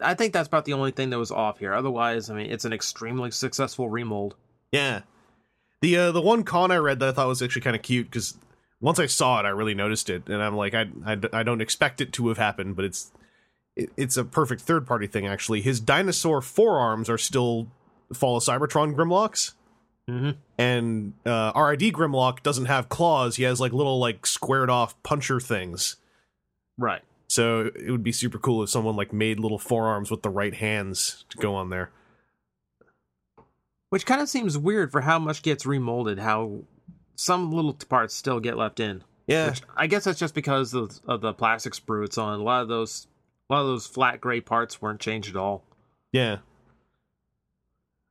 I 0.00 0.14
think 0.14 0.32
that's 0.32 0.46
about 0.46 0.66
the 0.66 0.74
only 0.74 0.92
thing 0.92 1.10
that 1.10 1.18
was 1.18 1.32
off 1.32 1.58
here. 1.58 1.74
Otherwise, 1.74 2.30
I 2.30 2.36
mean, 2.36 2.48
it's 2.48 2.64
an 2.64 2.72
extremely 2.72 3.32
successful 3.32 3.88
remold. 3.88 4.36
Yeah. 4.70 5.00
The 5.80 5.96
uh, 5.96 6.12
the 6.12 6.22
one 6.22 6.44
con 6.44 6.70
I 6.70 6.76
read 6.76 7.00
that 7.00 7.08
I 7.08 7.12
thought 7.12 7.26
was 7.26 7.42
actually 7.42 7.62
kind 7.62 7.74
of 7.74 7.82
cute 7.82 8.08
because 8.08 8.38
once 8.80 9.00
I 9.00 9.06
saw 9.06 9.40
it, 9.40 9.46
I 9.46 9.48
really 9.48 9.74
noticed 9.74 10.08
it, 10.10 10.28
and 10.28 10.40
I'm 10.40 10.54
like, 10.54 10.74
I, 10.74 10.86
I, 11.04 11.18
I 11.32 11.42
don't 11.42 11.60
expect 11.60 12.00
it 12.00 12.12
to 12.12 12.28
have 12.28 12.38
happened, 12.38 12.76
but 12.76 12.84
it's 12.84 13.10
it, 13.10 13.27
it's 13.96 14.16
a 14.16 14.24
perfect 14.24 14.60
third 14.62 14.86
party 14.86 15.06
thing 15.06 15.26
actually. 15.26 15.60
His 15.60 15.80
dinosaur 15.80 16.40
forearms 16.42 17.08
are 17.08 17.18
still 17.18 17.68
Fall 18.12 18.36
of 18.38 18.42
Cybertron 18.42 18.94
Grimlocks, 18.94 19.52
Mm-hmm. 20.08 20.30
and 20.56 21.12
uh, 21.26 21.52
RID 21.54 21.92
Grimlock 21.92 22.42
doesn't 22.42 22.64
have 22.64 22.88
claws. 22.88 23.36
He 23.36 23.42
has 23.42 23.60
like 23.60 23.74
little 23.74 23.98
like 23.98 24.26
squared 24.26 24.70
off 24.70 25.00
puncher 25.02 25.38
things. 25.38 25.96
Right. 26.78 27.02
So 27.26 27.70
it 27.74 27.90
would 27.90 28.02
be 28.02 28.12
super 28.12 28.38
cool 28.38 28.62
if 28.62 28.70
someone 28.70 28.96
like 28.96 29.12
made 29.12 29.38
little 29.38 29.58
forearms 29.58 30.10
with 30.10 30.22
the 30.22 30.30
right 30.30 30.54
hands 30.54 31.26
to 31.28 31.36
go 31.36 31.54
on 31.54 31.68
there. 31.68 31.90
Which 33.90 34.06
kind 34.06 34.20
of 34.20 34.28
seems 34.30 34.56
weird 34.58 34.90
for 34.92 35.02
how 35.02 35.18
much 35.18 35.42
gets 35.42 35.64
remolded. 35.64 36.18
How 36.18 36.60
some 37.14 37.52
little 37.52 37.74
parts 37.74 38.14
still 38.14 38.40
get 38.40 38.56
left 38.56 38.80
in. 38.80 39.02
Yeah, 39.26 39.50
Which 39.50 39.62
I 39.76 39.86
guess 39.88 40.04
that's 40.04 40.18
just 40.18 40.34
because 40.34 40.72
of, 40.72 41.00
of 41.06 41.20
the 41.20 41.34
plastic 41.34 41.74
sprue 41.74 42.04
it's 42.04 42.16
on. 42.18 42.40
A 42.40 42.42
lot 42.42 42.62
of 42.62 42.68
those, 42.68 43.06
a 43.48 43.54
lot 43.54 43.60
of 43.62 43.66
those 43.68 43.86
flat 43.86 44.20
gray 44.20 44.40
parts 44.40 44.80
weren't 44.82 45.00
changed 45.00 45.30
at 45.30 45.36
all. 45.36 45.62
yeah. 46.12 46.38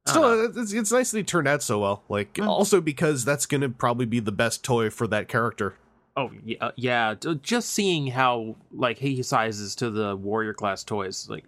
I 0.07 0.13
don't 0.13 0.21
know. 0.21 0.49
Still, 0.51 0.63
it's, 0.63 0.73
it's 0.73 0.91
nice 0.91 1.11
that 1.11 1.17
he 1.17 1.23
turned 1.23 1.47
out 1.49 1.61
so 1.61 1.79
well. 1.79 2.03
Like, 2.07 2.33
Mm. 2.35 2.47
also 2.47 2.79
because 2.79 3.25
that's 3.25 3.45
going 3.45 3.59
to 3.61 3.67
probably 3.69 4.05
be 4.05 4.21
the 4.21 4.31
best 4.31 4.63
toy 4.63 4.89
for 4.89 5.05
that 5.07 5.27
character. 5.27 5.75
Oh 6.15 6.31
yeah, 6.45 6.57
uh, 6.61 6.71
yeah. 6.77 7.13
Just 7.41 7.69
seeing 7.71 8.07
how 8.07 8.55
like 8.71 8.97
he 8.99 9.21
sizes 9.21 9.75
to 9.75 9.91
the 9.91 10.15
warrior 10.15 10.53
class 10.53 10.83
toys, 10.83 11.27
like 11.29 11.43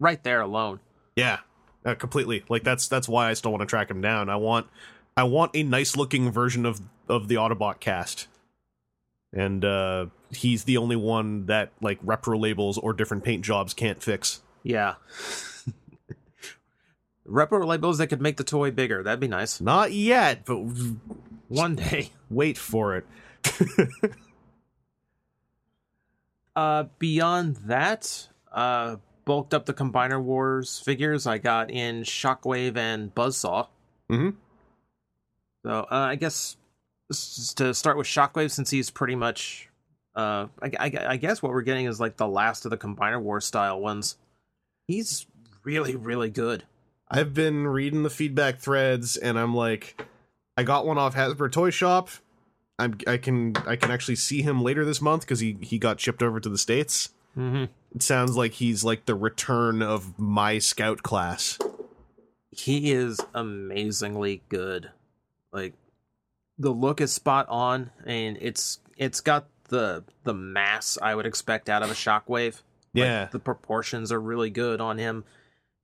right 0.00 0.22
there 0.22 0.40
alone. 0.40 0.80
Yeah, 1.16 1.40
uh, 1.84 1.94
completely. 1.96 2.42
Like 2.48 2.62
that's 2.64 2.88
that's 2.88 3.06
why 3.08 3.28
I 3.28 3.34
still 3.34 3.50
want 3.50 3.60
to 3.62 3.66
track 3.66 3.90
him 3.90 4.00
down. 4.00 4.30
I 4.30 4.36
want 4.36 4.68
I 5.16 5.24
want 5.24 5.50
a 5.54 5.62
nice 5.62 5.94
looking 5.96 6.30
version 6.32 6.64
of 6.64 6.80
of 7.08 7.28
the 7.28 7.34
Autobot 7.34 7.80
cast, 7.80 8.28
and 9.32 9.64
uh 9.64 10.06
he's 10.30 10.64
the 10.64 10.76
only 10.76 10.96
one 10.96 11.46
that 11.46 11.72
like 11.80 12.02
repro 12.04 12.38
labels 12.40 12.78
or 12.78 12.92
different 12.92 13.24
paint 13.24 13.44
jobs 13.44 13.74
can't 13.74 14.02
fix. 14.02 14.40
Yeah. 14.62 14.94
Repro 17.26 17.64
labels 17.66 17.98
that 17.98 18.06
could 18.06 18.22
make 18.22 18.38
the 18.38 18.44
toy 18.44 18.70
bigger. 18.70 19.02
That'd 19.02 19.20
be 19.20 19.28
nice. 19.28 19.60
Not 19.60 19.92
yet, 19.92 20.44
but 20.46 20.56
One 21.48 21.76
day. 21.76 22.10
wait 22.30 22.56
for 22.58 22.96
it. 22.96 23.06
Uh, 26.56 26.86
beyond 26.98 27.54
that, 27.66 28.26
uh, 28.50 28.96
bulked 29.24 29.54
up 29.54 29.66
the 29.66 29.72
Combiner 29.72 30.20
Wars 30.20 30.80
figures 30.80 31.24
I 31.24 31.38
got 31.38 31.70
in 31.70 32.02
Shockwave 32.02 32.76
and 32.76 33.14
Buzzsaw. 33.14 33.68
Mm-hmm. 34.10 34.30
So 35.64 35.70
uh, 35.70 35.86
I 35.90 36.16
guess 36.16 36.56
to 37.10 37.72
start 37.74 37.96
with 37.96 38.06
Shockwave, 38.06 38.50
since 38.50 38.70
he's 38.70 38.90
pretty 38.90 39.14
much, 39.14 39.68
uh, 40.14 40.46
I, 40.62 40.70
I, 40.78 40.92
I 41.08 41.16
guess 41.16 41.42
what 41.42 41.52
we're 41.52 41.62
getting 41.62 41.86
is 41.86 42.00
like 42.00 42.16
the 42.16 42.28
last 42.28 42.64
of 42.64 42.70
the 42.70 42.76
Combiner 42.76 43.20
War 43.20 43.40
style 43.40 43.80
ones. 43.80 44.16
He's 44.86 45.26
really, 45.64 45.96
really 45.96 46.30
good. 46.30 46.64
I've 47.10 47.32
been 47.34 47.66
reading 47.66 48.02
the 48.02 48.10
feedback 48.10 48.58
threads, 48.58 49.16
and 49.16 49.38
I'm 49.38 49.54
like, 49.54 50.02
I 50.56 50.62
got 50.62 50.86
one 50.86 50.98
off 50.98 51.14
Hasbro 51.14 51.50
Toy 51.50 51.70
Shop. 51.70 52.10
I'm 52.78 52.96
I 53.06 53.16
can 53.16 53.56
I 53.66 53.76
can 53.76 53.90
actually 53.90 54.16
see 54.16 54.42
him 54.42 54.62
later 54.62 54.84
this 54.84 55.00
month 55.00 55.22
because 55.22 55.40
he 55.40 55.56
he 55.62 55.78
got 55.78 56.00
shipped 56.00 56.22
over 56.22 56.38
to 56.38 56.48
the 56.48 56.58
states. 56.58 57.10
Mm-hmm. 57.36 57.64
It 57.94 58.02
sounds 58.02 58.36
like 58.36 58.52
he's 58.52 58.84
like 58.84 59.06
the 59.06 59.14
return 59.14 59.82
of 59.82 60.18
my 60.18 60.58
scout 60.58 61.02
class. 61.02 61.58
he 62.50 62.92
is 62.92 63.20
amazingly 63.34 64.42
good. 64.48 64.90
Like 65.52 65.74
the 66.58 66.70
look 66.70 67.00
is 67.00 67.12
spot 67.12 67.46
on 67.48 67.90
and 68.04 68.36
it's 68.40 68.78
it's 68.96 69.20
got 69.20 69.46
the 69.68 70.02
the 70.24 70.34
mass 70.34 70.98
I 71.00 71.14
would 71.14 71.26
expect 71.26 71.68
out 71.68 71.82
of 71.82 71.90
a 71.90 71.94
shockwave. 71.94 72.54
Like, 72.94 73.04
Yeah. 73.04 73.28
the 73.30 73.38
proportions 73.38 74.10
are 74.12 74.20
really 74.20 74.50
good 74.50 74.80
on 74.80 74.98
him. 74.98 75.24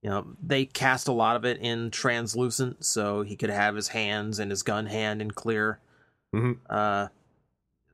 You 0.03 0.11
know, 0.11 0.27
they 0.43 0.65
cast 0.67 1.07
a 1.09 1.13
lot 1.13 1.37
of 1.37 1.45
it 1.45 1.59
in 1.61 1.91
translucent 1.91 2.85
so 2.85 3.23
he 3.23 3.37
could 3.37 3.51
have 3.51 3.75
his 3.77 3.89
hands 3.89 4.39
and 4.39 4.51
his 4.51 4.63
gun 4.63 4.87
hand 4.87 5.23
in 5.23 5.31
clear. 5.31 5.79
Mhm. 6.35 6.59
Uh 6.69 7.09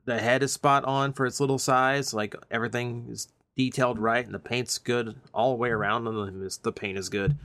the 0.05 0.17
head 0.19 0.41
is 0.41 0.51
spot 0.51 0.83
on 0.85 1.13
for 1.13 1.25
its 1.25 1.39
little 1.39 1.59
size. 1.59 2.13
Like 2.13 2.35
everything 2.49 3.07
is 3.11 3.27
detailed 3.55 3.99
right 3.99 4.25
and 4.25 4.33
the 4.33 4.39
paint's 4.39 4.77
good 4.79 5.15
all 5.33 5.51
the 5.51 5.57
way 5.57 5.69
around 5.69 6.07
on 6.07 6.27
him. 6.27 6.43
is- 6.43 6.57
The 6.57 6.71
paint 6.71 6.97
is 6.97 7.09
good 7.09 7.37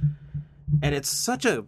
and 0.82 0.94
it's 0.94 1.08
such 1.10 1.44
a 1.44 1.64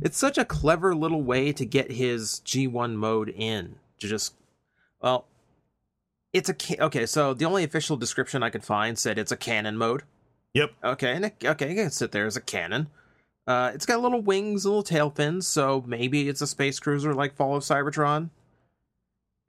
it's 0.00 0.16
such 0.16 0.38
a 0.38 0.44
clever 0.44 0.94
little 0.94 1.22
way 1.22 1.52
to 1.52 1.64
get 1.64 1.90
his 1.92 2.40
G1 2.44 2.94
mode 2.94 3.28
in 3.28 3.76
to 4.00 4.06
just 4.08 4.34
well 5.02 5.26
it's 6.32 6.48
a 6.48 6.84
okay 6.84 7.06
so 7.06 7.34
the 7.34 7.44
only 7.44 7.64
official 7.64 7.96
description 7.96 8.42
I 8.42 8.50
could 8.50 8.64
find 8.64 8.98
said 8.98 9.18
it's 9.18 9.32
a 9.32 9.36
cannon 9.36 9.76
mode 9.76 10.02
Yep. 10.54 10.70
okay 10.84 11.12
and 11.12 11.24
it, 11.26 11.34
okay 11.44 11.70
it 11.72 11.74
can 11.74 11.90
sit 11.90 12.12
there 12.12 12.26
as 12.26 12.36
a 12.36 12.40
cannon 12.40 12.88
uh 13.46 13.70
it's 13.74 13.86
got 13.86 14.00
little 14.00 14.20
wings 14.20 14.64
little 14.64 14.82
tail 14.82 15.10
fins 15.10 15.46
so 15.46 15.82
maybe 15.86 16.28
it's 16.28 16.40
a 16.42 16.46
space 16.46 16.78
cruiser 16.80 17.14
like 17.14 17.34
Fall 17.36 17.56
of 17.56 17.62
Cybertron 17.62 18.30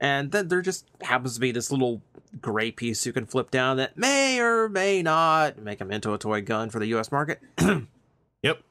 and 0.00 0.32
then 0.32 0.48
there 0.48 0.62
just 0.62 0.86
happens 1.02 1.34
to 1.34 1.40
be 1.40 1.52
this 1.52 1.70
little 1.70 2.00
gray 2.40 2.70
piece 2.70 3.04
you 3.06 3.12
can 3.12 3.26
flip 3.26 3.50
down 3.50 3.76
that 3.76 3.96
may 3.98 4.40
or 4.40 4.68
may 4.68 5.02
not 5.02 5.58
make 5.58 5.80
him 5.80 5.90
into 5.90 6.14
a 6.14 6.18
toy 6.18 6.40
gun 6.40 6.70
for 6.70 6.78
the 6.78 6.86
US 6.94 7.10
market 7.12 7.40
Yep. 8.42 8.62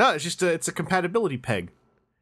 No, 0.00 0.12
it's 0.14 0.24
just 0.24 0.42
a, 0.42 0.50
it's 0.50 0.66
a 0.66 0.72
compatibility 0.72 1.36
peg. 1.36 1.70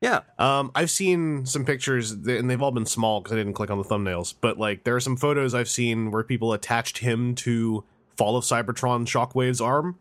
yeah 0.00 0.22
Um, 0.36 0.72
I've 0.74 0.90
seen 0.90 1.46
some 1.46 1.64
pictures, 1.64 2.10
and 2.10 2.50
they've 2.50 2.60
all 2.60 2.72
been 2.72 2.86
small 2.86 3.20
because 3.20 3.34
I 3.34 3.36
didn't 3.36 3.52
click 3.52 3.70
on 3.70 3.78
the 3.78 3.84
thumbnails. 3.84 4.34
But 4.40 4.58
like, 4.58 4.82
there 4.82 4.96
are 4.96 5.00
some 5.00 5.16
photos 5.16 5.54
I've 5.54 5.68
seen 5.68 6.10
where 6.10 6.24
people 6.24 6.52
attached 6.52 6.98
him 6.98 7.36
to 7.36 7.84
Fall 8.16 8.36
of 8.36 8.42
Cybertron 8.42 9.06
Shockwave's 9.06 9.60
arm, 9.60 9.96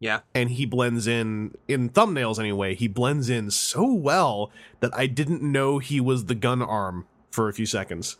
yeah 0.00 0.20
and 0.34 0.50
he 0.50 0.66
blends 0.66 1.06
in 1.06 1.54
in 1.68 1.90
thumbnails 1.90 2.40
anyway. 2.40 2.74
He 2.74 2.88
blends 2.88 3.30
in 3.30 3.52
so 3.52 3.84
well 3.92 4.50
that 4.80 4.90
I 4.92 5.06
didn't 5.06 5.40
know 5.40 5.78
he 5.78 6.00
was 6.00 6.24
the 6.24 6.34
gun 6.34 6.62
arm 6.62 7.06
for 7.30 7.48
a 7.48 7.52
few 7.52 7.66
seconds. 7.66 8.16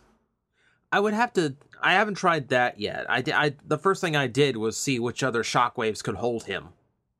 I 0.89 1.01
would 1.01 1.13
have 1.13 1.33
to. 1.33 1.55
I 1.81 1.93
haven't 1.93 2.15
tried 2.15 2.47
that 2.47 2.79
yet. 2.79 3.07
I, 3.09 3.23
I 3.33 3.55
the 3.67 3.77
first 3.77 3.99
thing 3.99 4.15
I 4.15 4.27
did 4.27 4.55
was 4.55 4.77
see 4.77 4.99
which 4.99 5.21
other 5.21 5.43
shockwaves 5.43 6.01
could 6.01 6.15
hold 6.15 6.43
him, 6.45 6.69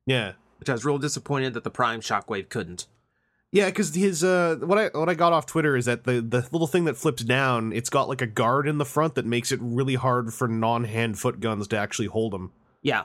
Yeah, 0.06 0.32
which 0.62 0.70
I 0.70 0.74
was 0.74 0.84
real 0.84 0.98
disappointed 0.98 1.54
that 1.54 1.64
the 1.64 1.70
Prime 1.70 2.00
Shockwave 2.00 2.48
couldn't. 2.48 2.86
Yeah, 3.50 3.66
because 3.66 3.94
his 3.94 4.22
uh, 4.22 4.56
what 4.60 4.78
I 4.78 4.96
what 4.96 5.08
I 5.08 5.14
got 5.14 5.32
off 5.32 5.44
Twitter 5.44 5.76
is 5.76 5.86
that 5.86 6.04
the 6.04 6.20
the 6.20 6.48
little 6.52 6.68
thing 6.68 6.84
that 6.84 6.96
flips 6.96 7.24
down, 7.24 7.72
it's 7.72 7.90
got 7.90 8.08
like 8.08 8.22
a 8.22 8.26
guard 8.26 8.68
in 8.68 8.78
the 8.78 8.84
front 8.84 9.16
that 9.16 9.26
makes 9.26 9.50
it 9.50 9.58
really 9.60 9.96
hard 9.96 10.32
for 10.32 10.46
non 10.46 10.84
hand 10.84 11.18
foot 11.18 11.40
guns 11.40 11.66
to 11.68 11.76
actually 11.76 12.06
hold 12.06 12.32
them. 12.32 12.52
Yeah, 12.80 13.02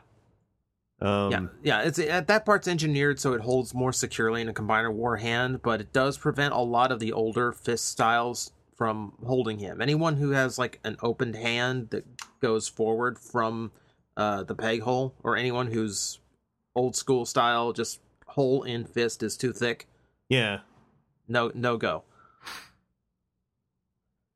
Um, 1.01 1.31
yeah, 1.31 1.47
yeah. 1.63 1.81
It's 1.81 1.99
uh, 1.99 2.21
that 2.27 2.45
part's 2.45 2.67
engineered 2.67 3.19
so 3.19 3.33
it 3.33 3.41
holds 3.41 3.73
more 3.73 3.91
securely 3.91 4.41
in 4.41 4.47
a 4.47 4.53
combiner 4.53 4.93
war 4.93 5.17
hand, 5.17 5.61
but 5.63 5.81
it 5.81 5.91
does 5.91 6.17
prevent 6.17 6.53
a 6.53 6.61
lot 6.61 6.91
of 6.91 6.99
the 6.99 7.11
older 7.11 7.51
fist 7.51 7.85
styles 7.85 8.51
from 8.75 9.13
holding 9.25 9.59
him. 9.59 9.81
Anyone 9.81 10.15
who 10.17 10.31
has 10.31 10.57
like 10.57 10.79
an 10.83 10.95
opened 11.01 11.35
hand 11.35 11.89
that 11.89 12.05
goes 12.39 12.67
forward 12.69 13.19
from 13.19 13.71
uh, 14.15 14.43
the 14.43 14.55
peg 14.55 14.81
hole, 14.81 15.13
or 15.23 15.35
anyone 15.35 15.67
who's 15.71 16.19
old 16.77 16.95
school 16.95 17.25
style, 17.25 17.73
just 17.73 17.99
hole 18.27 18.63
in 18.63 18.85
fist 18.85 19.23
is 19.23 19.35
too 19.35 19.51
thick. 19.51 19.87
yeah, 20.29 20.59
no 21.27 21.51
no 21.53 21.77
go 21.77 22.03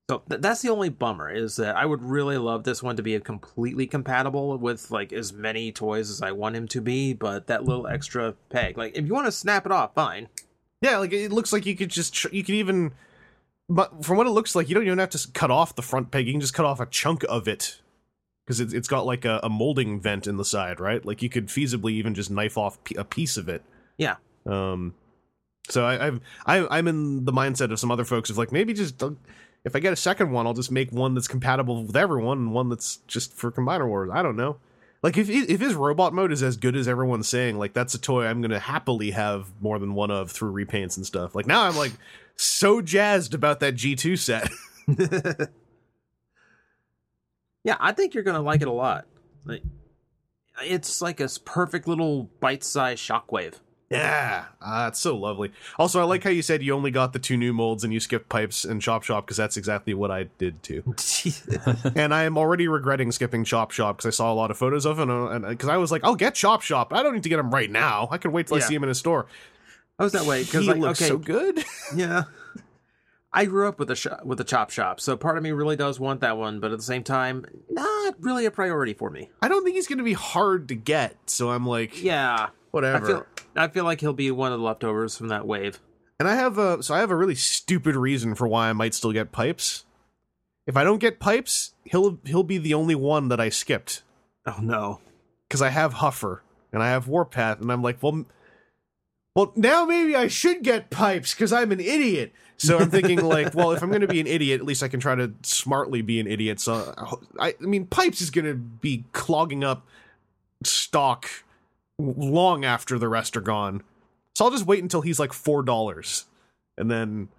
so 0.10 0.24
th- 0.28 0.42
that's 0.42 0.62
the 0.62 0.70
only 0.70 0.90
bummer 0.90 1.30
is 1.30 1.56
that 1.56 1.76
i 1.78 1.86
would 1.86 2.02
really 2.04 2.38
love 2.38 2.64
this 2.66 2.84
one 2.84 2.98
to 2.98 3.04
be 3.04 3.18
completely 3.20 3.88
compatible 3.88 4.58
with 4.58 4.92
like 4.92 5.14
as 5.14 5.32
many 5.32 5.72
toys 5.72 6.10
as 6.10 6.22
i 6.22 6.32
want 6.32 6.56
him 6.56 6.68
to 6.68 6.82
be 6.82 7.14
but 7.14 7.48
that 7.48 7.64
little 7.64 7.88
extra 7.88 8.34
peg 8.50 8.78
like 8.78 8.98
if 8.98 9.06
you 9.06 9.14
want 9.14 9.26
to 9.26 9.32
snap 9.32 9.66
it 9.66 9.72
off 9.72 9.94
fine 9.94 10.28
yeah. 10.82 10.98
Like 10.98 11.14
it 11.14 11.32
looks 11.32 11.54
like 11.54 11.66
you 11.66 11.76
could 11.76 11.90
just 11.90 12.14
tr- 12.14 12.30
you 12.32 12.44
could 12.44 12.56
even, 12.56 12.92
but 13.70 14.04
from 14.04 14.18
what 14.18 14.28
it 14.28 14.32
looks 14.32 14.56
like, 14.56 14.68
you 14.68 14.76
don't 14.76 14.86
even 14.86 14.98
have 14.98 15.12
to 15.12 15.28
cut 15.34 15.52
off 15.52 15.76
the 15.76 15.82
front 15.82 16.12
peg. 16.12 16.26
You 16.28 16.34
can 16.34 16.42
just 16.42 16.54
cut 16.54 16.66
off 16.66 16.80
a 16.80 16.86
chunk 16.88 17.24
of 17.30 17.48
it 17.48 17.80
because 18.52 18.60
it's 18.60 18.74
it's 18.74 18.88
got 18.90 19.06
like 19.06 19.24
a, 19.24 19.40
a 19.44 19.50
molding 19.50 20.02
vent 20.02 20.28
in 20.28 20.36
the 20.36 20.44
side, 20.44 20.82
right? 20.82 21.06
Like 21.06 21.22
you 21.22 21.30
could 21.30 21.48
feasibly 21.48 21.92
even 21.92 22.14
just 22.14 22.30
knife 22.30 22.58
off 22.58 22.78
a 22.98 23.06
piece 23.06 23.38
of 23.38 23.48
it. 23.48 23.64
yeah 23.98 24.18
Um, 24.46 24.94
So 25.70 25.86
I, 25.86 26.08
I've 26.08 26.20
I, 26.46 26.68
I'm 26.78 26.90
in 26.90 27.24
the 27.24 27.32
mindset 27.32 27.72
of 27.72 27.80
some 27.80 27.92
other 27.92 28.04
folks 28.04 28.30
of 28.30 28.38
like 28.38 28.52
maybe 28.52 28.74
just 28.74 29.02
if 29.64 29.74
I 29.74 29.80
get 29.80 29.94
a 29.94 29.96
second 29.96 30.32
one, 30.32 30.46
I'll 30.46 30.54
just 30.54 30.72
make 30.72 30.92
one 30.92 31.14
that's 31.14 31.30
compatible 31.30 31.86
with 31.86 31.96
everyone 31.96 32.40
and 32.40 32.52
one 32.52 32.68
that's 32.68 32.98
just 33.08 33.32
for 33.34 33.52
Combiner 33.52 33.88
Wars. 33.88 34.10
I 34.12 34.22
don't 34.22 34.36
know. 34.36 34.58
Like 35.02 35.18
if 35.18 35.30
if 35.30 35.62
his 35.62 35.74
robot 35.74 36.14
mode 36.14 36.34
is 36.34 36.44
as 36.44 36.58
good 36.58 36.76
as 36.76 36.90
everyone's 36.90 37.30
saying, 37.30 37.58
like 37.58 37.72
that's 37.72 37.94
a 37.94 38.00
toy 38.00 38.26
I'm 38.26 38.42
gonna 38.42 38.60
happily 38.60 39.12
have 39.12 39.50
more 39.62 39.80
than 39.80 39.94
one 39.94 40.12
of 40.12 40.30
through 40.30 40.52
repaints 40.52 40.98
and 40.98 41.06
stuff. 41.06 41.36
Like 41.36 41.48
now 41.48 41.64
I'm 41.64 41.78
like 41.78 41.94
so 42.36 42.82
jazzed 42.82 43.34
about 43.34 43.62
that 43.62 43.76
G2 43.76 44.20
set. 44.20 44.50
Yeah, 47.64 47.78
I 47.80 47.92
think 47.92 48.14
you're 48.14 48.24
gonna 48.24 48.42
like 48.42 48.62
it 48.62 48.68
a 48.68 48.72
lot. 48.72 49.06
Like, 49.46 49.64
it's 50.64 51.02
like 51.02 51.20
a 51.20 51.30
perfect 51.46 51.88
little 51.88 52.24
bite-sized 52.40 53.02
shockwave. 53.02 53.56
Yeah, 53.92 54.46
ah, 54.62 54.88
it's 54.88 55.02
so 55.02 55.18
lovely. 55.18 55.52
Also, 55.78 56.00
I 56.00 56.06
like 56.06 56.24
how 56.24 56.30
you 56.30 56.42
said 56.42 56.64
you 56.64 56.74
only 56.74 56.92
got 56.92 57.12
the 57.12 57.20
two 57.20 57.36
new 57.36 57.52
molds 57.52 57.84
and 57.84 57.92
you 57.92 58.00
skipped 58.00 58.30
pipes 58.30 58.64
and 58.64 58.82
chop 58.82 59.04
shop 59.04 59.26
because 59.26 59.36
that's 59.36 59.58
exactly 59.58 59.94
what 59.94 60.10
I 60.10 60.30
did 60.38 60.64
too. 60.64 60.96
and 61.96 62.14
I 62.14 62.24
am 62.24 62.38
already 62.38 62.70
regretting 62.70 63.12
skipping 63.12 63.44
chop 63.44 63.72
shop 63.72 63.98
because 63.98 64.06
I 64.08 64.16
saw 64.16 64.32
a 64.32 64.36
lot 64.36 64.50
of 64.50 64.58
photos 64.58 64.86
of 64.86 65.00
it 65.00 65.10
and 65.10 65.46
because 65.46 65.68
I 65.68 65.76
was 65.76 65.92
like, 65.92 66.06
I'll 66.06 66.16
get 66.16 66.36
chop 66.36 66.62
shop. 66.62 66.94
I 66.94 67.04
don't 67.04 67.14
need 67.14 67.24
to 67.24 67.30
get 67.30 67.40
him 67.40 67.52
right 67.52 67.70
now. 67.70 68.08
I 68.12 68.18
can 68.18 68.32
wait 68.32 68.48
till 68.48 68.56
I 68.56 68.62
see 68.62 68.74
him 68.76 68.84
in 68.84 68.90
a 68.90 68.96
store. 68.96 69.26
I 70.00 70.04
was 70.04 70.14
that 70.14 70.24
way 70.24 70.44
because 70.44 70.62
He 70.62 70.68
like 70.70 70.80
looks 70.80 71.02
okay, 71.02 71.10
so 71.10 71.18
good. 71.18 71.62
yeah. 71.96 72.24
I 73.34 73.46
grew 73.46 73.68
up 73.68 73.80
with 73.80 73.90
a 73.90 73.96
shop, 73.96 74.26
with 74.26 74.40
a 74.42 74.44
chop 74.44 74.72
shop, 74.72 75.00
so 75.00 75.16
part 75.16 75.38
of 75.38 75.44
me 75.44 75.52
really 75.52 75.76
does 75.78 76.00
want 76.00 76.20
that 76.22 76.38
one, 76.38 76.60
but 76.60 76.72
at 76.72 76.78
the 76.78 76.84
same 76.84 77.04
time, 77.04 77.46
not 77.70 78.16
really 78.20 78.46
a 78.46 78.52
priority 78.52 78.94
for 78.94 79.10
me. 79.10 79.30
I 79.42 79.48
don't 79.48 79.64
think 79.64 79.76
he's 79.76 79.88
going 79.88 80.00
to 80.00 80.04
be 80.04 80.14
hard 80.14 80.68
to 80.68 80.76
get, 80.76 81.16
so 81.30 81.50
I'm 81.52 81.66
like, 81.66 82.04
Yeah, 82.04 82.36
I 82.36 82.50
whatever. 82.72 83.06
feel 83.06 83.26
I 83.56 83.68
feel 83.70 83.84
like 83.86 84.02
he'll 84.02 84.14
be 84.14 84.32
one 84.32 84.52
of 84.52 84.60
the 84.60 84.66
leftovers 84.66 85.18
from 85.18 85.30
that 85.30 85.48
wave. 85.48 85.80
And 86.20 86.28
I 86.28 86.36
have 86.36 86.58
a 86.58 86.84
so 86.84 86.94
I 86.94 87.00
have 87.00 87.10
a 87.12 87.16
really 87.16 87.36
stupid 87.36 87.96
reason 87.96 88.36
for 88.36 88.48
why 88.48 88.70
I 88.70 88.74
might 88.74 88.94
still 88.94 89.12
get 89.12 89.32
pipes. 89.32 89.86
If 90.68 90.78
I 90.78 90.84
don't 90.84 91.00
get 91.00 91.20
pipes, 91.20 91.74
he'll 91.86 92.20
he'll 92.26 92.44
be 92.44 92.58
the 92.60 92.74
only 92.74 92.96
one 92.96 93.30
that 93.30 93.40
I 93.40 93.50
skipped. 93.50 94.04
Oh 94.46 94.58
no. 94.62 95.00
because 95.48 95.62
I 95.62 95.70
have 95.70 95.96
Huffer 95.96 96.40
and 96.74 96.84
I 96.84 96.90
have 96.90 97.08
Warpath, 97.08 97.60
and 97.62 97.72
I'm 97.72 97.82
like, 97.82 98.02
well, 98.04 98.26
well, 99.36 99.52
now 99.56 99.86
maybe 99.86 100.16
I 100.16 100.28
should 100.28 100.64
get 100.64 100.90
pipes 100.90 101.34
because 101.34 101.54
I'm 101.54 101.72
an 101.72 101.80
idiot. 101.80 102.34
So 102.58 102.78
I'm 102.78 102.92
thinking 102.92 103.22
like, 103.26 103.56
well, 103.56 103.72
if 103.72 103.82
I'm 103.82 103.90
going 103.90 104.02
to 104.02 104.08
be 104.08 104.20
an 104.20 104.28
idiot, 104.28 104.60
at 104.60 104.66
least 104.68 104.84
I 104.84 104.88
can 104.88 105.00
try 105.00 105.16
to 105.16 105.34
smartly 105.42 106.02
be 106.04 106.20
an 106.20 106.28
idiot. 106.28 106.60
So 106.60 106.94
I, 107.40 107.56
I 107.60 107.66
mean, 107.66 107.86
pipes 107.88 108.22
is 108.22 108.30
going 108.30 108.46
to 108.46 108.54
be 108.54 109.04
clogging 109.14 109.64
up 109.64 109.88
stock 110.64 111.28
long 111.98 112.64
after 112.66 113.00
the 113.00 113.08
rest 113.10 113.36
are 113.36 113.42
gone. 113.42 113.82
So 114.36 114.46
I'll 114.46 114.52
just 114.52 114.66
wait 114.68 114.82
until 114.84 115.02
he's 115.02 115.20
like 115.20 115.34
four 115.34 115.64
dollars, 115.64 116.26
and 116.78 116.90
then 116.90 117.30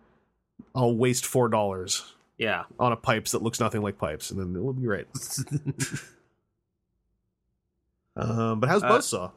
I'll 0.75 0.95
waste 0.97 1.25
four 1.25 1.49
dollars 1.49 2.15
Yeah. 2.37 2.65
on 2.81 2.91
a 2.93 2.97
pipes 2.97 3.31
that 3.33 3.43
looks 3.43 3.61
nothing 3.61 3.81
like 3.81 3.99
pipes, 3.99 4.31
and 4.31 4.41
then 4.41 4.55
it'll 4.57 4.73
be 4.73 4.87
right. 4.89 5.07
Um, 8.17 8.61
but 8.61 8.69
how's 8.69 8.83
Uh, 8.83 8.89
Buzzsaw? 8.91 9.31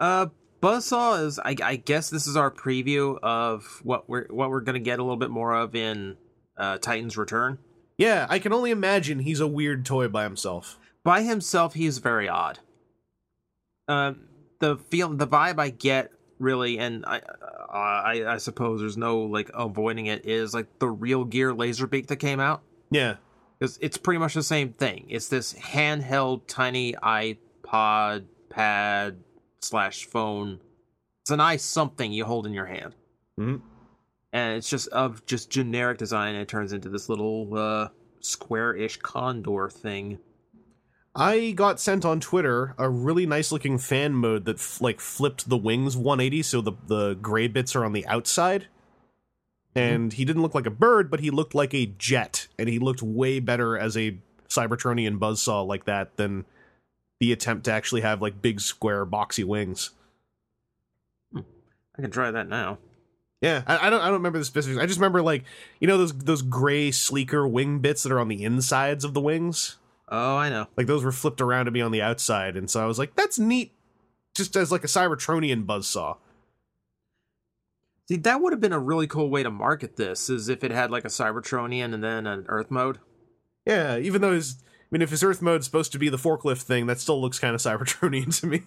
Uh, 0.00 0.26
Buzzsaw 0.66 1.24
is. 1.24 1.38
I, 1.38 1.54
I 1.62 1.76
guess 1.76 2.10
this 2.10 2.26
is 2.26 2.36
our 2.36 2.50
preview 2.50 3.18
of 3.22 3.80
what 3.84 4.08
we're 4.08 4.26
what 4.30 4.50
we're 4.50 4.62
gonna 4.62 4.80
get 4.80 4.98
a 4.98 5.02
little 5.02 5.16
bit 5.16 5.30
more 5.30 5.54
of 5.54 5.76
in 5.76 6.16
uh, 6.56 6.78
Titan's 6.78 7.16
Return. 7.16 7.58
Yeah, 7.96 8.26
I 8.28 8.40
can 8.40 8.52
only 8.52 8.72
imagine 8.72 9.20
he's 9.20 9.40
a 9.40 9.46
weird 9.46 9.86
toy 9.86 10.08
by 10.08 10.24
himself. 10.24 10.78
By 11.04 11.22
himself, 11.22 11.74
he's 11.74 11.98
very 11.98 12.28
odd. 12.28 12.58
Um, 13.86 14.26
the 14.58 14.76
feel, 14.76 15.08
the 15.10 15.28
vibe 15.28 15.60
I 15.60 15.70
get 15.70 16.10
really, 16.40 16.78
and 16.78 17.06
I, 17.06 17.18
uh, 17.18 17.72
I, 17.72 18.34
I 18.34 18.36
suppose 18.38 18.80
there's 18.80 18.96
no 18.96 19.20
like 19.20 19.50
avoiding 19.54 20.06
it. 20.06 20.26
Is 20.26 20.52
like 20.52 20.80
the 20.80 20.88
real 20.88 21.24
Gear 21.24 21.54
Laserbeak 21.54 22.08
that 22.08 22.16
came 22.16 22.40
out 22.40 22.62
Yeah, 22.90 23.16
because 23.58 23.78
it's 23.80 23.96
pretty 23.96 24.18
much 24.18 24.34
the 24.34 24.42
same 24.42 24.72
thing. 24.72 25.06
It's 25.08 25.28
this 25.28 25.54
handheld 25.54 26.42
tiny 26.48 26.94
iPod 26.94 28.24
pad 28.50 29.18
slash 29.60 30.04
phone. 30.06 30.60
It's 31.22 31.30
an 31.30 31.40
i 31.40 31.56
something 31.56 32.12
you 32.12 32.24
hold 32.24 32.46
in 32.46 32.52
your 32.52 32.66
hand, 32.66 32.94
Mhm. 33.38 33.60
and 34.32 34.56
it's 34.56 34.70
just 34.70 34.88
of 34.88 35.24
just 35.26 35.50
generic 35.50 35.98
design. 35.98 36.34
And 36.34 36.42
it 36.42 36.48
turns 36.48 36.72
into 36.72 36.88
this 36.88 37.08
little 37.08 37.48
uh, 37.56 37.88
square-ish 38.20 38.98
condor 38.98 39.68
thing. 39.68 40.18
I 41.14 41.52
got 41.52 41.80
sent 41.80 42.04
on 42.04 42.20
Twitter 42.20 42.74
a 42.78 42.88
really 42.90 43.24
nice 43.26 43.50
looking 43.50 43.78
fan 43.78 44.12
mode 44.12 44.44
that 44.44 44.56
f- 44.56 44.80
like 44.82 45.00
flipped 45.00 45.48
the 45.48 45.56
wings 45.56 45.96
180, 45.96 46.42
so 46.42 46.60
the 46.60 46.72
the 46.86 47.14
gray 47.14 47.48
bits 47.48 47.74
are 47.74 47.84
on 47.84 47.92
the 47.92 48.06
outside. 48.06 48.66
And 49.74 50.12
he 50.12 50.24
didn't 50.24 50.40
look 50.42 50.54
like 50.54 50.64
a 50.66 50.70
bird, 50.70 51.10
but 51.10 51.20
he 51.20 51.30
looked 51.30 51.54
like 51.54 51.74
a 51.74 51.86
jet, 51.86 52.48
and 52.58 52.68
he 52.68 52.78
looked 52.78 53.02
way 53.02 53.40
better 53.40 53.76
as 53.76 53.96
a 53.96 54.18
Cybertronian 54.48 55.18
buzzsaw 55.18 55.66
like 55.66 55.84
that 55.86 56.16
than 56.16 56.44
the 57.20 57.32
attempt 57.32 57.64
to 57.64 57.72
actually 57.72 58.02
have 58.02 58.22
like 58.22 58.42
big 58.42 58.60
square 58.60 59.06
boxy 59.06 59.44
wings. 59.44 59.90
Hmm. 61.32 61.40
I 61.98 62.02
can 62.02 62.10
try 62.10 62.30
that 62.30 62.48
now. 62.48 62.78
Yeah, 63.40 63.62
I, 63.66 63.86
I 63.86 63.90
don't 63.90 64.00
I 64.00 64.06
don't 64.06 64.14
remember 64.14 64.38
the 64.38 64.44
specifics. 64.44 64.80
I 64.80 64.86
just 64.86 64.98
remember 64.98 65.22
like 65.22 65.44
you 65.80 65.86
know 65.86 65.98
those 65.98 66.12
those 66.12 66.42
gray 66.42 66.90
sleeker 66.90 67.46
wing 67.46 67.80
bits 67.80 68.02
that 68.02 68.12
are 68.12 68.20
on 68.20 68.28
the 68.28 68.42
insides 68.42 69.04
of 69.04 69.14
the 69.14 69.20
wings. 69.20 69.76
Oh, 70.08 70.36
I 70.36 70.48
know. 70.48 70.68
Like 70.76 70.86
those 70.86 71.04
were 71.04 71.12
flipped 71.12 71.40
around 71.40 71.66
to 71.66 71.70
be 71.70 71.82
on 71.82 71.92
the 71.92 72.02
outside, 72.02 72.56
and 72.56 72.70
so 72.70 72.82
I 72.82 72.86
was 72.86 72.98
like, 72.98 73.14
that's 73.14 73.38
neat, 73.38 73.72
just 74.34 74.56
as 74.56 74.72
like 74.72 74.84
a 74.84 74.88
Cybertronian 74.88 75.66
buzzsaw. 75.66 76.16
See, 78.08 78.16
that 78.18 78.40
would 78.40 78.52
have 78.52 78.60
been 78.60 78.72
a 78.72 78.78
really 78.78 79.08
cool 79.08 79.28
way 79.28 79.42
to 79.42 79.50
market 79.50 79.96
this, 79.96 80.30
is 80.30 80.48
if 80.48 80.62
it 80.62 80.70
had 80.70 80.92
like 80.92 81.04
a 81.04 81.08
Cybertronian 81.08 81.92
and 81.92 82.04
then 82.04 82.26
an 82.26 82.46
Earth 82.48 82.70
mode. 82.70 82.98
Yeah, 83.66 83.98
even 83.98 84.22
though 84.22 84.32
his 84.32 84.62
mean, 84.90 85.02
if 85.02 85.10
his 85.10 85.22
Earth 85.22 85.42
mode's 85.42 85.66
supposed 85.66 85.92
to 85.92 85.98
be 85.98 86.08
the 86.08 86.16
forklift 86.16 86.62
thing, 86.62 86.86
that 86.86 87.00
still 87.00 87.20
looks 87.20 87.38
kind 87.38 87.54
of 87.54 87.60
Cybertronian 87.60 88.38
to 88.40 88.46
me. 88.46 88.62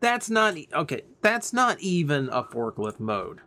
That's 0.00 0.28
not 0.28 0.56
okay. 0.72 1.02
That's 1.22 1.52
not 1.52 1.80
even 1.80 2.28
a 2.30 2.42
forklift 2.42 2.98
mode. 3.00 3.40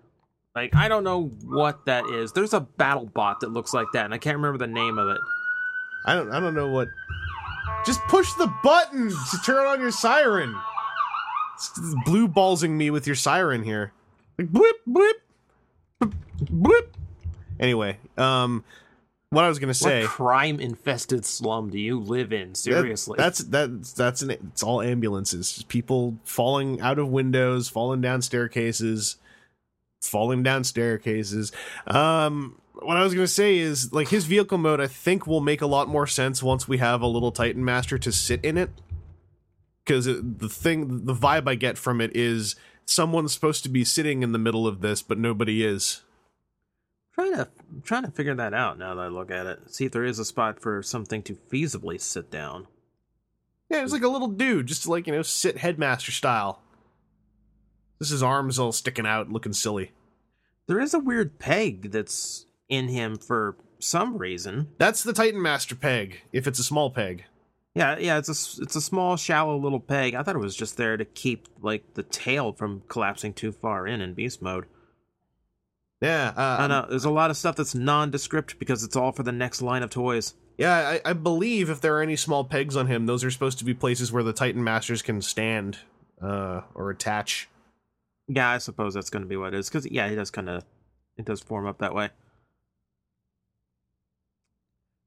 Like 0.56 0.76
I 0.76 0.88
don't 0.88 1.03
know 1.03 1.26
what 1.45 1.85
that 1.85 2.06
is. 2.07 2.34
There's 2.34 2.53
a 2.53 2.60
battle 2.60 3.06
bot 3.06 3.39
that 3.41 3.52
looks 3.52 3.73
like 3.73 3.88
that, 3.93 4.06
and 4.06 4.14
I 4.14 4.18
can't 4.18 4.38
remember 4.38 4.57
the 4.57 4.72
name 4.72 4.98
of 4.98 5.10
it. 5.10 5.19
I 6.06 6.15
don't 6.15 6.31
I 6.31 6.39
don't 6.39 6.53
know 6.53 6.68
what. 6.68 6.88
Just 7.85 8.02
push 8.02 8.31
the 8.34 8.53
button 8.64 9.10
to 9.10 9.38
turn 9.45 9.65
on 9.65 9.80
your 9.80 9.91
siren. 9.91 10.56
It's 11.56 11.95
blue 12.06 12.27
ballsing 12.27 12.72
me 12.72 12.89
with 12.89 13.07
your 13.07 13.15
siren 13.15 13.64
here. 13.64 13.93
Like 14.38 14.49
blip 14.49 14.77
blip, 14.85 15.22
blip. 16.49 16.95
Anyway, 17.60 17.98
um, 18.18 18.64
what 19.31 19.45
I 19.45 19.49
was 19.49 19.59
gonna 19.59 19.73
say. 19.73 20.01
What 20.01 20.09
crime 20.09 20.59
infested 20.59 21.25
slum 21.25 21.69
do 21.69 21.79
you 21.79 21.99
live 21.99 22.31
in? 22.31 22.49
That- 22.49 22.57
Seriously, 22.57 23.15
that's 23.17 23.39
that's 23.39 23.93
that's 23.93 24.21
an 24.21 24.31
it's 24.31 24.61
all 24.61 24.81
ambulances. 24.81 25.51
Just 25.53 25.67
people 25.67 26.17
falling 26.23 26.79
out 26.81 26.99
of 26.99 27.07
windows, 27.09 27.67
falling 27.69 28.01
down 28.01 28.21
staircases, 28.21 29.15
falling 30.01 30.43
down 30.43 30.63
staircases. 30.63 31.51
Um, 31.87 32.57
what 32.73 32.97
I 32.97 33.03
was 33.03 33.13
gonna 33.13 33.25
say 33.27 33.57
is 33.57 33.93
like 33.93 34.09
his 34.09 34.25
vehicle 34.25 34.57
mode. 34.57 34.81
I 34.81 34.87
think 34.87 35.25
will 35.25 35.41
make 35.41 35.61
a 35.61 35.67
lot 35.67 35.87
more 35.87 36.07
sense 36.07 36.43
once 36.43 36.67
we 36.67 36.77
have 36.77 37.01
a 37.01 37.07
little 37.07 37.31
Titan 37.31 37.63
Master 37.65 37.97
to 37.97 38.11
sit 38.11 38.43
in 38.43 38.57
it. 38.57 38.69
Because 39.85 40.05
the 40.05 40.47
thing, 40.47 41.05
the 41.05 41.15
vibe 41.15 41.47
I 41.47 41.55
get 41.55 41.77
from 41.77 42.01
it 42.01 42.15
is 42.15 42.55
someone's 42.85 43.33
supposed 43.33 43.63
to 43.63 43.69
be 43.69 43.83
sitting 43.83 44.21
in 44.21 44.31
the 44.31 44.37
middle 44.37 44.67
of 44.67 44.81
this, 44.81 45.01
but 45.01 45.17
nobody 45.17 45.65
is. 45.65 46.01
Trying 47.13 47.33
to 47.33 47.47
trying 47.83 48.03
to 48.03 48.11
figure 48.11 48.35
that 48.35 48.53
out 48.53 48.77
now 48.77 48.95
that 48.95 49.01
I 49.01 49.07
look 49.07 49.31
at 49.31 49.45
it. 49.45 49.73
See 49.73 49.85
if 49.85 49.91
there 49.91 50.05
is 50.05 50.19
a 50.19 50.25
spot 50.25 50.61
for 50.61 50.81
something 50.83 51.21
to 51.23 51.35
feasibly 51.35 51.99
sit 51.99 52.31
down. 52.31 52.67
Yeah, 53.69 53.83
it's 53.83 53.93
like 53.93 54.03
a 54.03 54.09
little 54.09 54.27
dude, 54.27 54.67
just 54.67 54.88
like 54.88 55.07
you 55.07 55.13
know, 55.13 55.21
sit 55.21 55.57
headmaster 55.57 56.11
style. 56.11 56.61
This 57.99 58.11
is 58.11 58.23
arms 58.23 58.59
all 58.59 58.71
sticking 58.71 59.05
out, 59.05 59.31
looking 59.31 59.53
silly. 59.53 59.91
There 60.67 60.79
is 60.79 60.93
a 60.93 60.99
weird 60.99 61.39
peg 61.39 61.91
that's 61.91 62.45
in 62.67 62.88
him 62.88 63.17
for 63.17 63.57
some 63.79 64.17
reason. 64.17 64.69
That's 64.77 65.03
the 65.03 65.13
Titan 65.13 65.41
Master 65.41 65.75
peg, 65.75 66.21
if 66.33 66.47
it's 66.47 66.59
a 66.59 66.63
small 66.63 66.89
peg. 66.89 67.25
Yeah, 67.75 67.97
yeah, 67.97 68.17
it's 68.17 68.27
a 68.27 68.63
it's 68.63 68.75
a 68.75 68.81
small, 68.81 69.15
shallow 69.15 69.57
little 69.57 69.79
peg. 69.79 70.15
I 70.15 70.23
thought 70.23 70.35
it 70.35 70.39
was 70.39 70.55
just 70.55 70.75
there 70.75 70.97
to 70.97 71.05
keep 71.05 71.47
like 71.61 71.93
the 71.93 72.03
tail 72.03 72.51
from 72.51 72.83
collapsing 72.89 73.33
too 73.33 73.51
far 73.51 73.88
in 73.88 74.01
in 74.01 74.13
beast 74.13 74.41
mode. 74.41 74.65
Yeah, 76.02 76.34
uh, 76.36 76.57
I 76.60 76.68
know 76.68 76.88
there's 76.90 77.06
a 77.06 77.11
lot 77.11 77.30
of 77.30 77.38
stuff 77.38 77.56
that's 77.56 77.76
nondescript 77.76 78.57
because 78.57 78.84
it's 78.84 78.95
all 78.95 79.11
for 79.11 79.22
the 79.22 79.32
next 79.32 79.61
line 79.61 79.84
of 79.84 79.91
toys. 79.91 80.34
yeah. 80.57 80.99
I, 81.06 81.11
I 81.11 81.14
believe 81.14 81.69
if 81.69 81.80
there 81.80 81.95
are 81.98 82.02
any 82.02 82.15
small 82.15 82.44
pegs 82.44 82.76
on 82.76 82.88
him, 82.88 83.06
those 83.06 83.23
are 83.23 83.30
supposed 83.30 83.60
to 83.60 83.65
be 83.65 83.76
places 83.76 84.11
where 84.11 84.23
the 84.23 84.34
Titan 84.34 84.64
Masters 84.64 85.03
can 85.03 85.22
stand 85.22 85.78
uh, 86.19 86.61
or 86.73 86.90
attach. 86.90 87.49
Yeah, 88.28 88.49
I 88.49 88.57
suppose 88.57 88.95
that's 88.95 89.11
going 89.11 89.23
to 89.23 89.30
be 89.30 89.38
what 89.38 89.53
it 89.53 89.60
is. 89.60 89.69
Because 89.69 89.86
yeah, 89.91 90.10
he 90.10 90.15
does 90.15 90.32
kind 90.32 90.49
of 90.49 90.64
it 91.18 91.26
does 91.26 91.41
form 91.41 91.68
up 91.68 91.78
that 91.80 91.94
way. 91.94 92.10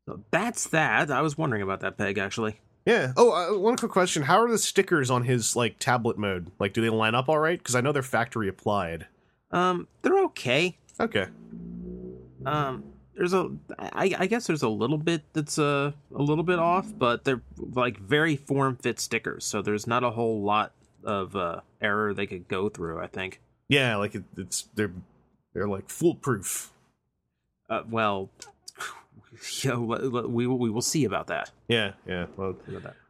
So 0.07 0.21
that's 0.31 0.69
that. 0.69 1.11
I 1.11 1.23
was 1.23 1.37
wondering 1.37 1.63
about 1.63 1.81
that 1.81 1.97
peg 1.97 2.19
actually. 2.19 2.61
Yeah. 2.87 3.15
Oh, 3.17 3.33
uh, 3.33 3.59
one 3.59 3.77
quick 3.77 3.91
question: 3.91 4.23
How 4.25 4.43
are 4.43 4.51
the 4.51 4.59
stickers 4.59 5.11
on 5.11 5.25
his 5.25 5.57
like 5.57 5.79
tablet 5.79 6.19
mode? 6.19 6.51
Like, 6.59 6.75
do 6.75 6.83
they 6.83 6.91
line 6.91 7.15
up 7.15 7.29
all 7.29 7.39
right? 7.39 7.59
Because 7.59 7.75
I 7.75 7.81
know 7.81 7.93
they're 7.93 8.03
factory 8.03 8.49
applied. 8.49 9.07
Um, 9.51 9.89
they're 10.03 10.23
okay. 10.25 10.77
Okay. 11.01 11.27
Um, 12.47 12.85
there's 13.15 13.33
a, 13.33 13.51
I, 13.79 14.15
I 14.19 14.27
guess 14.27 14.47
there's 14.47 14.63
a 14.63 14.69
little 14.69 14.99
bit 14.99 15.23
that's 15.33 15.59
uh, 15.59 15.93
a 16.15 16.23
little 16.23 16.45
bit 16.45 16.59
off, 16.59 16.93
but 16.97 17.25
they're 17.25 17.43
like 17.57 17.99
very 17.99 18.37
form 18.37 18.77
fit 18.77 18.99
stickers, 18.99 19.45
so 19.45 19.63
there's 19.63 19.87
not 19.87 20.03
a 20.05 20.11
whole 20.11 20.43
lot 20.43 20.73
of 21.05 21.37
uh, 21.37 21.61
error 21.81 22.13
they 22.13 22.27
could 22.27 22.49
go 22.49 22.69
through. 22.69 23.01
I 23.01 23.07
think. 23.07 23.41
Yeah, 23.69 23.97
like 23.97 24.15
it, 24.15 24.25
it's 24.37 24.69
they're 24.75 24.93
they're 25.53 25.69
like 25.69 25.89
foolproof. 25.89 26.73
Uh, 27.71 27.83
well, 27.89 28.31
yeah, 29.63 29.77
we 29.77 30.47
we 30.47 30.71
will 30.71 30.83
see 30.83 31.05
about 31.05 31.29
that. 31.29 31.51
Yeah, 31.69 31.93
yeah. 32.07 32.27
Well, 32.37 32.57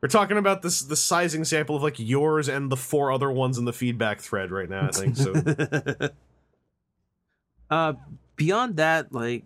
we're 0.01 0.09
talking 0.09 0.37
about 0.37 0.63
this 0.63 0.83
the 0.83 0.97
sizing 0.97 1.45
sample 1.45 1.77
of 1.77 1.83
like 1.83 1.99
yours 1.99 2.49
and 2.49 2.71
the 2.71 2.77
four 2.77 3.11
other 3.11 3.31
ones 3.31 3.59
in 3.59 3.65
the 3.65 3.73
feedback 3.73 4.21
thread 4.21 4.51
right 4.51 4.69
now. 4.69 4.89
I 4.89 4.91
think 4.91 5.17
so. 5.17 5.33
uh, 7.71 7.95
beyond 8.37 8.77
that, 8.77 9.13
like, 9.13 9.45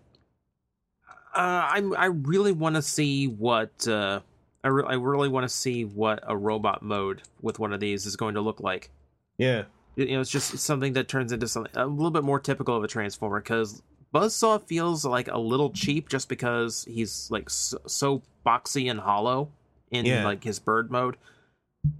uh, 1.35 1.67
I'm 1.71 1.95
I 1.95 2.05
really 2.05 2.51
want 2.51 2.75
to 2.75 2.81
see 2.81 3.27
what 3.27 3.87
uh, 3.87 4.19
I 4.63 4.67
re- 4.67 4.85
I 4.87 4.93
really 4.95 5.29
want 5.29 5.43
to 5.43 5.49
see 5.49 5.85
what 5.85 6.19
a 6.27 6.35
robot 6.35 6.81
mode 6.81 7.21
with 7.41 7.59
one 7.59 7.71
of 7.73 7.79
these 7.79 8.05
is 8.05 8.15
going 8.15 8.35
to 8.35 8.41
look 8.41 8.59
like. 8.59 8.89
yeah, 9.37 9.63
you 9.95 10.07
know, 10.13 10.21
it's 10.21 10.29
just 10.31 10.57
something 10.59 10.93
that 10.93 11.07
turns 11.07 11.31
into 11.31 11.47
something 11.47 11.71
a 11.75 11.85
little 11.85 12.11
bit 12.11 12.23
more 12.23 12.39
typical 12.39 12.75
of 12.75 12.83
a 12.83 12.87
transformer 12.87 13.39
because 13.41 13.81
Buzzsaw 14.13 14.61
feels 14.63 15.05
like 15.05 15.27
a 15.27 15.37
little 15.37 15.69
cheap 15.71 16.09
just 16.09 16.29
because 16.29 16.83
he's 16.89 17.29
like 17.29 17.49
so, 17.49 17.77
so 17.85 18.21
boxy 18.45 18.89
and 18.89 18.99
hollow 18.99 19.49
in 19.91 20.05
Yeah. 20.05 20.23
like 20.25 20.43
his 20.43 20.57
bird 20.59 20.89
mode. 20.89 21.15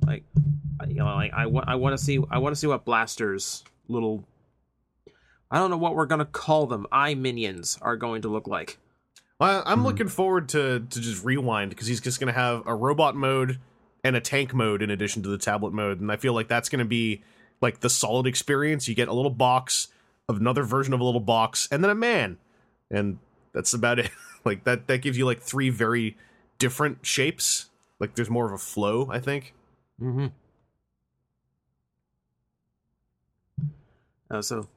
Like, 0.05 0.23
you 0.87 0.95
know, 0.95 1.05
like 1.05 1.33
I 1.33 1.45
want, 1.45 1.67
I 1.69 1.75
want 1.75 1.97
to 1.97 2.03
see, 2.03 2.19
I 2.31 2.39
want 2.39 2.53
to 2.55 2.59
see 2.59 2.67
what 2.67 2.83
Blaster's 2.83 3.63
little, 3.87 4.23
I 5.51 5.57
don't 5.57 5.71
know 5.71 5.77
what 5.77 5.95
we're 5.95 6.05
gonna 6.05 6.25
call 6.25 6.67
them, 6.67 6.87
I 6.91 7.15
minions 7.15 7.77
are 7.81 7.97
going 7.97 8.21
to 8.23 8.29
look 8.29 8.47
like. 8.47 8.77
Well, 9.39 9.63
I'm 9.65 9.83
looking 9.83 10.09
forward 10.09 10.49
to 10.49 10.81
to 10.81 10.99
just 10.99 11.23
rewind 11.23 11.69
because 11.69 11.87
he's 11.87 12.01
just 12.01 12.19
gonna 12.19 12.33
have 12.33 12.63
a 12.65 12.75
robot 12.75 13.15
mode 13.15 13.59
and 14.03 14.15
a 14.15 14.21
tank 14.21 14.53
mode 14.53 14.81
in 14.81 14.89
addition 14.89 15.23
to 15.23 15.29
the 15.29 15.37
tablet 15.37 15.73
mode, 15.73 15.99
and 15.99 16.11
I 16.11 16.17
feel 16.17 16.33
like 16.33 16.47
that's 16.47 16.69
gonna 16.69 16.85
be 16.85 17.23
like 17.61 17.79
the 17.79 17.89
solid 17.89 18.27
experience. 18.27 18.87
You 18.87 18.95
get 18.95 19.07
a 19.07 19.13
little 19.13 19.31
box 19.31 19.87
of 20.27 20.37
another 20.37 20.63
version 20.63 20.93
of 20.93 20.99
a 20.99 21.03
little 21.03 21.19
box, 21.21 21.67
and 21.71 21.83
then 21.83 21.89
a 21.89 21.95
man, 21.95 22.37
and 22.91 23.17
that's 23.53 23.73
about 23.73 23.99
it. 23.99 24.11
like 24.45 24.63
that 24.65 24.87
that 24.87 24.99
gives 24.99 25.17
you 25.17 25.25
like 25.25 25.41
three 25.41 25.69
very 25.69 26.17
different 26.59 27.05
shapes. 27.05 27.69
Like 27.99 28.15
there's 28.15 28.29
more 28.29 28.45
of 28.45 28.51
a 28.51 28.57
flow, 28.57 29.09
I 29.11 29.19
think. 29.19 29.53
Mm-hmm. 30.01 30.27
Uh, 34.31 34.41
so, 34.41 34.67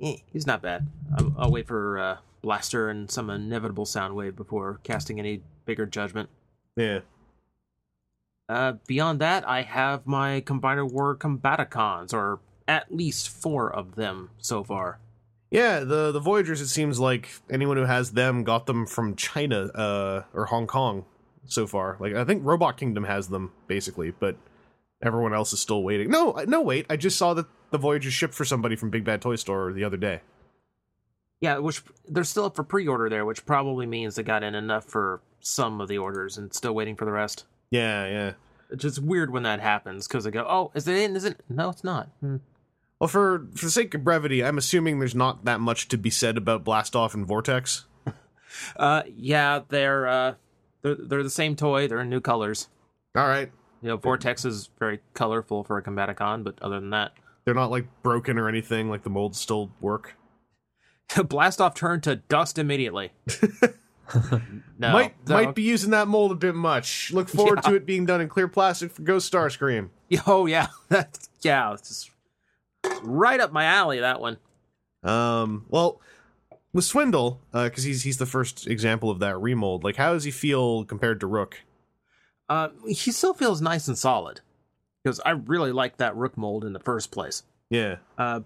eh, 0.00 0.16
he's 0.32 0.46
not 0.46 0.62
bad. 0.62 0.86
I'll, 1.16 1.34
I'll 1.38 1.50
wait 1.50 1.66
for 1.66 1.98
uh, 1.98 2.16
Blaster 2.42 2.88
and 2.88 3.10
some 3.10 3.30
inevitable 3.30 3.86
Soundwave 3.86 4.36
before 4.36 4.80
casting 4.82 5.18
any 5.18 5.42
bigger 5.64 5.86
judgment. 5.86 6.28
Yeah. 6.76 7.00
Uh, 8.48 8.74
beyond 8.86 9.20
that, 9.20 9.48
I 9.48 9.62
have 9.62 10.06
my 10.06 10.42
Combiner 10.42 10.90
War 10.90 11.16
Combaticons, 11.16 12.12
or 12.12 12.40
at 12.68 12.94
least 12.94 13.28
four 13.28 13.72
of 13.72 13.94
them 13.94 14.30
so 14.38 14.62
far. 14.62 14.98
Yeah, 15.50 15.80
the 15.80 16.10
the 16.10 16.20
Voyagers. 16.20 16.60
It 16.60 16.66
seems 16.66 16.98
like 16.98 17.28
anyone 17.48 17.76
who 17.76 17.84
has 17.84 18.12
them 18.12 18.44
got 18.44 18.66
them 18.66 18.86
from 18.86 19.14
China 19.14 19.66
uh, 19.66 20.24
or 20.34 20.46
Hong 20.46 20.66
Kong 20.66 21.04
so 21.46 21.66
far. 21.66 21.96
Like 22.00 22.14
I 22.14 22.24
think 22.24 22.44
Robot 22.44 22.76
Kingdom 22.76 23.04
has 23.04 23.28
them 23.28 23.52
basically, 23.66 24.10
but 24.10 24.36
everyone 25.02 25.32
else 25.32 25.52
is 25.52 25.60
still 25.60 25.82
waiting. 25.82 26.10
No, 26.10 26.32
no, 26.46 26.60
wait. 26.60 26.86
I 26.90 26.96
just 26.96 27.16
saw 27.16 27.34
that 27.34 27.46
the 27.74 27.78
Voyagers 27.78 28.12
shipped 28.12 28.34
for 28.34 28.44
somebody 28.44 28.76
from 28.76 28.90
Big 28.90 29.02
Bad 29.02 29.20
Toy 29.20 29.34
Store 29.34 29.72
the 29.72 29.82
other 29.82 29.96
day. 29.96 30.20
Yeah, 31.40 31.58
which 31.58 31.82
they're 32.08 32.22
still 32.22 32.44
up 32.44 32.54
for 32.54 32.62
pre-order 32.62 33.10
there, 33.10 33.24
which 33.24 33.44
probably 33.44 33.84
means 33.84 34.14
they 34.14 34.22
got 34.22 34.44
in 34.44 34.54
enough 34.54 34.84
for 34.84 35.22
some 35.40 35.80
of 35.80 35.88
the 35.88 35.98
orders 35.98 36.38
and 36.38 36.54
still 36.54 36.72
waiting 36.72 36.94
for 36.94 37.04
the 37.04 37.10
rest. 37.10 37.46
Yeah, 37.72 38.06
yeah. 38.06 38.32
It's 38.70 38.82
just 38.82 39.00
weird 39.00 39.30
when 39.30 39.42
that 39.42 39.58
happens 39.58 40.06
because 40.06 40.22
they 40.22 40.30
go, 40.30 40.46
"Oh, 40.48 40.70
is 40.76 40.86
it 40.86 40.96
in? 40.96 41.16
Is 41.16 41.24
it? 41.24 41.40
No, 41.48 41.70
it's 41.70 41.82
not." 41.82 42.10
Hmm. 42.20 42.36
Well, 43.00 43.08
for 43.08 43.44
for 43.56 43.64
the 43.64 43.72
sake 43.72 43.92
of 43.92 44.04
brevity, 44.04 44.44
I'm 44.44 44.56
assuming 44.56 45.00
there's 45.00 45.16
not 45.16 45.44
that 45.44 45.58
much 45.58 45.88
to 45.88 45.98
be 45.98 46.10
said 46.10 46.36
about 46.36 46.64
Blastoff 46.64 47.12
and 47.14 47.26
Vortex. 47.26 47.86
Uh, 48.76 49.02
yeah, 49.16 49.62
they're 49.68 50.06
uh, 50.06 50.34
they're 50.82 50.94
they're 50.94 51.22
the 51.24 51.28
same 51.28 51.56
toy. 51.56 51.88
They're 51.88 52.02
in 52.02 52.08
new 52.08 52.20
colors. 52.20 52.68
All 53.16 53.26
right, 53.26 53.50
You 53.82 53.88
know, 53.88 53.96
Vortex 53.96 54.44
is 54.44 54.70
very 54.78 55.00
colorful 55.12 55.64
for 55.64 55.76
a 55.76 55.82
Combaticon, 55.82 56.44
but 56.44 56.54
other 56.62 56.78
than 56.78 56.90
that, 56.90 57.14
they're 57.44 57.54
not 57.54 57.70
like 57.70 57.86
broken 58.02 58.38
or 58.38 58.48
anything. 58.48 58.88
Like 58.88 59.02
the 59.02 59.10
molds 59.10 59.38
still 59.38 59.70
work. 59.80 60.16
Blastoff 61.10 61.74
turned 61.74 62.02
to 62.04 62.16
dust 62.16 62.58
immediately. 62.58 63.12
no, 64.78 64.92
might 64.92 65.14
no. 65.28 65.34
might 65.34 65.54
be 65.54 65.62
using 65.62 65.90
that 65.90 66.08
mold 66.08 66.32
a 66.32 66.36
bit 66.36 66.54
much. 66.54 67.12
Look 67.12 67.28
forward 67.30 67.60
Yeah. 67.64 67.70
to 67.70 67.76
it 67.76 67.86
being 67.86 68.06
done 68.06 68.20
in 68.20 68.28
clear 68.28 68.48
plastic 68.48 68.90
for 68.92 69.02
Ghost 69.02 69.32
Starscream. 69.32 69.90
Oh 70.26 70.46
yeah, 70.46 70.68
that's 70.88 71.28
yeah, 71.42 71.72
it's 71.74 71.88
just 71.88 72.10
right 73.02 73.40
up 73.40 73.52
my 73.52 73.64
alley. 73.64 74.00
That 74.00 74.20
one. 74.20 74.38
Um, 75.02 75.66
well, 75.68 76.00
with 76.72 76.84
Swindle, 76.84 77.40
because 77.52 77.84
he's 77.84 78.02
he's 78.02 78.16
the 78.18 78.26
first 78.26 78.66
example 78.66 79.10
of 79.10 79.18
that 79.18 79.38
remold. 79.38 79.84
Like, 79.84 79.96
how 79.96 80.12
does 80.12 80.24
he 80.24 80.30
feel 80.30 80.84
compared 80.84 81.20
to 81.20 81.26
Rook? 81.26 81.60
Uh, 82.48 82.68
he 82.86 83.10
still 83.10 83.34
feels 83.34 83.60
nice 83.62 83.88
and 83.88 83.96
solid 83.96 84.40
because 85.04 85.20
I 85.24 85.30
really 85.32 85.70
like 85.70 85.98
that 85.98 86.16
Rook 86.16 86.36
mold 86.36 86.64
in 86.64 86.72
the 86.72 86.80
first 86.80 87.10
place. 87.12 87.42
Yeah, 87.70 87.96
Uh, 88.18 88.40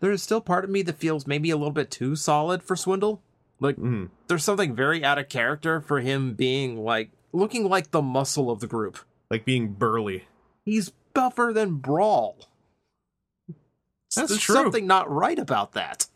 there 0.00 0.10
is 0.12 0.22
still 0.22 0.40
part 0.40 0.64
of 0.64 0.70
me 0.70 0.82
that 0.82 0.96
feels 0.98 1.26
maybe 1.26 1.50
a 1.50 1.56
little 1.56 1.72
bit 1.72 1.90
too 1.90 2.16
solid 2.16 2.62
for 2.62 2.76
Swindle. 2.76 3.22
Like, 3.60 3.76
Mhm. 3.76 4.10
there's 4.28 4.44
something 4.44 4.74
very 4.74 5.04
out 5.04 5.18
of 5.18 5.28
character 5.28 5.80
for 5.80 6.00
him 6.00 6.34
being 6.34 6.78
like 6.84 7.10
looking 7.32 7.68
like 7.68 7.90
the 7.90 8.02
muscle 8.02 8.50
of 8.50 8.60
the 8.60 8.66
group. 8.66 8.98
like 9.28 9.44
being 9.44 9.72
burly. 9.72 10.28
He's 10.64 10.90
buffer 11.12 11.50
than 11.52 11.78
Brawl. 11.78 12.36
That's 14.14 14.28
There's 14.28 14.40
true. 14.40 14.54
something 14.54 14.86
not 14.86 15.10
right 15.10 15.36
about 15.38 15.72
that. 15.72 16.06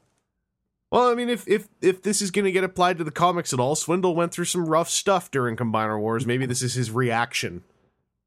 Well, 0.93 1.09
I 1.11 1.15
mean, 1.17 1.29
if 1.29 1.47
if 1.49 1.69
if 1.81 2.03
this 2.03 2.23
is 2.23 2.31
going 2.31 2.45
to 2.45 2.53
get 2.53 2.63
applied 2.63 2.99
to 2.99 3.05
the 3.05 3.11
comics 3.11 3.53
at 3.53 3.59
all, 3.59 3.75
Swindle 3.75 4.15
went 4.15 4.31
through 4.33 4.45
some 4.45 4.67
rough 4.67 4.89
stuff 4.89 5.29
during 5.33 5.57
Combiner 5.57 5.99
Wars. 5.99 6.25
Maybe 6.25 6.47
this 6.47 6.63
is 6.63 6.75
his 6.75 6.93
reaction. 6.93 7.65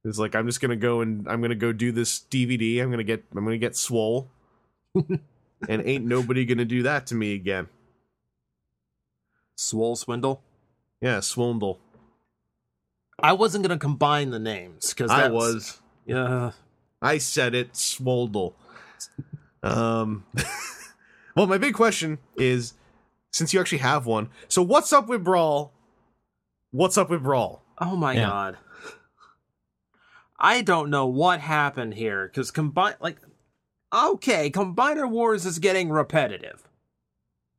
It's 0.05 0.19
like 0.19 0.35
I'm 0.35 0.45
just 0.47 0.59
going 0.59 0.69
to 0.71 0.75
go 0.75 1.01
and 1.01 1.27
I'm 1.27 1.39
going 1.39 1.49
to 1.49 1.55
go 1.55 1.71
do 1.71 1.91
this 1.91 2.19
DVD. 2.29 2.81
I'm 2.81 2.89
going 2.89 2.97
to 2.97 3.03
get 3.03 3.23
I'm 3.35 3.43
going 3.45 3.55
to 3.55 3.65
get 3.65 3.75
swole, 3.77 4.27
and 4.95 5.21
ain't 5.69 6.05
nobody 6.05 6.45
going 6.45 6.57
to 6.57 6.65
do 6.65 6.83
that 6.83 7.07
to 7.07 7.15
me 7.15 7.33
again. 7.33 7.67
Swole 9.55 9.95
Swindle. 9.95 10.41
Yeah, 11.01 11.19
Swindle. 11.19 11.79
I 13.19 13.33
wasn't 13.33 13.63
gonna 13.63 13.77
combine 13.79 14.31
the 14.31 14.39
names 14.39 14.89
because 14.89 15.11
I 15.11 15.29
was. 15.29 15.79
Yeah. 16.05 16.51
I 17.01 17.17
said 17.19 17.53
it, 17.53 17.73
Swoldle. 17.73 18.53
Um, 19.61 20.25
well, 21.35 21.47
my 21.47 21.57
big 21.57 21.73
question 21.73 22.17
is, 22.35 22.73
since 23.31 23.53
you 23.53 23.59
actually 23.59 23.77
have 23.79 24.05
one, 24.05 24.29
so 24.47 24.61
what's 24.61 24.91
up 24.91 25.07
with 25.07 25.23
Brawl? 25.23 25.71
What's 26.71 26.97
up 26.97 27.09
with 27.09 27.23
Brawl? 27.23 27.61
Oh 27.77 27.95
my 27.95 28.13
Yeah. 28.13 28.27
god. 28.27 28.57
I 30.39 30.61
don't 30.61 30.89
know 30.89 31.05
what 31.05 31.39
happened 31.39 31.93
here 31.93 32.27
because 32.27 32.51
combine 32.51 32.95
like 32.99 33.17
okay, 33.93 34.49
Combiner 34.49 35.09
Wars 35.09 35.45
is 35.45 35.59
getting 35.59 35.89
repetitive. 35.89 36.67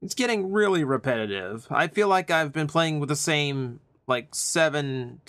It's 0.02 0.14
getting 0.14 0.52
really 0.52 0.84
repetitive. 0.84 1.66
I 1.70 1.88
feel 1.88 2.08
like 2.08 2.30
I've 2.30 2.52
been 2.52 2.66
playing 2.66 3.00
with 3.00 3.08
the 3.08 3.16
same 3.16 3.80
like 4.06 4.34
seven, 4.34 5.20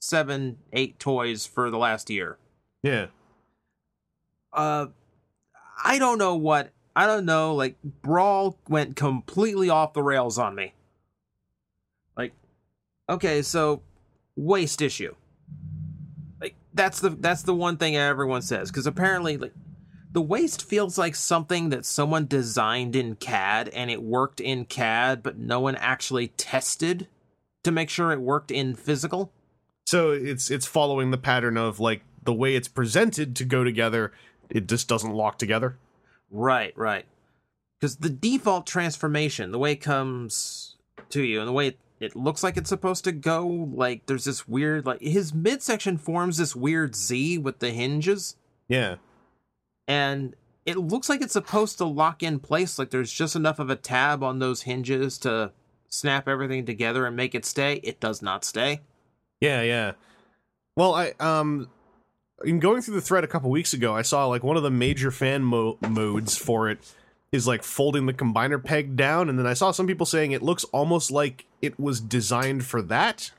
seven, 0.00 0.58
eight 0.72 0.98
toys 0.98 1.46
for 1.46 1.70
the 1.70 1.78
last 1.78 2.10
year. 2.10 2.38
Yeah, 2.82 3.06
Uh, 4.52 4.86
I 5.82 5.98
don't 5.98 6.18
know 6.18 6.34
what. 6.34 6.70
I 6.96 7.06
don't 7.06 7.24
know. 7.24 7.54
Like 7.54 7.76
Brawl 7.82 8.58
went 8.68 8.96
completely 8.96 9.68
off 9.70 9.92
the 9.94 10.02
rails 10.02 10.38
on 10.38 10.54
me. 10.54 10.74
Like, 12.16 12.32
okay, 13.08 13.42
so 13.42 13.82
waist 14.36 14.80
issue. 14.82 15.14
That's 16.74 17.00
the 17.00 17.10
that's 17.10 17.42
the 17.42 17.54
one 17.54 17.76
thing 17.76 17.96
everyone 17.96 18.42
says 18.42 18.70
because 18.70 18.86
apparently 18.86 19.36
like 19.36 19.54
the 20.12 20.22
waist 20.22 20.64
feels 20.64 20.96
like 20.98 21.14
something 21.14 21.70
that 21.70 21.84
someone 21.84 22.26
designed 22.26 22.94
in 22.94 23.16
CAD 23.16 23.68
and 23.70 23.90
it 23.90 24.02
worked 24.02 24.40
in 24.40 24.64
CAD, 24.64 25.22
but 25.22 25.38
no 25.38 25.60
one 25.60 25.74
actually 25.76 26.28
tested 26.28 27.08
to 27.64 27.72
make 27.72 27.90
sure 27.90 28.12
it 28.12 28.20
worked 28.20 28.50
in 28.50 28.74
physical. 28.74 29.32
so 29.86 30.10
it's 30.12 30.50
it's 30.50 30.66
following 30.66 31.10
the 31.10 31.18
pattern 31.18 31.56
of 31.56 31.80
like 31.80 32.02
the 32.22 32.32
way 32.32 32.54
it's 32.54 32.68
presented 32.68 33.36
to 33.36 33.44
go 33.44 33.64
together. 33.64 34.12
It 34.50 34.68
just 34.68 34.88
doesn't 34.88 35.12
lock 35.12 35.38
together. 35.38 35.78
Right, 36.30 36.76
right. 36.76 37.06
Because 37.80 37.96
the 37.96 38.10
default 38.10 38.66
transformation, 38.66 39.52
the 39.52 39.58
way 39.58 39.72
it 39.72 39.80
comes 39.80 40.76
to 41.10 41.22
you, 41.22 41.40
and 41.40 41.48
the 41.48 41.52
way 41.52 41.68
it, 41.68 41.78
it 42.04 42.14
looks 42.14 42.42
like 42.42 42.56
it's 42.56 42.68
supposed 42.68 43.04
to 43.04 43.12
go, 43.12 43.46
like 43.46 44.06
there's 44.06 44.24
this 44.24 44.46
weird, 44.46 44.84
like 44.84 45.00
his 45.00 45.32
midsection 45.32 45.96
forms 45.96 46.36
this 46.36 46.54
weird 46.54 46.94
Z 46.94 47.38
with 47.38 47.60
the 47.60 47.70
hinges, 47.70 48.36
Yeah, 48.68 48.96
and 49.88 50.36
it 50.66 50.76
looks 50.76 51.08
like 51.08 51.22
it's 51.22 51.32
supposed 51.32 51.78
to 51.78 51.84
lock 51.84 52.22
in 52.22 52.38
place. 52.40 52.78
Like 52.78 52.90
there's 52.90 53.12
just 53.12 53.34
enough 53.36 53.58
of 53.58 53.70
a 53.70 53.76
tab 53.76 54.22
on 54.22 54.38
those 54.38 54.62
hinges 54.62 55.18
to 55.18 55.52
snap 55.88 56.28
everything 56.28 56.66
together 56.66 57.06
and 57.06 57.16
make 57.16 57.34
it 57.34 57.44
stay. 57.44 57.80
It 57.82 58.00
does 58.00 58.20
not 58.20 58.44
stay. 58.44 58.80
Yeah, 59.40 59.62
yeah. 59.62 59.92
Well, 60.76 60.94
I 60.94 61.14
um 61.20 61.68
in 62.44 62.58
going 62.60 62.82
through 62.82 62.94
the 62.94 63.00
thread 63.00 63.24
a 63.24 63.28
couple 63.28 63.50
weeks 63.50 63.72
ago, 63.72 63.94
I 63.94 64.02
saw 64.02 64.26
like 64.26 64.42
one 64.42 64.56
of 64.56 64.62
the 64.62 64.70
major 64.70 65.10
fan 65.10 65.42
mo- 65.42 65.78
modes 65.88 66.36
for 66.36 66.68
it 66.68 66.78
is 67.34 67.46
like 67.48 67.64
folding 67.64 68.06
the 68.06 68.12
combiner 68.12 68.62
peg 68.62 68.94
down 68.96 69.28
and 69.28 69.36
then 69.38 69.46
I 69.46 69.54
saw 69.54 69.72
some 69.72 69.86
people 69.88 70.06
saying 70.06 70.30
it 70.32 70.42
looks 70.42 70.62
almost 70.64 71.10
like 71.10 71.46
it 71.60 71.78
was 71.80 72.00
designed 72.00 72.64
for 72.64 72.80
that. 72.82 73.32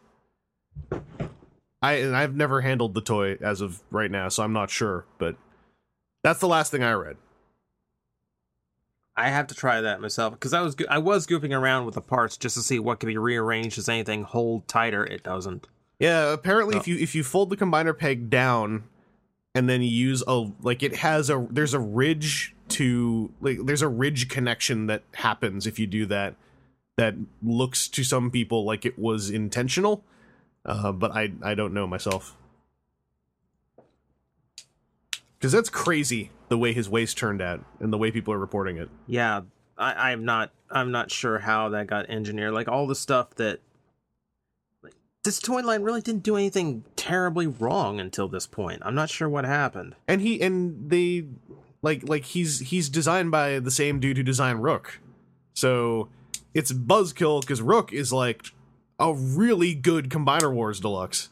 I 1.82 1.94
and 1.94 2.16
I've 2.16 2.36
never 2.36 2.62
handled 2.62 2.94
the 2.94 3.02
toy 3.02 3.38
as 3.42 3.62
of 3.62 3.82
right 3.92 4.12
now, 4.12 4.28
so 4.30 4.44
I'm 4.44 4.54
not 4.54 4.70
sure, 4.70 5.06
but 5.18 5.36
that's 6.24 6.40
the 6.40 6.48
last 6.48 6.72
thing 6.72 6.84
I 6.84 6.94
read. 6.94 7.18
I 9.16 9.30
have 9.30 9.48
to 9.48 9.56
try 9.56 9.80
that 9.82 10.02
myself 10.02 10.34
because 10.34 10.54
I 10.54 10.62
was 10.62 10.76
I 10.90 10.98
was 10.98 11.26
goofing 11.26 11.58
around 11.58 11.86
with 11.86 11.96
the 11.96 12.02
parts 12.02 12.36
just 12.36 12.56
to 12.58 12.62
see 12.64 12.80
what 12.80 13.00
could 13.00 13.08
be 13.08 13.18
rearranged. 13.18 13.76
Does 13.76 13.88
anything 13.88 14.24
hold 14.24 14.68
tighter? 14.68 15.06
It 15.06 15.24
doesn't. 15.24 15.68
Yeah, 16.00 16.34
apparently 16.34 16.76
Oh. 16.76 16.80
if 16.80 16.88
you 16.88 16.98
if 16.98 17.16
you 17.16 17.24
fold 17.24 17.50
the 17.50 17.56
combiner 17.58 17.98
peg 17.98 18.30
down 18.30 18.84
and 19.54 19.70
then 19.70 19.82
you 19.82 19.88
use 19.90 20.22
a 20.28 20.50
like 20.62 20.84
it 20.84 20.98
has 20.98 21.30
a 21.30 21.48
there's 21.50 21.74
a 21.74 21.80
ridge 21.80 22.55
to 22.70 23.32
like 23.42 23.60
there's 23.64 23.82
a 23.82 23.88
ridge 23.88 24.28
connection 24.30 24.88
that 24.88 25.04
happens 25.16 25.68
if 25.68 25.80
you 25.80 25.88
do 25.88 26.06
that 26.08 26.36
that 26.98 27.16
looks 27.44 27.88
to 27.90 28.04
some 28.04 28.32
people 28.32 28.66
like 28.66 28.86
it 28.86 28.98
was 28.98 29.30
intentional. 29.30 30.04
Uh, 30.66 30.92
but 30.92 31.12
I 31.12 31.32
I 31.44 31.54
don't 31.54 31.74
know 31.74 31.86
myself. 31.88 32.36
Cuz 35.40 35.52
that's 35.52 35.70
crazy 35.70 36.32
the 36.50 36.58
way 36.58 36.74
his 36.74 36.90
waist 36.90 37.18
turned 37.18 37.42
out 37.42 37.64
and 37.80 37.92
the 37.92 37.98
way 37.98 38.12
people 38.12 38.34
are 38.34 38.40
reporting 38.40 38.78
it. 38.78 38.90
Yeah, 39.08 39.42
I, 39.78 40.12
I'm 40.12 40.26
not. 40.26 40.52
I'm 40.70 40.92
not 40.92 41.12
sure 41.12 41.40
how 41.40 41.70
that 41.70 41.88
got 41.88 42.10
engineered. 42.10 42.54
Like 42.54 42.68
all 42.68 42.88
the 42.88 42.96
stuff 42.96 43.36
that. 43.36 43.60
Like, 44.82 44.94
this 45.24 45.40
toy 45.40 45.62
line 45.62 45.84
really 45.84 46.02
didn't 46.02 46.24
do 46.24 46.36
anything 46.36 46.84
terribly 46.96 47.48
wrong 47.48 48.00
until 48.00 48.28
this 48.28 48.48
point. 48.48 48.82
I'm 48.86 48.96
not 48.96 49.10
sure 49.10 49.30
what 49.30 49.46
happened. 49.46 49.96
and 50.08 50.22
he 50.22 50.42
and 50.42 50.90
they 50.90 51.26
like 51.86 52.10
like 52.10 52.24
he's 52.26 52.60
he's 52.60 52.90
designed 52.90 53.30
by 53.32 53.60
the 53.60 53.72
same 53.72 54.00
dude 54.00 54.18
who 54.18 54.24
designed 54.24 54.64
Rook, 54.64 55.00
so 55.54 56.10
it's 56.54 56.74
buzzkill 56.74 57.42
because 57.42 57.62
Rook 57.62 57.94
is 57.94 58.12
like 58.12 58.48
a 59.00 59.14
really 59.14 59.74
good 59.76 60.10
Combiner 60.10 60.52
Wars 60.52 60.80
Deluxe, 60.80 61.30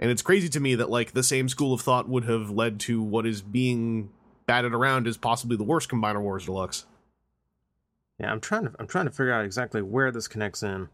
and 0.00 0.10
it's 0.10 0.22
crazy 0.22 0.48
to 0.48 0.60
me 0.60 0.74
that 0.74 0.90
like 0.90 1.12
the 1.12 1.22
same 1.22 1.48
school 1.48 1.72
of 1.72 1.80
thought 1.80 2.08
would 2.08 2.24
have 2.24 2.50
led 2.50 2.80
to 2.80 3.00
what 3.02 3.24
is 3.26 3.40
being 3.40 4.10
batted 4.46 4.74
around 4.74 5.06
as 5.06 5.16
possibly 5.16 5.56
the 5.56 5.62
worst 5.64 5.88
Combiner 5.88 6.20
Wars 6.20 6.44
Deluxe. 6.46 6.84
Yeah, 8.18 8.30
I'm 8.32 8.40
trying 8.40 8.64
to. 8.64 8.72
I'm 8.78 8.86
trying 8.86 9.06
to 9.06 9.10
figure 9.12 9.32
out 9.32 9.44
exactly 9.44 9.82
where 9.82 10.10
this 10.10 10.28
connects 10.28 10.62
in. 10.62 10.88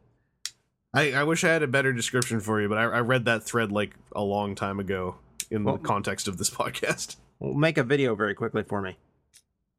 I, 0.94 1.12
I 1.12 1.24
wish 1.24 1.44
I 1.44 1.48
had 1.48 1.62
a 1.62 1.66
better 1.66 1.92
description 1.92 2.40
for 2.40 2.60
you, 2.60 2.68
but 2.68 2.78
I, 2.78 2.84
I 2.84 3.00
read 3.00 3.24
that 3.26 3.42
thread 3.42 3.70
like 3.72 3.94
a 4.14 4.22
long 4.22 4.54
time 4.54 4.78
ago 4.80 5.16
in 5.50 5.64
Well- 5.64 5.76
the 5.76 5.82
context 5.82 6.28
of 6.28 6.36
this 6.38 6.50
podcast. 6.60 7.16
Well, 7.40 7.54
make 7.54 7.78
a 7.78 7.84
video 7.84 8.14
very 8.14 8.34
quickly 8.34 8.62
for 8.62 8.80
me. 8.82 8.96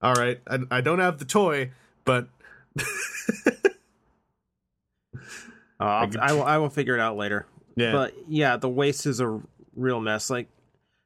All 0.02 0.14
right, 0.14 0.40
I, 0.48 0.60
I 0.72 0.82
don't 0.82 1.00
have 1.00 1.18
the 1.20 1.26
toy, 1.26 1.72
but 2.06 2.28
Uh, 5.82 6.08
I'll, 6.20 6.44
I 6.44 6.58
will. 6.58 6.70
Figure 6.70 6.94
it 6.96 7.00
out 7.00 7.16
later. 7.16 7.46
yeah, 7.78 7.94
But 7.94 8.14
yeah, 8.28 8.58
the 8.58 8.68
waist 8.68 9.06
is 9.06 9.22
a 9.22 9.40
real 9.76 10.02
mess. 10.02 10.30
Like, 10.30 10.50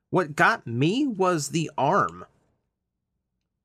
what 0.09 0.35
got 0.35 0.65
me 0.65 1.05
was 1.05 1.49
the 1.49 1.69
arm. 1.77 2.25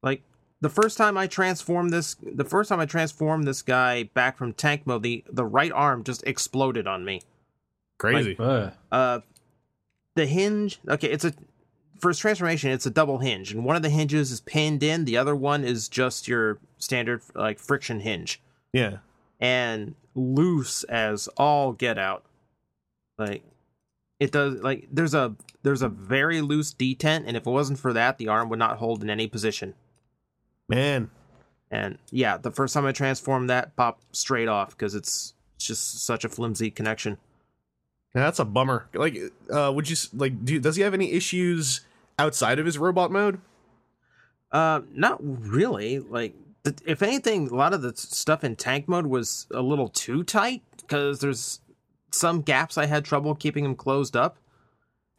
Like 0.02 0.22
the 0.60 0.68
first 0.68 0.98
time 0.98 1.16
I 1.16 1.26
transformed 1.26 1.94
this, 1.94 2.16
the 2.22 2.44
first 2.44 2.68
time 2.68 2.78
I 2.78 2.84
transformed 2.84 3.46
this 3.46 3.62
guy 3.62 4.02
back 4.02 4.36
from 4.36 4.52
tank 4.52 4.82
mode, 4.86 5.02
the 5.02 5.24
the 5.32 5.46
right 5.46 5.72
arm 5.72 6.04
just 6.04 6.22
exploded 6.26 6.86
on 6.86 7.06
me. 7.06 7.22
crazy. 7.98 8.36
Ugh. 8.38 8.72
Uh, 8.92 9.20
the 10.14 10.26
hinge. 10.26 10.78
Okay, 10.86 11.08
it's 11.08 11.24
a 11.24 11.32
for 11.98 12.10
its 12.10 12.18
transformation. 12.18 12.70
It's 12.70 12.86
a 12.86 12.90
double 12.90 13.18
hinge, 13.18 13.52
and 13.52 13.64
one 13.64 13.76
of 13.76 13.82
the 13.82 13.90
hinges 13.90 14.30
is 14.30 14.40
pinned 14.40 14.82
in. 14.82 15.04
The 15.04 15.16
other 15.16 15.34
one 15.34 15.64
is 15.64 15.88
just 15.88 16.28
your 16.28 16.58
standard 16.78 17.22
like 17.34 17.58
friction 17.58 18.00
hinge 18.00 18.40
yeah. 18.72 18.98
and 19.40 19.94
loose 20.14 20.84
as 20.84 21.28
all 21.36 21.72
get 21.72 21.98
out. 21.98 22.24
Like 23.18 23.42
it 24.20 24.32
does 24.32 24.60
like 24.60 24.88
there's 24.92 25.14
a 25.14 25.34
there's 25.62 25.82
a 25.82 25.88
very 25.88 26.40
loose 26.40 26.72
detent 26.72 27.24
and 27.26 27.36
if 27.36 27.46
it 27.46 27.50
wasn't 27.50 27.78
for 27.78 27.92
that 27.92 28.18
the 28.18 28.28
arm 28.28 28.48
would 28.48 28.58
not 28.58 28.78
hold 28.78 29.02
in 29.02 29.10
any 29.10 29.26
position. 29.26 29.74
Man, 30.68 31.10
And 31.70 31.98
yeah, 32.10 32.36
the 32.36 32.50
first 32.50 32.74
time 32.74 32.84
I 32.84 32.92
transformed 32.92 33.48
that 33.50 33.74
popped 33.76 34.14
straight 34.14 34.48
off 34.48 34.70
because 34.70 34.94
it's 34.94 35.34
it's 35.56 35.66
just 35.66 36.04
such 36.04 36.24
a 36.24 36.28
flimsy 36.28 36.70
connection. 36.70 37.18
Yeah, 38.14 38.22
that's 38.24 38.38
a 38.38 38.44
bummer. 38.44 38.88
Like, 38.94 39.16
uh, 39.50 39.70
would 39.74 39.88
you 39.88 39.96
like? 40.14 40.44
Do 40.44 40.58
does 40.60 40.76
he 40.76 40.82
have 40.82 40.94
any 40.94 41.12
issues 41.12 41.82
outside 42.18 42.58
of 42.58 42.66
his 42.66 42.78
robot 42.78 43.10
mode? 43.12 43.40
Uh 44.50 44.80
not 44.94 45.18
really. 45.20 45.98
Like 45.98 46.34
if 46.86 47.02
anything 47.02 47.48
a 47.48 47.54
lot 47.54 47.74
of 47.74 47.82
the 47.82 47.94
stuff 47.94 48.42
in 48.44 48.56
tank 48.56 48.88
mode 48.88 49.06
was 49.06 49.46
a 49.52 49.60
little 49.60 49.88
too 49.88 50.24
tight 50.24 50.62
cuz 50.88 51.20
there's 51.20 51.60
some 52.10 52.40
gaps 52.40 52.78
I 52.78 52.86
had 52.86 53.04
trouble 53.04 53.34
keeping 53.34 53.62
them 53.64 53.74
closed 53.74 54.16
up. 54.16 54.38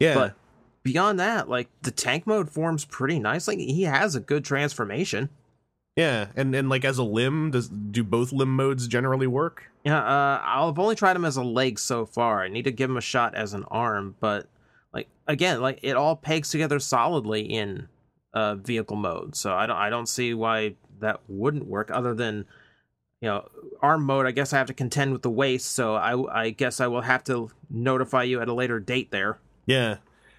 Yeah, 0.00 0.14
But 0.14 0.34
beyond 0.82 1.20
that, 1.20 1.48
like 1.48 1.68
the 1.82 1.92
tank 1.92 2.26
mode 2.26 2.50
forms 2.50 2.84
pretty 2.84 3.20
nicely. 3.20 3.66
He 3.66 3.82
has 3.82 4.16
a 4.16 4.20
good 4.20 4.44
transformation. 4.44 5.28
Yeah, 6.00 6.26
and 6.34 6.54
and 6.54 6.70
like 6.70 6.84
as 6.84 6.96
a 6.96 7.02
limb, 7.02 7.50
does 7.50 7.68
do 7.68 8.02
both 8.02 8.32
limb 8.32 8.56
modes 8.56 8.88
generally 8.88 9.26
work? 9.26 9.70
Yeah, 9.84 9.98
uh, 9.98 10.40
I've 10.42 10.78
only 10.78 10.94
tried 10.94 11.14
him 11.16 11.26
as 11.26 11.36
a 11.36 11.42
leg 11.42 11.78
so 11.78 12.06
far. 12.06 12.42
I 12.42 12.48
need 12.48 12.64
to 12.64 12.72
give 12.72 12.88
him 12.88 12.96
a 12.96 13.02
shot 13.02 13.34
as 13.34 13.52
an 13.52 13.64
arm, 13.70 14.16
but 14.18 14.48
like 14.94 15.08
again, 15.26 15.60
like 15.60 15.80
it 15.82 15.96
all 15.96 16.16
pegs 16.16 16.48
together 16.48 16.78
solidly 16.78 17.42
in 17.42 17.88
uh, 18.32 18.54
vehicle 18.54 18.96
mode. 18.96 19.36
So 19.36 19.52
I 19.52 19.66
don't, 19.66 19.76
I 19.76 19.90
don't 19.90 20.08
see 20.08 20.32
why 20.32 20.76
that 21.00 21.20
wouldn't 21.28 21.66
work. 21.66 21.90
Other 21.90 22.14
than 22.14 22.46
you 23.20 23.28
know, 23.28 23.46
arm 23.82 24.04
mode. 24.04 24.26
I 24.26 24.30
guess 24.30 24.54
I 24.54 24.58
have 24.58 24.68
to 24.68 24.74
contend 24.74 25.12
with 25.12 25.20
the 25.22 25.30
waist. 25.30 25.72
So 25.72 25.94
I, 25.94 26.44
I 26.44 26.50
guess 26.50 26.80
I 26.80 26.86
will 26.86 27.02
have 27.02 27.22
to 27.24 27.50
notify 27.68 28.22
you 28.22 28.40
at 28.40 28.48
a 28.48 28.54
later 28.54 28.80
date 28.80 29.10
there. 29.10 29.38
Yeah, 29.66 29.98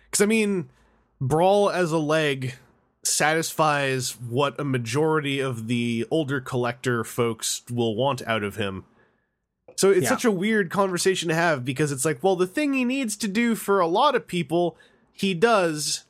because 0.10 0.22
I 0.22 0.26
mean, 0.26 0.72
brawl 1.20 1.70
as 1.70 1.92
a 1.92 2.00
leg 2.00 2.56
satisfies 3.03 4.11
what 4.19 4.60
a 4.60 4.64
majority 4.64 5.40
of 5.40 5.68
the 5.68 6.06
older 6.11 6.40
collector 6.40 7.03
folks 7.03 7.61
will 7.72 7.95
want 7.95 8.22
out 8.28 8.44
of 8.44 8.56
him. 8.57 8.84
So 9.76 9.90
it's 9.90 10.03
Yeah. 10.03 10.10
such 10.10 10.26
a 10.26 10.32
weird 10.32 10.69
conversation 10.69 11.28
to 11.30 11.36
have 11.36 11.65
because 11.65 11.91
it's 11.91 12.06
like, 12.06 12.23
well, 12.23 12.36
the 12.36 12.45
thing 12.48 12.73
he 12.73 12.86
needs 12.86 13.15
to 13.18 13.28
do 13.28 13.56
for 13.56 13.80
a 13.80 13.88
lot 13.88 14.14
of 14.15 14.28
people, 14.28 14.78
he 15.11 15.34
does, 15.34 16.06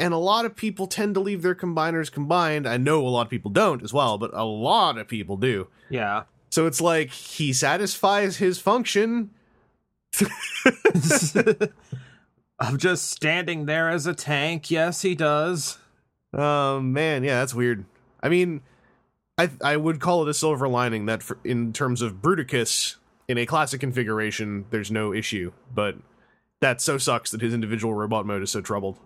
and 0.00 0.12
a 0.12 0.18
lot 0.18 0.44
of 0.44 0.56
people 0.56 0.86
tend 0.88 1.14
to 1.14 1.20
leave 1.20 1.42
their 1.42 1.54
combiners 1.54 2.10
combined. 2.10 2.66
I 2.66 2.76
know 2.78 3.06
a 3.06 3.08
lot 3.10 3.22
of 3.26 3.30
people 3.30 3.50
don't 3.52 3.82
as 3.82 3.92
well, 3.92 4.18
but 4.18 4.32
a 4.34 4.42
lot 4.44 4.98
of 4.98 5.06
people 5.06 5.36
do. 5.36 5.68
Yeah. 5.88 6.24
So 6.50 6.66
it's 6.66 6.80
like 6.80 7.10
he 7.10 7.52
satisfies 7.52 8.38
his 8.38 8.58
function. 8.58 9.30
of 12.60 12.78
just 12.78 13.10
standing 13.10 13.66
there 13.66 13.88
as 13.88 14.06
a 14.06 14.14
tank. 14.14 14.70
Yes, 14.70 15.02
he 15.02 15.14
does. 15.14 15.78
Oh 16.36 16.80
man, 16.80 17.22
yeah, 17.24 17.40
that's 17.40 17.54
weird. 17.54 17.84
I 18.22 18.28
mean, 18.28 18.60
I 19.38 19.50
I 19.62 19.76
would 19.76 20.00
call 20.00 20.22
it 20.22 20.28
a 20.28 20.34
silver 20.34 20.68
lining 20.68 21.06
that 21.06 21.22
for, 21.22 21.38
in 21.44 21.72
terms 21.72 22.02
of 22.02 22.20
Bruticus 22.20 22.96
in 23.28 23.38
a 23.38 23.46
classic 23.46 23.80
configuration, 23.80 24.66
there's 24.70 24.90
no 24.90 25.12
issue, 25.12 25.52
but 25.72 25.96
that 26.60 26.80
so 26.80 26.98
sucks 26.98 27.30
that 27.30 27.40
his 27.40 27.54
individual 27.54 27.94
robot 27.94 28.26
mode 28.26 28.42
is 28.42 28.50
so 28.50 28.60
troubled. 28.60 28.98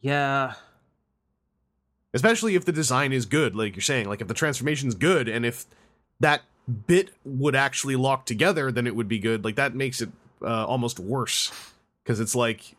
Yeah. 0.00 0.54
Especially 2.12 2.54
if 2.54 2.64
the 2.64 2.72
design 2.72 3.12
is 3.12 3.26
good, 3.26 3.56
like 3.56 3.74
you're 3.74 3.82
saying, 3.82 4.08
like 4.08 4.20
if 4.20 4.28
the 4.28 4.34
transformation's 4.34 4.94
good 4.94 5.28
and 5.28 5.44
if 5.44 5.66
that 6.20 6.42
bit 6.86 7.10
would 7.24 7.56
actually 7.56 7.96
lock 7.96 8.24
together, 8.24 8.70
then 8.70 8.86
it 8.86 8.94
would 8.94 9.08
be 9.08 9.18
good. 9.18 9.44
Like 9.44 9.56
that 9.56 9.74
makes 9.74 10.00
it 10.00 10.10
uh, 10.42 10.64
almost 10.64 11.00
worse 11.00 11.50
because 12.02 12.20
it's 12.20 12.36
like 12.36 12.76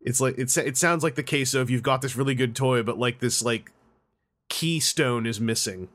it's 0.00 0.20
like 0.20 0.36
it's 0.38 0.56
it 0.56 0.76
sounds 0.76 1.02
like 1.02 1.14
the 1.16 1.22
case 1.22 1.54
of 1.54 1.68
you've 1.70 1.82
got 1.82 2.02
this 2.02 2.16
really 2.16 2.34
good 2.34 2.54
toy, 2.54 2.82
but 2.82 2.98
like 2.98 3.20
this 3.20 3.42
like 3.42 3.72
keystone 4.48 5.26
is 5.26 5.40
missing 5.40 5.88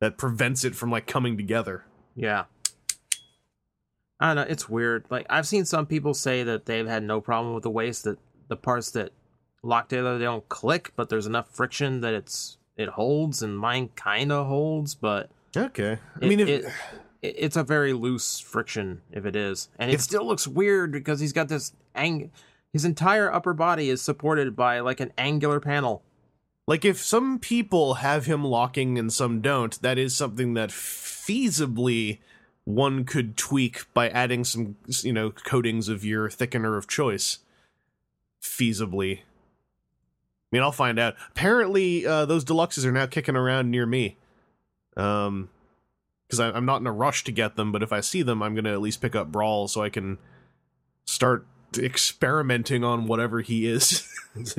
that 0.00 0.18
prevents 0.18 0.64
it 0.64 0.74
from 0.74 0.90
like 0.90 1.06
coming 1.06 1.36
together. 1.36 1.84
Yeah. 2.14 2.44
I 4.20 4.28
don't 4.28 4.36
know. 4.36 4.50
It's 4.50 4.68
weird. 4.68 5.04
Like 5.10 5.26
I've 5.28 5.46
seen 5.46 5.64
some 5.64 5.86
people 5.86 6.14
say 6.14 6.42
that 6.42 6.66
they've 6.66 6.86
had 6.86 7.02
no 7.02 7.20
problem 7.20 7.54
with 7.54 7.62
the 7.64 7.70
waist. 7.70 8.04
That 8.04 8.18
the 8.48 8.56
parts 8.56 8.90
that 8.92 9.12
lock 9.62 9.88
together 9.88 10.18
they 10.18 10.24
don't 10.24 10.48
click, 10.48 10.92
but 10.96 11.08
there's 11.08 11.26
enough 11.26 11.50
friction 11.54 12.00
that 12.00 12.14
it's 12.14 12.56
it 12.76 12.88
holds, 12.90 13.42
and 13.42 13.58
mine 13.58 13.88
kind 13.96 14.30
of 14.32 14.46
holds, 14.46 14.94
but 14.94 15.30
Okay, 15.56 15.98
I 16.20 16.24
it- 16.24 16.28
mean, 16.28 16.40
if, 16.40 16.48
it- 16.48 16.64
it's 17.36 17.56
a 17.56 17.64
very 17.64 17.92
loose 17.92 18.38
friction 18.38 19.02
if 19.10 19.24
it 19.26 19.36
is, 19.36 19.68
and 19.78 19.90
it 19.90 20.00
still 20.00 20.26
looks 20.26 20.46
weird 20.46 20.92
because 20.92 21.20
he's 21.20 21.32
got 21.32 21.48
this 21.48 21.72
ang. 21.94 22.30
His 22.72 22.84
entire 22.84 23.32
upper 23.32 23.54
body 23.54 23.88
is 23.88 24.02
supported 24.02 24.54
by 24.54 24.80
like 24.80 25.00
an 25.00 25.12
angular 25.16 25.60
panel. 25.60 26.02
Like 26.66 26.84
if 26.84 26.98
some 26.98 27.38
people 27.38 27.94
have 27.94 28.26
him 28.26 28.44
locking 28.44 28.98
and 28.98 29.12
some 29.12 29.40
don't, 29.40 29.80
that 29.82 29.98
is 29.98 30.16
something 30.16 30.54
that 30.54 30.70
feasibly 30.70 32.18
one 32.64 33.04
could 33.04 33.36
tweak 33.36 33.92
by 33.94 34.08
adding 34.08 34.42
some, 34.42 34.76
you 35.02 35.12
know, 35.12 35.30
coatings 35.30 35.88
of 35.88 36.04
your 36.04 36.28
thickener 36.28 36.76
of 36.76 36.88
choice. 36.88 37.38
Feasibly. 38.42 39.18
I 39.18 39.22
mean, 40.50 40.62
I'll 40.62 40.72
find 40.72 40.98
out. 40.98 41.14
Apparently, 41.30 42.04
uh, 42.04 42.26
those 42.26 42.44
deluxes 42.44 42.84
are 42.84 42.92
now 42.92 43.06
kicking 43.06 43.36
around 43.36 43.70
near 43.70 43.86
me. 43.86 44.16
Um, 44.96 45.48
because 46.26 46.40
I'm 46.40 46.64
not 46.64 46.80
in 46.80 46.86
a 46.86 46.92
rush 46.92 47.24
to 47.24 47.32
get 47.32 47.56
them, 47.56 47.72
but 47.72 47.82
if 47.82 47.92
I 47.92 48.00
see 48.00 48.22
them, 48.22 48.42
I'm 48.42 48.54
gonna 48.54 48.72
at 48.72 48.80
least 48.80 49.00
pick 49.00 49.14
up 49.14 49.30
Brawl 49.30 49.68
so 49.68 49.82
I 49.82 49.90
can 49.90 50.18
start 51.04 51.46
experimenting 51.76 52.84
on 52.84 53.06
whatever 53.06 53.40
he 53.40 53.66
is. 53.66 54.08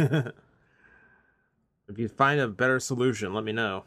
If 1.90 1.98
you 1.98 2.10
find 2.10 2.40
a 2.40 2.48
better 2.48 2.80
solution, 2.80 3.34
let 3.34 3.44
me 3.44 3.54
know. 3.54 3.86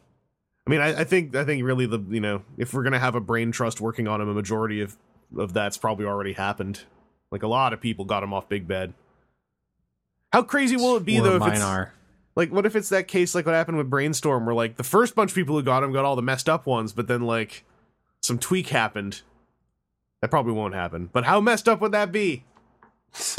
I 0.67 0.71
mean, 0.71 0.81
I, 0.81 1.01
I 1.01 1.05
think 1.05 1.35
I 1.35 1.45
think 1.45 1.65
really 1.65 1.87
the 1.87 2.01
you 2.09 2.21
know 2.21 2.43
if 2.57 2.73
we're 2.73 2.83
gonna 2.83 2.99
have 2.99 3.15
a 3.15 3.21
brain 3.21 3.53
trust 3.53 3.81
working 3.81 4.09
on 4.09 4.21
him, 4.21 4.29
a 4.29 4.35
majority 4.35 4.81
of 4.81 4.97
of 5.37 5.53
that's 5.53 5.77
probably 5.77 6.07
already 6.07 6.33
happened. 6.33 6.83
Like 7.31 7.43
a 7.43 7.49
lot 7.49 7.73
of 7.73 7.81
people 7.81 8.05
got 8.05 8.23
him 8.23 8.33
off 8.33 8.49
Big 8.49 8.67
Bad. 8.67 8.95
How 10.33 10.43
crazy 10.43 10.77
will 10.77 10.97
it 10.97 11.05
be 11.05 11.19
Or 11.19 11.25
though? 11.25 11.35
If 11.37 11.41
mine 11.41 11.53
it's, 11.53 11.63
are. 11.63 11.93
like, 12.37 12.53
what 12.53 12.67
if 12.67 12.75
it's 12.77 12.89
that 12.91 13.09
case 13.09 13.35
like 13.35 13.47
what 13.47 13.55
happened 13.55 13.79
with 13.79 13.91
Brainstorm, 13.91 14.47
where 14.47 14.55
like 14.55 14.77
the 14.77 14.85
first 14.85 15.15
bunch 15.15 15.31
of 15.33 15.35
people 15.35 15.57
who 15.57 15.63
got 15.63 15.83
him 15.83 15.93
got 15.93 16.05
all 16.05 16.17
the 16.17 16.23
messed 16.23 16.49
up 16.49 16.67
ones, 16.67 16.93
but 16.93 17.07
then 17.07 17.23
like 17.23 17.65
some 18.21 18.39
tweak 18.39 18.69
happened. 18.69 19.23
That 20.21 20.31
probably 20.31 20.53
won't 20.53 20.75
happen. 20.75 21.09
But 21.13 21.25
how 21.25 21.41
messed 21.41 21.69
up 21.69 21.81
would 21.81 21.93
that 21.93 22.13
be? 22.13 22.45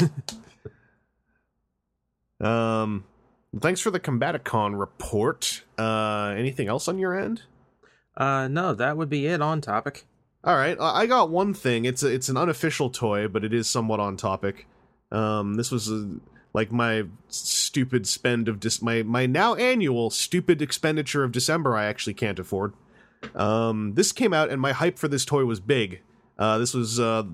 um, 2.40 3.04
thanks 3.60 3.80
for 3.80 3.90
the 3.90 4.00
Combaticon 4.00 4.78
report. 4.78 5.62
Uh, 5.78 6.34
anything 6.36 6.68
else 6.68 6.88
on 6.88 6.98
your 6.98 7.18
end? 7.18 7.42
Uh, 8.16 8.48
no, 8.48 8.74
that 8.74 8.96
would 8.96 9.08
be 9.08 9.26
it 9.26 9.40
on 9.40 9.60
topic. 9.60 10.04
All 10.44 10.56
right, 10.56 10.76
I 10.80 11.06
got 11.06 11.30
one 11.30 11.54
thing. 11.54 11.84
It's 11.84 12.02
a, 12.02 12.08
it's 12.08 12.28
an 12.28 12.36
unofficial 12.36 12.90
toy, 12.90 13.28
but 13.28 13.44
it 13.44 13.54
is 13.54 13.68
somewhat 13.68 14.00
on 14.00 14.16
topic. 14.16 14.66
Um, 15.12 15.54
this 15.54 15.70
was 15.70 15.88
a, 15.88 16.16
like 16.52 16.72
my 16.72 17.04
stupid 17.28 18.08
spend 18.08 18.48
of 18.48 18.58
dis- 18.58 18.82
my 18.82 19.04
my 19.04 19.26
now 19.26 19.54
annual 19.54 20.10
stupid 20.10 20.60
expenditure 20.60 21.22
of 21.22 21.30
December. 21.30 21.76
I 21.76 21.84
actually 21.84 22.14
can't 22.14 22.40
afford. 22.40 22.72
Um, 23.34 23.94
this 23.94 24.12
came 24.12 24.32
out, 24.32 24.50
and 24.50 24.60
my 24.60 24.72
hype 24.72 24.98
for 24.98 25.08
this 25.08 25.24
toy 25.24 25.44
was 25.44 25.60
big. 25.60 26.00
Uh, 26.38 26.58
this 26.58 26.74
was 26.74 26.98
uh, 26.98 27.24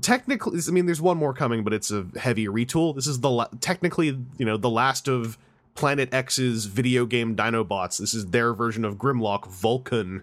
technically. 0.00 0.60
I 0.66 0.70
mean, 0.70 0.86
there's 0.86 1.00
one 1.00 1.16
more 1.16 1.34
coming, 1.34 1.64
but 1.64 1.72
it's 1.72 1.90
a 1.90 2.06
heavy 2.18 2.46
retool. 2.46 2.94
This 2.94 3.06
is 3.06 3.20
the 3.20 3.30
la- 3.30 3.48
technically, 3.60 4.18
you 4.38 4.44
know, 4.44 4.56
the 4.56 4.70
last 4.70 5.08
of 5.08 5.38
Planet 5.74 6.12
X's 6.12 6.66
video 6.66 7.06
game 7.06 7.34
Dinobots. 7.34 7.98
This 7.98 8.14
is 8.14 8.26
their 8.26 8.54
version 8.54 8.84
of 8.84 8.96
Grimlock 8.96 9.48
Vulcan, 9.48 10.22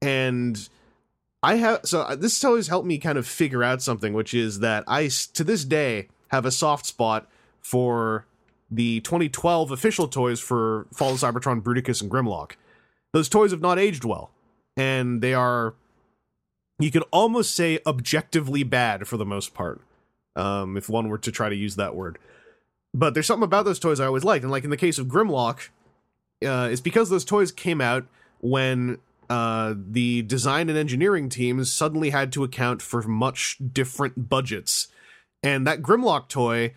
and 0.00 0.68
I 1.42 1.56
have 1.56 1.80
so 1.84 2.06
this 2.10 2.18
this 2.20 2.44
always 2.44 2.68
helped 2.68 2.86
me 2.86 2.98
kind 2.98 3.18
of 3.18 3.26
figure 3.26 3.62
out 3.62 3.82
something, 3.82 4.12
which 4.12 4.34
is 4.34 4.60
that 4.60 4.84
I 4.86 5.08
to 5.34 5.44
this 5.44 5.64
day 5.64 6.08
have 6.28 6.44
a 6.46 6.50
soft 6.50 6.86
spot 6.86 7.28
for 7.60 8.26
the 8.70 9.00
2012 9.00 9.70
official 9.70 10.08
toys 10.08 10.40
for 10.40 10.86
Fall 10.92 11.12
of 11.12 11.20
Cybertron, 11.20 11.62
Bruticus, 11.62 12.00
and 12.00 12.10
Grimlock. 12.10 12.52
Those 13.12 13.28
toys 13.28 13.50
have 13.50 13.60
not 13.60 13.78
aged 13.78 14.04
well, 14.04 14.30
and 14.76 15.20
they 15.20 15.34
are 15.34 15.74
you 16.78 16.90
could 16.90 17.04
almost 17.10 17.54
say 17.54 17.78
objectively 17.86 18.62
bad 18.64 19.06
for 19.06 19.16
the 19.16 19.24
most 19.24 19.54
part, 19.54 19.80
um, 20.34 20.76
if 20.76 20.88
one 20.88 21.08
were 21.08 21.18
to 21.18 21.30
try 21.30 21.48
to 21.48 21.54
use 21.54 21.76
that 21.76 21.94
word. 21.94 22.18
But 22.94 23.14
there's 23.14 23.26
something 23.26 23.44
about 23.44 23.64
those 23.64 23.78
toys 23.78 24.00
I 24.00 24.06
always 24.06 24.24
liked, 24.24 24.42
and 24.42 24.50
like 24.50 24.64
in 24.64 24.70
the 24.70 24.76
case 24.76 24.98
of 24.98 25.06
Grimlock, 25.06 25.68
uh, 26.44 26.68
it's 26.70 26.80
because 26.80 27.08
those 27.08 27.24
toys 27.24 27.52
came 27.52 27.80
out 27.80 28.06
when 28.40 28.98
uh, 29.30 29.74
the 29.76 30.22
design 30.22 30.68
and 30.68 30.76
engineering 30.76 31.28
teams 31.28 31.72
suddenly 31.72 32.10
had 32.10 32.32
to 32.32 32.44
account 32.44 32.82
for 32.82 33.02
much 33.02 33.56
different 33.72 34.28
budgets. 34.28 34.88
And 35.42 35.66
that 35.66 35.82
Grimlock 35.82 36.28
toy 36.28 36.74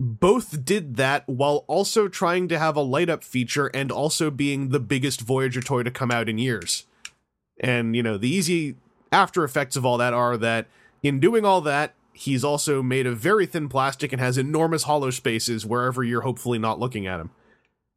both 0.00 0.64
did 0.64 0.96
that 0.96 1.24
while 1.26 1.64
also 1.66 2.08
trying 2.08 2.48
to 2.48 2.58
have 2.58 2.76
a 2.76 2.82
light 2.82 3.08
up 3.08 3.24
feature 3.24 3.66
and 3.68 3.90
also 3.90 4.30
being 4.30 4.68
the 4.68 4.80
biggest 4.80 5.20
Voyager 5.20 5.60
toy 5.60 5.82
to 5.82 5.90
come 5.90 6.10
out 6.10 6.28
in 6.28 6.38
years. 6.38 6.86
And, 7.60 7.96
you 7.96 8.02
know, 8.02 8.16
the 8.16 8.28
easy 8.28 8.76
after 9.10 9.42
effects 9.42 9.74
of 9.74 9.84
all 9.84 9.98
that 9.98 10.14
are 10.14 10.36
that 10.36 10.66
in 11.02 11.18
doing 11.18 11.44
all 11.44 11.60
that, 11.62 11.94
he's 12.12 12.44
also 12.44 12.82
made 12.82 13.06
of 13.06 13.18
very 13.18 13.46
thin 13.46 13.68
plastic 13.68 14.12
and 14.12 14.20
has 14.20 14.38
enormous 14.38 14.84
hollow 14.84 15.10
spaces 15.10 15.66
wherever 15.66 16.04
you're 16.04 16.22
hopefully 16.22 16.58
not 16.58 16.78
looking 16.78 17.06
at 17.06 17.20
him. 17.20 17.30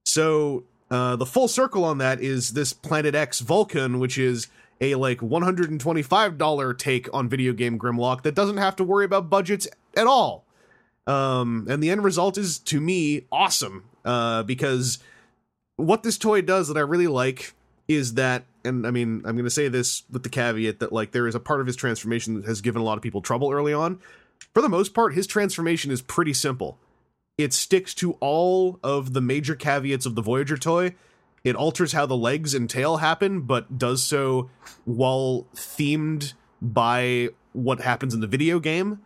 So 0.05 0.63
uh, 0.89 1.15
the 1.15 1.25
full 1.25 1.47
circle 1.47 1.85
on 1.85 1.99
that 1.99 2.19
is 2.19 2.51
this 2.51 2.73
Planet 2.73 3.13
X 3.13 3.39
Vulcan, 3.39 3.99
which 3.99 4.17
is 4.17 4.47
a 4.79 4.95
like 4.95 5.19
$125 5.19 6.77
take 6.77 7.13
on 7.13 7.29
video 7.29 7.53
game 7.53 7.77
Grimlock 7.77 8.23
that 8.23 8.35
doesn't 8.35 8.57
have 8.57 8.75
to 8.77 8.83
worry 8.83 9.05
about 9.05 9.29
budgets 9.29 9.67
at 9.95 10.07
all. 10.07 10.45
Um, 11.11 11.67
and 11.69 11.83
the 11.83 11.89
end 11.89 12.03
result 12.03 12.37
is 12.37 12.59
to 12.59 12.79
me 12.79 13.25
awesome 13.31 13.85
uh, 14.05 14.43
because 14.43 14.99
what 15.75 16.03
this 16.03 16.17
toy 16.17 16.41
does 16.41 16.67
that 16.67 16.77
I 16.77 16.81
really 16.81 17.07
like 17.07 17.53
is 17.87 18.13
that, 18.13 18.45
and 18.63 18.87
I 18.87 18.91
mean, 18.91 19.21
I'm 19.25 19.35
going 19.35 19.43
to 19.43 19.49
say 19.49 19.67
this 19.67 20.03
with 20.09 20.23
the 20.23 20.29
caveat 20.29 20.79
that 20.79 20.93
like 20.93 21.11
there 21.11 21.27
is 21.27 21.35
a 21.35 21.39
part 21.39 21.59
of 21.59 21.67
his 21.67 21.75
transformation 21.75 22.35
that 22.35 22.45
has 22.45 22.61
given 22.61 22.81
a 22.81 22.85
lot 22.85 22.97
of 22.97 23.03
people 23.03 23.21
trouble 23.21 23.51
early 23.51 23.73
on. 23.73 23.99
For 24.53 24.61
the 24.61 24.69
most 24.69 24.93
part, 24.93 25.13
his 25.13 25.27
transformation 25.27 25.91
is 25.91 26.01
pretty 26.01 26.33
simple 26.33 26.77
it 27.37 27.53
sticks 27.53 27.93
to 27.95 28.13
all 28.19 28.79
of 28.83 29.13
the 29.13 29.21
major 29.21 29.55
caveats 29.55 30.05
of 30.05 30.15
the 30.15 30.21
Voyager 30.21 30.57
toy. 30.57 30.95
It 31.43 31.55
alters 31.55 31.93
how 31.93 32.05
the 32.05 32.17
legs 32.17 32.53
and 32.53 32.69
tail 32.69 32.97
happen, 32.97 33.41
but 33.41 33.79
does 33.79 34.03
so 34.03 34.49
while 34.85 35.47
themed 35.55 36.33
by 36.61 37.29
what 37.53 37.81
happens 37.81 38.13
in 38.13 38.19
the 38.19 38.27
video 38.27 38.59
game. 38.59 38.99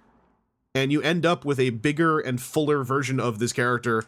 And 0.76 0.92
you 0.92 1.02
end 1.02 1.26
up 1.26 1.46
with 1.46 1.60
a 1.60 1.70
bigger 1.70 2.20
and 2.20 2.40
fuller 2.40 2.84
version 2.84 3.20
of 3.20 3.40
this 3.40 3.54
character 3.54 4.04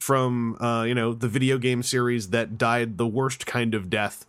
from, 0.00 0.56
uh, 0.60 0.82
you 0.82 0.94
know, 0.94 1.14
the 1.14 1.28
video 1.28 1.58
game 1.58 1.82
series 1.82 2.30
that 2.30 2.58
died 2.58 2.98
the 2.98 3.06
worst 3.06 3.46
kind 3.46 3.72
of 3.72 3.88
death, 3.88 4.26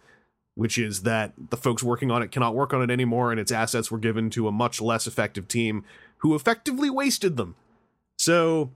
which 0.53 0.77
is 0.77 1.01
that 1.01 1.33
the 1.49 1.57
folks 1.57 1.81
working 1.81 2.11
on 2.11 2.21
it 2.21 2.31
cannot 2.31 2.53
work 2.53 2.73
on 2.73 2.83
it 2.83 2.91
anymore, 2.91 3.31
and 3.31 3.39
its 3.39 3.51
assets 3.51 3.89
were 3.89 3.97
given 3.97 4.29
to 4.29 4.47
a 4.47 4.51
much 4.51 4.79
less 4.79 5.07
effective 5.07 5.47
team 5.47 5.83
who 6.17 6.35
effectively 6.35 6.91
wasted 6.91 7.37
them. 7.37 7.55
So, 8.17 8.71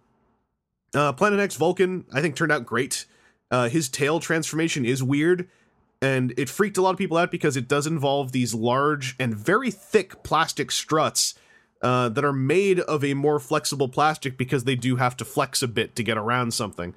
uh, 0.95 1.13
Planet 1.13 1.39
X 1.39 1.55
Vulcan, 1.55 2.05
I 2.11 2.21
think, 2.21 2.35
turned 2.35 2.51
out 2.51 2.65
great. 2.65 3.05
Uh, 3.51 3.69
his 3.69 3.89
tail 3.89 4.19
transformation 4.19 4.85
is 4.85 5.03
weird, 5.03 5.47
and 6.01 6.33
it 6.37 6.49
freaked 6.49 6.77
a 6.77 6.81
lot 6.81 6.91
of 6.91 6.97
people 6.97 7.17
out 7.17 7.29
because 7.29 7.55
it 7.55 7.67
does 7.67 7.85
involve 7.85 8.31
these 8.31 8.55
large 8.55 9.15
and 9.19 9.35
very 9.35 9.69
thick 9.69 10.23
plastic 10.23 10.71
struts 10.71 11.35
uh, 11.83 12.09
that 12.09 12.23
are 12.23 12.33
made 12.33 12.79
of 12.79 13.03
a 13.03 13.13
more 13.13 13.39
flexible 13.39 13.89
plastic 13.89 14.37
because 14.37 14.63
they 14.63 14.75
do 14.75 14.95
have 14.95 15.17
to 15.17 15.25
flex 15.25 15.61
a 15.61 15.67
bit 15.67 15.95
to 15.97 16.03
get 16.03 16.17
around 16.17 16.53
something. 16.53 16.95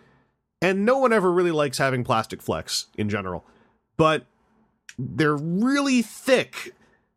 And 0.62 0.86
no 0.86 0.98
one 0.98 1.12
ever 1.12 1.30
really 1.30 1.50
likes 1.50 1.78
having 1.78 2.04
plastic 2.04 2.40
flex 2.40 2.86
in 2.96 3.10
general, 3.10 3.44
but 3.96 4.26
they're 4.98 5.36
really 5.36 6.00
thick. 6.02 6.74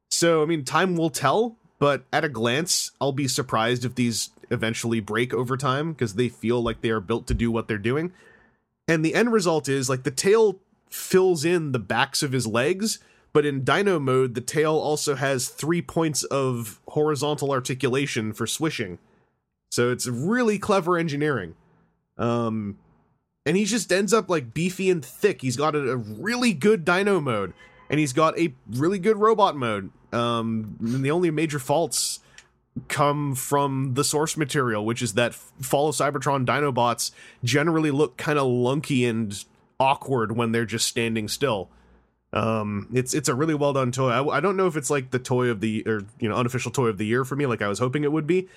So, 0.09 0.41
I 0.41 0.45
mean, 0.45 0.65
time 0.65 0.97
will 0.97 1.11
tell, 1.11 1.55
but 1.77 2.03
at 2.11 2.25
a 2.25 2.29
glance, 2.29 2.91
I'll 2.99 3.11
be 3.11 3.27
surprised 3.27 3.85
if 3.85 3.95
these 3.95 4.31
eventually 4.49 4.99
break 4.99 5.33
over 5.33 5.55
time 5.55 5.93
because 5.93 6.15
they 6.15 6.27
feel 6.27 6.61
like 6.61 6.81
they 6.81 6.89
are 6.89 6.99
built 6.99 7.27
to 7.27 7.33
do 7.33 7.51
what 7.51 7.67
they're 7.67 7.77
doing. 7.77 8.11
And 8.87 9.05
the 9.05 9.13
end 9.13 9.31
result 9.31 9.69
is 9.69 9.89
like 9.89 10.03
the 10.03 10.11
tail 10.11 10.59
fills 10.89 11.45
in 11.45 11.71
the 11.71 11.79
backs 11.79 12.23
of 12.23 12.31
his 12.31 12.47
legs, 12.47 12.97
but 13.33 13.45
in 13.45 13.63
dino 13.63 13.99
mode, 13.99 14.35
the 14.35 14.41
tail 14.41 14.75
also 14.75 15.15
has 15.15 15.47
three 15.47 15.81
points 15.81 16.23
of 16.23 16.79
horizontal 16.87 17.51
articulation 17.51 18.33
for 18.33 18.47
swishing. 18.47 18.99
So 19.71 19.91
it's 19.91 20.07
really 20.07 20.57
clever 20.57 20.97
engineering. 20.97 21.55
Um, 22.17 22.77
and 23.45 23.55
he 23.55 23.65
just 23.65 23.91
ends 23.91 24.13
up 24.13 24.29
like 24.29 24.53
beefy 24.53 24.89
and 24.89 25.03
thick. 25.03 25.41
He's 25.41 25.57
got 25.57 25.75
a, 25.75 25.91
a 25.91 25.95
really 25.95 26.53
good 26.53 26.83
dino 26.85 27.19
mode, 27.19 27.53
and 27.89 27.99
he's 27.99 28.13
got 28.13 28.37
a 28.37 28.53
really 28.69 28.99
good 28.99 29.17
robot 29.17 29.55
mode. 29.55 29.91
Um, 30.11 30.77
and 30.79 31.03
the 31.03 31.11
only 31.11 31.31
major 31.31 31.59
faults 31.59 32.19
come 32.87 33.35
from 33.35 33.93
the 33.93 34.03
source 34.03 34.37
material, 34.37 34.85
which 34.85 35.01
is 35.01 35.13
that 35.13 35.33
Fall 35.33 35.89
of 35.89 35.95
Cybertron 35.95 36.45
Dinobots 36.45 37.11
generally 37.43 37.91
look 37.91 38.17
kind 38.17 38.39
of 38.39 38.47
lunky 38.47 39.05
and 39.05 39.43
awkward 39.79 40.35
when 40.35 40.51
they're 40.51 40.65
just 40.65 40.87
standing 40.87 41.27
still. 41.27 41.69
Um, 42.31 42.87
it's 42.93 43.13
it's 43.13 43.29
a 43.29 43.35
really 43.35 43.55
well 43.55 43.73
done 43.73 43.91
toy. 43.91 44.09
I, 44.09 44.37
I 44.37 44.39
don't 44.39 44.55
know 44.55 44.67
if 44.67 44.75
it's 44.75 44.89
like 44.89 45.11
the 45.11 45.19
toy 45.19 45.47
of 45.47 45.61
the 45.61 45.83
or 45.87 46.01
you 46.19 46.29
know 46.29 46.35
unofficial 46.35 46.71
toy 46.71 46.87
of 46.87 46.97
the 46.97 47.05
year 47.05 47.25
for 47.25 47.35
me, 47.35 47.45
like 47.45 47.61
I 47.61 47.67
was 47.67 47.79
hoping 47.79 48.03
it 48.03 48.11
would 48.11 48.27
be, 48.27 48.47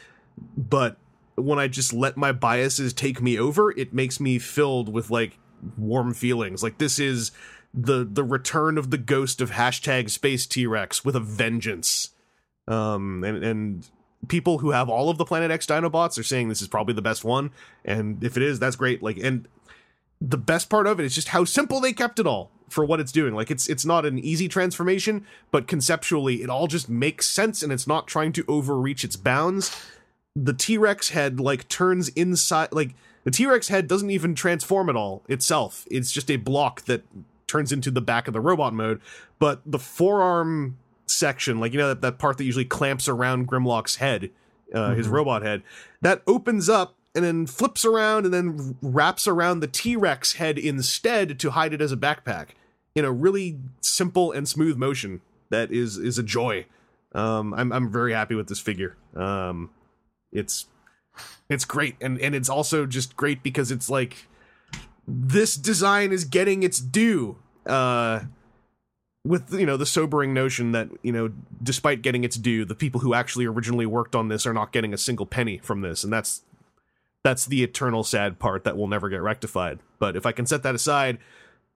but 0.57 0.97
when 1.37 1.59
I 1.59 1.69
just 1.69 1.93
let 1.93 2.17
my 2.17 2.33
biases 2.33 2.93
take 2.93 3.23
me 3.23 3.39
over, 3.39 3.71
it 3.71 3.95
makes 3.95 4.21
me 4.21 4.39
filled 4.39 4.93
with 4.93 5.11
like 5.11 5.39
warm 5.79 6.13
feelings. 6.13 6.63
Like 6.63 6.79
this 6.79 6.99
is 6.99 7.33
the 7.73 8.05
the 8.05 8.25
return 8.25 8.77
of 8.77 8.91
the 8.91 8.99
ghost 8.99 9.41
of 9.41 9.53
hashtag 9.53 10.11
Space 10.11 10.47
T 10.47 10.67
Rex 10.67 11.05
with 11.05 11.17
a 11.17 11.21
vengeance. 11.21 12.11
Um, 12.69 13.25
and 13.25 13.43
and 13.43 13.89
people 14.29 14.59
who 14.59 14.71
have 14.71 14.89
all 14.89 15.09
of 15.09 15.19
the 15.19 15.25
Planet 15.25 15.51
X 15.51 15.67
Dinobots 15.67 16.19
are 16.19 16.23
saying 16.23 16.49
this 16.49 16.63
is 16.63 16.69
probably 16.69 16.95
the 16.95 17.03
best 17.03 17.25
one, 17.25 17.51
and 17.85 18.23
if 18.23 18.37
it 18.37 18.43
is, 18.43 18.59
that's 18.59 18.77
great. 18.77 19.03
Like, 19.03 19.17
and 19.17 19.49
the 20.29 20.39
best 20.39 20.71
part 20.71 20.87
of 20.87 21.01
it 21.01 21.05
is 21.05 21.15
just 21.15 21.29
how 21.29 21.45
simple 21.45 21.81
they 21.81 21.93
kept 21.93 22.19
it 22.19 22.27
all 22.27 22.51
for 22.69 22.85
what 22.85 23.01
it's 23.01 23.13
doing. 23.13 23.35
Like, 23.35 23.51
it's 23.51 23.69
it's 23.69 23.85
not 23.85 24.07
an 24.07 24.19
easy 24.19 24.49
transformation, 24.49 25.27
but 25.51 25.67
conceptually, 25.67 26.43
it 26.43 26.49
all 26.49 26.69
just 26.69 26.89
makes 26.89 27.29
sense, 27.29 27.63
and 27.63 27.73
it's 27.73 27.87
not 27.87 28.07
trying 28.07 28.33
to 28.33 28.45
overreach 28.47 29.05
its 29.05 29.17
bounds. 29.17 29.77
The 30.35 30.55
T 30.55 30.79
Rex 30.79 31.11
head 31.11 31.41
like 31.41 31.69
turns 31.69 32.09
inside, 32.11 32.73
like 32.73 32.95
the 33.25 33.31
T 33.31 33.47
Rex 33.47 33.69
head 33.69 33.89
doesn't 33.89 34.11
even 34.11 34.35
transform 34.35 34.89
at 34.89 34.97
all 34.97 35.23
itself. 35.29 35.87
It's 35.91 36.13
just 36.13 36.31
a 36.31 36.37
block 36.37 36.83
that 36.83 37.03
turns 37.47 37.73
into 37.73 37.91
the 37.91 38.01
back 38.01 38.29
of 38.29 38.33
the 38.33 38.41
robot 38.41 38.73
mode, 38.73 39.01
but 39.39 39.61
the 39.67 39.79
forearm 39.79 40.79
section, 41.07 41.61
like 41.61 41.73
you 41.73 41.79
know 41.79 41.89
that, 41.89 42.01
that 42.01 42.19
part 42.19 42.39
that 42.39 42.45
usually 42.45 42.65
clamps 42.65 43.09
around 43.09 43.49
Grimlock's 43.49 43.97
head, 43.97 44.31
uh, 44.73 44.95
his 44.95 45.09
robot 45.09 45.43
head, 45.43 45.63
that 46.01 46.23
opens 46.27 46.69
up 46.69 46.95
and 47.15 47.25
then 47.25 47.47
flips 47.47 47.85
around 47.85 48.25
and 48.25 48.33
then 48.33 48.77
wraps 48.81 49.27
around 49.27 49.61
the 49.61 49.67
T 49.67 49.97
Rex 49.97 50.35
head 50.35 50.59
instead 50.59 51.39
to 51.41 51.51
hide 51.51 51.75
it 51.75 51.81
as 51.81 51.93
a 51.93 51.97
backpack 51.97 52.49
in 52.95 53.05
a 53.05 53.13
really 53.13 53.59
simple 53.81 54.33
and 54.33 54.49
smooth 54.49 54.77
motion 54.77 55.21
that 55.51 55.71
is 55.71 55.99
is 55.99 56.19
a 56.19 56.23
joy. 56.23 56.67
Um, 57.15 57.53
I'm 57.55 57.73
I'm 57.73 57.93
very 57.93 58.13
happy 58.13 58.35
with 58.35 58.49
this 58.49 58.61
figure. 58.61 58.97
Um, 59.15 59.71
it's 60.33 60.67
it's 61.49 61.65
great 61.65 61.97
and 62.01 62.19
and 62.21 62.35
it's 62.35 62.49
also 62.49 62.87
just 62.87 63.17
great 63.17 63.43
because 63.43 63.71
it's 63.71 63.91
like 63.91 64.27
this 65.07 65.57
design 65.57 66.13
is 66.13 66.25
getting 66.25 66.63
its 66.63 66.79
due. 66.81 67.37
Uh, 67.67 68.21
with 69.25 69.53
you 69.53 69.67
know 69.67 69.77
the 69.77 69.87
sobering 69.87 70.35
notion 70.35 70.73
that 70.73 70.89
you 71.03 71.13
know 71.13 71.31
despite 71.63 72.03
getting 72.03 72.25
its 72.25 72.37
due 72.37 72.65
the 72.65 72.75
people 72.75 73.01
who 73.01 73.15
actually 73.15 73.47
originally 73.47 73.87
worked 73.87 74.17
on 74.17 74.27
this 74.27 74.47
are 74.47 74.53
not 74.53 74.73
getting 74.73 74.93
a 74.93 74.99
single 74.99 75.27
penny 75.27 75.59
from 75.59 75.81
this 75.81 76.03
and 76.03 76.13
that's 76.13 76.43
that's 77.23 77.47
the 77.47 77.63
eternal 77.63 78.03
sad 78.03 78.39
part 78.39 78.65
that 78.65 78.77
will 78.77 78.89
never 78.89 79.09
get 79.09 79.23
rectified 79.23 79.79
but 79.99 80.17
if 80.17 80.27
i 80.27 80.33
can 80.33 80.47
set 80.47 80.63
that 80.63 80.75
aside 80.75 81.19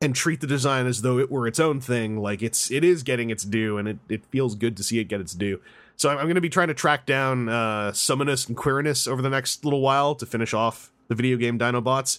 and 0.01 0.15
treat 0.15 0.41
the 0.41 0.47
design 0.47 0.87
as 0.87 1.03
though 1.03 1.19
it 1.19 1.31
were 1.31 1.47
its 1.47 1.61
own 1.61 1.81
thing 1.81 2.19
like 2.19 2.43
it's 2.43 2.71
it 2.71 2.85
is 2.85 3.03
getting 3.03 3.31
its 3.31 3.45
due 3.45 3.79
and 3.79 3.89
it, 3.89 3.99
it 4.09 4.27
feels 4.27 4.55
good 4.55 4.77
to 4.77 4.83
see 4.83 4.99
it 4.99 5.05
get 5.05 5.21
its 5.21 5.33
due 5.33 5.61
so 5.97 6.09
i'm, 6.09 6.19
I'm 6.19 6.25
going 6.25 6.35
to 6.37 6.41
be 6.41 6.49
trying 6.49 6.69
to 6.69 6.75
track 6.75 7.07
down 7.07 7.49
uh 7.49 7.93
Summanus 7.93 8.49
and 8.49 8.57
quirinus 8.57 9.09
over 9.09 9.23
the 9.23 9.31
next 9.31 9.65
little 9.65 9.81
while 9.81 10.15
to 10.17 10.27
finish 10.27 10.53
off 10.53 10.91
the 11.09 11.15
video 11.15 11.37
game 11.37 11.59
dinobots 11.59 12.19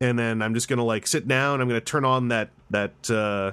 and 0.00 0.18
then 0.18 0.42
i'm 0.42 0.54
just 0.54 0.68
going 0.68 0.78
to 0.78 0.84
like 0.84 1.06
sit 1.06 1.28
down 1.28 1.60
i'm 1.60 1.68
going 1.68 1.80
to 1.80 1.84
turn 1.84 2.04
on 2.04 2.28
that 2.28 2.50
that 2.70 3.10
uh 3.10 3.52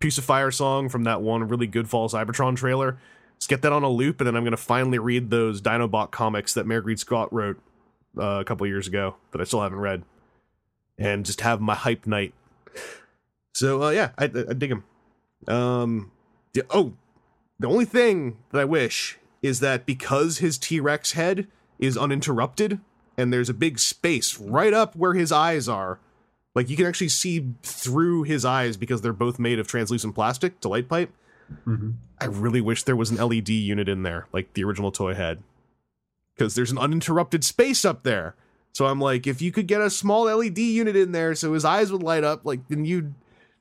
piece 0.00 0.16
of 0.18 0.24
fire 0.24 0.50
song 0.50 0.88
from 0.88 1.04
that 1.04 1.22
one 1.22 1.46
really 1.46 1.66
good 1.66 1.88
Fall 1.88 2.08
Cybertron 2.08 2.56
trailer. 2.56 2.98
Just 3.38 3.48
get 3.48 3.62
that 3.62 3.72
on 3.72 3.84
a 3.84 3.88
loop, 3.88 4.20
and 4.20 4.26
then 4.26 4.36
I'm 4.36 4.42
going 4.42 4.50
to 4.50 4.56
finally 4.56 4.98
read 4.98 5.30
those 5.30 5.62
Dinobot 5.62 6.10
comics 6.10 6.52
that 6.54 6.66
Greed 6.66 6.98
Scott 6.98 7.32
wrote 7.32 7.58
uh, 8.18 8.38
a 8.40 8.44
couple 8.44 8.66
years 8.66 8.86
ago 8.86 9.16
that 9.32 9.40
I 9.40 9.44
still 9.44 9.62
haven't 9.62 9.78
read, 9.80 10.02
and 10.98 11.24
just 11.24 11.40
have 11.42 11.60
my 11.60 11.74
hype 11.74 12.06
night. 12.06 12.34
So 13.54 13.82
uh, 13.82 13.90
yeah, 13.90 14.10
I, 14.18 14.24
I 14.24 14.52
dig 14.54 14.70
him. 14.70 14.84
Um, 15.48 16.12
yeah, 16.54 16.62
oh, 16.70 16.92
the 17.58 17.68
only 17.68 17.84
thing 17.84 18.38
that 18.52 18.60
I 18.60 18.64
wish 18.64 19.18
is 19.42 19.60
that 19.60 19.86
because 19.86 20.38
his 20.38 20.58
T 20.58 20.80
Rex 20.80 21.12
head 21.12 21.46
is 21.78 21.96
uninterrupted, 21.96 22.80
and 23.16 23.32
there's 23.32 23.48
a 23.48 23.54
big 23.54 23.78
space 23.78 24.38
right 24.38 24.72
up 24.72 24.94
where 24.94 25.14
his 25.14 25.32
eyes 25.32 25.68
are 25.68 25.98
like 26.54 26.68
you 26.68 26.76
can 26.76 26.86
actually 26.86 27.08
see 27.08 27.54
through 27.62 28.24
his 28.24 28.44
eyes 28.44 28.76
because 28.76 29.02
they're 29.02 29.12
both 29.12 29.38
made 29.38 29.58
of 29.58 29.66
translucent 29.66 30.14
plastic 30.14 30.60
to 30.60 30.68
light 30.68 30.88
pipe. 30.88 31.12
Mhm. 31.66 31.94
I 32.20 32.26
really 32.26 32.60
wish 32.60 32.82
there 32.82 32.96
was 32.96 33.10
an 33.10 33.18
LED 33.18 33.48
unit 33.50 33.88
in 33.88 34.02
there, 34.02 34.26
like 34.32 34.52
the 34.54 34.64
original 34.64 34.92
toy 34.92 35.14
had, 35.14 35.42
because 36.40 36.54
there's 36.54 36.70
an 36.70 36.78
uninterrupted 36.78 37.44
space 37.44 37.84
up 37.84 38.02
there. 38.02 38.34
So 38.72 38.86
I'm 38.86 38.98
like, 38.98 39.26
if 39.26 39.42
you 39.42 39.52
could 39.52 39.66
get 39.66 39.82
a 39.82 39.90
small 39.90 40.22
LED 40.22 40.56
unit 40.56 40.96
in 40.96 41.12
there, 41.12 41.34
so 41.34 41.52
his 41.52 41.66
eyes 41.66 41.92
would 41.92 42.02
light 42.02 42.24
up, 42.24 42.46
like 42.46 42.66
then 42.68 42.86
you'd 42.86 43.14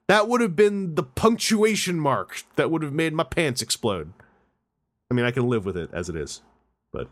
that 0.08 0.30
would 0.30 0.40
have 0.40 0.56
been 0.56 0.96
the 0.96 1.04
punctuation 1.04 2.00
mark 2.00 2.44
that 2.56 2.72
would 2.72 2.82
have 2.82 2.94
made 2.94 3.14
my 3.14 3.26
pants 3.26 3.62
explode. 3.62 4.14
I 5.12 5.14
mean, 5.14 5.26
I 5.26 5.32
can 5.32 5.50
live 5.50 5.66
with 5.66 5.76
it 5.76 5.90
as 5.92 6.08
it 6.08 6.16
is, 6.16 6.42
but 6.94 7.10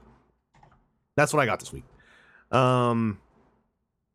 that's 1.18 1.34
what 1.34 1.42
I 1.42 1.46
got 1.46 1.60
this 1.60 1.74
week. 1.74 1.84
Um, 2.50 3.20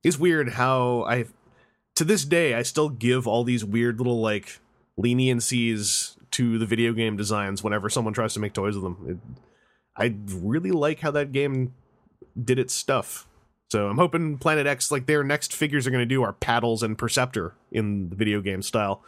it's 0.02 0.18
weird 0.18 0.48
how 0.54 1.02
I 1.02 1.26
to 1.96 2.04
this 2.04 2.24
day 2.24 2.54
I 2.54 2.62
still 2.62 2.88
give 2.88 3.26
all 3.26 3.44
these 3.44 3.62
weird 3.62 3.98
little 3.98 4.22
like 4.22 4.58
leniencies 4.98 6.16
to 6.30 6.58
the 6.58 6.64
video 6.64 6.94
game 6.94 7.18
designs 7.18 7.62
whenever 7.62 7.90
someone 7.90 8.14
tries 8.14 8.32
to 8.32 8.40
make 8.40 8.54
toys 8.54 8.74
of 8.74 8.80
them. 8.80 8.96
It, 9.06 9.51
I 9.96 10.14
really 10.26 10.70
like 10.70 11.00
how 11.00 11.10
that 11.12 11.32
game 11.32 11.74
did 12.42 12.58
its 12.58 12.74
stuff. 12.74 13.26
So 13.70 13.88
I'm 13.88 13.98
hoping 13.98 14.38
Planet 14.38 14.66
X, 14.66 14.90
like 14.90 15.06
their 15.06 15.24
next 15.24 15.54
figures 15.54 15.86
are 15.86 15.90
going 15.90 16.02
to 16.02 16.06
do 16.06 16.22
are 16.22 16.32
paddles 16.32 16.82
and 16.82 16.96
Perceptor 16.96 17.54
in 17.70 18.10
the 18.10 18.16
video 18.16 18.40
game 18.40 18.62
style. 18.62 19.02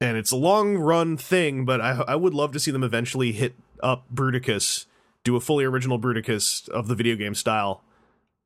And 0.00 0.16
it's 0.16 0.30
a 0.30 0.36
long 0.36 0.76
run 0.76 1.16
thing, 1.16 1.64
but 1.64 1.80
I, 1.80 2.04
I 2.06 2.14
would 2.16 2.34
love 2.34 2.52
to 2.52 2.60
see 2.60 2.70
them 2.70 2.84
eventually 2.84 3.32
hit 3.32 3.54
up 3.82 4.04
Bruticus, 4.14 4.86
do 5.24 5.36
a 5.36 5.40
fully 5.40 5.64
original 5.64 5.98
Bruticus 5.98 6.68
of 6.68 6.88
the 6.88 6.94
video 6.94 7.16
game 7.16 7.34
style, 7.34 7.82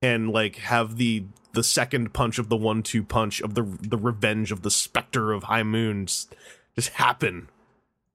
and 0.03 0.31
like 0.31 0.57
have 0.57 0.97
the 0.97 1.25
the 1.53 1.65
second 1.65 2.13
punch 2.13 2.39
of 2.39 2.49
the 2.49 2.57
one 2.57 2.83
two 2.83 3.03
punch 3.03 3.41
of 3.41 3.55
the 3.55 3.63
the 3.63 3.99
revenge 3.99 4.53
of 4.53 4.63
the 4.63 4.71
specter 4.71 5.33
of 5.33 5.45
high 5.45 5.63
moon 5.63 6.07
just, 6.07 6.35
just 6.77 6.91
happen 6.91 7.49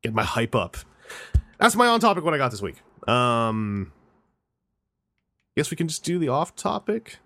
get 0.01 0.13
my 0.13 0.23
hype 0.23 0.55
up 0.55 0.77
that's 1.59 1.75
my 1.75 1.87
on 1.87 1.99
topic 1.99 2.23
what 2.23 2.33
i 2.33 2.37
got 2.37 2.51
this 2.51 2.61
week 2.61 2.77
um 3.07 3.91
guess 5.57 5.71
we 5.71 5.77
can 5.77 5.87
just 5.87 6.03
do 6.03 6.19
the 6.19 6.27
off 6.29 6.55
topic 6.55 7.17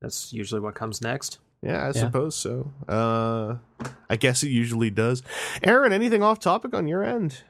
That's 0.00 0.32
usually 0.32 0.60
what 0.60 0.74
comes 0.74 1.00
next. 1.00 1.38
yeah 1.62 1.82
i 1.82 1.86
Yeah. 1.86 1.92
suppose 1.92 2.34
so 2.34 2.70
uh 2.88 3.56
i 4.10 4.16
guess 4.16 4.42
it 4.42 4.48
usually 4.50 4.90
does 4.90 5.22
aaron 5.62 5.92
anything 5.92 6.22
off 6.22 6.38
topic 6.40 6.74
on 6.74 6.86
your 6.88 7.02
end 7.02 7.42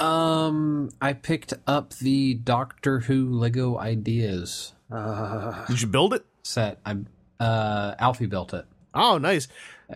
Um, 0.00 0.88
I 1.00 1.12
picked 1.12 1.54
up 1.66 1.94
the 1.98 2.34
Doctor 2.34 3.00
Who 3.00 3.28
Lego 3.30 3.78
Ideas 3.78 4.72
Uh, 4.90 5.64
did 5.66 5.80
you 5.80 5.86
build 5.86 6.12
it 6.14 6.24
set. 6.42 6.80
I'm. 6.84 7.06
uh, 7.38 7.94
Alfie 8.00 8.26
built 8.26 8.52
it 8.52 8.64
oh 8.94 9.18
nice 9.18 9.46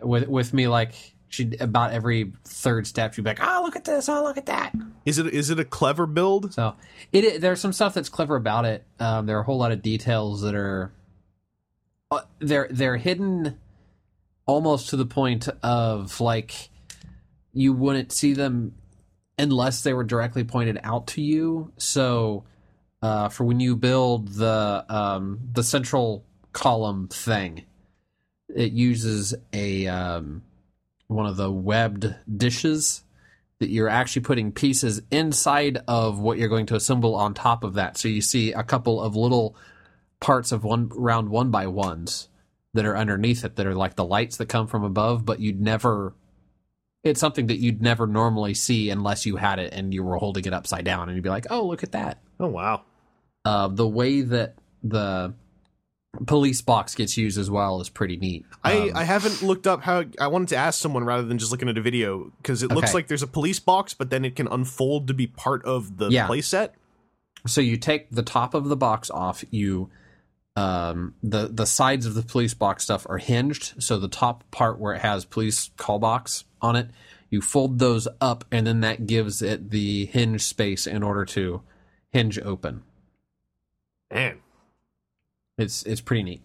with 0.02 0.28
with 0.28 0.52
me. 0.55 0.68
Like 0.68 0.94
she 1.28 1.52
about 1.60 1.92
every 1.92 2.32
third 2.44 2.86
step, 2.86 3.14
she'd 3.14 3.24
be 3.24 3.30
like, 3.30 3.42
"Oh, 3.42 3.62
look 3.64 3.76
at 3.76 3.84
this! 3.84 4.08
Oh, 4.08 4.22
look 4.22 4.36
at 4.36 4.46
that!" 4.46 4.72
is 5.04 5.18
it 5.18 5.26
is 5.32 5.50
it 5.50 5.60
a 5.60 5.64
clever 5.64 6.06
build 6.06 6.52
So 6.54 6.74
it, 7.12 7.24
it 7.24 7.40
there's 7.40 7.60
some 7.60 7.72
stuff 7.72 7.94
that's 7.94 8.08
clever 8.08 8.36
about 8.36 8.64
it. 8.64 8.84
Um, 8.98 9.26
there 9.26 9.36
are 9.38 9.40
a 9.40 9.44
whole 9.44 9.58
lot 9.58 9.72
of 9.72 9.82
details 9.82 10.42
that 10.42 10.54
are 10.54 10.92
uh, 12.10 12.20
they're 12.38 12.68
they're 12.70 12.96
hidden 12.96 13.58
almost 14.46 14.90
to 14.90 14.96
the 14.96 15.06
point 15.06 15.48
of 15.62 16.20
like 16.20 16.70
you 17.52 17.72
wouldn't 17.72 18.12
see 18.12 18.32
them 18.32 18.74
unless 19.38 19.82
they 19.82 19.92
were 19.92 20.04
directly 20.04 20.44
pointed 20.44 20.78
out 20.82 21.08
to 21.08 21.22
you. 21.22 21.72
So 21.78 22.44
uh, 23.02 23.28
for 23.28 23.44
when 23.44 23.60
you 23.60 23.76
build 23.76 24.28
the 24.28 24.84
um, 24.88 25.40
the 25.52 25.62
central 25.62 26.24
column 26.52 27.08
thing, 27.08 27.64
it 28.54 28.72
uses 28.72 29.34
a 29.52 29.86
um, 29.86 30.42
one 31.08 31.26
of 31.26 31.36
the 31.36 31.50
webbed 31.50 32.14
dishes 32.36 33.02
that 33.58 33.70
you're 33.70 33.88
actually 33.88 34.22
putting 34.22 34.52
pieces 34.52 35.00
inside 35.10 35.78
of 35.88 36.18
what 36.18 36.38
you're 36.38 36.48
going 36.48 36.66
to 36.66 36.74
assemble 36.74 37.14
on 37.14 37.32
top 37.32 37.64
of 37.64 37.74
that. 37.74 37.96
So 37.96 38.08
you 38.08 38.20
see 38.20 38.52
a 38.52 38.62
couple 38.62 39.00
of 39.00 39.16
little 39.16 39.56
parts 40.20 40.52
of 40.52 40.64
one 40.64 40.88
round 40.88 41.30
one 41.30 41.50
by 41.50 41.66
ones 41.66 42.28
that 42.74 42.84
are 42.84 42.96
underneath 42.96 43.44
it 43.44 43.56
that 43.56 43.66
are 43.66 43.74
like 43.74 43.96
the 43.96 44.04
lights 44.04 44.36
that 44.36 44.48
come 44.48 44.66
from 44.66 44.84
above, 44.84 45.24
but 45.24 45.40
you'd 45.40 45.60
never. 45.60 46.14
It's 47.02 47.20
something 47.20 47.46
that 47.46 47.58
you'd 47.58 47.80
never 47.80 48.06
normally 48.06 48.52
see 48.52 48.90
unless 48.90 49.24
you 49.24 49.36
had 49.36 49.58
it 49.58 49.72
and 49.72 49.94
you 49.94 50.02
were 50.02 50.16
holding 50.16 50.44
it 50.44 50.52
upside 50.52 50.84
down, 50.84 51.08
and 51.08 51.16
you'd 51.16 51.22
be 51.22 51.30
like, 51.30 51.46
"Oh, 51.50 51.66
look 51.66 51.82
at 51.82 51.92
that." 51.92 52.20
oh 52.38 52.48
wow 52.48 52.82
Uh, 53.46 53.68
the 53.68 53.88
way 53.88 54.20
that 54.20 54.56
the 54.82 55.32
police 56.26 56.62
box 56.62 56.94
gets 56.94 57.16
used 57.16 57.38
as 57.38 57.51
well 57.51 57.80
is 57.80 57.88
pretty 57.88 58.16
neat. 58.16 58.44
I, 58.64 58.90
Um, 58.90 58.97
I 58.97 59.05
haven't 59.05 59.43
looked 59.43 59.66
up 59.66 59.82
how 59.82 60.05
I 60.20 60.26
wanted 60.28 60.48
to 60.48 60.56
ask 60.56 60.80
someone 60.80 61.05
rather 61.05 61.22
than 61.24 61.38
just 61.38 61.51
looking 61.52 61.68
at 61.68 61.76
a 61.78 61.82
video 61.82 62.32
because 62.38 62.62
it 62.62 62.70
looks 62.70 62.94
like 62.94 63.09
there's 63.09 63.22
a 63.22 63.26
police 63.26 63.60
box, 63.60 63.94
but 63.94 64.10
then 64.10 64.24
it 64.24 64.36
can 64.36 64.48
unfold 64.48 65.09
to 65.09 65.14
be 65.14 65.26
part 65.26 65.64
of 65.64 65.98
the 65.98 66.09
Yeah. 66.10 66.26
playset. 66.28 66.70
so 67.47 67.60
you 67.60 67.76
take 67.76 68.10
the 68.10 68.22
top 68.22 68.55
of 68.55 68.68
the 68.68 68.76
box 68.76 69.09
off 69.10 69.44
you 69.51 69.88
um 70.56 71.14
the 71.22 71.47
the 71.48 71.66
sides 71.66 72.06
of 72.06 72.14
the 72.14 72.22
police 72.22 72.55
box 72.55 72.82
stuff 72.84 73.06
are 73.09 73.18
hinged 73.18 73.74
so 73.78 73.98
the 73.98 74.09
top 74.09 74.43
part 74.51 74.78
where 74.80 74.94
it 74.94 75.01
has 75.02 75.24
police 75.24 75.70
call 75.76 75.98
box 76.01 76.44
on 76.62 76.74
it 76.74 76.88
you 77.30 77.40
fold 77.43 77.78
those 77.78 78.09
up 78.20 78.44
and 78.51 78.66
then 78.66 78.80
that 78.80 79.06
gives 79.06 79.43
it 79.43 79.70
the 79.70 80.06
hinge 80.06 80.40
space 80.43 80.86
in 80.88 81.02
order 81.05 81.24
to 81.24 81.60
hinge 82.10 82.38
open 82.40 82.82
Man, 84.12 84.38
it's 85.58 85.82
it's 85.84 86.00
pretty 86.00 86.22
neat 86.22 86.42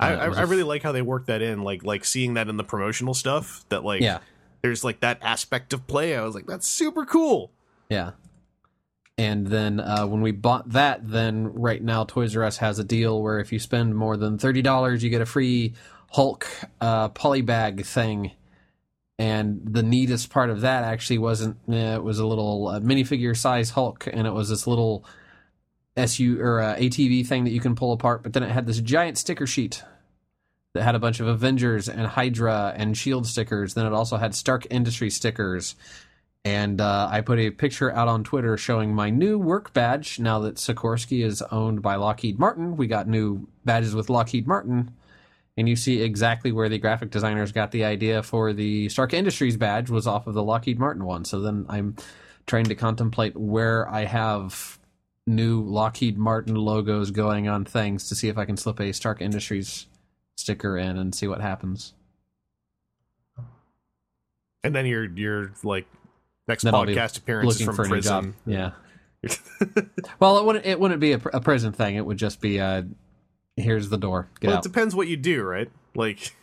I, 0.00 0.14
Uh, 0.14 0.16
I, 0.16 0.38
I 0.40 0.42
really 0.42 0.64
like 0.64 0.82
how 0.82 0.92
they 0.92 1.02
work 1.02 1.26
that 1.26 1.40
in, 1.40 1.62
like 1.62 1.84
like 1.84 2.04
seeing 2.04 2.34
that 2.34 2.48
in 2.48 2.56
the 2.56 2.64
promotional 2.64 3.14
stuff. 3.14 3.64
That 3.68 3.84
like 3.84 4.02
yeah 4.02 4.18
there's 4.62 4.82
like 4.82 5.00
that 5.00 5.18
aspect 5.22 5.72
of 5.72 5.86
play. 5.86 6.16
I 6.16 6.22
was 6.22 6.34
like, 6.34 6.46
that's 6.46 6.66
super 6.66 7.04
cool. 7.04 7.52
yeah 7.88 8.12
And 9.16 9.46
then 9.46 9.78
uh, 9.78 10.06
when 10.06 10.20
we 10.22 10.32
bought 10.32 10.70
that, 10.70 11.08
then 11.08 11.52
right 11.52 11.82
now 11.82 12.04
Toys 12.04 12.34
R 12.36 12.42
Us 12.42 12.56
has 12.56 12.78
a 12.78 12.84
deal 12.84 13.22
where 13.22 13.38
if 13.38 13.52
you 13.52 13.58
spend 13.58 13.94
more 13.94 14.16
than 14.16 14.38
thirty 14.38 14.62
dollars, 14.62 15.04
you 15.04 15.10
get 15.10 15.20
a 15.20 15.26
free 15.26 15.74
Hulk 16.10 16.46
uh, 16.80 17.08
polybag 17.10 17.86
thing. 17.86 18.32
And 19.16 19.60
the 19.64 19.82
neatest 19.84 20.30
part 20.30 20.50
of 20.50 20.62
that 20.62 20.82
actually 20.82 21.18
wasn't 21.18 21.56
eh, 21.70 21.94
it 21.94 22.02
was 22.02 22.18
a 22.18 22.26
little 22.26 22.66
uh, 22.66 22.80
minifigure 22.80 23.36
size 23.36 23.70
Hulk, 23.70 24.08
and 24.12 24.26
it 24.26 24.32
was 24.32 24.48
this 24.48 24.66
little 24.66 25.04
SU 25.96 26.40
or 26.40 26.60
uh, 26.60 26.76
ATV 26.76 27.26
thing 27.26 27.44
that 27.44 27.50
you 27.50 27.60
can 27.60 27.74
pull 27.74 27.92
apart. 27.92 28.22
But 28.22 28.32
then 28.32 28.42
it 28.42 28.50
had 28.50 28.66
this 28.66 28.80
giant 28.80 29.18
sticker 29.18 29.46
sheet 29.46 29.82
that 30.74 30.82
had 30.82 30.94
a 30.94 30.98
bunch 30.98 31.20
of 31.20 31.26
Avengers 31.26 31.88
and 31.88 32.06
Hydra 32.06 32.74
and 32.76 32.96
Shield 32.96 33.26
stickers. 33.26 33.74
Then 33.74 33.86
it 33.86 33.92
also 33.92 34.16
had 34.16 34.34
Stark 34.34 34.66
Industry 34.70 35.08
stickers. 35.08 35.76
And 36.44 36.80
uh, 36.80 37.08
I 37.10 37.22
put 37.22 37.38
a 37.38 37.50
picture 37.50 37.90
out 37.92 38.08
on 38.08 38.22
Twitter 38.22 38.56
showing 38.58 38.94
my 38.94 39.08
new 39.08 39.38
work 39.38 39.72
badge. 39.72 40.18
Now 40.18 40.40
that 40.40 40.56
Sikorsky 40.56 41.24
is 41.24 41.40
owned 41.50 41.80
by 41.80 41.94
Lockheed 41.94 42.38
Martin, 42.38 42.76
we 42.76 42.86
got 42.86 43.08
new 43.08 43.48
badges 43.64 43.94
with 43.94 44.10
Lockheed 44.10 44.46
Martin. 44.46 44.92
And 45.56 45.68
you 45.68 45.76
see 45.76 46.02
exactly 46.02 46.50
where 46.50 46.68
the 46.68 46.78
graphic 46.78 47.10
designers 47.10 47.52
got 47.52 47.70
the 47.70 47.84
idea 47.84 48.22
for 48.22 48.52
the 48.52 48.88
Stark 48.88 49.14
Industries 49.14 49.56
badge 49.56 49.88
was 49.88 50.06
off 50.06 50.26
of 50.26 50.34
the 50.34 50.42
Lockheed 50.42 50.78
Martin 50.78 51.04
one. 51.04 51.24
So 51.24 51.40
then 51.40 51.64
I'm 51.68 51.96
trying 52.46 52.64
to 52.64 52.74
contemplate 52.74 53.36
where 53.36 53.88
I 53.88 54.04
have 54.04 54.78
new 55.26 55.62
Lockheed 55.62 56.18
Martin 56.18 56.54
logos 56.54 57.10
going 57.10 57.48
on 57.48 57.64
things 57.64 58.08
to 58.08 58.14
see 58.14 58.28
if 58.28 58.36
I 58.36 58.44
can 58.44 58.56
slip 58.56 58.80
a 58.80 58.92
Stark 58.92 59.20
Industries 59.20 59.86
sticker 60.36 60.76
in 60.76 60.98
and 60.98 61.14
see 61.14 61.26
what 61.26 61.40
happens. 61.40 61.94
And 64.62 64.74
then 64.74 64.86
your 64.86 65.04
your 65.04 65.52
like 65.62 65.86
next 66.48 66.62
Then 66.62 66.72
podcast 66.72 67.18
appearance 67.18 67.60
is 67.60 67.62
from 67.62 67.76
for 67.76 67.82
a 67.82 67.86
new 67.86 67.90
prison. 67.92 68.24
job. 68.24 68.34
Yeah. 68.46 68.70
Well, 70.20 70.38
it 70.38 70.44
wouldn't. 70.44 70.66
It 70.66 70.78
wouldn't 70.78 71.00
be 71.00 71.12
a, 71.12 71.18
pr- 71.18 71.30
a 71.30 71.40
prison 71.40 71.72
thing. 71.72 71.96
It 71.96 72.04
would 72.04 72.18
just 72.18 72.40
be 72.40 72.60
uh 72.60 72.82
here's 73.56 73.88
the 73.88 73.98
door. 73.98 74.28
Get 74.40 74.48
well, 74.48 74.58
out. 74.58 74.64
it 74.64 74.68
depends 74.68 74.94
what 74.94 75.08
you 75.08 75.16
do, 75.16 75.42
right? 75.42 75.70
Like, 75.94 76.34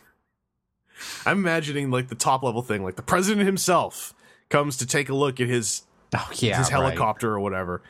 I'm 1.25 1.39
imagining 1.39 1.89
like 1.91 2.09
the 2.09 2.15
top 2.15 2.43
level 2.43 2.61
thing, 2.61 2.83
like 2.83 2.95
the 2.95 3.01
president 3.01 3.45
himself 3.45 4.13
comes 4.49 4.77
to 4.77 4.85
take 4.85 5.09
a 5.09 5.15
look 5.15 5.39
at 5.39 5.47
his 5.47 5.83
oh 6.15 6.29
yeah, 6.35 6.57
his 6.57 6.71
right. 6.71 6.81
helicopter 6.81 7.31
or 7.31 7.39
whatever. 7.39 7.81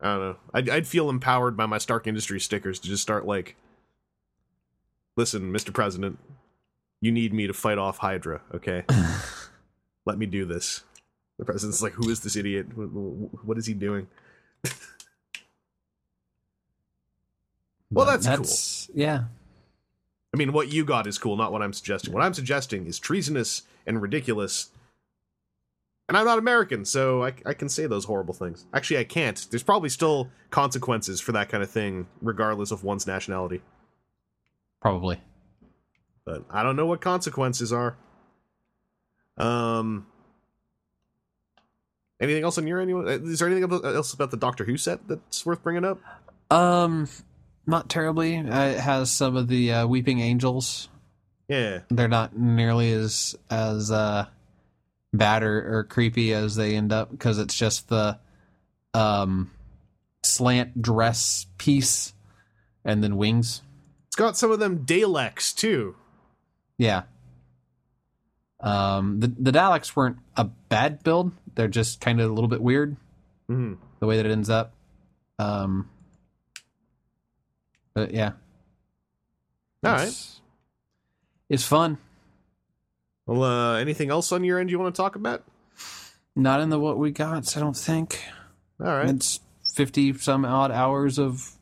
I 0.00 0.06
don't 0.06 0.20
know. 0.20 0.36
I'd, 0.54 0.68
I'd 0.68 0.86
feel 0.86 1.10
empowered 1.10 1.56
by 1.56 1.66
my 1.66 1.78
Stark 1.78 2.06
Industries 2.06 2.44
stickers 2.44 2.78
to 2.80 2.88
just 2.88 3.02
start 3.02 3.26
like, 3.26 3.56
listen, 5.16 5.52
Mr. 5.52 5.72
President, 5.72 6.18
you 7.00 7.12
need 7.12 7.32
me 7.32 7.46
to 7.46 7.52
fight 7.52 7.78
off 7.78 7.98
Hydra, 7.98 8.40
okay? 8.54 8.84
Let 10.06 10.18
me 10.18 10.26
do 10.26 10.44
this. 10.44 10.82
The 11.38 11.44
president's 11.44 11.82
like, 11.82 11.92
who 11.94 12.10
is 12.10 12.20
this 12.20 12.36
idiot? 12.36 12.66
What, 12.76 13.56
is 13.58 13.66
he 13.66 13.74
doing? 13.74 14.08
Well, 17.92 18.06
But 18.06 18.22
that's 18.22 18.86
cool. 18.86 18.94
Yeah. 18.94 19.24
I 20.32 20.36
mean, 20.36 20.52
what 20.52 20.68
you 20.68 20.84
got 20.84 21.08
is 21.08 21.18
cool, 21.18 21.36
not 21.36 21.50
what 21.50 21.60
I'm 21.60 21.72
suggesting. 21.72 22.12
What 22.14 22.22
I'm 22.22 22.34
suggesting 22.34 22.86
is 22.86 23.00
treasonous 23.00 23.62
and 23.84 24.00
ridiculous. 24.00 24.70
And 26.10 26.16
I'm 26.16 26.24
not 26.24 26.40
American, 26.40 26.84
so 26.84 27.22
I, 27.22 27.32
I 27.46 27.54
can 27.54 27.68
say 27.68 27.86
those 27.86 28.04
horrible 28.04 28.34
things. 28.34 28.66
Actually, 28.74 28.98
I 28.98 29.04
can't. 29.04 29.46
There's 29.48 29.62
probably 29.62 29.90
still 29.90 30.28
consequences 30.50 31.20
for 31.20 31.30
that 31.30 31.48
kind 31.48 31.62
of 31.62 31.70
thing, 31.70 32.08
regardless 32.20 32.72
of 32.72 32.82
one's 32.82 33.06
nationality. 33.06 33.62
Probably. 34.82 35.20
But 36.24 36.46
I 36.50 36.64
don't 36.64 36.74
know 36.74 36.86
what 36.86 37.00
consequences 37.00 37.72
are. 37.72 37.96
Um. 39.36 40.04
Anything 42.20 42.42
else 42.42 42.58
on 42.58 42.66
your 42.66 42.80
end? 42.80 42.90
Is 43.28 43.38
there 43.38 43.48
anything 43.48 43.72
else 43.72 44.12
about 44.12 44.32
the 44.32 44.36
Doctor 44.36 44.64
Who 44.64 44.76
set 44.76 45.06
that's 45.06 45.46
worth 45.46 45.62
bringing 45.62 45.84
up? 45.84 46.00
Um, 46.50 47.08
not 47.68 47.88
terribly. 47.88 48.34
It 48.34 48.46
has 48.80 49.12
some 49.12 49.36
of 49.36 49.46
the 49.46 49.72
uh, 49.72 49.86
weeping 49.86 50.18
angels. 50.18 50.88
Yeah. 51.46 51.82
They're 51.88 52.08
not 52.08 52.36
nearly 52.36 52.90
as 52.90 53.36
as 53.48 53.92
uh 53.92 54.26
bad 55.12 55.42
or, 55.42 55.78
or 55.78 55.84
creepy 55.84 56.32
as 56.32 56.54
they 56.56 56.76
end 56.76 56.92
up 56.92 57.10
because 57.10 57.38
it's 57.38 57.54
just 57.56 57.88
the 57.88 58.18
um 58.94 59.50
slant 60.22 60.80
dress 60.80 61.46
piece 61.58 62.12
and 62.84 63.02
then 63.02 63.16
wings. 63.16 63.62
It's 64.08 64.16
got 64.16 64.36
some 64.36 64.50
of 64.50 64.58
them 64.58 64.84
Daleks, 64.84 65.54
too. 65.54 65.96
Yeah. 66.78 67.02
Um, 68.60 69.20
the 69.20 69.28
the 69.28 69.52
Daleks 69.52 69.94
weren't 69.96 70.18
a 70.36 70.44
bad 70.44 71.02
build. 71.02 71.32
They're 71.54 71.68
just 71.68 72.00
kind 72.00 72.20
of 72.20 72.30
a 72.30 72.32
little 72.32 72.48
bit 72.48 72.60
weird 72.60 72.96
hmm 73.48 73.74
the 74.00 74.06
way 74.06 74.16
that 74.16 74.26
it 74.26 74.32
ends 74.32 74.48
up. 74.50 74.72
Um, 75.38 75.88
but 77.94 78.12
yeah, 78.12 78.32
All 79.84 79.92
right. 79.92 80.08
it's, 80.08 80.40
it's 81.48 81.64
fun. 81.64 81.98
Well, 83.30 83.44
uh, 83.44 83.78
anything 83.78 84.10
else 84.10 84.32
on 84.32 84.42
your 84.42 84.58
end 84.58 84.70
you 84.70 84.78
want 84.80 84.92
to 84.92 85.00
talk 85.00 85.14
about? 85.14 85.44
Not 86.34 86.60
in 86.60 86.68
the 86.70 86.80
what 86.80 86.98
we 86.98 87.12
got. 87.12 87.56
I 87.56 87.60
don't 87.60 87.76
think 87.76 88.20
All 88.80 88.86
right. 88.88 89.08
it's 89.08 89.38
fifty 89.74 90.12
some 90.18 90.44
odd 90.44 90.72
hours 90.72 91.16
of 91.18 91.52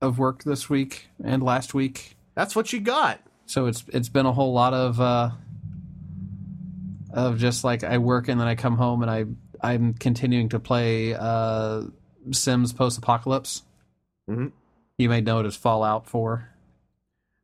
of 0.00 0.18
work 0.18 0.44
this 0.44 0.70
week 0.70 1.08
and 1.22 1.42
last 1.42 1.74
week. 1.74 2.16
That's 2.34 2.56
what 2.56 2.72
you 2.72 2.80
got. 2.80 3.20
So 3.44 3.66
it's 3.66 3.84
it's 3.88 4.08
been 4.08 4.24
a 4.24 4.32
whole 4.32 4.54
lot 4.54 4.72
of 4.72 4.98
uh 4.98 5.30
of 7.12 7.38
just 7.38 7.62
like 7.62 7.84
I 7.84 7.98
work 7.98 8.28
and 8.28 8.40
then 8.40 8.48
I 8.48 8.54
come 8.54 8.76
home 8.78 9.02
and 9.02 9.10
I 9.10 9.24
I'm 9.60 9.92
continuing 9.94 10.48
to 10.50 10.58
play 10.58 11.14
uh 11.14 11.82
Sims 12.30 12.72
Post 12.72 12.96
Apocalypse. 12.98 13.62
Mhm. 14.30 14.52
You 14.96 15.10
may 15.10 15.20
know 15.20 15.40
it 15.40 15.46
as 15.46 15.56
Fallout 15.56 16.06
4. 16.08 16.48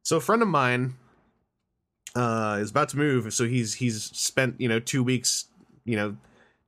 So 0.05 0.17
a 0.17 0.21
friend 0.21 0.41
of 0.41 0.49
mine 0.49 0.95
uh, 2.15 2.59
is 2.61 2.71
about 2.71 2.89
to 2.91 2.97
move. 2.99 3.33
So 3.33 3.45
he's 3.47 3.75
he's 3.75 4.05
spent 4.05 4.61
you 4.61 4.69
know 4.69 4.79
two 4.81 5.03
weeks 5.03 5.47
you 5.85 5.97
know 5.97 6.17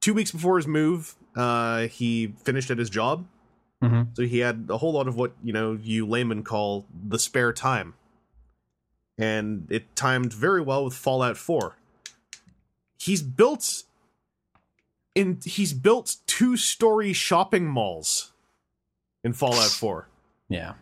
two 0.01 0.15
weeks 0.15 0.31
before 0.31 0.57
his 0.57 0.67
move. 0.67 1.15
Uh, 1.37 1.89
he 1.89 2.35
finished 2.45 2.71
at 2.71 2.79
his 2.79 2.89
job, 2.91 3.27
Mhm. 3.83 4.15
so 4.17 4.23
he 4.23 4.39
had 4.39 4.67
a 4.71 4.79
whole 4.79 4.93
lot 4.93 5.09
of 5.09 5.17
what 5.17 5.33
you 5.43 5.53
know 5.53 5.79
you 5.83 6.07
laymen 6.07 6.43
call 6.45 6.87
the 7.09 7.19
spare 7.19 7.53
time, 7.53 7.95
and 9.19 9.67
it 9.71 9.95
timed 9.97 10.33
very 10.33 10.61
well 10.61 10.85
with 10.85 10.95
Fallout 10.95 11.37
Four. 11.37 11.77
He's 12.99 13.23
built 13.23 13.83
in 15.15 15.41
he's 15.45 15.73
built 15.73 16.17
two 16.27 16.57
story 16.57 17.13
shopping 17.13 17.67
malls 17.67 18.33
in 19.23 19.33
Fallout 19.33 19.71
Four. 19.71 20.09
Yeah. 20.49 20.75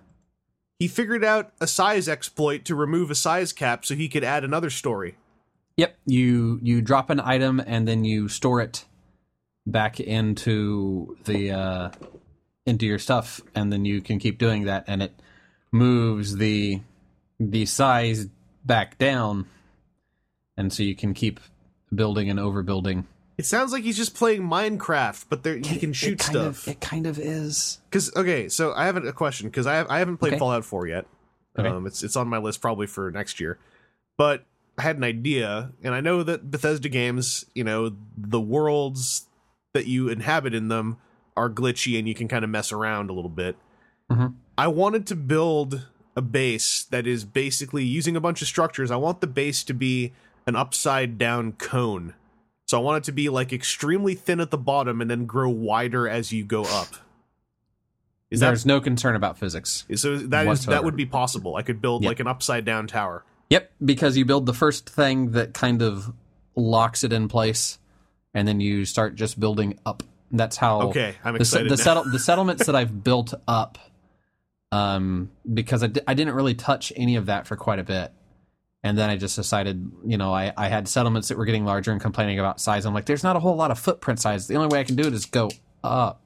He 0.83 0.89
figured 0.89 1.23
out 1.23 1.53
a 1.61 1.69
size 1.69 2.09
exploit 2.09 2.65
to 2.65 2.75
remove 2.75 3.09
a 3.09 3.15
size 3.15 3.53
cap 3.53 3.85
so 3.85 3.95
he 3.95 4.09
could 4.09 4.25
add 4.25 4.43
another 4.43 4.69
story. 4.69 5.15
Yep, 5.77 5.97
you 6.07 6.59
you 6.61 6.83
drop 6.83 7.09
an 7.09 7.21
item 7.21 7.63
and 7.65 7.87
then 7.87 8.03
you 8.03 8.29
store 8.29 8.61
it 8.61 8.85
back 9.65 10.01
into 10.01 11.17
the 11.23 11.53
uh 11.53 11.91
into 12.67 12.85
your 12.85 12.99
stuff 12.99 13.41
and 13.55 13.73
then 13.73 13.85
you 13.85 14.01
can 14.01 14.19
keep 14.19 14.39
doing 14.39 14.65
that 14.65 14.83
and 14.89 15.05
it 15.05 15.13
moves 15.71 16.39
the 16.39 16.81
the 17.39 17.65
size 17.65 18.27
back 18.65 18.99
down 18.99 19.47
and 20.57 20.73
so 20.73 20.83
you 20.83 20.97
can 20.97 21.15
keep 21.15 21.39
building 21.95 22.29
and 22.29 22.41
overbuilding. 22.41 23.05
It 23.39 23.47
sounds 23.47 23.73
like 23.73 23.83
he's 23.83 23.97
just 23.97 24.15
playing 24.15 24.43
Minecraft, 24.43 25.25
but 25.29 25.43
there 25.43 25.57
he 25.57 25.79
can 25.79 25.93
shoot 25.93 26.19
kind 26.19 26.31
stuff. 26.37 26.67
Of, 26.67 26.73
it 26.73 26.81
kind 26.81 27.07
of 27.07 27.19
is. 27.19 27.81
Because 27.91 28.15
okay, 28.15 28.49
so 28.49 28.73
I 28.75 28.85
have 28.87 28.97
a 28.97 29.13
question 29.13 29.49
because 29.49 29.67
I 29.67 29.75
have, 29.77 29.87
I 29.91 29.99
haven't 29.99 30.19
played 30.19 30.35
Okay. 30.35 30.39
Fallout 30.39 30.65
Four 30.65 30.87
yet. 30.87 31.07
Okay. 31.59 31.69
Um, 31.69 31.87
it's 31.87 32.03
it's 32.03 32.17
on 32.17 32.29
my 32.29 32.39
list 32.39 32.61
probably 32.61 32.87
for 32.87 33.11
next 33.11 33.41
year, 33.41 33.59
but 34.17 34.45
I 34.79 34.83
had 34.83 34.97
an 34.97 35.05
idea, 35.05 35.73
and 35.83 35.95
I 35.95 36.01
know 36.01 36.23
that 36.23 36.51
Bethesda 36.51 36.89
games, 36.89 37.45
you 37.55 37.65
know, 37.65 37.95
the 38.17 38.41
worlds 38.41 39.27
that 39.75 39.87
you 39.87 40.09
inhabit 40.09 40.55
in 40.55 40.69
them 40.69 40.99
are 41.37 41.51
glitchy, 41.51 41.99
and 41.99 42.07
you 42.07 42.15
can 42.15 42.29
kind 42.29 42.45
of 42.45 42.51
mess 42.51 42.73
around 42.73 43.11
a 43.11 43.13
little 43.13 43.31
bit. 43.31 43.57
Mhm. 44.11 44.35
I 44.57 44.67
wanted 44.69 45.07
to 45.09 45.17
build 45.17 45.87
a 46.15 46.23
base 46.23 46.85
that 46.91 47.07
is 47.07 47.25
basically 47.25 47.85
using 47.85 48.17
a 48.17 48.21
bunch 48.21 48.43
of 48.43 48.49
structures. 48.49 48.91
I 48.91 48.97
want 48.97 49.21
the 49.23 49.27
base 49.27 49.65
to 49.65 49.73
be 49.75 50.13
an 50.47 50.57
upside 50.57 51.17
down 51.17 51.53
cone. 51.53 52.15
So 52.67 52.79
I 52.79 52.83
want 52.83 52.99
it 52.99 53.05
to 53.05 53.13
be 53.13 53.29
like 53.29 53.53
extremely 53.53 54.15
thin 54.15 54.41
at 54.41 54.51
the 54.51 54.59
bottom 54.59 55.01
and 55.01 55.11
then 55.11 55.27
grow 55.27 55.51
wider 55.51 56.09
as 56.09 56.33
you 56.33 56.45
go 56.45 56.63
up. 56.65 56.89
Is 58.31 58.41
that 58.41 58.47
There's 58.47 58.65
no 58.65 58.81
concern 58.81 59.15
about 59.15 59.37
physics. 59.37 59.85
so 59.97 60.17
that 60.17 60.47
is 60.47 60.65
that 60.67 60.85
would 60.85 60.97
be 60.97 61.05
possible. 61.05 61.57
I 61.57 61.63
could 61.63 61.83
build 61.83 62.03
Yep. 62.03 62.09
like 62.09 62.21
an 62.21 62.27
upside 62.27 62.65
down 62.65 62.87
tower. 62.87 63.25
Yep, 63.51 63.71
because 63.85 64.17
you 64.17 64.25
build 64.25 64.47
the 64.47 64.55
first 64.55 64.89
thing 64.89 65.33
that 65.33 65.53
kind 65.53 65.83
of 65.83 66.15
locks 66.57 67.05
it 67.05 67.13
in 67.13 67.29
place, 67.29 67.79
and 68.33 68.49
then 68.49 68.59
you 68.61 68.87
start 68.87 69.15
just 69.17 69.39
building 69.39 69.79
up. 69.85 70.03
That's 70.31 70.57
how. 70.57 70.81
Okay, 70.89 71.17
I'm 71.23 71.35
the, 71.35 71.41
excited. 71.41 71.67
the, 71.67 71.77
now. 71.77 71.83
settle, 71.83 72.05
the 72.11 72.19
settlements 72.31 72.65
that 72.65 72.75
I've 72.75 73.05
built 73.05 73.35
up, 73.47 73.77
um, 74.71 75.31
because 75.53 75.83
I, 75.83 75.91
I 76.07 76.15
didn't 76.15 76.33
really 76.35 76.55
touch 76.55 76.91
any 76.97 77.17
of 77.17 77.27
that 77.27 77.47
for 77.47 77.57
quite 77.57 77.79
a 77.81 77.85
bit, 77.85 78.13
and 78.83 78.99
then 78.99 79.11
I 79.11 79.17
just 79.17 79.37
decided, 79.37 79.91
you 80.05 80.17
know, 80.19 80.33
I, 80.33 80.53
I 80.57 80.69
had 80.69 80.89
settlements 80.89 81.29
that 81.29 81.39
were 81.39 81.45
getting 81.45 81.65
larger 81.65 81.93
and 81.93 82.01
complaining 82.01 82.39
about 82.39 82.61
size. 82.61 82.85
I'm 82.85 82.95
like, 82.95 83.07
there's 83.07 83.23
not 83.23 83.37
a 83.37 83.41
whole 83.41 83.55
lot 83.55 83.71
of 83.71 83.79
footprint 83.79 84.21
size. 84.21 84.49
The 84.49 84.57
only 84.57 84.69
way 84.69 84.81
I 84.81 84.85
can 84.85 84.97
do 84.97 85.07
it 85.07 85.15
is 85.15 85.27
go 85.27 85.51
up. 85.85 86.21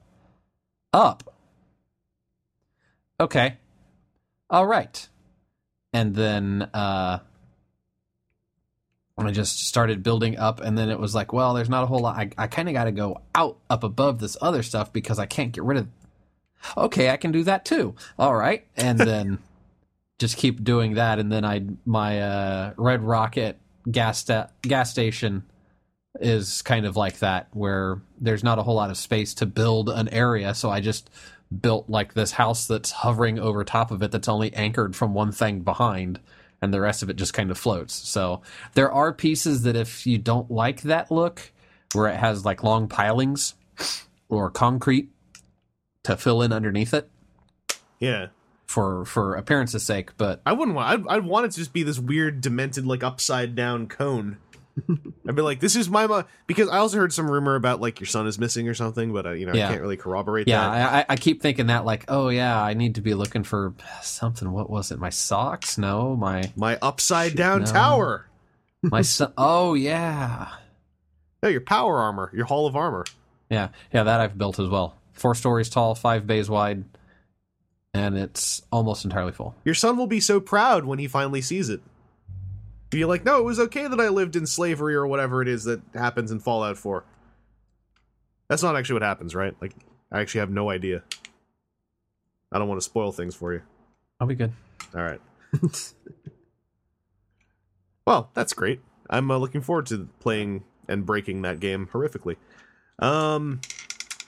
up. 0.91 1.35
Okay. 3.19 3.57
All 4.49 4.65
right. 4.65 5.07
And 5.93 6.15
then 6.15 6.63
uh 6.73 7.19
I 9.19 9.31
just 9.31 9.67
started 9.67 10.03
building 10.03 10.37
up 10.37 10.59
and 10.59 10.77
then 10.77 10.89
it 10.89 10.99
was 10.99 11.15
like, 11.15 11.33
well, 11.33 11.55
there's 11.55 11.69
not 11.69 11.83
a 11.83 11.87
whole 11.87 11.99
lot. 11.99 12.17
I, 12.17 12.29
I 12.37 12.47
kind 12.47 12.69
of 12.69 12.73
got 12.75 12.83
to 12.83 12.91
go 12.91 13.21
out 13.33 13.57
up 13.67 13.83
above 13.83 14.19
this 14.19 14.37
other 14.41 14.61
stuff 14.61 14.93
because 14.93 15.17
I 15.17 15.25
can't 15.25 15.51
get 15.51 15.63
rid 15.63 15.79
of 15.79 15.87
Okay, 16.75 17.09
I 17.09 17.17
can 17.17 17.31
do 17.31 17.43
that 17.43 17.65
too. 17.65 17.95
All 18.19 18.35
right. 18.35 18.65
And 18.75 18.99
then 18.99 19.39
just 20.19 20.37
keep 20.37 20.63
doing 20.63 20.95
that. 20.95 21.19
And 21.19 21.31
then 21.31 21.45
I 21.45 21.65
my 21.85 22.21
uh 22.21 22.73
Red 22.77 23.03
Rocket 23.03 23.59
gas 23.89 24.19
sta- 24.19 24.47
gas 24.61 24.91
station 24.91 25.43
is 26.19 26.61
kind 26.63 26.85
of 26.85 26.95
like 26.95 27.19
that 27.19 27.47
where 27.53 28.01
there's 28.19 28.43
not 28.43 28.57
a 28.59 28.63
whole 28.63 28.75
lot 28.75 28.89
of 28.89 28.97
space 28.97 29.33
to 29.35 29.45
build 29.45 29.89
an 29.89 30.07
area. 30.09 30.53
So 30.55 30.69
i 30.69 30.81
just 30.81 31.09
built 31.61 31.89
like 31.89 32.13
this 32.13 32.31
house 32.31 32.65
that's 32.65 32.91
hovering 32.91 33.39
over 33.39 33.63
top 33.63 33.91
of 33.91 34.01
it 34.01 34.11
that's 34.11 34.27
only 34.27 34.53
anchored 34.53 34.95
from 34.95 35.13
one 35.13 35.31
thing 35.31 35.61
behind 35.61 36.19
and 36.61 36.73
the 36.73 36.81
rest 36.81 37.03
of 37.03 37.09
it 37.09 37.15
just 37.15 37.33
kind 37.33 37.51
of 37.51 37.57
floats. 37.57 37.93
So 37.93 38.41
there 38.73 38.91
are 38.91 39.13
pieces 39.13 39.61
that 39.61 39.75
if 39.77 40.05
you 40.05 40.17
don't 40.17 40.49
like 40.51 40.81
that 40.81 41.09
look 41.11 41.51
where 41.93 42.09
it 42.09 42.17
has 42.17 42.43
like 42.43 42.63
long 42.63 42.87
pilings 42.89 43.53
or 44.27 44.49
concrete 44.49 45.09
to 46.03 46.17
fill 46.17 46.41
in 46.41 46.51
underneath 46.51 46.93
it 46.93 47.09
Yeah. 47.99 48.27
For 48.67 49.05
for 49.05 49.35
appearance's 49.35 49.83
sake 49.83 50.15
but 50.17 50.41
I 50.45 50.53
wouldn't 50.53 50.75
want. 50.75 50.89
I'd, 51.07 51.07
I'd 51.17 51.25
want 51.25 51.45
it 51.45 51.51
to 51.51 51.57
just 51.57 51.73
be 51.73 51.83
this 51.83 51.99
weird, 51.99 52.41
demented, 52.41 52.85
like 52.85 53.03
upside 53.03 53.55
down 53.55 53.87
cone. 53.87 54.37
I'd 55.27 55.35
be 55.35 55.41
like, 55.41 55.59
"This 55.59 55.75
is 55.75 55.89
my 55.89 56.05
mo-, 56.05 56.25
because 56.45 56.69
I 56.69 56.77
also 56.77 56.97
heard 56.97 57.11
some 57.11 57.31
rumor 57.31 57.55
about 57.55 57.81
like 57.81 57.99
your 57.99 58.05
son 58.05 58.27
is 58.27 58.37
missing 58.37 58.67
or 58.69 58.75
something, 58.75 59.11
but 59.11 59.25
uh, 59.25 59.31
you 59.31 59.47
know 59.47 59.53
Yeah. 59.53 59.65
I 59.65 59.69
can't 59.71 59.81
really 59.81 59.97
corroborate 59.97 60.47
Yeah, 60.47 60.69
that. 60.69 60.93
I, 60.93 60.99
I- 60.99 61.05
I 61.09 61.15
keep 61.15 61.41
thinking 61.41 61.67
that 61.67 61.83
like, 61.83 62.05
oh 62.09 62.29
yeah, 62.29 62.61
I 62.61 62.75
need 62.75 62.93
to 62.95 63.01
be 63.01 63.15
looking 63.15 63.43
for 63.43 63.73
something. 64.03 64.51
What 64.51 64.69
was 64.69 64.91
it? 64.91 64.99
My 64.99 65.09
socks? 65.09 65.79
No, 65.79 66.15
my 66.15 66.51
My 66.55 66.77
upside 66.81 67.35
down 67.35 67.61
No. 67.61 67.65
tower. 67.71 68.27
my 68.83 69.01
son. 69.01 69.33
Oh 69.37 69.73
yeah, 69.73 70.49
No, 71.41 71.49
your 71.49 71.61
power 71.61 71.97
armor, 71.97 72.29
your 72.35 72.45
hall 72.45 72.67
of 72.67 72.75
armor. 72.75 73.05
yeah, 73.49 73.69
yeah. 73.91 74.03
That 74.03 74.19
I've 74.19 74.37
built 74.37 74.59
as 74.59 74.67
well. 74.69 74.95
Four 75.13 75.33
stories 75.33 75.69
tall, 75.69 75.95
five 75.95 76.27
bays 76.27 76.51
wide, 76.51 76.83
and 77.97 78.17
it's 78.17 78.61
almost 78.71 79.03
entirely 79.03 79.31
full. 79.31 79.55
Your 79.65 79.73
son 79.73 79.97
will 79.97 80.07
be 80.07 80.19
so 80.19 80.39
proud 80.39 80.85
when 80.85 80.99
he 80.99 81.07
finally 81.07 81.41
sees 81.41 81.69
it. 81.69 81.81
Be 82.89 83.03
like, 83.05 83.25
no, 83.25 83.39
it 83.39 83.43
was 83.43 83.59
okay 83.59 83.87
that 83.87 83.99
I 83.99 84.09
lived 84.09 84.35
in 84.35 84.45
slavery 84.45 84.95
or 84.95 85.07
whatever 85.07 85.41
it 85.41 85.47
is 85.47 85.63
that 85.65 85.81
happens 85.93 86.31
in 86.31 86.39
Fallout 86.39 86.77
4. 86.77 87.03
That's 88.47 88.63
not 88.63 88.77
actually 88.77 88.93
what 88.93 89.01
happens, 89.01 89.35
right? 89.35 89.53
Like, 89.59 89.73
I 90.11 90.21
actually 90.21 90.39
have 90.39 90.51
no 90.51 90.69
idea. 90.69 91.03
I 92.51 92.59
don't 92.59 92.69
want 92.69 92.79
to 92.79 92.85
spoil 92.85 93.11
things 93.11 93.35
for 93.35 93.53
you. 93.53 93.61
I'll 94.19 94.27
be 94.27 94.35
good. 94.35 94.53
All 94.95 95.01
right. 95.01 95.21
well, 98.05 98.29
that's 98.33 98.53
great. 98.53 98.79
I'm 99.09 99.29
uh, 99.31 99.37
looking 99.37 99.61
forward 99.61 99.87
to 99.87 100.07
playing 100.19 100.63
and 100.87 101.05
breaking 101.05 101.41
that 101.41 101.59
game 101.59 101.89
horrifically. 101.91 102.37
Um, 102.99 103.59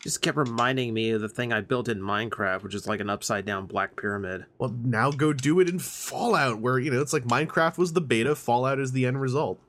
Just 0.01 0.21
kept 0.21 0.37
reminding 0.37 0.93
me 0.93 1.11
of 1.11 1.21
the 1.21 1.27
thing 1.27 1.51
I 1.51 1.61
built 1.61 1.89
in 1.89 1.99
Minecraft, 1.99 2.63
which 2.63 2.73
is 2.73 2.87
like 2.87 3.01
an 3.01 3.09
upside 3.09 3.45
down 3.45 3.65
black 3.65 3.95
pyramid. 3.97 4.45
well, 4.57 4.73
now 4.83 5.11
go 5.11 5.33
do 5.33 5.59
it 5.59 5.67
in 5.67 5.79
Fallout, 5.79 6.59
where 6.59 6.79
you 6.79 6.89
know 6.89 7.01
it's 7.01 7.13
like 7.13 7.25
Minecraft 7.25 7.77
was 7.77 7.93
the 7.93 8.01
beta, 8.01 8.35
Fallout 8.35 8.79
is 8.79 8.93
the 8.93 9.05
end 9.05 9.19
result. 9.19 9.59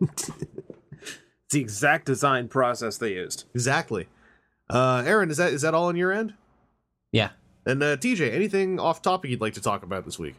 It's 0.00 0.30
the 1.50 1.60
exact 1.60 2.04
design 2.06 2.48
process 2.48 2.98
they 2.98 3.14
used. 3.14 3.44
Exactly. 3.54 4.08
Uh, 4.68 5.02
Aaron, 5.06 5.30
is 5.30 5.38
that 5.38 5.52
is 5.52 5.62
that 5.62 5.74
all 5.74 5.86
on 5.86 5.96
your 5.96 6.12
end? 6.12 6.34
Yeah. 7.12 7.30
And 7.64 7.82
uh, 7.82 7.96
TJ, 7.96 8.32
anything 8.32 8.78
off 8.78 9.02
topic 9.02 9.30
you'd 9.30 9.40
like 9.40 9.54
to 9.54 9.62
talk 9.62 9.82
about 9.82 10.04
this 10.04 10.18
week? 10.18 10.34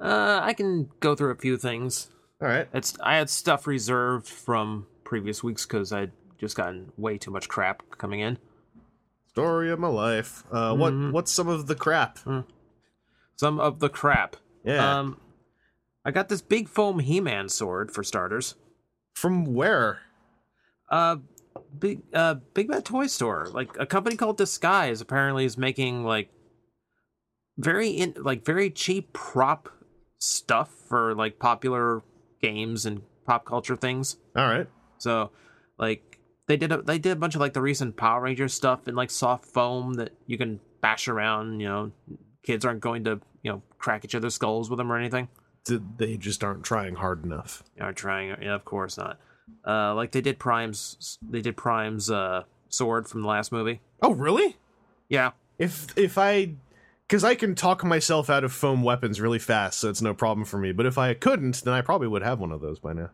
Uh, 0.00 0.40
I 0.42 0.52
can 0.52 0.90
go 1.00 1.14
through 1.14 1.30
a 1.30 1.36
few 1.36 1.56
things. 1.56 2.08
All 2.40 2.48
right. 2.48 2.66
It's 2.74 2.96
I 3.00 3.16
had 3.16 3.30
stuff 3.30 3.66
reserved 3.68 4.26
from 4.26 4.86
previous 5.04 5.44
weeks 5.44 5.64
because 5.64 5.92
I'd 5.92 6.10
just 6.38 6.56
gotten 6.56 6.90
way 6.96 7.18
too 7.18 7.30
much 7.30 7.48
crap 7.48 7.82
coming 7.98 8.18
in. 8.20 8.38
Story 9.32 9.70
of 9.70 9.78
my 9.78 9.88
life. 9.88 10.44
Uh, 10.52 10.74
what 10.74 10.92
Mhm. 10.92 11.12
what's 11.12 11.32
some 11.32 11.48
of 11.48 11.66
the 11.66 11.74
crap? 11.74 12.18
Some 13.36 13.58
of 13.60 13.80
the 13.80 13.88
crap. 13.88 14.36
Yeah. 14.64 14.98
Um, 15.00 15.18
I 16.04 16.10
got 16.10 16.28
this 16.28 16.42
big 16.42 16.68
foam 16.68 16.98
He-Man 16.98 17.48
sword 17.48 17.90
for 17.92 18.02
starters. 18.04 18.56
From 19.14 19.44
where? 19.54 20.00
Uh, 20.90 21.16
big 21.78 22.02
uh 22.12 22.34
Big 22.54 22.68
Bad 22.68 22.84
Toy 22.84 23.06
Store, 23.06 23.48
like 23.52 23.70
a 23.78 23.86
company 23.86 24.16
called 24.16 24.36
Disguise, 24.36 25.00
apparently 25.00 25.44
is 25.46 25.56
making 25.56 26.04
like 26.04 26.30
very 27.56 27.88
in 27.88 28.14
like 28.18 28.44
very 28.44 28.70
cheap 28.70 29.12
prop 29.12 29.68
stuff 30.18 30.70
for 30.88 31.14
like 31.14 31.38
popular 31.38 32.02
games 32.40 32.84
and 32.84 33.02
pop 33.26 33.44
culture 33.46 33.76
things. 33.76 34.16
All 34.36 34.46
right. 34.46 34.68
So, 34.98 35.30
like 35.78 36.11
they 36.46 36.56
did 36.56 36.72
a, 36.72 36.82
they 36.82 36.98
did 36.98 37.12
a 37.12 37.16
bunch 37.16 37.34
of 37.34 37.40
like 37.40 37.52
the 37.52 37.62
recent 37.62 37.96
Power 37.96 38.22
Rangers 38.22 38.52
stuff 38.54 38.88
in 38.88 38.94
like 38.94 39.10
soft 39.10 39.46
foam 39.46 39.94
that 39.94 40.12
you 40.26 40.36
can 40.38 40.60
bash 40.80 41.08
around. 41.08 41.60
You 41.60 41.68
know, 41.68 41.92
kids 42.42 42.64
aren't 42.64 42.80
going 42.80 43.04
to 43.04 43.20
you 43.42 43.52
know 43.52 43.62
crack 43.78 44.04
each 44.04 44.14
other's 44.14 44.34
skulls 44.34 44.70
with 44.70 44.78
them 44.78 44.90
or 44.90 44.98
anything. 44.98 45.28
They 45.96 46.16
just 46.16 46.42
aren't 46.42 46.64
trying 46.64 46.96
hard 46.96 47.24
enough? 47.24 47.62
They 47.76 47.84
aren't 47.84 47.96
trying. 47.96 48.36
Yeah, 48.42 48.54
of 48.54 48.64
course 48.64 48.98
not. 48.98 49.18
Uh, 49.66 49.94
like 49.94 50.12
they 50.12 50.20
did 50.20 50.38
Prime's 50.38 51.18
they 51.28 51.40
did 51.40 51.56
Prime's 51.56 52.10
uh 52.10 52.44
sword 52.68 53.08
from 53.08 53.22
the 53.22 53.28
last 53.28 53.52
movie. 53.52 53.80
Oh, 54.00 54.12
really? 54.12 54.56
Yeah, 55.08 55.32
If 55.58 55.96
if 55.96 56.18
I 56.18 56.54
because 57.06 57.22
I 57.22 57.34
can 57.34 57.54
talk 57.54 57.84
myself 57.84 58.30
out 58.30 58.42
of 58.42 58.52
foam 58.52 58.82
weapons 58.82 59.20
really 59.20 59.38
fast, 59.38 59.78
so 59.78 59.90
it's 59.90 60.00
no 60.02 60.14
problem 60.14 60.44
for 60.44 60.58
me. 60.58 60.72
But 60.72 60.86
if 60.86 60.96
I 60.98 61.14
couldn't, 61.14 61.62
then 61.62 61.74
I 61.74 61.82
probably 61.82 62.08
would 62.08 62.22
have 62.22 62.40
one 62.40 62.50
of 62.50 62.60
those 62.60 62.78
by 62.78 62.94
now. 62.94 63.10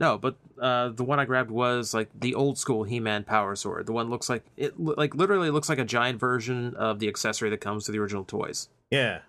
No, 0.00 0.16
but 0.16 0.36
uh, 0.58 0.88
the 0.88 1.04
one 1.04 1.20
I 1.20 1.26
grabbed 1.26 1.50
was 1.50 1.92
like 1.92 2.08
the 2.18 2.34
old 2.34 2.58
school 2.58 2.84
He-Man 2.84 3.22
power 3.22 3.54
sword. 3.54 3.86
The 3.86 3.92
one 3.92 4.08
looks 4.08 4.30
like 4.30 4.44
it 4.56 4.80
like 4.80 5.14
literally 5.14 5.50
looks 5.50 5.68
like 5.68 5.78
a 5.78 5.84
giant 5.84 6.18
version 6.18 6.74
of 6.74 6.98
the 6.98 7.08
accessory 7.08 7.50
that 7.50 7.60
comes 7.60 7.84
to 7.84 7.92
the 7.92 7.98
original 7.98 8.24
toys. 8.24 8.68
Yeah. 8.90 9.20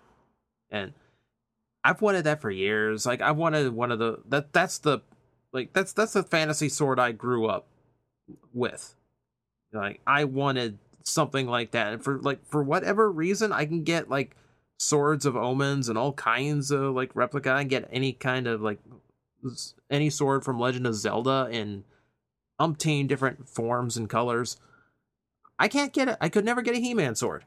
and 0.70 0.94
I've 1.84 2.00
wanted 2.00 2.24
that 2.24 2.40
for 2.40 2.50
years. 2.50 3.04
Like 3.04 3.20
I 3.20 3.32
wanted 3.32 3.72
one 3.74 3.92
of 3.92 3.98
the 3.98 4.20
that 4.28 4.52
that's 4.52 4.78
the 4.78 5.00
like 5.52 5.72
that's 5.74 5.92
that's 5.92 6.14
the 6.14 6.22
fantasy 6.22 6.68
sword 6.70 6.98
I 6.98 7.12
grew 7.12 7.46
up 7.46 7.66
with. 8.54 8.94
Like 9.72 10.00
I 10.06 10.24
wanted 10.24 10.78
something 11.04 11.46
like 11.46 11.72
that, 11.72 11.92
and 11.92 12.02
for 12.02 12.18
like 12.20 12.46
for 12.46 12.62
whatever 12.62 13.10
reason, 13.10 13.52
I 13.52 13.66
can 13.66 13.84
get 13.84 14.08
like 14.08 14.36
swords 14.78 15.26
of 15.26 15.36
omens 15.36 15.88
and 15.88 15.98
all 15.98 16.12
kinds 16.12 16.70
of 16.70 16.94
like 16.94 17.10
replica. 17.14 17.52
I 17.52 17.60
can 17.60 17.68
get 17.68 17.88
any 17.92 18.12
kind 18.12 18.46
of 18.46 18.62
like 18.62 18.78
any 19.90 20.10
sword 20.10 20.44
from 20.44 20.58
Legend 20.58 20.86
of 20.86 20.94
Zelda 20.94 21.48
in 21.50 21.84
umpteen 22.60 23.08
different 23.08 23.48
forms 23.48 23.96
and 23.96 24.08
colors. 24.08 24.56
I 25.58 25.68
can't 25.68 25.92
get 25.92 26.08
it. 26.08 26.16
I 26.20 26.28
could 26.28 26.44
never 26.44 26.62
get 26.62 26.74
a 26.74 26.78
He-Man 26.80 27.14
sword, 27.14 27.44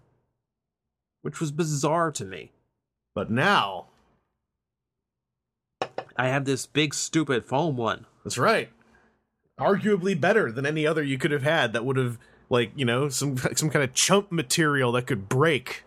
which 1.22 1.40
was 1.40 1.52
bizarre 1.52 2.12
to 2.12 2.26
me. 2.26 2.52
But 3.14 3.32
now, 3.32 3.88
I 6.18 6.28
have 6.28 6.46
this 6.46 6.66
big 6.66 6.94
stupid 6.94 7.46
foam 7.46 7.78
one. 7.78 8.06
that's 8.24 8.38
right. 8.38 8.70
Arguably 9.60 10.20
better 10.20 10.52
than 10.52 10.66
any 10.66 10.86
other 10.86 11.02
you 11.02 11.18
could 11.18 11.32
have 11.32 11.44
had 11.44 11.72
that 11.74 11.86
would 11.86 11.96
have 11.98 12.20
like 12.50 12.72
you 12.76 12.86
know 12.86 13.08
some 13.10 13.38
some 13.56 13.70
kind 13.70 13.84
of 13.84 13.94
chump 13.94 14.32
material 14.32 14.92
that 14.94 15.08
could 15.08 15.30
break. 15.30 15.84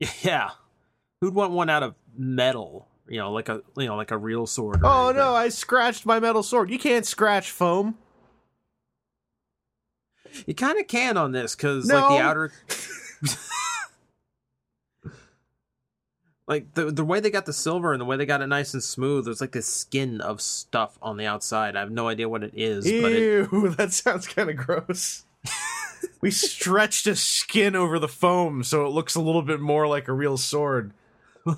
Yeah. 0.22 0.50
Who'd 1.20 1.34
want 1.34 1.52
one 1.52 1.70
out 1.70 1.82
of 1.84 1.94
metal? 2.16 2.88
You 3.06 3.18
know, 3.18 3.32
like 3.32 3.48
a 3.48 3.62
you 3.76 3.86
know, 3.86 3.96
like 3.96 4.10
a 4.10 4.18
real 4.18 4.46
sword. 4.46 4.80
Oh 4.82 5.04
anything? 5.08 5.16
no, 5.18 5.34
I 5.34 5.48
scratched 5.50 6.06
my 6.06 6.18
metal 6.20 6.42
sword. 6.42 6.70
You 6.70 6.78
can't 6.78 7.04
scratch 7.06 7.50
foam. 7.50 7.98
You 10.46 10.54
kind 10.54 10.80
of 10.80 10.88
can 10.88 11.16
on 11.16 11.32
this 11.32 11.54
because 11.54 11.86
No. 11.86 11.94
like 11.96 12.08
the 12.08 12.24
outer, 12.24 12.52
like 16.46 16.74
the 16.74 16.90
the 16.90 17.04
way 17.04 17.20
they 17.20 17.30
got 17.30 17.46
the 17.46 17.52
silver 17.52 17.92
and 17.92 18.00
the 18.00 18.04
way 18.04 18.16
they 18.16 18.26
got 18.26 18.42
it 18.42 18.46
nice 18.48 18.74
and 18.74 18.82
smooth. 18.82 19.24
There's 19.26 19.40
like 19.40 19.52
this 19.52 19.66
skin 19.68 20.20
of 20.20 20.40
stuff 20.40 20.98
on 21.02 21.16
the 21.16 21.26
outside. 21.26 21.76
I 21.76 21.80
have 21.80 21.90
no 21.90 22.08
idea 22.08 22.28
what 22.28 22.42
it 22.42 22.52
is, 22.54 22.84
but 22.84 23.12
it, 23.12 23.48
Ew, 23.52 23.68
that 23.78 23.92
sounds 23.92 24.26
kind 24.26 24.50
of 24.50 24.56
gross. 24.56 25.24
we 26.20 26.30
stretched 26.30 27.06
a 27.06 27.16
skin 27.16 27.76
over 27.76 27.98
the 27.98 28.08
foam 28.08 28.62
so 28.64 28.84
it 28.86 28.90
looks 28.90 29.14
a 29.14 29.20
little 29.20 29.42
bit 29.42 29.60
more 29.60 29.86
like 29.86 30.08
a 30.08 30.12
real 30.12 30.36
sword. 30.36 30.92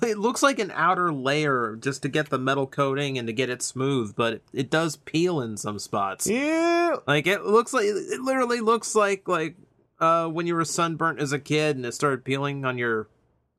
It 0.01 0.17
looks 0.17 0.43
like 0.43 0.59
an 0.59 0.71
outer 0.73 1.11
layer 1.13 1.77
just 1.79 2.01
to 2.01 2.09
get 2.09 2.29
the 2.29 2.37
metal 2.37 2.67
coating 2.67 3.17
and 3.17 3.27
to 3.27 3.33
get 3.33 3.49
it 3.49 3.61
smooth, 3.61 4.15
but 4.15 4.33
it, 4.33 4.43
it 4.53 4.69
does 4.69 4.95
peel 4.97 5.41
in 5.41 5.57
some 5.57 5.79
spots. 5.79 6.27
Ew. 6.27 7.01
Like 7.07 7.27
it 7.27 7.43
looks 7.45 7.73
like 7.73 7.85
it 7.85 8.21
literally 8.21 8.59
looks 8.59 8.95
like 8.95 9.27
like 9.27 9.55
uh 9.99 10.27
when 10.27 10.45
you 10.47 10.55
were 10.55 10.65
sunburnt 10.65 11.19
as 11.19 11.31
a 11.31 11.39
kid 11.39 11.75
and 11.75 11.85
it 11.85 11.93
started 11.93 12.23
peeling 12.25 12.65
on 12.65 12.77
your 12.77 13.07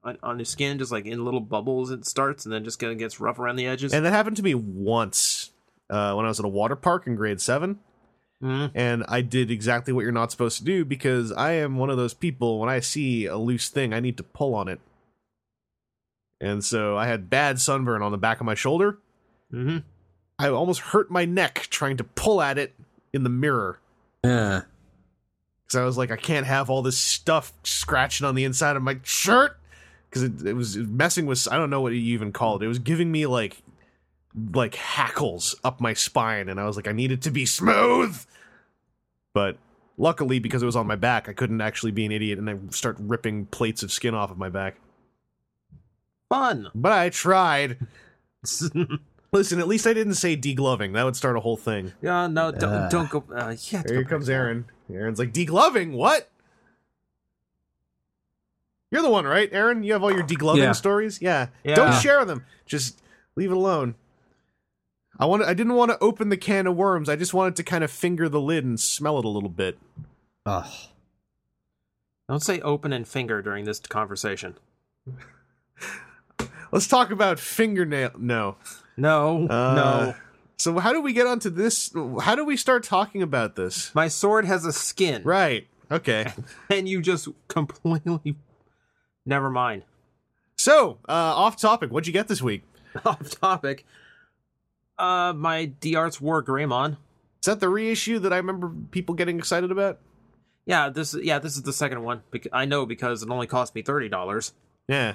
on, 0.05 0.19
on 0.23 0.39
your 0.39 0.45
skin 0.45 0.79
just 0.79 0.93
like 0.93 1.07
in 1.07 1.25
little 1.25 1.41
bubbles 1.41 1.91
it 1.91 2.05
starts 2.07 2.45
and 2.45 2.53
then 2.53 2.63
just 2.65 2.79
kind 2.79 2.93
of 2.93 2.99
gets 2.99 3.21
rough 3.21 3.39
around 3.39 3.57
the 3.57 3.67
edges. 3.67 3.93
And 3.93 4.05
that 4.05 4.13
happened 4.13 4.37
to 4.37 4.43
me 4.43 4.55
once 4.55 5.51
uh, 5.91 6.13
when 6.15 6.25
I 6.25 6.29
was 6.29 6.39
at 6.39 6.45
a 6.45 6.49
water 6.49 6.77
park 6.77 7.07
in 7.07 7.17
grade 7.17 7.41
seven. 7.41 7.81
Mhm. 8.41 8.71
and 8.73 9.05
I 9.09 9.21
did 9.23 9.51
exactly 9.51 9.93
what 9.93 10.03
you're 10.03 10.13
not 10.13 10.31
supposed 10.31 10.59
to 10.59 10.65
do 10.65 10.85
because 10.85 11.33
I 11.33 11.55
am 11.55 11.77
one 11.77 11.91
of 11.91 11.97
those 11.97 12.15
people 12.15 12.61
when 12.61 12.69
I 12.69 12.79
see 12.79 13.27
a 13.27 13.37
loose 13.37 13.69
thing, 13.69 13.93
I 13.93 13.99
need 13.99 14.17
to 14.19 14.23
pull 14.23 14.55
on 14.55 14.69
it. 14.69 14.79
And 16.41 16.65
so 16.65 16.97
I 16.97 17.07
had 17.07 17.29
bad 17.31 17.61
sunburn 17.61 18.03
on 18.03 18.13
the 18.13 18.19
back 18.19 18.41
of 18.41 18.47
my 18.47 18.55
shoulder. 18.55 18.99
Mm-hmm. 19.53 19.79
I 20.39 20.49
almost 20.49 20.81
hurt 20.81 21.11
my 21.11 21.25
neck 21.25 21.67
trying 21.71 21.97
to 21.97 22.05
pull 22.05 22.41
at 22.41 22.59
it 22.59 22.75
in 23.13 23.25
the 23.25 23.31
mirror 23.31 23.81
Yeah. 24.23 24.63
because 25.67 25.81
I 25.81 25.85
was 25.85 25.99
like, 25.99 26.11
I 26.13 26.17
can't 26.17 26.47
have 26.47 26.71
all 26.71 26.83
this 26.83 26.97
stuff 26.99 27.53
scratching 27.65 28.25
on 28.27 28.35
the 28.37 28.45
inside 28.45 28.77
of 28.77 28.83
my 28.83 28.99
shirt 29.03 29.59
because 30.09 30.23
it, 30.23 30.47
it 30.47 30.53
was 30.53 30.77
messing 30.77 31.27
with. 31.27 31.49
I 31.51 31.57
don't 31.57 31.71
know 31.71 31.81
what 31.81 31.93
you 31.93 32.15
even 32.15 32.33
call 32.33 32.57
it. 32.57 32.63
It 32.63 32.69
was 32.69 32.79
giving 32.79 33.11
me 33.11 33.27
like 33.27 33.63
like 34.53 34.77
hackles 34.77 35.57
up 35.65 35.81
my 35.81 35.95
spine, 35.95 36.49
and 36.49 36.61
I 36.61 36.67
was 36.67 36.77
like, 36.77 36.87
I 36.87 36.93
need 36.93 37.11
it 37.11 37.23
to 37.23 37.31
be 37.33 37.45
smooth. 37.45 38.25
But 39.35 39.59
luckily, 39.97 40.39
because 40.39 40.63
it 40.63 40.67
was 40.67 40.77
on 40.77 40.87
my 40.87 40.95
back, 40.97 41.29
I 41.29 41.33
couldn't 41.33 41.61
actually 41.61 41.91
be 41.93 42.05
an 42.07 42.13
idiot 42.13 42.39
and 42.39 42.49
I 42.49 42.57
start 42.71 42.97
ripping 43.01 43.47
plates 43.47 43.83
of 43.83 43.91
skin 43.91 44.15
off 44.15 44.31
of 44.31 44.39
my 44.39 44.49
back. 44.49 44.77
Fun. 46.29 46.69
But 46.75 46.93
I 46.93 47.09
tried. 47.11 47.79
Listen, 49.33 49.59
at 49.61 49.69
least 49.69 49.87
I 49.87 49.93
didn't 49.93 50.15
say 50.15 50.37
degloving. 50.37 50.95
That 50.95 51.05
would 51.05 51.17
start 51.17 51.37
a 51.37 51.41
whole 51.41 51.57
thing. 51.57 51.93
yeah, 52.01 52.27
no, 52.27 52.51
don't, 52.51 52.73
Uh. 52.73 52.89
don't 52.89 53.11
go. 53.11 53.25
Uh, 53.35 53.55
yeah, 53.71 53.83
Here 53.87 54.05
comes 54.05 54.29
Aaron. 54.29 54.67
Aaron's 54.93 55.19
like, 55.19 55.33
degloving? 55.33 55.93
What? 55.93 56.31
You're 58.91 59.03
the 59.03 59.11
one, 59.11 59.27
right, 59.27 59.51
Aaron? 59.53 59.83
You 59.83 59.93
have 59.93 60.03
all 60.03 60.11
your 60.13 60.23
degloving 60.23 60.59
Yeah. 60.59 60.73
stories? 60.73 61.21
Yeah. 61.21 61.49
Yeah. 61.63 61.75
Don't 61.75 61.95
share 62.01 62.25
them. 62.25 62.45
Just 62.65 63.03
leave 63.37 63.51
it 63.51 63.57
alone. 63.57 63.97
I 65.19 65.27
want 65.27 65.43
I 65.43 65.53
didn't 65.53 65.75
want 65.75 65.91
to 65.91 65.99
open 65.99 66.29
the 66.31 66.37
can 66.39 66.67
of 66.67 66.77
worms. 66.77 67.09
I 67.09 67.17
just 67.17 67.35
wanted 67.35 67.57
to 67.57 67.65
kind 67.65 67.83
of 67.85 67.91
finger 67.91 68.29
the 68.31 68.41
lid 68.41 68.65
and 68.65 68.79
smell 68.81 69.19
it 69.19 69.25
a 69.27 69.29
little 69.29 69.49
bit. 69.51 69.77
Ugh. 70.47 70.71
Don't 72.31 72.43
say 72.43 72.61
open 72.61 72.93
and 72.95 73.07
finger 73.07 73.43
during 73.43 73.65
this 73.67 73.79
conversation. 73.81 74.55
Let's 76.73 76.87
talk 76.87 77.11
about 77.11 77.39
fingernail. 77.39 78.13
No. 78.19 78.57
No, 78.97 79.47
Uh, 79.49 79.75
no. 79.75 80.15
So 80.57 80.79
how 80.79 80.93
do 80.93 81.01
we 81.01 81.13
get 81.13 81.27
onto 81.27 81.51
this? 81.51 81.91
How 82.21 82.35
do 82.35 82.45
we 82.45 82.57
start 82.57 82.83
talking 82.83 83.23
about 83.23 83.55
this? 83.55 83.95
My 83.95 84.09
sword 84.09 84.45
has 84.45 84.65
a 84.65 84.73
skin, 84.73 85.23
Right. 85.23 85.69
Okay. 85.91 86.33
and 86.71 86.89
you 86.89 87.01
just 87.01 87.29
completely. 87.49 88.37
Never 89.25 89.51
mind. 89.51 89.85
So, 90.57 90.99
uh, 91.09 91.13
off 91.13 91.57
topic. 91.57 91.91
What'd 91.91 92.07
you 92.09 92.13
get 92.13 92.27
this 92.29 92.43
week? 92.43 92.65
Off 93.05 93.31
topic. 93.41 93.87
Uh, 94.99 95.33
my 95.37 95.67
D 95.67 95.95
Arts 95.95 96.21
War 96.21 96.43
Greymon. 96.43 96.93
Is 97.41 97.47
that 97.47 97.61
the 97.61 97.69
reissue 97.69 98.19
that 98.19 98.33
I 98.33 98.39
remember 98.39 98.73
people 98.91 99.15
getting 99.15 99.39
excited 99.39 99.71
about? 99.71 100.01
Yeah, 100.67 100.89
this 100.89 101.15
yeah 101.15 101.39
this 101.39 101.55
is 101.57 101.63
the 101.63 101.73
second 101.73 102.03
one. 102.03 102.23
I 102.53 102.65
know 102.65 102.85
because 102.87 103.23
it 103.23 103.31
only 103.31 103.47
cost 103.47 103.75
me 103.75 103.83
thirty 103.83 104.09
dollars. 104.09 104.53
Yeah. 104.89 105.15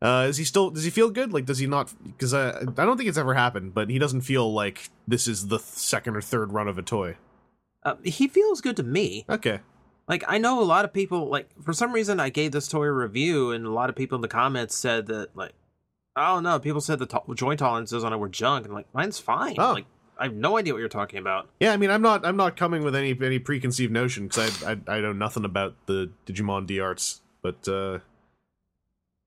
Uh, 0.00 0.26
is 0.28 0.36
he 0.36 0.44
still? 0.44 0.70
Does 0.70 0.84
he 0.84 0.90
feel 0.90 1.10
good? 1.10 1.32
Like, 1.32 1.44
does 1.44 1.58
he 1.58 1.66
not? 1.66 1.92
Because 2.04 2.32
uh, 2.32 2.64
I 2.76 2.84
don't 2.84 2.96
think 2.96 3.08
it's 3.08 3.18
ever 3.18 3.34
happened, 3.34 3.74
but 3.74 3.90
he 3.90 3.98
doesn't 3.98 4.20
feel 4.20 4.52
like 4.52 4.90
this 5.08 5.26
is 5.26 5.48
the 5.48 5.58
th- 5.58 5.66
second 5.66 6.16
or 6.16 6.20
third 6.20 6.52
run 6.52 6.68
of 6.68 6.78
a 6.78 6.82
toy. 6.82 7.16
Uh, 7.82 7.96
he 8.04 8.28
feels 8.28 8.60
good 8.60 8.76
to 8.76 8.82
me. 8.82 9.24
Okay. 9.28 9.60
Like 10.08 10.24
I 10.26 10.38
know 10.38 10.60
a 10.60 10.64
lot 10.64 10.84
of 10.84 10.92
people 10.92 11.28
like 11.28 11.48
for 11.62 11.72
some 11.72 11.92
reason 11.92 12.18
I 12.18 12.30
gave 12.30 12.52
this 12.52 12.68
toy 12.68 12.84
a 12.84 12.92
review 12.92 13.50
and 13.50 13.66
a 13.66 13.70
lot 13.70 13.90
of 13.90 13.96
people 13.96 14.16
in 14.16 14.22
the 14.22 14.28
comments 14.28 14.74
said 14.74 15.06
that 15.06 15.36
like 15.36 15.52
oh 16.16 16.40
no 16.40 16.58
people 16.58 16.80
said 16.80 16.98
the 16.98 17.06
to- 17.06 17.34
joint 17.34 17.58
tolerances 17.58 18.02
on 18.04 18.12
it 18.12 18.16
were 18.16 18.28
junk 18.28 18.64
and 18.64 18.74
like 18.74 18.86
mine's 18.94 19.18
fine. 19.18 19.56
Oh. 19.58 19.72
Like 19.72 19.84
I 20.18 20.24
have 20.24 20.34
no 20.34 20.56
idea 20.58 20.72
what 20.72 20.80
you're 20.80 20.88
talking 20.88 21.18
about. 21.18 21.48
Yeah, 21.60 21.72
I 21.72 21.76
mean, 21.76 21.90
I'm 21.90 22.02
not. 22.02 22.26
I'm 22.26 22.36
not 22.36 22.56
coming 22.56 22.82
with 22.82 22.96
any 22.96 23.16
any 23.22 23.38
preconceived 23.38 23.92
notion 23.92 24.26
because 24.26 24.64
I, 24.64 24.72
I 24.72 24.96
I 24.96 25.00
know 25.00 25.12
nothing 25.12 25.44
about 25.44 25.74
the 25.86 26.10
Digimon 26.26 26.66
D 26.66 26.80
arts, 26.80 27.20
but 27.40 27.68
uh, 27.68 28.00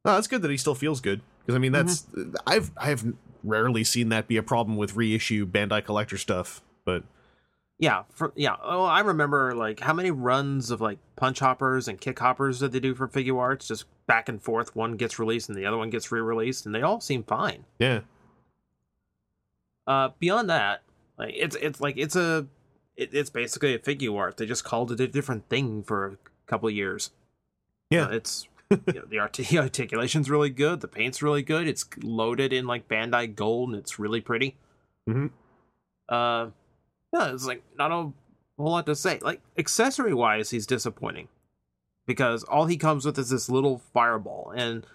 no, 0.05 0.13
that's 0.13 0.27
good 0.27 0.41
that 0.41 0.51
he 0.51 0.57
still 0.57 0.75
feels 0.75 1.01
good 1.01 1.21
because 1.41 1.55
I 1.55 1.59
mean 1.59 1.71
that's 1.71 2.05
I've 2.47 2.71
I've 2.77 3.13
rarely 3.43 3.83
seen 3.83 4.09
that 4.09 4.27
be 4.27 4.37
a 4.37 4.43
problem 4.43 4.77
with 4.77 4.95
reissue 4.95 5.45
Bandai 5.47 5.83
collector 5.83 6.17
stuff, 6.17 6.61
but 6.85 7.03
Yeah, 7.79 8.03
for 8.11 8.31
yeah. 8.35 8.55
Oh, 8.61 8.83
I 8.83 8.99
remember 9.01 9.53
like 9.55 9.79
how 9.79 9.93
many 9.93 10.11
runs 10.11 10.69
of 10.71 10.81
like 10.81 10.99
punch 11.15 11.39
hoppers 11.39 11.87
and 11.87 11.99
kick 11.99 12.19
hoppers 12.19 12.59
did 12.59 12.71
they 12.71 12.79
do 12.79 12.93
for 12.95 13.07
figure 13.07 13.39
arts? 13.39 13.67
Just 13.67 13.85
back 14.07 14.29
and 14.29 14.41
forth. 14.41 14.75
One 14.75 14.97
gets 14.97 15.17
released 15.19 15.49
and 15.49 15.57
the 15.57 15.65
other 15.65 15.77
one 15.77 15.89
gets 15.89 16.11
re-released, 16.11 16.65
and 16.65 16.75
they 16.75 16.81
all 16.81 16.99
seem 17.01 17.23
fine. 17.23 17.65
yeah, 17.79 18.01
Uh, 19.87 20.09
beyond 20.19 20.49
that, 20.49 20.83
like 21.17 21.33
it's 21.35 21.55
it's 21.57 21.81
like 21.81 21.97
it's 21.97 22.15
a 22.15 22.45
it, 22.95 23.09
it's 23.13 23.29
basically 23.29 23.73
a 23.73 23.79
figure 23.79 24.15
art. 24.15 24.37
They 24.37 24.45
just 24.45 24.63
called 24.63 24.91
it 24.91 24.99
a 24.99 25.07
different 25.07 25.49
thing 25.49 25.81
for 25.83 26.05
a 26.07 26.17
couple 26.47 26.69
of 26.69 26.75
years. 26.75 27.11
yeah, 27.89 28.05
Uh, 28.05 28.09
it's 28.09 28.47
you 28.87 28.93
know, 28.93 29.05
the 29.09 29.19
art- 29.19 29.33
the 29.49 29.57
articulation's 29.59 30.29
really 30.29 30.49
good. 30.49 30.81
The 30.81 30.87
paint's 30.87 31.21
really 31.21 31.43
good. 31.43 31.67
It's 31.67 31.85
loaded 32.01 32.53
in 32.53 32.65
like 32.67 32.87
Bandai 32.87 33.35
gold, 33.35 33.69
and 33.69 33.77
it's 33.77 33.99
really 33.99 34.21
pretty. 34.21 34.55
Mhm. 35.09 35.31
Uh, 36.09 36.47
yeah, 37.13 37.33
it's 37.33 37.45
like 37.45 37.63
not 37.77 37.91
a 37.91 38.11
whole 38.57 38.71
lot 38.71 38.85
to 38.85 38.95
say. 38.95 39.19
Like 39.21 39.41
accessory 39.57 40.13
wise, 40.13 40.49
he's 40.49 40.65
disappointing 40.65 41.27
because 42.05 42.43
all 42.43 42.65
he 42.65 42.77
comes 42.77 43.05
with 43.05 43.17
is 43.17 43.29
this 43.29 43.49
little 43.49 43.81
fireball. 43.93 44.51
And 44.55 44.85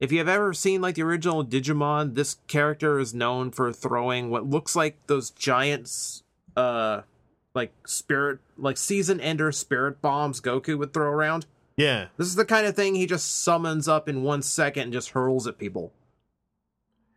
if 0.00 0.10
you 0.12 0.18
have 0.18 0.28
ever 0.28 0.52
seen 0.52 0.80
like 0.80 0.94
the 0.96 1.02
original 1.02 1.44
Digimon, 1.44 2.14
this 2.14 2.38
character 2.48 2.98
is 2.98 3.14
known 3.14 3.50
for 3.50 3.72
throwing 3.72 4.30
what 4.30 4.46
looks 4.48 4.74
like 4.74 4.96
those 5.06 5.30
giants, 5.30 6.22
uh, 6.56 7.02
like 7.54 7.72
spirit, 7.86 8.40
like 8.56 8.76
season 8.76 9.20
ender 9.20 9.52
spirit 9.52 10.00
bombs 10.02 10.40
Goku 10.40 10.78
would 10.78 10.92
throw 10.92 11.10
around. 11.10 11.46
Yeah. 11.76 12.08
This 12.16 12.28
is 12.28 12.34
the 12.34 12.44
kind 12.44 12.66
of 12.66 12.76
thing 12.76 12.94
he 12.94 13.06
just 13.06 13.42
summons 13.42 13.88
up 13.88 14.08
in 14.08 14.22
one 14.22 14.42
second 14.42 14.84
and 14.84 14.92
just 14.92 15.10
hurls 15.10 15.46
at 15.46 15.58
people. 15.58 15.92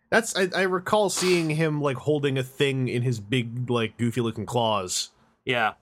That's 0.09 0.35
I, 0.35 0.49
I 0.55 0.61
recall 0.63 1.09
seeing 1.09 1.49
him 1.49 1.81
like 1.81 1.97
holding 1.97 2.37
a 2.37 2.43
thing 2.43 2.87
in 2.87 3.01
his 3.01 3.19
big 3.19 3.69
like 3.69 3.97
goofy 3.97 4.21
looking 4.21 4.45
claws. 4.45 5.11
Yeah. 5.43 5.73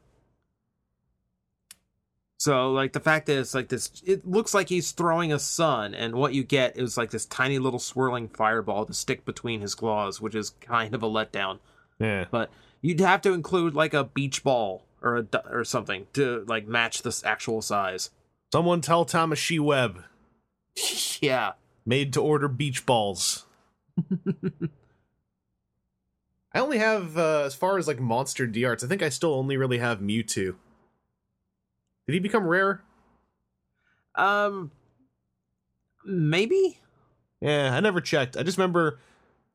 So 2.37 2.71
like 2.71 2.93
the 2.93 2.99
fact 2.99 3.29
is 3.29 3.53
like 3.53 3.69
this 3.69 3.89
it 4.05 4.27
looks 4.27 4.53
like 4.53 4.69
he's 4.69 4.91
throwing 4.91 5.31
a 5.31 5.39
sun 5.39 5.93
and 5.93 6.15
what 6.15 6.33
you 6.33 6.43
get 6.43 6.77
is 6.77 6.97
like 6.97 7.11
this 7.11 7.25
tiny 7.25 7.59
little 7.59 7.79
swirling 7.79 8.27
fireball 8.27 8.85
to 8.85 8.93
stick 8.93 9.23
between 9.23 9.61
his 9.61 9.75
claws, 9.75 10.19
which 10.19 10.35
is 10.35 10.49
kind 10.61 10.93
of 10.93 11.03
a 11.03 11.09
letdown. 11.09 11.59
Yeah, 11.99 12.25
But 12.31 12.49
you'd 12.81 12.99
have 12.99 13.21
to 13.21 13.33
include 13.33 13.75
like 13.75 13.93
a 13.93 14.03
beach 14.03 14.43
ball 14.43 14.83
or 15.01 15.17
a 15.17 15.27
or 15.49 15.63
something 15.63 16.07
to 16.13 16.43
like 16.47 16.67
match 16.67 17.03
this 17.03 17.23
actual 17.23 17.61
size. 17.61 18.09
Someone 18.53 18.81
tell 18.81 19.03
Tamashii 19.03 19.59
Web 19.59 20.03
yeah. 21.21 21.53
made 21.87 22.13
to 22.13 22.21
order 22.21 22.47
beach 22.47 22.85
balls. 22.85 23.47
I 26.53 26.59
only 26.59 26.77
have 26.77 27.17
uh, 27.17 27.45
as 27.45 27.55
far 27.55 27.79
as 27.79 27.87
like 27.87 27.99
monster 27.99 28.45
D 28.45 28.63
arts. 28.63 28.83
I 28.83 28.87
think 28.87 29.01
I 29.01 29.09
still 29.09 29.33
only 29.33 29.57
really 29.57 29.79
have 29.79 30.01
Mewtwo. 30.01 30.53
Did 32.05 32.13
he 32.13 32.19
become 32.19 32.45
rare? 32.45 32.83
Um 34.13 34.69
maybe 36.05 36.77
Yeah, 37.41 37.75
I 37.75 37.79
never 37.79 38.01
checked. 38.01 38.37
I 38.37 38.43
just 38.43 38.59
remember 38.59 38.99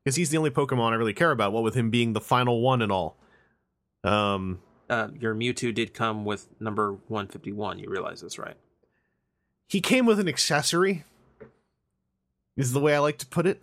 because 0.03 0.16
he's 0.16 0.31
the 0.31 0.39
only 0.39 0.51
Pokemon 0.51 0.91
I 0.91 0.97
really 0.97 1.15
care 1.15 1.31
about. 1.31 1.53
What 1.53 1.62
with 1.62 1.77
him 1.77 1.91
being 1.91 2.15
the 2.15 2.20
final 2.20 2.61
one 2.62 2.83
and 2.83 2.91
all. 2.91 3.16
Um, 4.03 4.59
uh, 4.91 5.07
your 5.20 5.37
Mewtwo 5.37 5.73
did 5.73 5.95
come 5.95 6.25
with 6.25 6.49
number 6.59 6.95
151. 7.07 7.79
You 7.79 7.89
realize 7.89 8.23
this, 8.23 8.41
right? 8.41 8.57
He 9.69 9.81
came 9.81 10.07
with 10.07 10.19
an 10.19 10.28
accessory. 10.28 11.05
Is 12.57 12.73
the 12.73 12.81
way 12.81 12.95
I 12.95 12.99
like 12.99 13.19
to 13.19 13.27
put 13.27 13.47
it. 13.47 13.62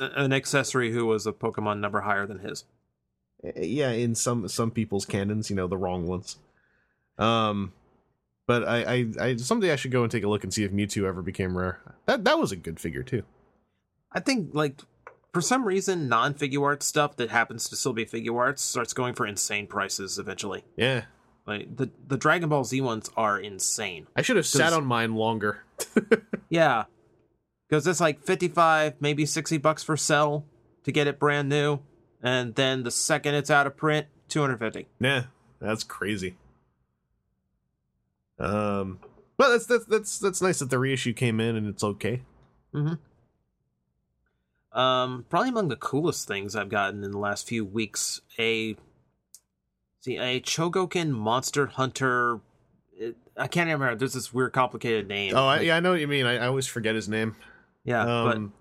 An 0.00 0.32
accessory 0.32 0.92
who 0.92 1.04
was 1.04 1.26
a 1.26 1.32
Pokemon 1.32 1.80
number 1.80 2.00
higher 2.00 2.26
than 2.26 2.38
his. 2.38 2.64
Uh, 3.44 3.60
Yeah, 3.60 3.90
in 3.90 4.14
some 4.14 4.48
some 4.48 4.70
people's 4.70 5.04
canons, 5.04 5.50
you 5.50 5.56
know, 5.56 5.66
the 5.66 5.76
wrong 5.76 6.06
ones. 6.06 6.38
Um, 7.18 7.72
but 8.46 8.64
I, 8.66 8.94
I, 8.94 9.06
I 9.20 9.36
someday 9.36 9.72
I 9.72 9.76
should 9.76 9.90
go 9.90 10.02
and 10.02 10.10
take 10.10 10.24
a 10.24 10.28
look 10.28 10.44
and 10.44 10.52
see 10.52 10.64
if 10.64 10.72
Mewtwo 10.72 11.04
ever 11.04 11.22
became 11.22 11.56
rare. 11.56 11.80
That 12.06 12.24
that 12.24 12.38
was 12.38 12.52
a 12.52 12.56
good 12.56 12.80
figure 12.80 13.02
too. 13.02 13.24
I 14.12 14.20
think 14.20 14.54
like 14.54 14.80
for 15.32 15.40
some 15.40 15.64
reason 15.64 16.08
non-figure 16.08 16.64
art 16.64 16.82
stuff 16.82 17.16
that 17.16 17.30
happens 17.30 17.68
to 17.68 17.76
still 17.76 17.92
be 17.92 18.04
figure 18.04 18.38
arts 18.38 18.62
starts 18.62 18.92
going 18.92 19.14
for 19.14 19.26
insane 19.26 19.66
prices 19.66 20.18
eventually. 20.18 20.62
Yeah, 20.76 21.04
Like 21.46 21.76
the 21.76 21.90
the 22.06 22.16
Dragon 22.16 22.48
Ball 22.48 22.64
Z 22.64 22.80
ones 22.80 23.10
are 23.16 23.38
insane. 23.38 24.06
I 24.16 24.22
should 24.22 24.36
have 24.36 24.46
sat 24.46 24.72
on 24.72 24.84
mine 24.84 25.14
longer. 25.14 25.64
Yeah. 26.50 26.84
Cuz 27.68 27.86
it's 27.86 28.00
like 28.00 28.22
55, 28.22 28.94
maybe 29.00 29.26
60 29.26 29.56
bucks 29.58 29.82
for 29.82 29.96
sell 29.96 30.44
to 30.84 30.92
get 30.92 31.08
it 31.08 31.18
brand 31.18 31.48
new 31.48 31.80
and 32.24 32.54
then 32.54 32.84
the 32.84 32.90
second 32.90 33.34
it's 33.34 33.50
out 33.50 33.66
of 33.66 33.76
print, 33.76 34.06
250. 34.28 34.88
Yeah, 34.98 35.24
that's 35.60 35.84
crazy. 35.84 36.36
Um, 38.38 38.98
but 39.36 39.50
that's 39.50 39.66
that's 39.66 39.84
that's 39.84 40.18
that's 40.18 40.42
nice 40.42 40.58
that 40.60 40.70
the 40.70 40.78
reissue 40.78 41.12
came 41.12 41.38
in 41.38 41.54
and 41.54 41.66
it's 41.66 41.84
okay. 41.84 42.22
Mm-hmm. 42.74 42.94
Um, 44.78 45.24
probably 45.28 45.50
among 45.50 45.68
the 45.68 45.76
coolest 45.76 46.26
things 46.26 46.56
I've 46.56 46.68
gotten 46.68 47.04
in 47.04 47.12
the 47.12 47.18
last 47.18 47.46
few 47.46 47.64
weeks, 47.64 48.22
a 48.38 48.74
See, 50.04 50.18
a 50.18 50.38
Chogokin 50.38 51.12
Monster 51.12 51.64
Hunter. 51.64 52.40
It, 52.92 53.16
I 53.38 53.46
can't 53.46 53.70
remember. 53.70 53.96
There's 53.96 54.12
this 54.12 54.34
weird, 54.34 54.52
complicated 54.52 55.08
name. 55.08 55.32
Oh, 55.34 55.46
I, 55.46 55.60
yeah, 55.60 55.78
I 55.78 55.80
know 55.80 55.92
what 55.92 56.00
you 56.00 56.06
mean. 56.06 56.26
I, 56.26 56.36
I 56.36 56.46
always 56.46 56.66
forget 56.66 56.94
his 56.94 57.08
name. 57.08 57.36
yeah. 57.84 58.02
Um, 58.02 58.52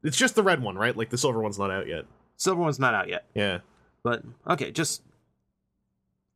but 0.00 0.06
it's 0.08 0.16
just 0.16 0.36
the 0.36 0.44
red 0.44 0.62
one, 0.62 0.76
right? 0.78 0.96
Like 0.96 1.10
the 1.10 1.18
silver 1.18 1.40
one's 1.40 1.58
not 1.58 1.72
out 1.72 1.88
yet. 1.88 2.04
silver 2.36 2.60
one's 2.62 2.78
not 2.78 2.94
out 2.94 3.08
yet. 3.08 3.24
Yeah. 3.34 3.58
But 4.04 4.22
okay, 4.48 4.70
just 4.70 5.02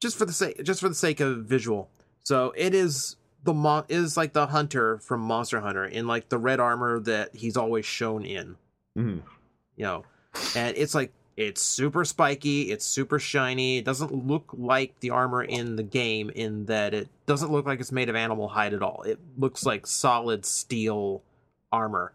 just 0.01 0.18
for 0.18 0.24
the 0.24 0.32
sake 0.32 0.60
just 0.64 0.80
for 0.80 0.88
the 0.88 0.97
sake 0.97 1.20
of 1.20 1.44
visual. 1.44 1.88
So 2.24 2.52
it 2.56 2.74
is 2.74 3.14
the 3.44 3.55
mon 3.55 3.84
is 3.88 4.16
like 4.16 4.32
the 4.32 4.48
hunter 4.48 4.98
from 4.98 5.20
Monster 5.20 5.60
Hunter 5.60 5.84
in 5.84 6.09
like 6.09 6.28
the 6.28 6.38
red 6.38 6.59
armor 6.59 6.98
that 7.01 7.36
he's 7.36 7.56
always 7.56 7.86
shown 7.86 8.24
in. 8.24 8.56
Mhm. 8.98 9.22
You 9.76 9.84
know, 9.84 10.05
and 10.56 10.76
it's 10.76 10.94
like 10.94 11.12
it's 11.36 11.60
super 11.62 12.04
spiky, 12.04 12.70
it's 12.70 12.84
super 12.86 13.18
shiny. 13.18 13.78
It 13.78 13.84
doesn't 13.84 14.26
look 14.26 14.50
like 14.56 14.98
the 15.00 15.10
armor 15.10 15.42
in 15.42 15.76
the 15.76 15.82
game 15.82 16.30
in 16.30 16.66
that 16.66 16.94
it 16.94 17.08
doesn't 17.26 17.52
look 17.52 17.66
like 17.66 17.80
it's 17.80 17.92
made 17.92 18.08
of 18.08 18.16
animal 18.16 18.48
hide 18.48 18.72
at 18.72 18.82
all. 18.82 19.02
It 19.02 19.18
looks 19.36 19.66
like 19.66 19.86
solid 19.86 20.46
steel 20.46 21.22
armor. 21.70 22.12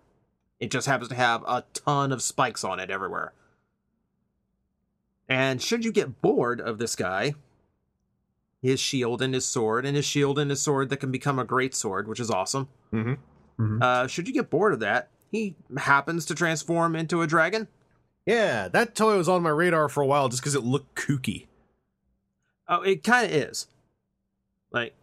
It 0.59 0.71
just 0.71 0.87
happens 0.87 1.09
to 1.09 1.15
have 1.15 1.43
a 1.43 1.63
ton 1.73 2.11
of 2.11 2.21
spikes 2.21 2.63
on 2.63 2.79
it 2.79 2.89
everywhere. 2.89 3.33
And 5.29 5.61
should 5.61 5.85
you 5.85 5.91
get 5.91 6.21
bored 6.21 6.59
of 6.59 6.77
this 6.77 6.95
guy, 6.95 7.35
his 8.61 8.79
shield 8.79 9.21
and 9.21 9.33
his 9.33 9.45
sword, 9.47 9.85
and 9.85 9.95
his 9.95 10.05
shield 10.05 10.37
and 10.39 10.49
his 10.49 10.61
sword 10.61 10.89
that 10.89 10.97
can 10.97 11.11
become 11.11 11.39
a 11.39 11.45
great 11.45 11.73
sword, 11.73 12.07
which 12.07 12.19
is 12.19 12.29
awesome. 12.29 12.69
Mhm. 13.59 13.81
Uh, 13.81 14.07
should 14.07 14.27
you 14.27 14.33
get 14.33 14.49
bored 14.49 14.73
of 14.73 14.79
that, 14.79 15.09
he 15.31 15.55
happens 15.77 16.25
to 16.25 16.35
transform 16.35 16.95
into 16.95 17.21
a 17.21 17.27
dragon. 17.27 17.67
Yeah, 18.25 18.67
that 18.67 18.95
toy 18.95 19.17
was 19.17 19.27
on 19.27 19.41
my 19.43 19.49
radar 19.49 19.89
for 19.89 20.01
a 20.01 20.05
while 20.05 20.29
just 20.29 20.41
because 20.41 20.55
it 20.55 20.63
looked 20.63 20.95
kooky. 20.95 21.47
Oh, 22.67 22.81
it 22.81 23.03
kind 23.03 23.25
of 23.25 23.31
is. 23.31 23.67
Like, 24.71 24.93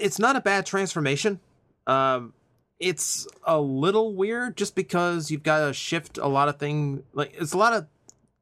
it's 0.00 0.18
not 0.18 0.36
a 0.36 0.40
bad 0.40 0.66
transformation. 0.66 1.40
Um, 1.86 2.32
it's 2.78 3.26
a 3.44 3.60
little 3.60 4.14
weird 4.14 4.56
just 4.56 4.74
because 4.74 5.30
you've 5.30 5.42
got 5.42 5.66
to 5.66 5.72
shift 5.72 6.18
a 6.18 6.26
lot 6.26 6.48
of 6.48 6.58
things. 6.58 7.02
Like, 7.12 7.34
it's 7.38 7.52
a 7.52 7.58
lot 7.58 7.72
of 7.72 7.86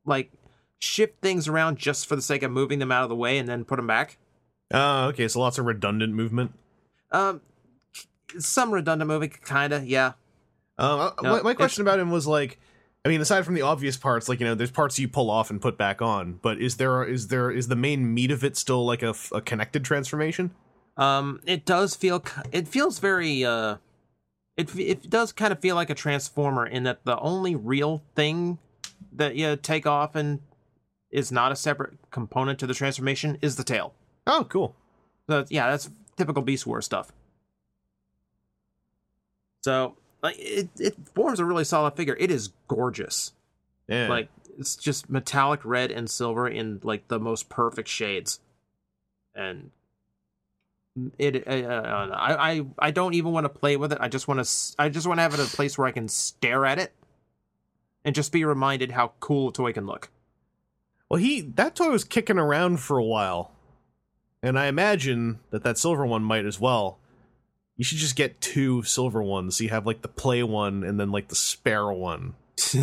like 0.07 0.33
shift 0.79 1.21
things 1.21 1.47
around 1.49 1.79
just 1.79 2.07
for 2.07 2.17
the 2.17 2.23
sake 2.23 2.43
of 2.43 2.51
moving 2.51 2.79
them 2.79 2.91
out 2.91 3.05
of 3.05 3.09
the 3.09 3.15
way 3.17 3.39
and 3.39 3.49
then 3.49 3.65
put 3.65 3.77
them 3.77 3.87
back. 3.87 4.19
Oh, 4.73 5.09
okay, 5.09 5.29
so 5.29 5.41
lots 5.41 5.59
of 5.59 5.67
redundant 5.67 6.15
movement. 6.15 6.53
Um, 7.13 7.43
some 8.39 8.73
redundant 8.73 9.09
moving, 9.09 9.31
kind 9.31 9.73
of, 9.73 9.87
yeah. 9.87 10.13
Uh, 10.77 11.13
No, 11.23 11.33
my, 11.35 11.43
my 11.43 11.55
question 11.55 11.83
about 11.83 12.01
him 12.01 12.11
was 12.11 12.27
like, 12.27 12.59
I 13.05 13.11
mean, 13.11 13.21
aside 13.21 13.45
from 13.45 13.55
the 13.55 13.63
obvious 13.63 13.97
parts, 13.99 14.29
like 14.29 14.41
you 14.41 14.47
know, 14.47 14.55
there's 14.55 14.71
parts 14.71 14.99
you 14.99 15.09
pull 15.09 15.31
off 15.31 15.51
and 15.51 15.61
put 15.61 15.77
back 15.77 16.01
on, 16.01 16.39
but 16.41 16.61
is 16.61 16.77
there 16.77 17.05
is 17.05 17.29
there 17.29 17.51
is 17.51 17.69
the 17.69 17.77
main 17.77 18.15
meat 18.15 18.31
of 18.31 18.43
it 18.43 18.57
still 18.57 18.85
like 18.87 19.03
a 19.03 19.15
connected 19.45 19.85
transformation? 19.85 20.53
Um, 20.97 21.41
it 21.45 21.67
does 21.67 21.95
feel 21.95 22.25
it 22.51 22.67
feels 22.67 22.99
very 23.01 23.45
uh, 23.45 23.77
it 24.57 24.75
it 24.79 25.11
does 25.11 25.33
kind 25.33 25.53
of 25.53 25.61
feel 25.61 25.75
like 25.75 25.91
a 25.91 25.95
transformer 25.95 26.67
in 26.67 26.85
that 26.85 27.05
the 27.05 27.19
only 27.19 27.55
real 27.55 28.03
thing 28.15 28.59
that 29.13 29.37
you 29.37 29.57
take 29.57 29.87
off 29.87 30.15
and 30.15 30.41
is 31.11 31.31
not 31.31 31.53
a 31.53 31.57
separate 31.57 31.95
component 32.11 32.59
to 32.59 32.67
the 32.67 32.75
transformation 32.75 33.39
is 33.43 33.57
the 33.57 33.65
tail. 33.65 33.95
Oh, 34.27 34.47
cool. 34.49 34.75
So 35.29 35.45
yeah, 35.51 35.71
that's 35.71 35.91
typical 36.17 36.43
Beast 36.43 36.67
War 36.67 36.81
stuff. 36.81 37.13
So 39.63 39.97
like 40.25 40.37
it 40.39 40.71
it 40.81 40.97
forms 41.15 41.39
a 41.39 41.45
really 41.45 41.65
solid 41.65 41.95
figure. 41.95 42.17
It 42.19 42.31
is 42.31 42.51
gorgeous. 42.67 43.33
Yeah, 43.87 44.09
Like 44.09 44.29
it's 44.59 44.75
just 44.75 45.11
metallic 45.11 45.61
red 45.65 45.91
and 45.91 46.09
silver 46.09 46.49
in 46.49 46.81
like 46.83 47.07
the 47.09 47.21
most 47.21 47.49
perfect 47.51 47.89
shades, 47.89 48.41
and 49.35 49.71
it. 51.19 51.47
Uh, 51.47 51.51
uh, 51.51 52.11
I 52.15 52.53
I 52.53 52.67
I 52.79 52.91
don't 52.91 53.15
even 53.15 53.33
want 53.33 53.45
to 53.45 53.51
play 53.51 53.77
with 53.77 53.93
it. 53.93 53.99
I 54.01 54.09
just 54.09 54.27
want 54.27 54.45
to. 54.45 54.75
I 54.79 54.89
just 54.89 55.07
want 55.07 55.19
to 55.19 55.23
have 55.23 55.35
it 55.35 55.41
at 55.41 55.53
a 55.53 55.57
place 55.57 55.77
where 55.77 55.87
I 55.87 55.93
can 55.93 56.09
stare 56.09 56.65
at 56.65 56.79
it, 56.79 56.93
and 58.05 58.15
just 58.15 58.33
be 58.33 58.45
reminded 58.45 58.93
how 58.93 59.13
cool 59.21 59.51
a 59.51 59.53
toy 59.53 59.75
can 59.75 59.87
look. 59.87 60.11
well, 61.11 61.21
he 61.21 61.43
that 61.43 61.75
toy 61.75 61.91
was 61.91 62.05
kicking 62.05 62.39
around 62.39 62.81
for 62.81 62.97
a 62.97 63.05
while, 63.05 63.53
and 64.43 64.59
I 64.59 64.67
imagine 64.67 65.41
that 65.51 65.63
that 65.65 65.77
silver 65.77 66.07
one 66.07 66.25
might 66.25 66.47
as 66.47 66.59
well. 66.59 66.99
You 67.77 67.85
should 67.85 67.99
just 67.99 68.17
get 68.17 68.41
two 68.41 68.83
silver 68.85 69.23
ones. 69.23 69.57
So 69.57 69.65
you 69.65 69.71
have 69.71 69.87
like 69.87 70.03
the 70.03 70.09
play 70.09 70.43
one 70.43 70.85
and 70.85 70.99
then 71.01 71.11
like 71.11 71.29
the 71.29 71.35
spare 71.35 71.91
one. 71.91 72.35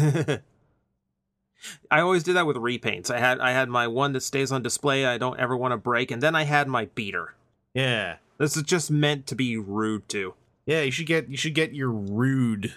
I 1.91 2.01
always 2.01 2.23
did 2.23 2.35
that 2.35 2.47
with 2.47 2.57
repaints. 2.57 3.11
I 3.11 3.19
had 3.19 3.39
I 3.39 3.51
had 3.51 3.69
my 3.69 3.88
one 3.88 4.13
that 4.13 4.22
stays 4.22 4.51
on 4.51 4.63
display. 4.63 5.05
I 5.05 5.18
don't 5.18 5.39
ever 5.39 5.55
want 5.55 5.73
to 5.73 5.77
break, 5.77 6.09
and 6.09 6.22
then 6.22 6.35
I 6.35 6.43
had 6.43 6.68
my 6.68 6.85
beater. 6.85 7.35
Yeah, 7.73 8.15
This 8.38 8.57
is 8.57 8.63
just 8.63 8.89
meant 8.91 9.27
to 9.27 9.35
be 9.35 9.55
rude 9.57 10.09
to. 10.09 10.34
yeah. 10.65 10.81
You 10.81 10.91
should 10.91 11.05
get 11.05 11.30
you 11.30 11.38
should 11.38 11.53
get 11.53 11.73
your 11.76 11.91
rude 11.91 12.73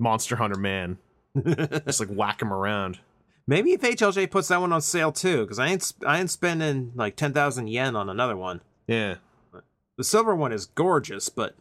Monster 0.00 0.36
Hunter 0.36 0.58
man. 0.58 0.98
just 1.86 2.00
like 2.00 2.08
whack 2.08 2.40
him 2.42 2.52
around. 2.52 2.98
Maybe 3.46 3.72
if 3.72 3.82
HLJ 3.82 4.30
puts 4.30 4.48
that 4.48 4.60
one 4.60 4.72
on 4.72 4.80
sale 4.80 5.12
too, 5.12 5.42
because 5.42 5.58
I 5.58 5.66
ain't 5.68 5.92
I 6.06 6.18
ain't 6.18 6.30
spending 6.30 6.92
like 6.94 7.16
ten 7.16 7.32
thousand 7.34 7.68
yen 7.68 7.94
on 7.96 8.08
another 8.08 8.36
one. 8.36 8.62
Yeah. 8.86 9.16
The 9.96 10.04
silver 10.04 10.34
one 10.34 10.52
is 10.52 10.66
gorgeous, 10.66 11.28
but 11.28 11.54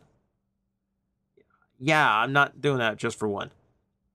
yeah, 1.79 2.09
I'm 2.09 2.31
not 2.31 2.61
doing 2.61 2.77
that 2.77 2.97
just 2.97 3.17
for 3.17 3.27
one. 3.27 3.51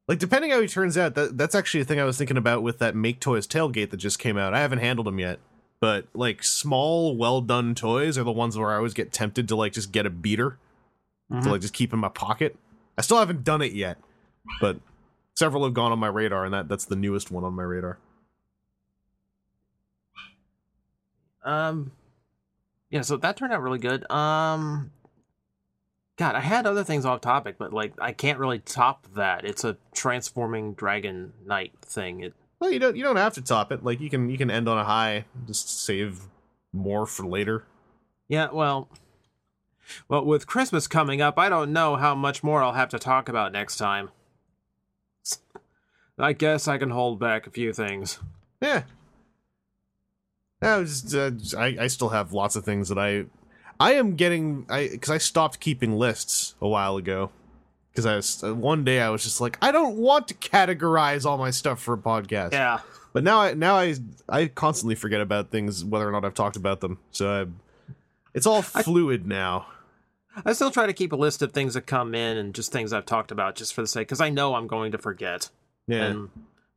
Like 0.08 0.18
depending 0.18 0.52
how 0.52 0.60
he 0.60 0.68
turns 0.68 0.96
out, 0.96 1.14
that 1.16 1.36
that's 1.36 1.54
actually 1.54 1.80
a 1.80 1.84
thing 1.84 2.00
I 2.00 2.04
was 2.04 2.16
thinking 2.16 2.36
about 2.36 2.62
with 2.62 2.78
that 2.78 2.94
MakeToys 2.94 3.46
tailgate 3.46 3.90
that 3.90 3.96
just 3.96 4.18
came 4.18 4.38
out. 4.38 4.54
I 4.54 4.60
haven't 4.60 4.78
handled 4.78 5.06
them 5.06 5.18
yet, 5.18 5.40
but 5.80 6.06
like 6.14 6.44
small, 6.44 7.16
well 7.16 7.40
done 7.40 7.74
toys 7.74 8.16
are 8.16 8.24
the 8.24 8.32
ones 8.32 8.56
where 8.56 8.70
I 8.70 8.76
always 8.76 8.94
get 8.94 9.12
tempted 9.12 9.48
to 9.48 9.56
like 9.56 9.72
just 9.72 9.92
get 9.92 10.06
a 10.06 10.10
beater 10.10 10.58
to 11.42 11.50
like 11.50 11.60
just 11.60 11.74
keep 11.74 11.92
in 11.92 11.98
my 11.98 12.08
pocket. 12.08 12.56
I 12.96 13.02
still 13.02 13.18
haven't 13.18 13.42
done 13.42 13.62
it 13.62 13.72
yet, 13.72 13.98
but 14.60 14.78
several 15.34 15.64
have 15.64 15.74
gone 15.74 15.92
on 15.92 15.98
my 15.98 16.06
radar, 16.06 16.44
and 16.44 16.54
that 16.54 16.68
that's 16.68 16.84
the 16.84 16.96
newest 16.96 17.30
one 17.32 17.42
on 17.42 17.52
my 17.52 17.64
radar. 17.64 17.98
Um, 21.44 21.92
yeah, 22.90 23.02
so 23.02 23.16
that 23.16 23.36
turned 23.36 23.52
out 23.52 23.62
really 23.62 23.78
good. 23.78 24.08
Um, 24.10 24.92
God, 26.16 26.34
I 26.34 26.40
had 26.40 26.66
other 26.66 26.84
things 26.84 27.04
off 27.04 27.20
topic, 27.20 27.56
but 27.58 27.72
like 27.72 27.92
I 28.00 28.12
can't 28.12 28.38
really 28.38 28.58
top 28.58 29.06
that. 29.14 29.44
It's 29.44 29.64
a 29.64 29.76
transforming 29.94 30.74
dragon 30.74 31.32
knight 31.44 31.72
thing. 31.82 32.20
It 32.20 32.34
Well, 32.60 32.70
you 32.70 32.78
don't 32.78 32.96
you 32.96 33.02
don't 33.04 33.16
have 33.16 33.34
to 33.34 33.42
top 33.42 33.72
it. 33.72 33.84
Like 33.84 34.00
you 34.00 34.08
can 34.08 34.30
you 34.30 34.38
can 34.38 34.50
end 34.50 34.68
on 34.68 34.78
a 34.78 34.84
high, 34.84 35.24
just 35.46 35.84
save 35.84 36.22
more 36.72 37.06
for 37.06 37.26
later. 37.26 37.64
Yeah, 38.28 38.48
well, 38.50 38.88
well, 40.08 40.24
with 40.24 40.46
Christmas 40.46 40.86
coming 40.88 41.20
up, 41.20 41.38
I 41.38 41.48
don't 41.48 41.72
know 41.72 41.96
how 41.96 42.14
much 42.14 42.42
more 42.42 42.62
I'll 42.62 42.72
have 42.72 42.88
to 42.90 42.98
talk 42.98 43.28
about 43.28 43.52
next 43.52 43.76
time. 43.76 44.10
I 46.18 46.32
guess 46.32 46.66
I 46.66 46.78
can 46.78 46.90
hold 46.90 47.20
back 47.20 47.46
a 47.46 47.50
few 47.50 47.72
things. 47.72 48.20
Yeah. 48.60 48.84
I 50.62 50.78
was 50.78 51.14
uh, 51.14 51.32
I 51.56 51.76
I 51.80 51.86
still 51.88 52.08
have 52.10 52.32
lots 52.32 52.56
of 52.56 52.64
things 52.64 52.88
that 52.88 52.98
I 52.98 53.26
I 53.78 53.94
am 53.94 54.16
getting 54.16 54.66
I 54.68 54.88
because 54.88 55.10
I 55.10 55.18
stopped 55.18 55.60
keeping 55.60 55.98
lists 55.98 56.54
a 56.60 56.68
while 56.68 56.96
ago 56.96 57.30
because 57.92 58.06
I 58.06 58.16
was 58.16 58.42
uh, 58.42 58.54
one 58.54 58.84
day 58.84 59.00
I 59.00 59.10
was 59.10 59.22
just 59.22 59.40
like 59.40 59.58
I 59.60 59.70
don't 59.72 59.96
want 59.96 60.28
to 60.28 60.34
categorize 60.34 61.26
all 61.26 61.36
my 61.38 61.50
stuff 61.50 61.80
for 61.80 61.94
a 61.94 61.98
podcast. 61.98 62.52
Yeah, 62.52 62.80
But 63.12 63.22
now 63.22 63.40
I 63.40 63.54
now 63.54 63.76
I 63.76 63.96
I 64.28 64.46
constantly 64.46 64.94
forget 64.94 65.20
about 65.20 65.50
things 65.50 65.84
whether 65.84 66.08
or 66.08 66.12
not 66.12 66.24
I've 66.24 66.34
talked 66.34 66.56
about 66.56 66.80
them. 66.80 66.98
So 67.10 67.30
I, 67.30 67.92
it's 68.34 68.46
all 68.46 68.62
fluid 68.62 69.26
now. 69.26 69.66
I 70.44 70.52
still 70.52 70.70
try 70.70 70.86
to 70.86 70.92
keep 70.92 71.12
a 71.12 71.16
list 71.16 71.40
of 71.40 71.52
things 71.52 71.74
that 71.74 71.86
come 71.86 72.14
in 72.14 72.36
and 72.36 72.54
just 72.54 72.70
things 72.70 72.92
I've 72.92 73.06
talked 73.06 73.30
about, 73.30 73.56
just 73.56 73.72
for 73.72 73.80
the 73.80 73.86
sake, 73.86 74.06
because 74.06 74.20
I 74.20 74.28
know 74.28 74.54
I'm 74.54 74.66
going 74.66 74.92
to 74.92 74.98
forget. 74.98 75.48
Yeah. 75.86 76.04
And 76.04 76.28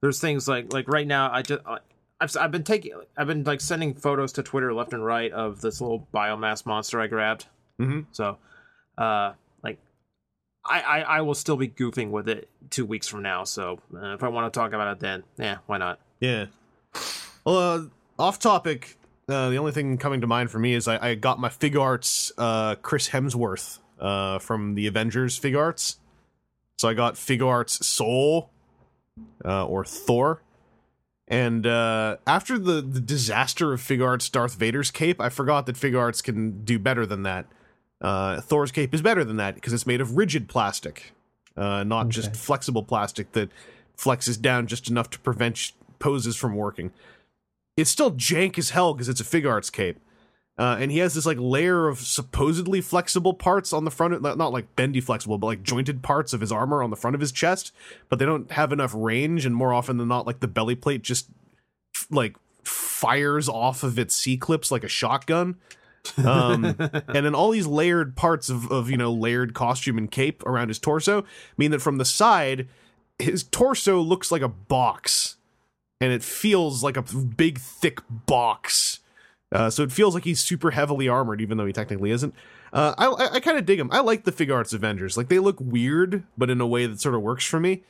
there's 0.01 0.21
things 0.21 0.47
like 0.47 0.71
like 0.71 0.87
right 0.87 1.07
now, 1.07 1.29
I 1.31 1.41
just 1.41 1.61
I, 1.65 1.79
I've 2.21 2.35
I've 2.37 2.51
been 2.51 2.63
taking 2.63 2.93
I've 3.17 3.27
been 3.27 3.43
like 3.43 3.61
sending 3.61 3.93
photos 3.93 4.33
to 4.33 4.43
Twitter 4.43 4.73
left 4.73 4.93
and 4.93 5.05
right 5.05 5.31
of 5.31 5.61
this 5.61 5.79
little 5.81 6.07
biomass 6.13 6.65
monster 6.65 6.99
I 6.99 7.07
grabbed. 7.07 7.45
Mhm. 7.79 8.05
So, 8.11 8.37
uh, 8.97 9.33
like, 9.63 9.79
I, 10.65 10.81
I 10.81 10.99
I 11.01 11.21
will 11.21 11.35
still 11.35 11.55
be 11.55 11.67
goofing 11.69 12.09
with 12.11 12.27
it 12.27 12.49
two 12.69 12.85
weeks 12.85 13.07
from 13.07 13.21
now. 13.21 13.45
So 13.45 13.79
uh, 13.95 14.13
if 14.13 14.23
I 14.23 14.27
want 14.27 14.51
to 14.51 14.57
talk 14.59 14.73
about 14.73 14.91
it 14.97 14.99
then, 14.99 15.23
yeah, 15.37 15.57
why 15.65 15.77
not? 15.77 15.99
Yeah. 16.19 16.47
Well, 17.45 17.57
uh, 17.57 17.81
off 18.17 18.39
topic. 18.39 18.97
Uh, 19.29 19.49
the 19.49 19.57
only 19.57 19.71
thing 19.71 19.97
coming 19.97 20.21
to 20.21 20.27
mind 20.27 20.49
for 20.49 20.57
me 20.59 20.73
is 20.73 20.87
I, 20.87 21.09
I 21.11 21.15
got 21.15 21.39
my 21.39 21.49
Figuarts 21.49 22.31
uh, 22.37 22.75
Chris 22.81 23.09
Hemsworth 23.09 23.77
uh, 23.99 24.39
from 24.39 24.73
the 24.73 24.87
Avengers 24.87 25.39
Figuarts. 25.39 25.97
So 26.79 26.89
I 26.89 26.95
got 26.95 27.13
Figuarts 27.13 27.83
Soul 27.83 28.49
uh, 29.45 29.65
or 29.65 29.85
Thor. 29.85 30.41
And 31.29 31.67
uh, 31.67 32.17
after 32.25 32.57
the, 32.57 32.81
the 32.81 32.99
disaster 32.99 33.71
of 33.71 33.81
Figuarts 33.81 34.31
Darth 34.31 34.55
Vader's 34.55 34.89
cape, 34.89 35.21
I 35.21 35.29
forgot 35.29 35.67
that 35.67 35.75
Figuarts 35.75 36.23
can 36.23 36.65
do 36.65 36.79
better 36.79 37.05
than 37.05 37.21
that. 37.23 37.45
Uh, 38.01 38.41
Thor's 38.41 38.71
cape 38.71 38.93
is 38.93 39.01
better 39.01 39.23
than 39.23 39.37
that 39.37 39.53
because 39.55 39.71
it's 39.71 39.85
made 39.85 40.01
of 40.01 40.17
rigid 40.17 40.47
plastic, 40.49 41.11
uh, 41.55 41.83
not 41.83 42.09
just 42.09 42.35
flexible 42.35 42.81
plastic 42.81 43.33
that 43.33 43.49
flexes 43.95 44.41
down 44.41 44.65
just 44.65 44.89
enough 44.89 45.09
to 45.11 45.19
prevent 45.19 45.73
poses 45.99 46.35
from 46.35 46.55
working. 46.55 46.91
it's 47.77 47.89
still 47.89 48.11
jank 48.11 48.57
as 48.57 48.71
hell 48.71 48.93
because 48.93 49.09
it's 49.09 49.21
a 49.21 49.23
Figuarts 49.23 49.71
cape. 49.71 49.99
Uh, 50.59 50.75
and 50.77 50.91
he 50.91 50.97
has 50.97 51.13
this 51.13 51.25
like 51.25 51.37
layer 51.39 51.87
of 51.87 51.99
supposedly 51.99 52.81
flexible 52.81 53.33
parts 53.33 53.71
on 53.71 53.85
the 53.85 53.91
front, 53.91 54.13
of, 54.13 54.21
not 54.21 54.51
like 54.51 54.75
bendy 54.75 54.99
flexible, 54.99 55.37
but 55.37 55.47
like 55.47 55.63
jointed 55.63 56.03
parts 56.03 56.33
of 56.33 56.41
his 56.41 56.51
armor 56.51 56.83
on 56.83 56.89
the 56.89 56.97
front 56.97 57.15
of 57.15 57.21
his 57.21 57.31
chest. 57.31 57.71
But 58.09 58.19
they 58.19 58.25
don't 58.25 58.51
have 58.51 58.73
enough 58.73 58.93
range, 58.93 59.45
and 59.45 59.55
more 59.55 59.73
often 59.73 59.95
than 59.95 60.09
not, 60.09 60.27
like 60.27 60.41
the 60.41 60.49
belly 60.49 60.75
plate 60.75 61.01
just 61.01 61.29
like 62.11 62.35
fires 62.61 63.47
off 63.47 63.83
of 63.83 63.97
its 63.97 64.15
C 64.15 64.35
clips 64.35 64.69
like 64.69 64.83
a 64.83 64.89
shotgun. 64.89 65.55
um, 66.17 66.65
and 66.89 67.25
then 67.25 67.33
all 67.35 67.51
these 67.51 67.67
layered 67.67 68.17
parts 68.17 68.49
of, 68.49 68.69
of 68.69 68.89
you 68.89 68.97
know 68.97 69.13
layered 69.13 69.53
costume 69.53 69.97
and 69.97 70.11
cape 70.11 70.45
around 70.45 70.67
his 70.67 70.79
torso 70.79 71.23
mean 71.57 71.71
that 71.71 71.81
from 71.81 71.97
the 71.97 72.05
side 72.05 72.67
his 73.17 73.43
torso 73.43 73.99
looks 73.99 74.31
like 74.31 74.41
a 74.41 74.47
box 74.47 75.35
and 75.99 76.13
it 76.13 76.23
feels 76.23 76.83
like 76.83 76.95
a 76.95 77.01
big 77.01 77.59
thick 77.59 77.99
box 78.09 78.99
uh, 79.51 79.69
so 79.69 79.83
it 79.83 79.91
feels 79.91 80.13
like 80.13 80.25
he's 80.25 80.41
super 80.41 80.71
heavily 80.71 81.07
armored 81.07 81.41
even 81.41 81.57
though 81.57 81.65
he 81.65 81.73
technically 81.73 82.11
isn't. 82.11 82.33
Uh, 82.71 82.93
i, 82.97 83.07
I, 83.07 83.33
I 83.35 83.39
kind 83.39 83.57
of 83.57 83.65
dig 83.65 83.79
him. 83.79 83.89
I 83.91 84.01
like 84.01 84.23
the 84.23 84.31
Figuarts 84.31 84.73
avengers. 84.73 85.17
Like 85.17 85.27
they 85.29 85.39
look 85.39 85.57
weird 85.59 86.23
but 86.37 86.49
in 86.49 86.61
a 86.61 86.67
way 86.67 86.85
that 86.85 87.01
sort 87.01 87.15
of 87.15 87.21
works 87.21 87.45
for 87.45 87.59
me. 87.59 87.83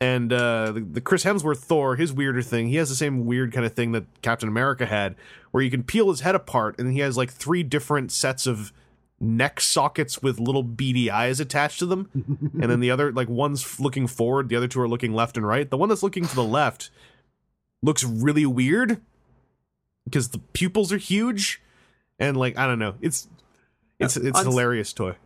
And 0.00 0.32
uh, 0.32 0.72
the, 0.72 0.80
the 0.80 1.00
Chris 1.00 1.24
Hemsworth 1.24 1.58
Thor, 1.58 1.96
his 1.96 2.12
weirder 2.12 2.42
thing, 2.42 2.68
he 2.68 2.76
has 2.76 2.90
the 2.90 2.94
same 2.94 3.24
weird 3.24 3.52
kind 3.52 3.64
of 3.64 3.72
thing 3.72 3.92
that 3.92 4.04
Captain 4.20 4.48
America 4.48 4.84
had, 4.84 5.14
where 5.52 5.62
you 5.62 5.70
can 5.70 5.82
peel 5.82 6.10
his 6.10 6.20
head 6.20 6.34
apart, 6.34 6.78
and 6.78 6.92
he 6.92 6.98
has 6.98 7.16
like 7.16 7.30
three 7.30 7.62
different 7.62 8.12
sets 8.12 8.46
of 8.46 8.74
neck 9.18 9.58
sockets 9.58 10.22
with 10.22 10.38
little 10.38 10.62
beady 10.62 11.10
eyes 11.10 11.40
attached 11.40 11.78
to 11.78 11.86
them, 11.86 12.10
and 12.60 12.70
then 12.70 12.80
the 12.80 12.90
other 12.90 13.10
like 13.10 13.30
one's 13.30 13.80
looking 13.80 14.06
forward, 14.06 14.50
the 14.50 14.56
other 14.56 14.68
two 14.68 14.82
are 14.82 14.88
looking 14.88 15.14
left 15.14 15.38
and 15.38 15.46
right. 15.46 15.70
The 15.70 15.78
one 15.78 15.88
that's 15.88 16.02
looking 16.02 16.26
to 16.26 16.34
the 16.34 16.44
left 16.44 16.90
looks 17.82 18.04
really 18.04 18.44
weird 18.44 19.00
because 20.06 20.30
the 20.30 20.38
pupils 20.38 20.92
are 20.92 20.98
huge, 20.98 21.60
and 22.18 22.36
like 22.36 22.56
I 22.56 22.66
don't 22.66 22.78
know, 22.78 22.94
it's 23.02 23.28
it's 23.98 24.16
it's 24.16 24.38
on- 24.38 24.46
hilarious 24.46 24.92
toy. 24.92 25.16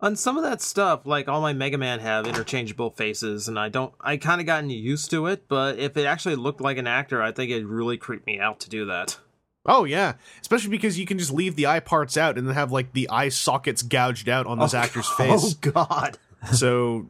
on 0.00 0.16
some 0.16 0.36
of 0.36 0.42
that 0.42 0.60
stuff, 0.60 1.06
like 1.06 1.28
all 1.28 1.40
my 1.40 1.52
Mega 1.52 1.78
Man 1.78 2.00
have 2.00 2.26
interchangeable 2.26 2.90
faces, 2.90 3.46
and 3.46 3.58
I 3.58 3.68
don't. 3.68 3.94
I 4.00 4.16
kind 4.16 4.40
of 4.40 4.46
gotten 4.46 4.70
used 4.70 5.10
to 5.12 5.26
it, 5.26 5.46
but 5.46 5.78
if 5.78 5.96
it 5.96 6.06
actually 6.06 6.36
looked 6.36 6.60
like 6.60 6.78
an 6.78 6.86
actor, 6.86 7.22
I 7.22 7.30
think 7.30 7.50
it'd 7.50 7.66
really 7.66 7.96
creep 7.96 8.26
me 8.26 8.40
out 8.40 8.60
to 8.60 8.70
do 8.70 8.86
that. 8.86 9.18
Oh 9.66 9.84
yeah, 9.84 10.14
especially 10.40 10.70
because 10.70 10.98
you 10.98 11.06
can 11.06 11.18
just 11.18 11.32
leave 11.32 11.56
the 11.56 11.66
eye 11.66 11.80
parts 11.80 12.16
out 12.16 12.36
and 12.36 12.46
then 12.46 12.54
have 12.54 12.72
like 12.72 12.92
the 12.92 13.08
eye 13.10 13.30
sockets 13.30 13.82
gouged 13.82 14.28
out 14.28 14.46
on 14.46 14.58
this 14.58 14.74
oh, 14.74 14.78
actor's 14.78 15.08
oh, 15.12 15.16
face. 15.16 15.54
Oh 15.54 15.70
God! 15.72 16.18
so 16.52 17.06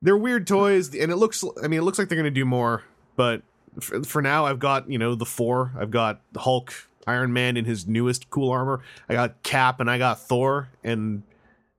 they're 0.00 0.16
weird 0.16 0.46
toys, 0.46 0.94
and 0.94 1.12
it 1.12 1.16
looks. 1.16 1.44
I 1.62 1.68
mean, 1.68 1.80
it 1.80 1.82
looks 1.82 1.98
like 1.98 2.08
they're 2.08 2.16
going 2.16 2.24
to 2.24 2.30
do 2.30 2.44
more, 2.44 2.82
but 3.16 3.42
for, 3.80 4.02
for 4.02 4.22
now, 4.22 4.46
I've 4.46 4.58
got 4.58 4.90
you 4.90 4.98
know 4.98 5.14
the 5.14 5.26
four. 5.26 5.72
I've 5.78 5.90
got 5.90 6.20
Hulk, 6.36 6.72
Iron 7.06 7.32
Man 7.32 7.56
in 7.56 7.64
his 7.64 7.86
newest 7.86 8.30
cool 8.30 8.50
armor. 8.50 8.82
I 9.08 9.14
got 9.14 9.42
Cap, 9.42 9.80
and 9.80 9.90
I 9.90 9.98
got 9.98 10.20
Thor, 10.20 10.68
and 10.84 11.22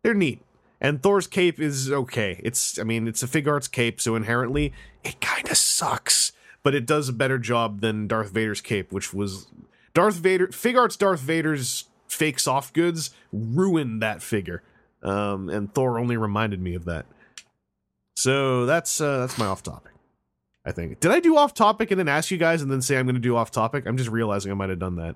they're 0.02 0.14
neat. 0.14 0.42
And 0.82 1.02
Thor's 1.02 1.28
cape 1.28 1.62
is 1.62 1.90
okay. 1.90 2.42
It's, 2.44 2.78
I 2.78 2.84
mean, 2.84 3.08
it's 3.08 3.24
a 3.24 3.28
Figuarts 3.28 3.72
cape, 3.72 4.02
so 4.02 4.16
inherently 4.16 4.74
it 5.04 5.22
kind 5.22 5.50
of 5.50 5.56
sucks, 5.56 6.34
but 6.62 6.76
it 6.76 6.86
does 6.86 7.08
a 7.08 7.14
better 7.14 7.38
job 7.40 7.80
than 7.80 8.06
Darth 8.06 8.32
Vader's 8.32 8.60
cape, 8.60 8.92
which 8.92 9.14
was 9.14 9.48
Darth 9.94 10.16
Vader. 10.16 10.48
Figuarts 10.48 10.98
Darth 10.98 11.22
Vader's 11.22 11.86
fake 12.10 12.38
soft 12.38 12.74
goods 12.74 13.12
ruined 13.32 14.02
that 14.02 14.22
figure, 14.22 14.62
um, 15.02 15.50
and 15.50 15.74
Thor 15.74 15.98
only 15.98 16.18
reminded 16.18 16.62
me 16.62 16.76
of 16.76 16.84
that. 16.84 17.06
So 18.16 18.66
that's 18.66 19.00
uh, 19.00 19.20
that's 19.20 19.38
my 19.38 19.46
off 19.46 19.64
topic. 19.64 19.93
I 20.66 20.72
think. 20.72 21.00
Did 21.00 21.12
I 21.12 21.20
do 21.20 21.38
off 21.38 21.54
topic 21.54 21.92
and 21.92 22.00
then 22.00 22.08
ask 22.08 22.32
you 22.32 22.38
guys 22.38 22.62
and 22.62 22.72
then 22.72 22.82
say 22.82 22.98
I'm 22.98 23.06
going 23.06 23.16
to 23.16 23.22
do 23.22 23.36
off 23.36 23.52
topic? 23.52 23.86
I'm 23.86 23.98
just 23.98 24.10
realizing 24.10 24.52
I 24.52 24.56
might 24.56 24.70
have 24.70 24.80
done 24.80 24.96
that. 24.96 25.16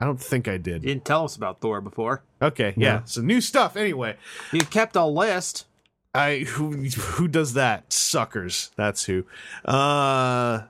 I 0.00 0.04
don't 0.04 0.20
think 0.20 0.46
I 0.46 0.58
did. 0.58 0.82
You 0.82 0.90
didn't 0.90 1.04
tell 1.04 1.24
us 1.24 1.34
about 1.36 1.60
Thor 1.60 1.80
before. 1.80 2.22
Okay, 2.40 2.72
yeah. 2.76 3.02
So 3.04 3.20
new 3.20 3.40
stuff 3.40 3.76
anyway. 3.76 4.16
You 4.52 4.60
kept 4.60 4.94
a 4.94 5.04
list. 5.04 5.66
I 6.14 6.38
who 6.38 6.72
who 6.84 7.28
does 7.28 7.54
that? 7.54 7.92
Suckers. 7.92 8.70
That's 8.76 9.04
who. 9.04 9.24
Uh 9.64 10.62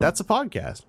that's 0.00 0.20
a 0.20 0.24
podcast. 0.24 0.82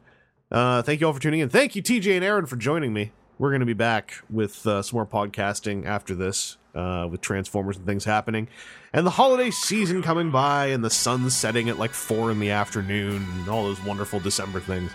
Uh 0.52 0.81
thank 0.81 1.02
you 1.02 1.07
all 1.07 1.14
for 1.14 1.22
tuning 1.22 1.39
in. 1.39 1.49
Thank 1.49 1.76
you 1.76 1.84
TJ 1.84 2.15
and 2.15 2.26
Aaron 2.26 2.48
for 2.48 2.56
joining 2.56 2.93
me. 2.93 3.11
We're 3.41 3.49
going 3.49 3.61
to 3.61 3.65
be 3.65 3.73
back 3.73 4.13
with 4.30 4.68
uh, 4.68 4.84
some 4.84 4.97
more 4.97 5.05
podcasting 5.07 5.88
after 5.88 6.13
this 6.13 6.57
uh 6.76 7.07
with 7.09 7.22
Transformers 7.22 7.76
and 7.76 7.88
things 7.88 8.05
happening. 8.05 8.47
And 8.93 9.03
the 9.03 9.09
holiday 9.09 9.49
season 9.49 10.03
coming 10.03 10.30
by 10.30 10.68
and 10.68 10.84
the 10.84 10.91
sun 10.91 11.27
setting 11.31 11.68
at 11.68 11.80
like 11.80 11.89
4 11.89 12.30
in 12.30 12.39
the 12.39 12.51
afternoon 12.51 13.26
and 13.34 13.49
all 13.49 13.63
those 13.63 13.84
wonderful 13.84 14.19
December 14.19 14.59
things. 14.59 14.91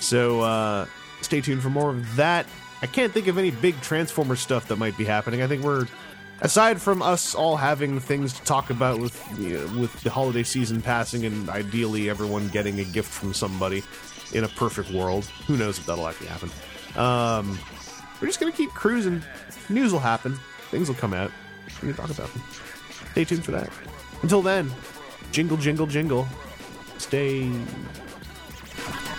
So 0.00 0.40
uh 0.40 0.86
stay 1.20 1.42
tuned 1.42 1.60
for 1.62 1.68
more 1.68 1.90
of 1.90 2.16
that. 2.16 2.46
I 2.80 2.86
can't 2.86 3.12
think 3.12 3.26
of 3.26 3.36
any 3.36 3.50
big 3.50 3.78
Transformer 3.82 4.34
stuff 4.34 4.68
that 4.68 4.76
might 4.76 4.96
be 4.96 5.04
happening. 5.04 5.42
I 5.42 5.46
think 5.46 5.62
we're 5.62 5.86
aside 6.40 6.80
from 6.80 7.02
us 7.02 7.34
all 7.34 7.58
having 7.58 8.00
things 8.00 8.32
to 8.32 8.42
talk 8.44 8.70
about 8.70 8.98
with 8.98 9.22
you 9.38 9.58
know, 9.58 9.78
with 9.78 9.92
the 10.02 10.08
holiday 10.08 10.42
season 10.42 10.80
passing 10.80 11.26
and 11.26 11.50
ideally 11.50 12.08
everyone 12.08 12.48
getting 12.48 12.80
a 12.80 12.84
gift 12.84 13.12
from 13.12 13.34
somebody 13.34 13.82
in 14.32 14.44
a 14.44 14.48
perfect 14.48 14.90
world. 14.90 15.26
Who 15.46 15.58
knows 15.58 15.78
if 15.78 15.84
that'll 15.84 16.08
actually 16.08 16.28
happen? 16.28 16.50
Um, 16.96 17.58
we're 18.20 18.26
just 18.26 18.40
gonna 18.40 18.52
keep 18.52 18.70
cruising. 18.70 19.22
News 19.68 19.92
will 19.92 20.00
happen. 20.00 20.38
Things 20.70 20.88
will 20.88 20.96
come 20.96 21.14
out. 21.14 21.30
We're 21.82 21.92
gonna 21.92 22.08
talk 22.08 22.18
about 22.18 22.32
them. 22.32 22.42
Stay 23.12 23.24
tuned 23.24 23.44
for 23.44 23.52
that. 23.52 23.70
Until 24.22 24.42
then, 24.42 24.70
jingle, 25.32 25.56
jingle, 25.56 25.86
jingle. 25.86 26.28
Stay. 26.98 27.50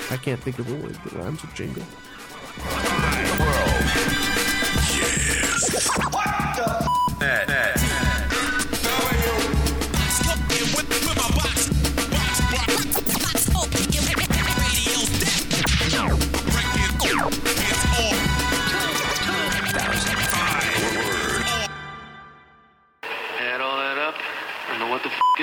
I 0.09 0.17
can't 0.17 0.39
think 0.41 0.59
of 0.59 0.69
a 0.69 0.75
word 0.75 0.95
that 0.95 1.13
rhymes 1.13 1.41
with 1.41 1.53
jingle. 1.55 1.83
Add 7.21 7.70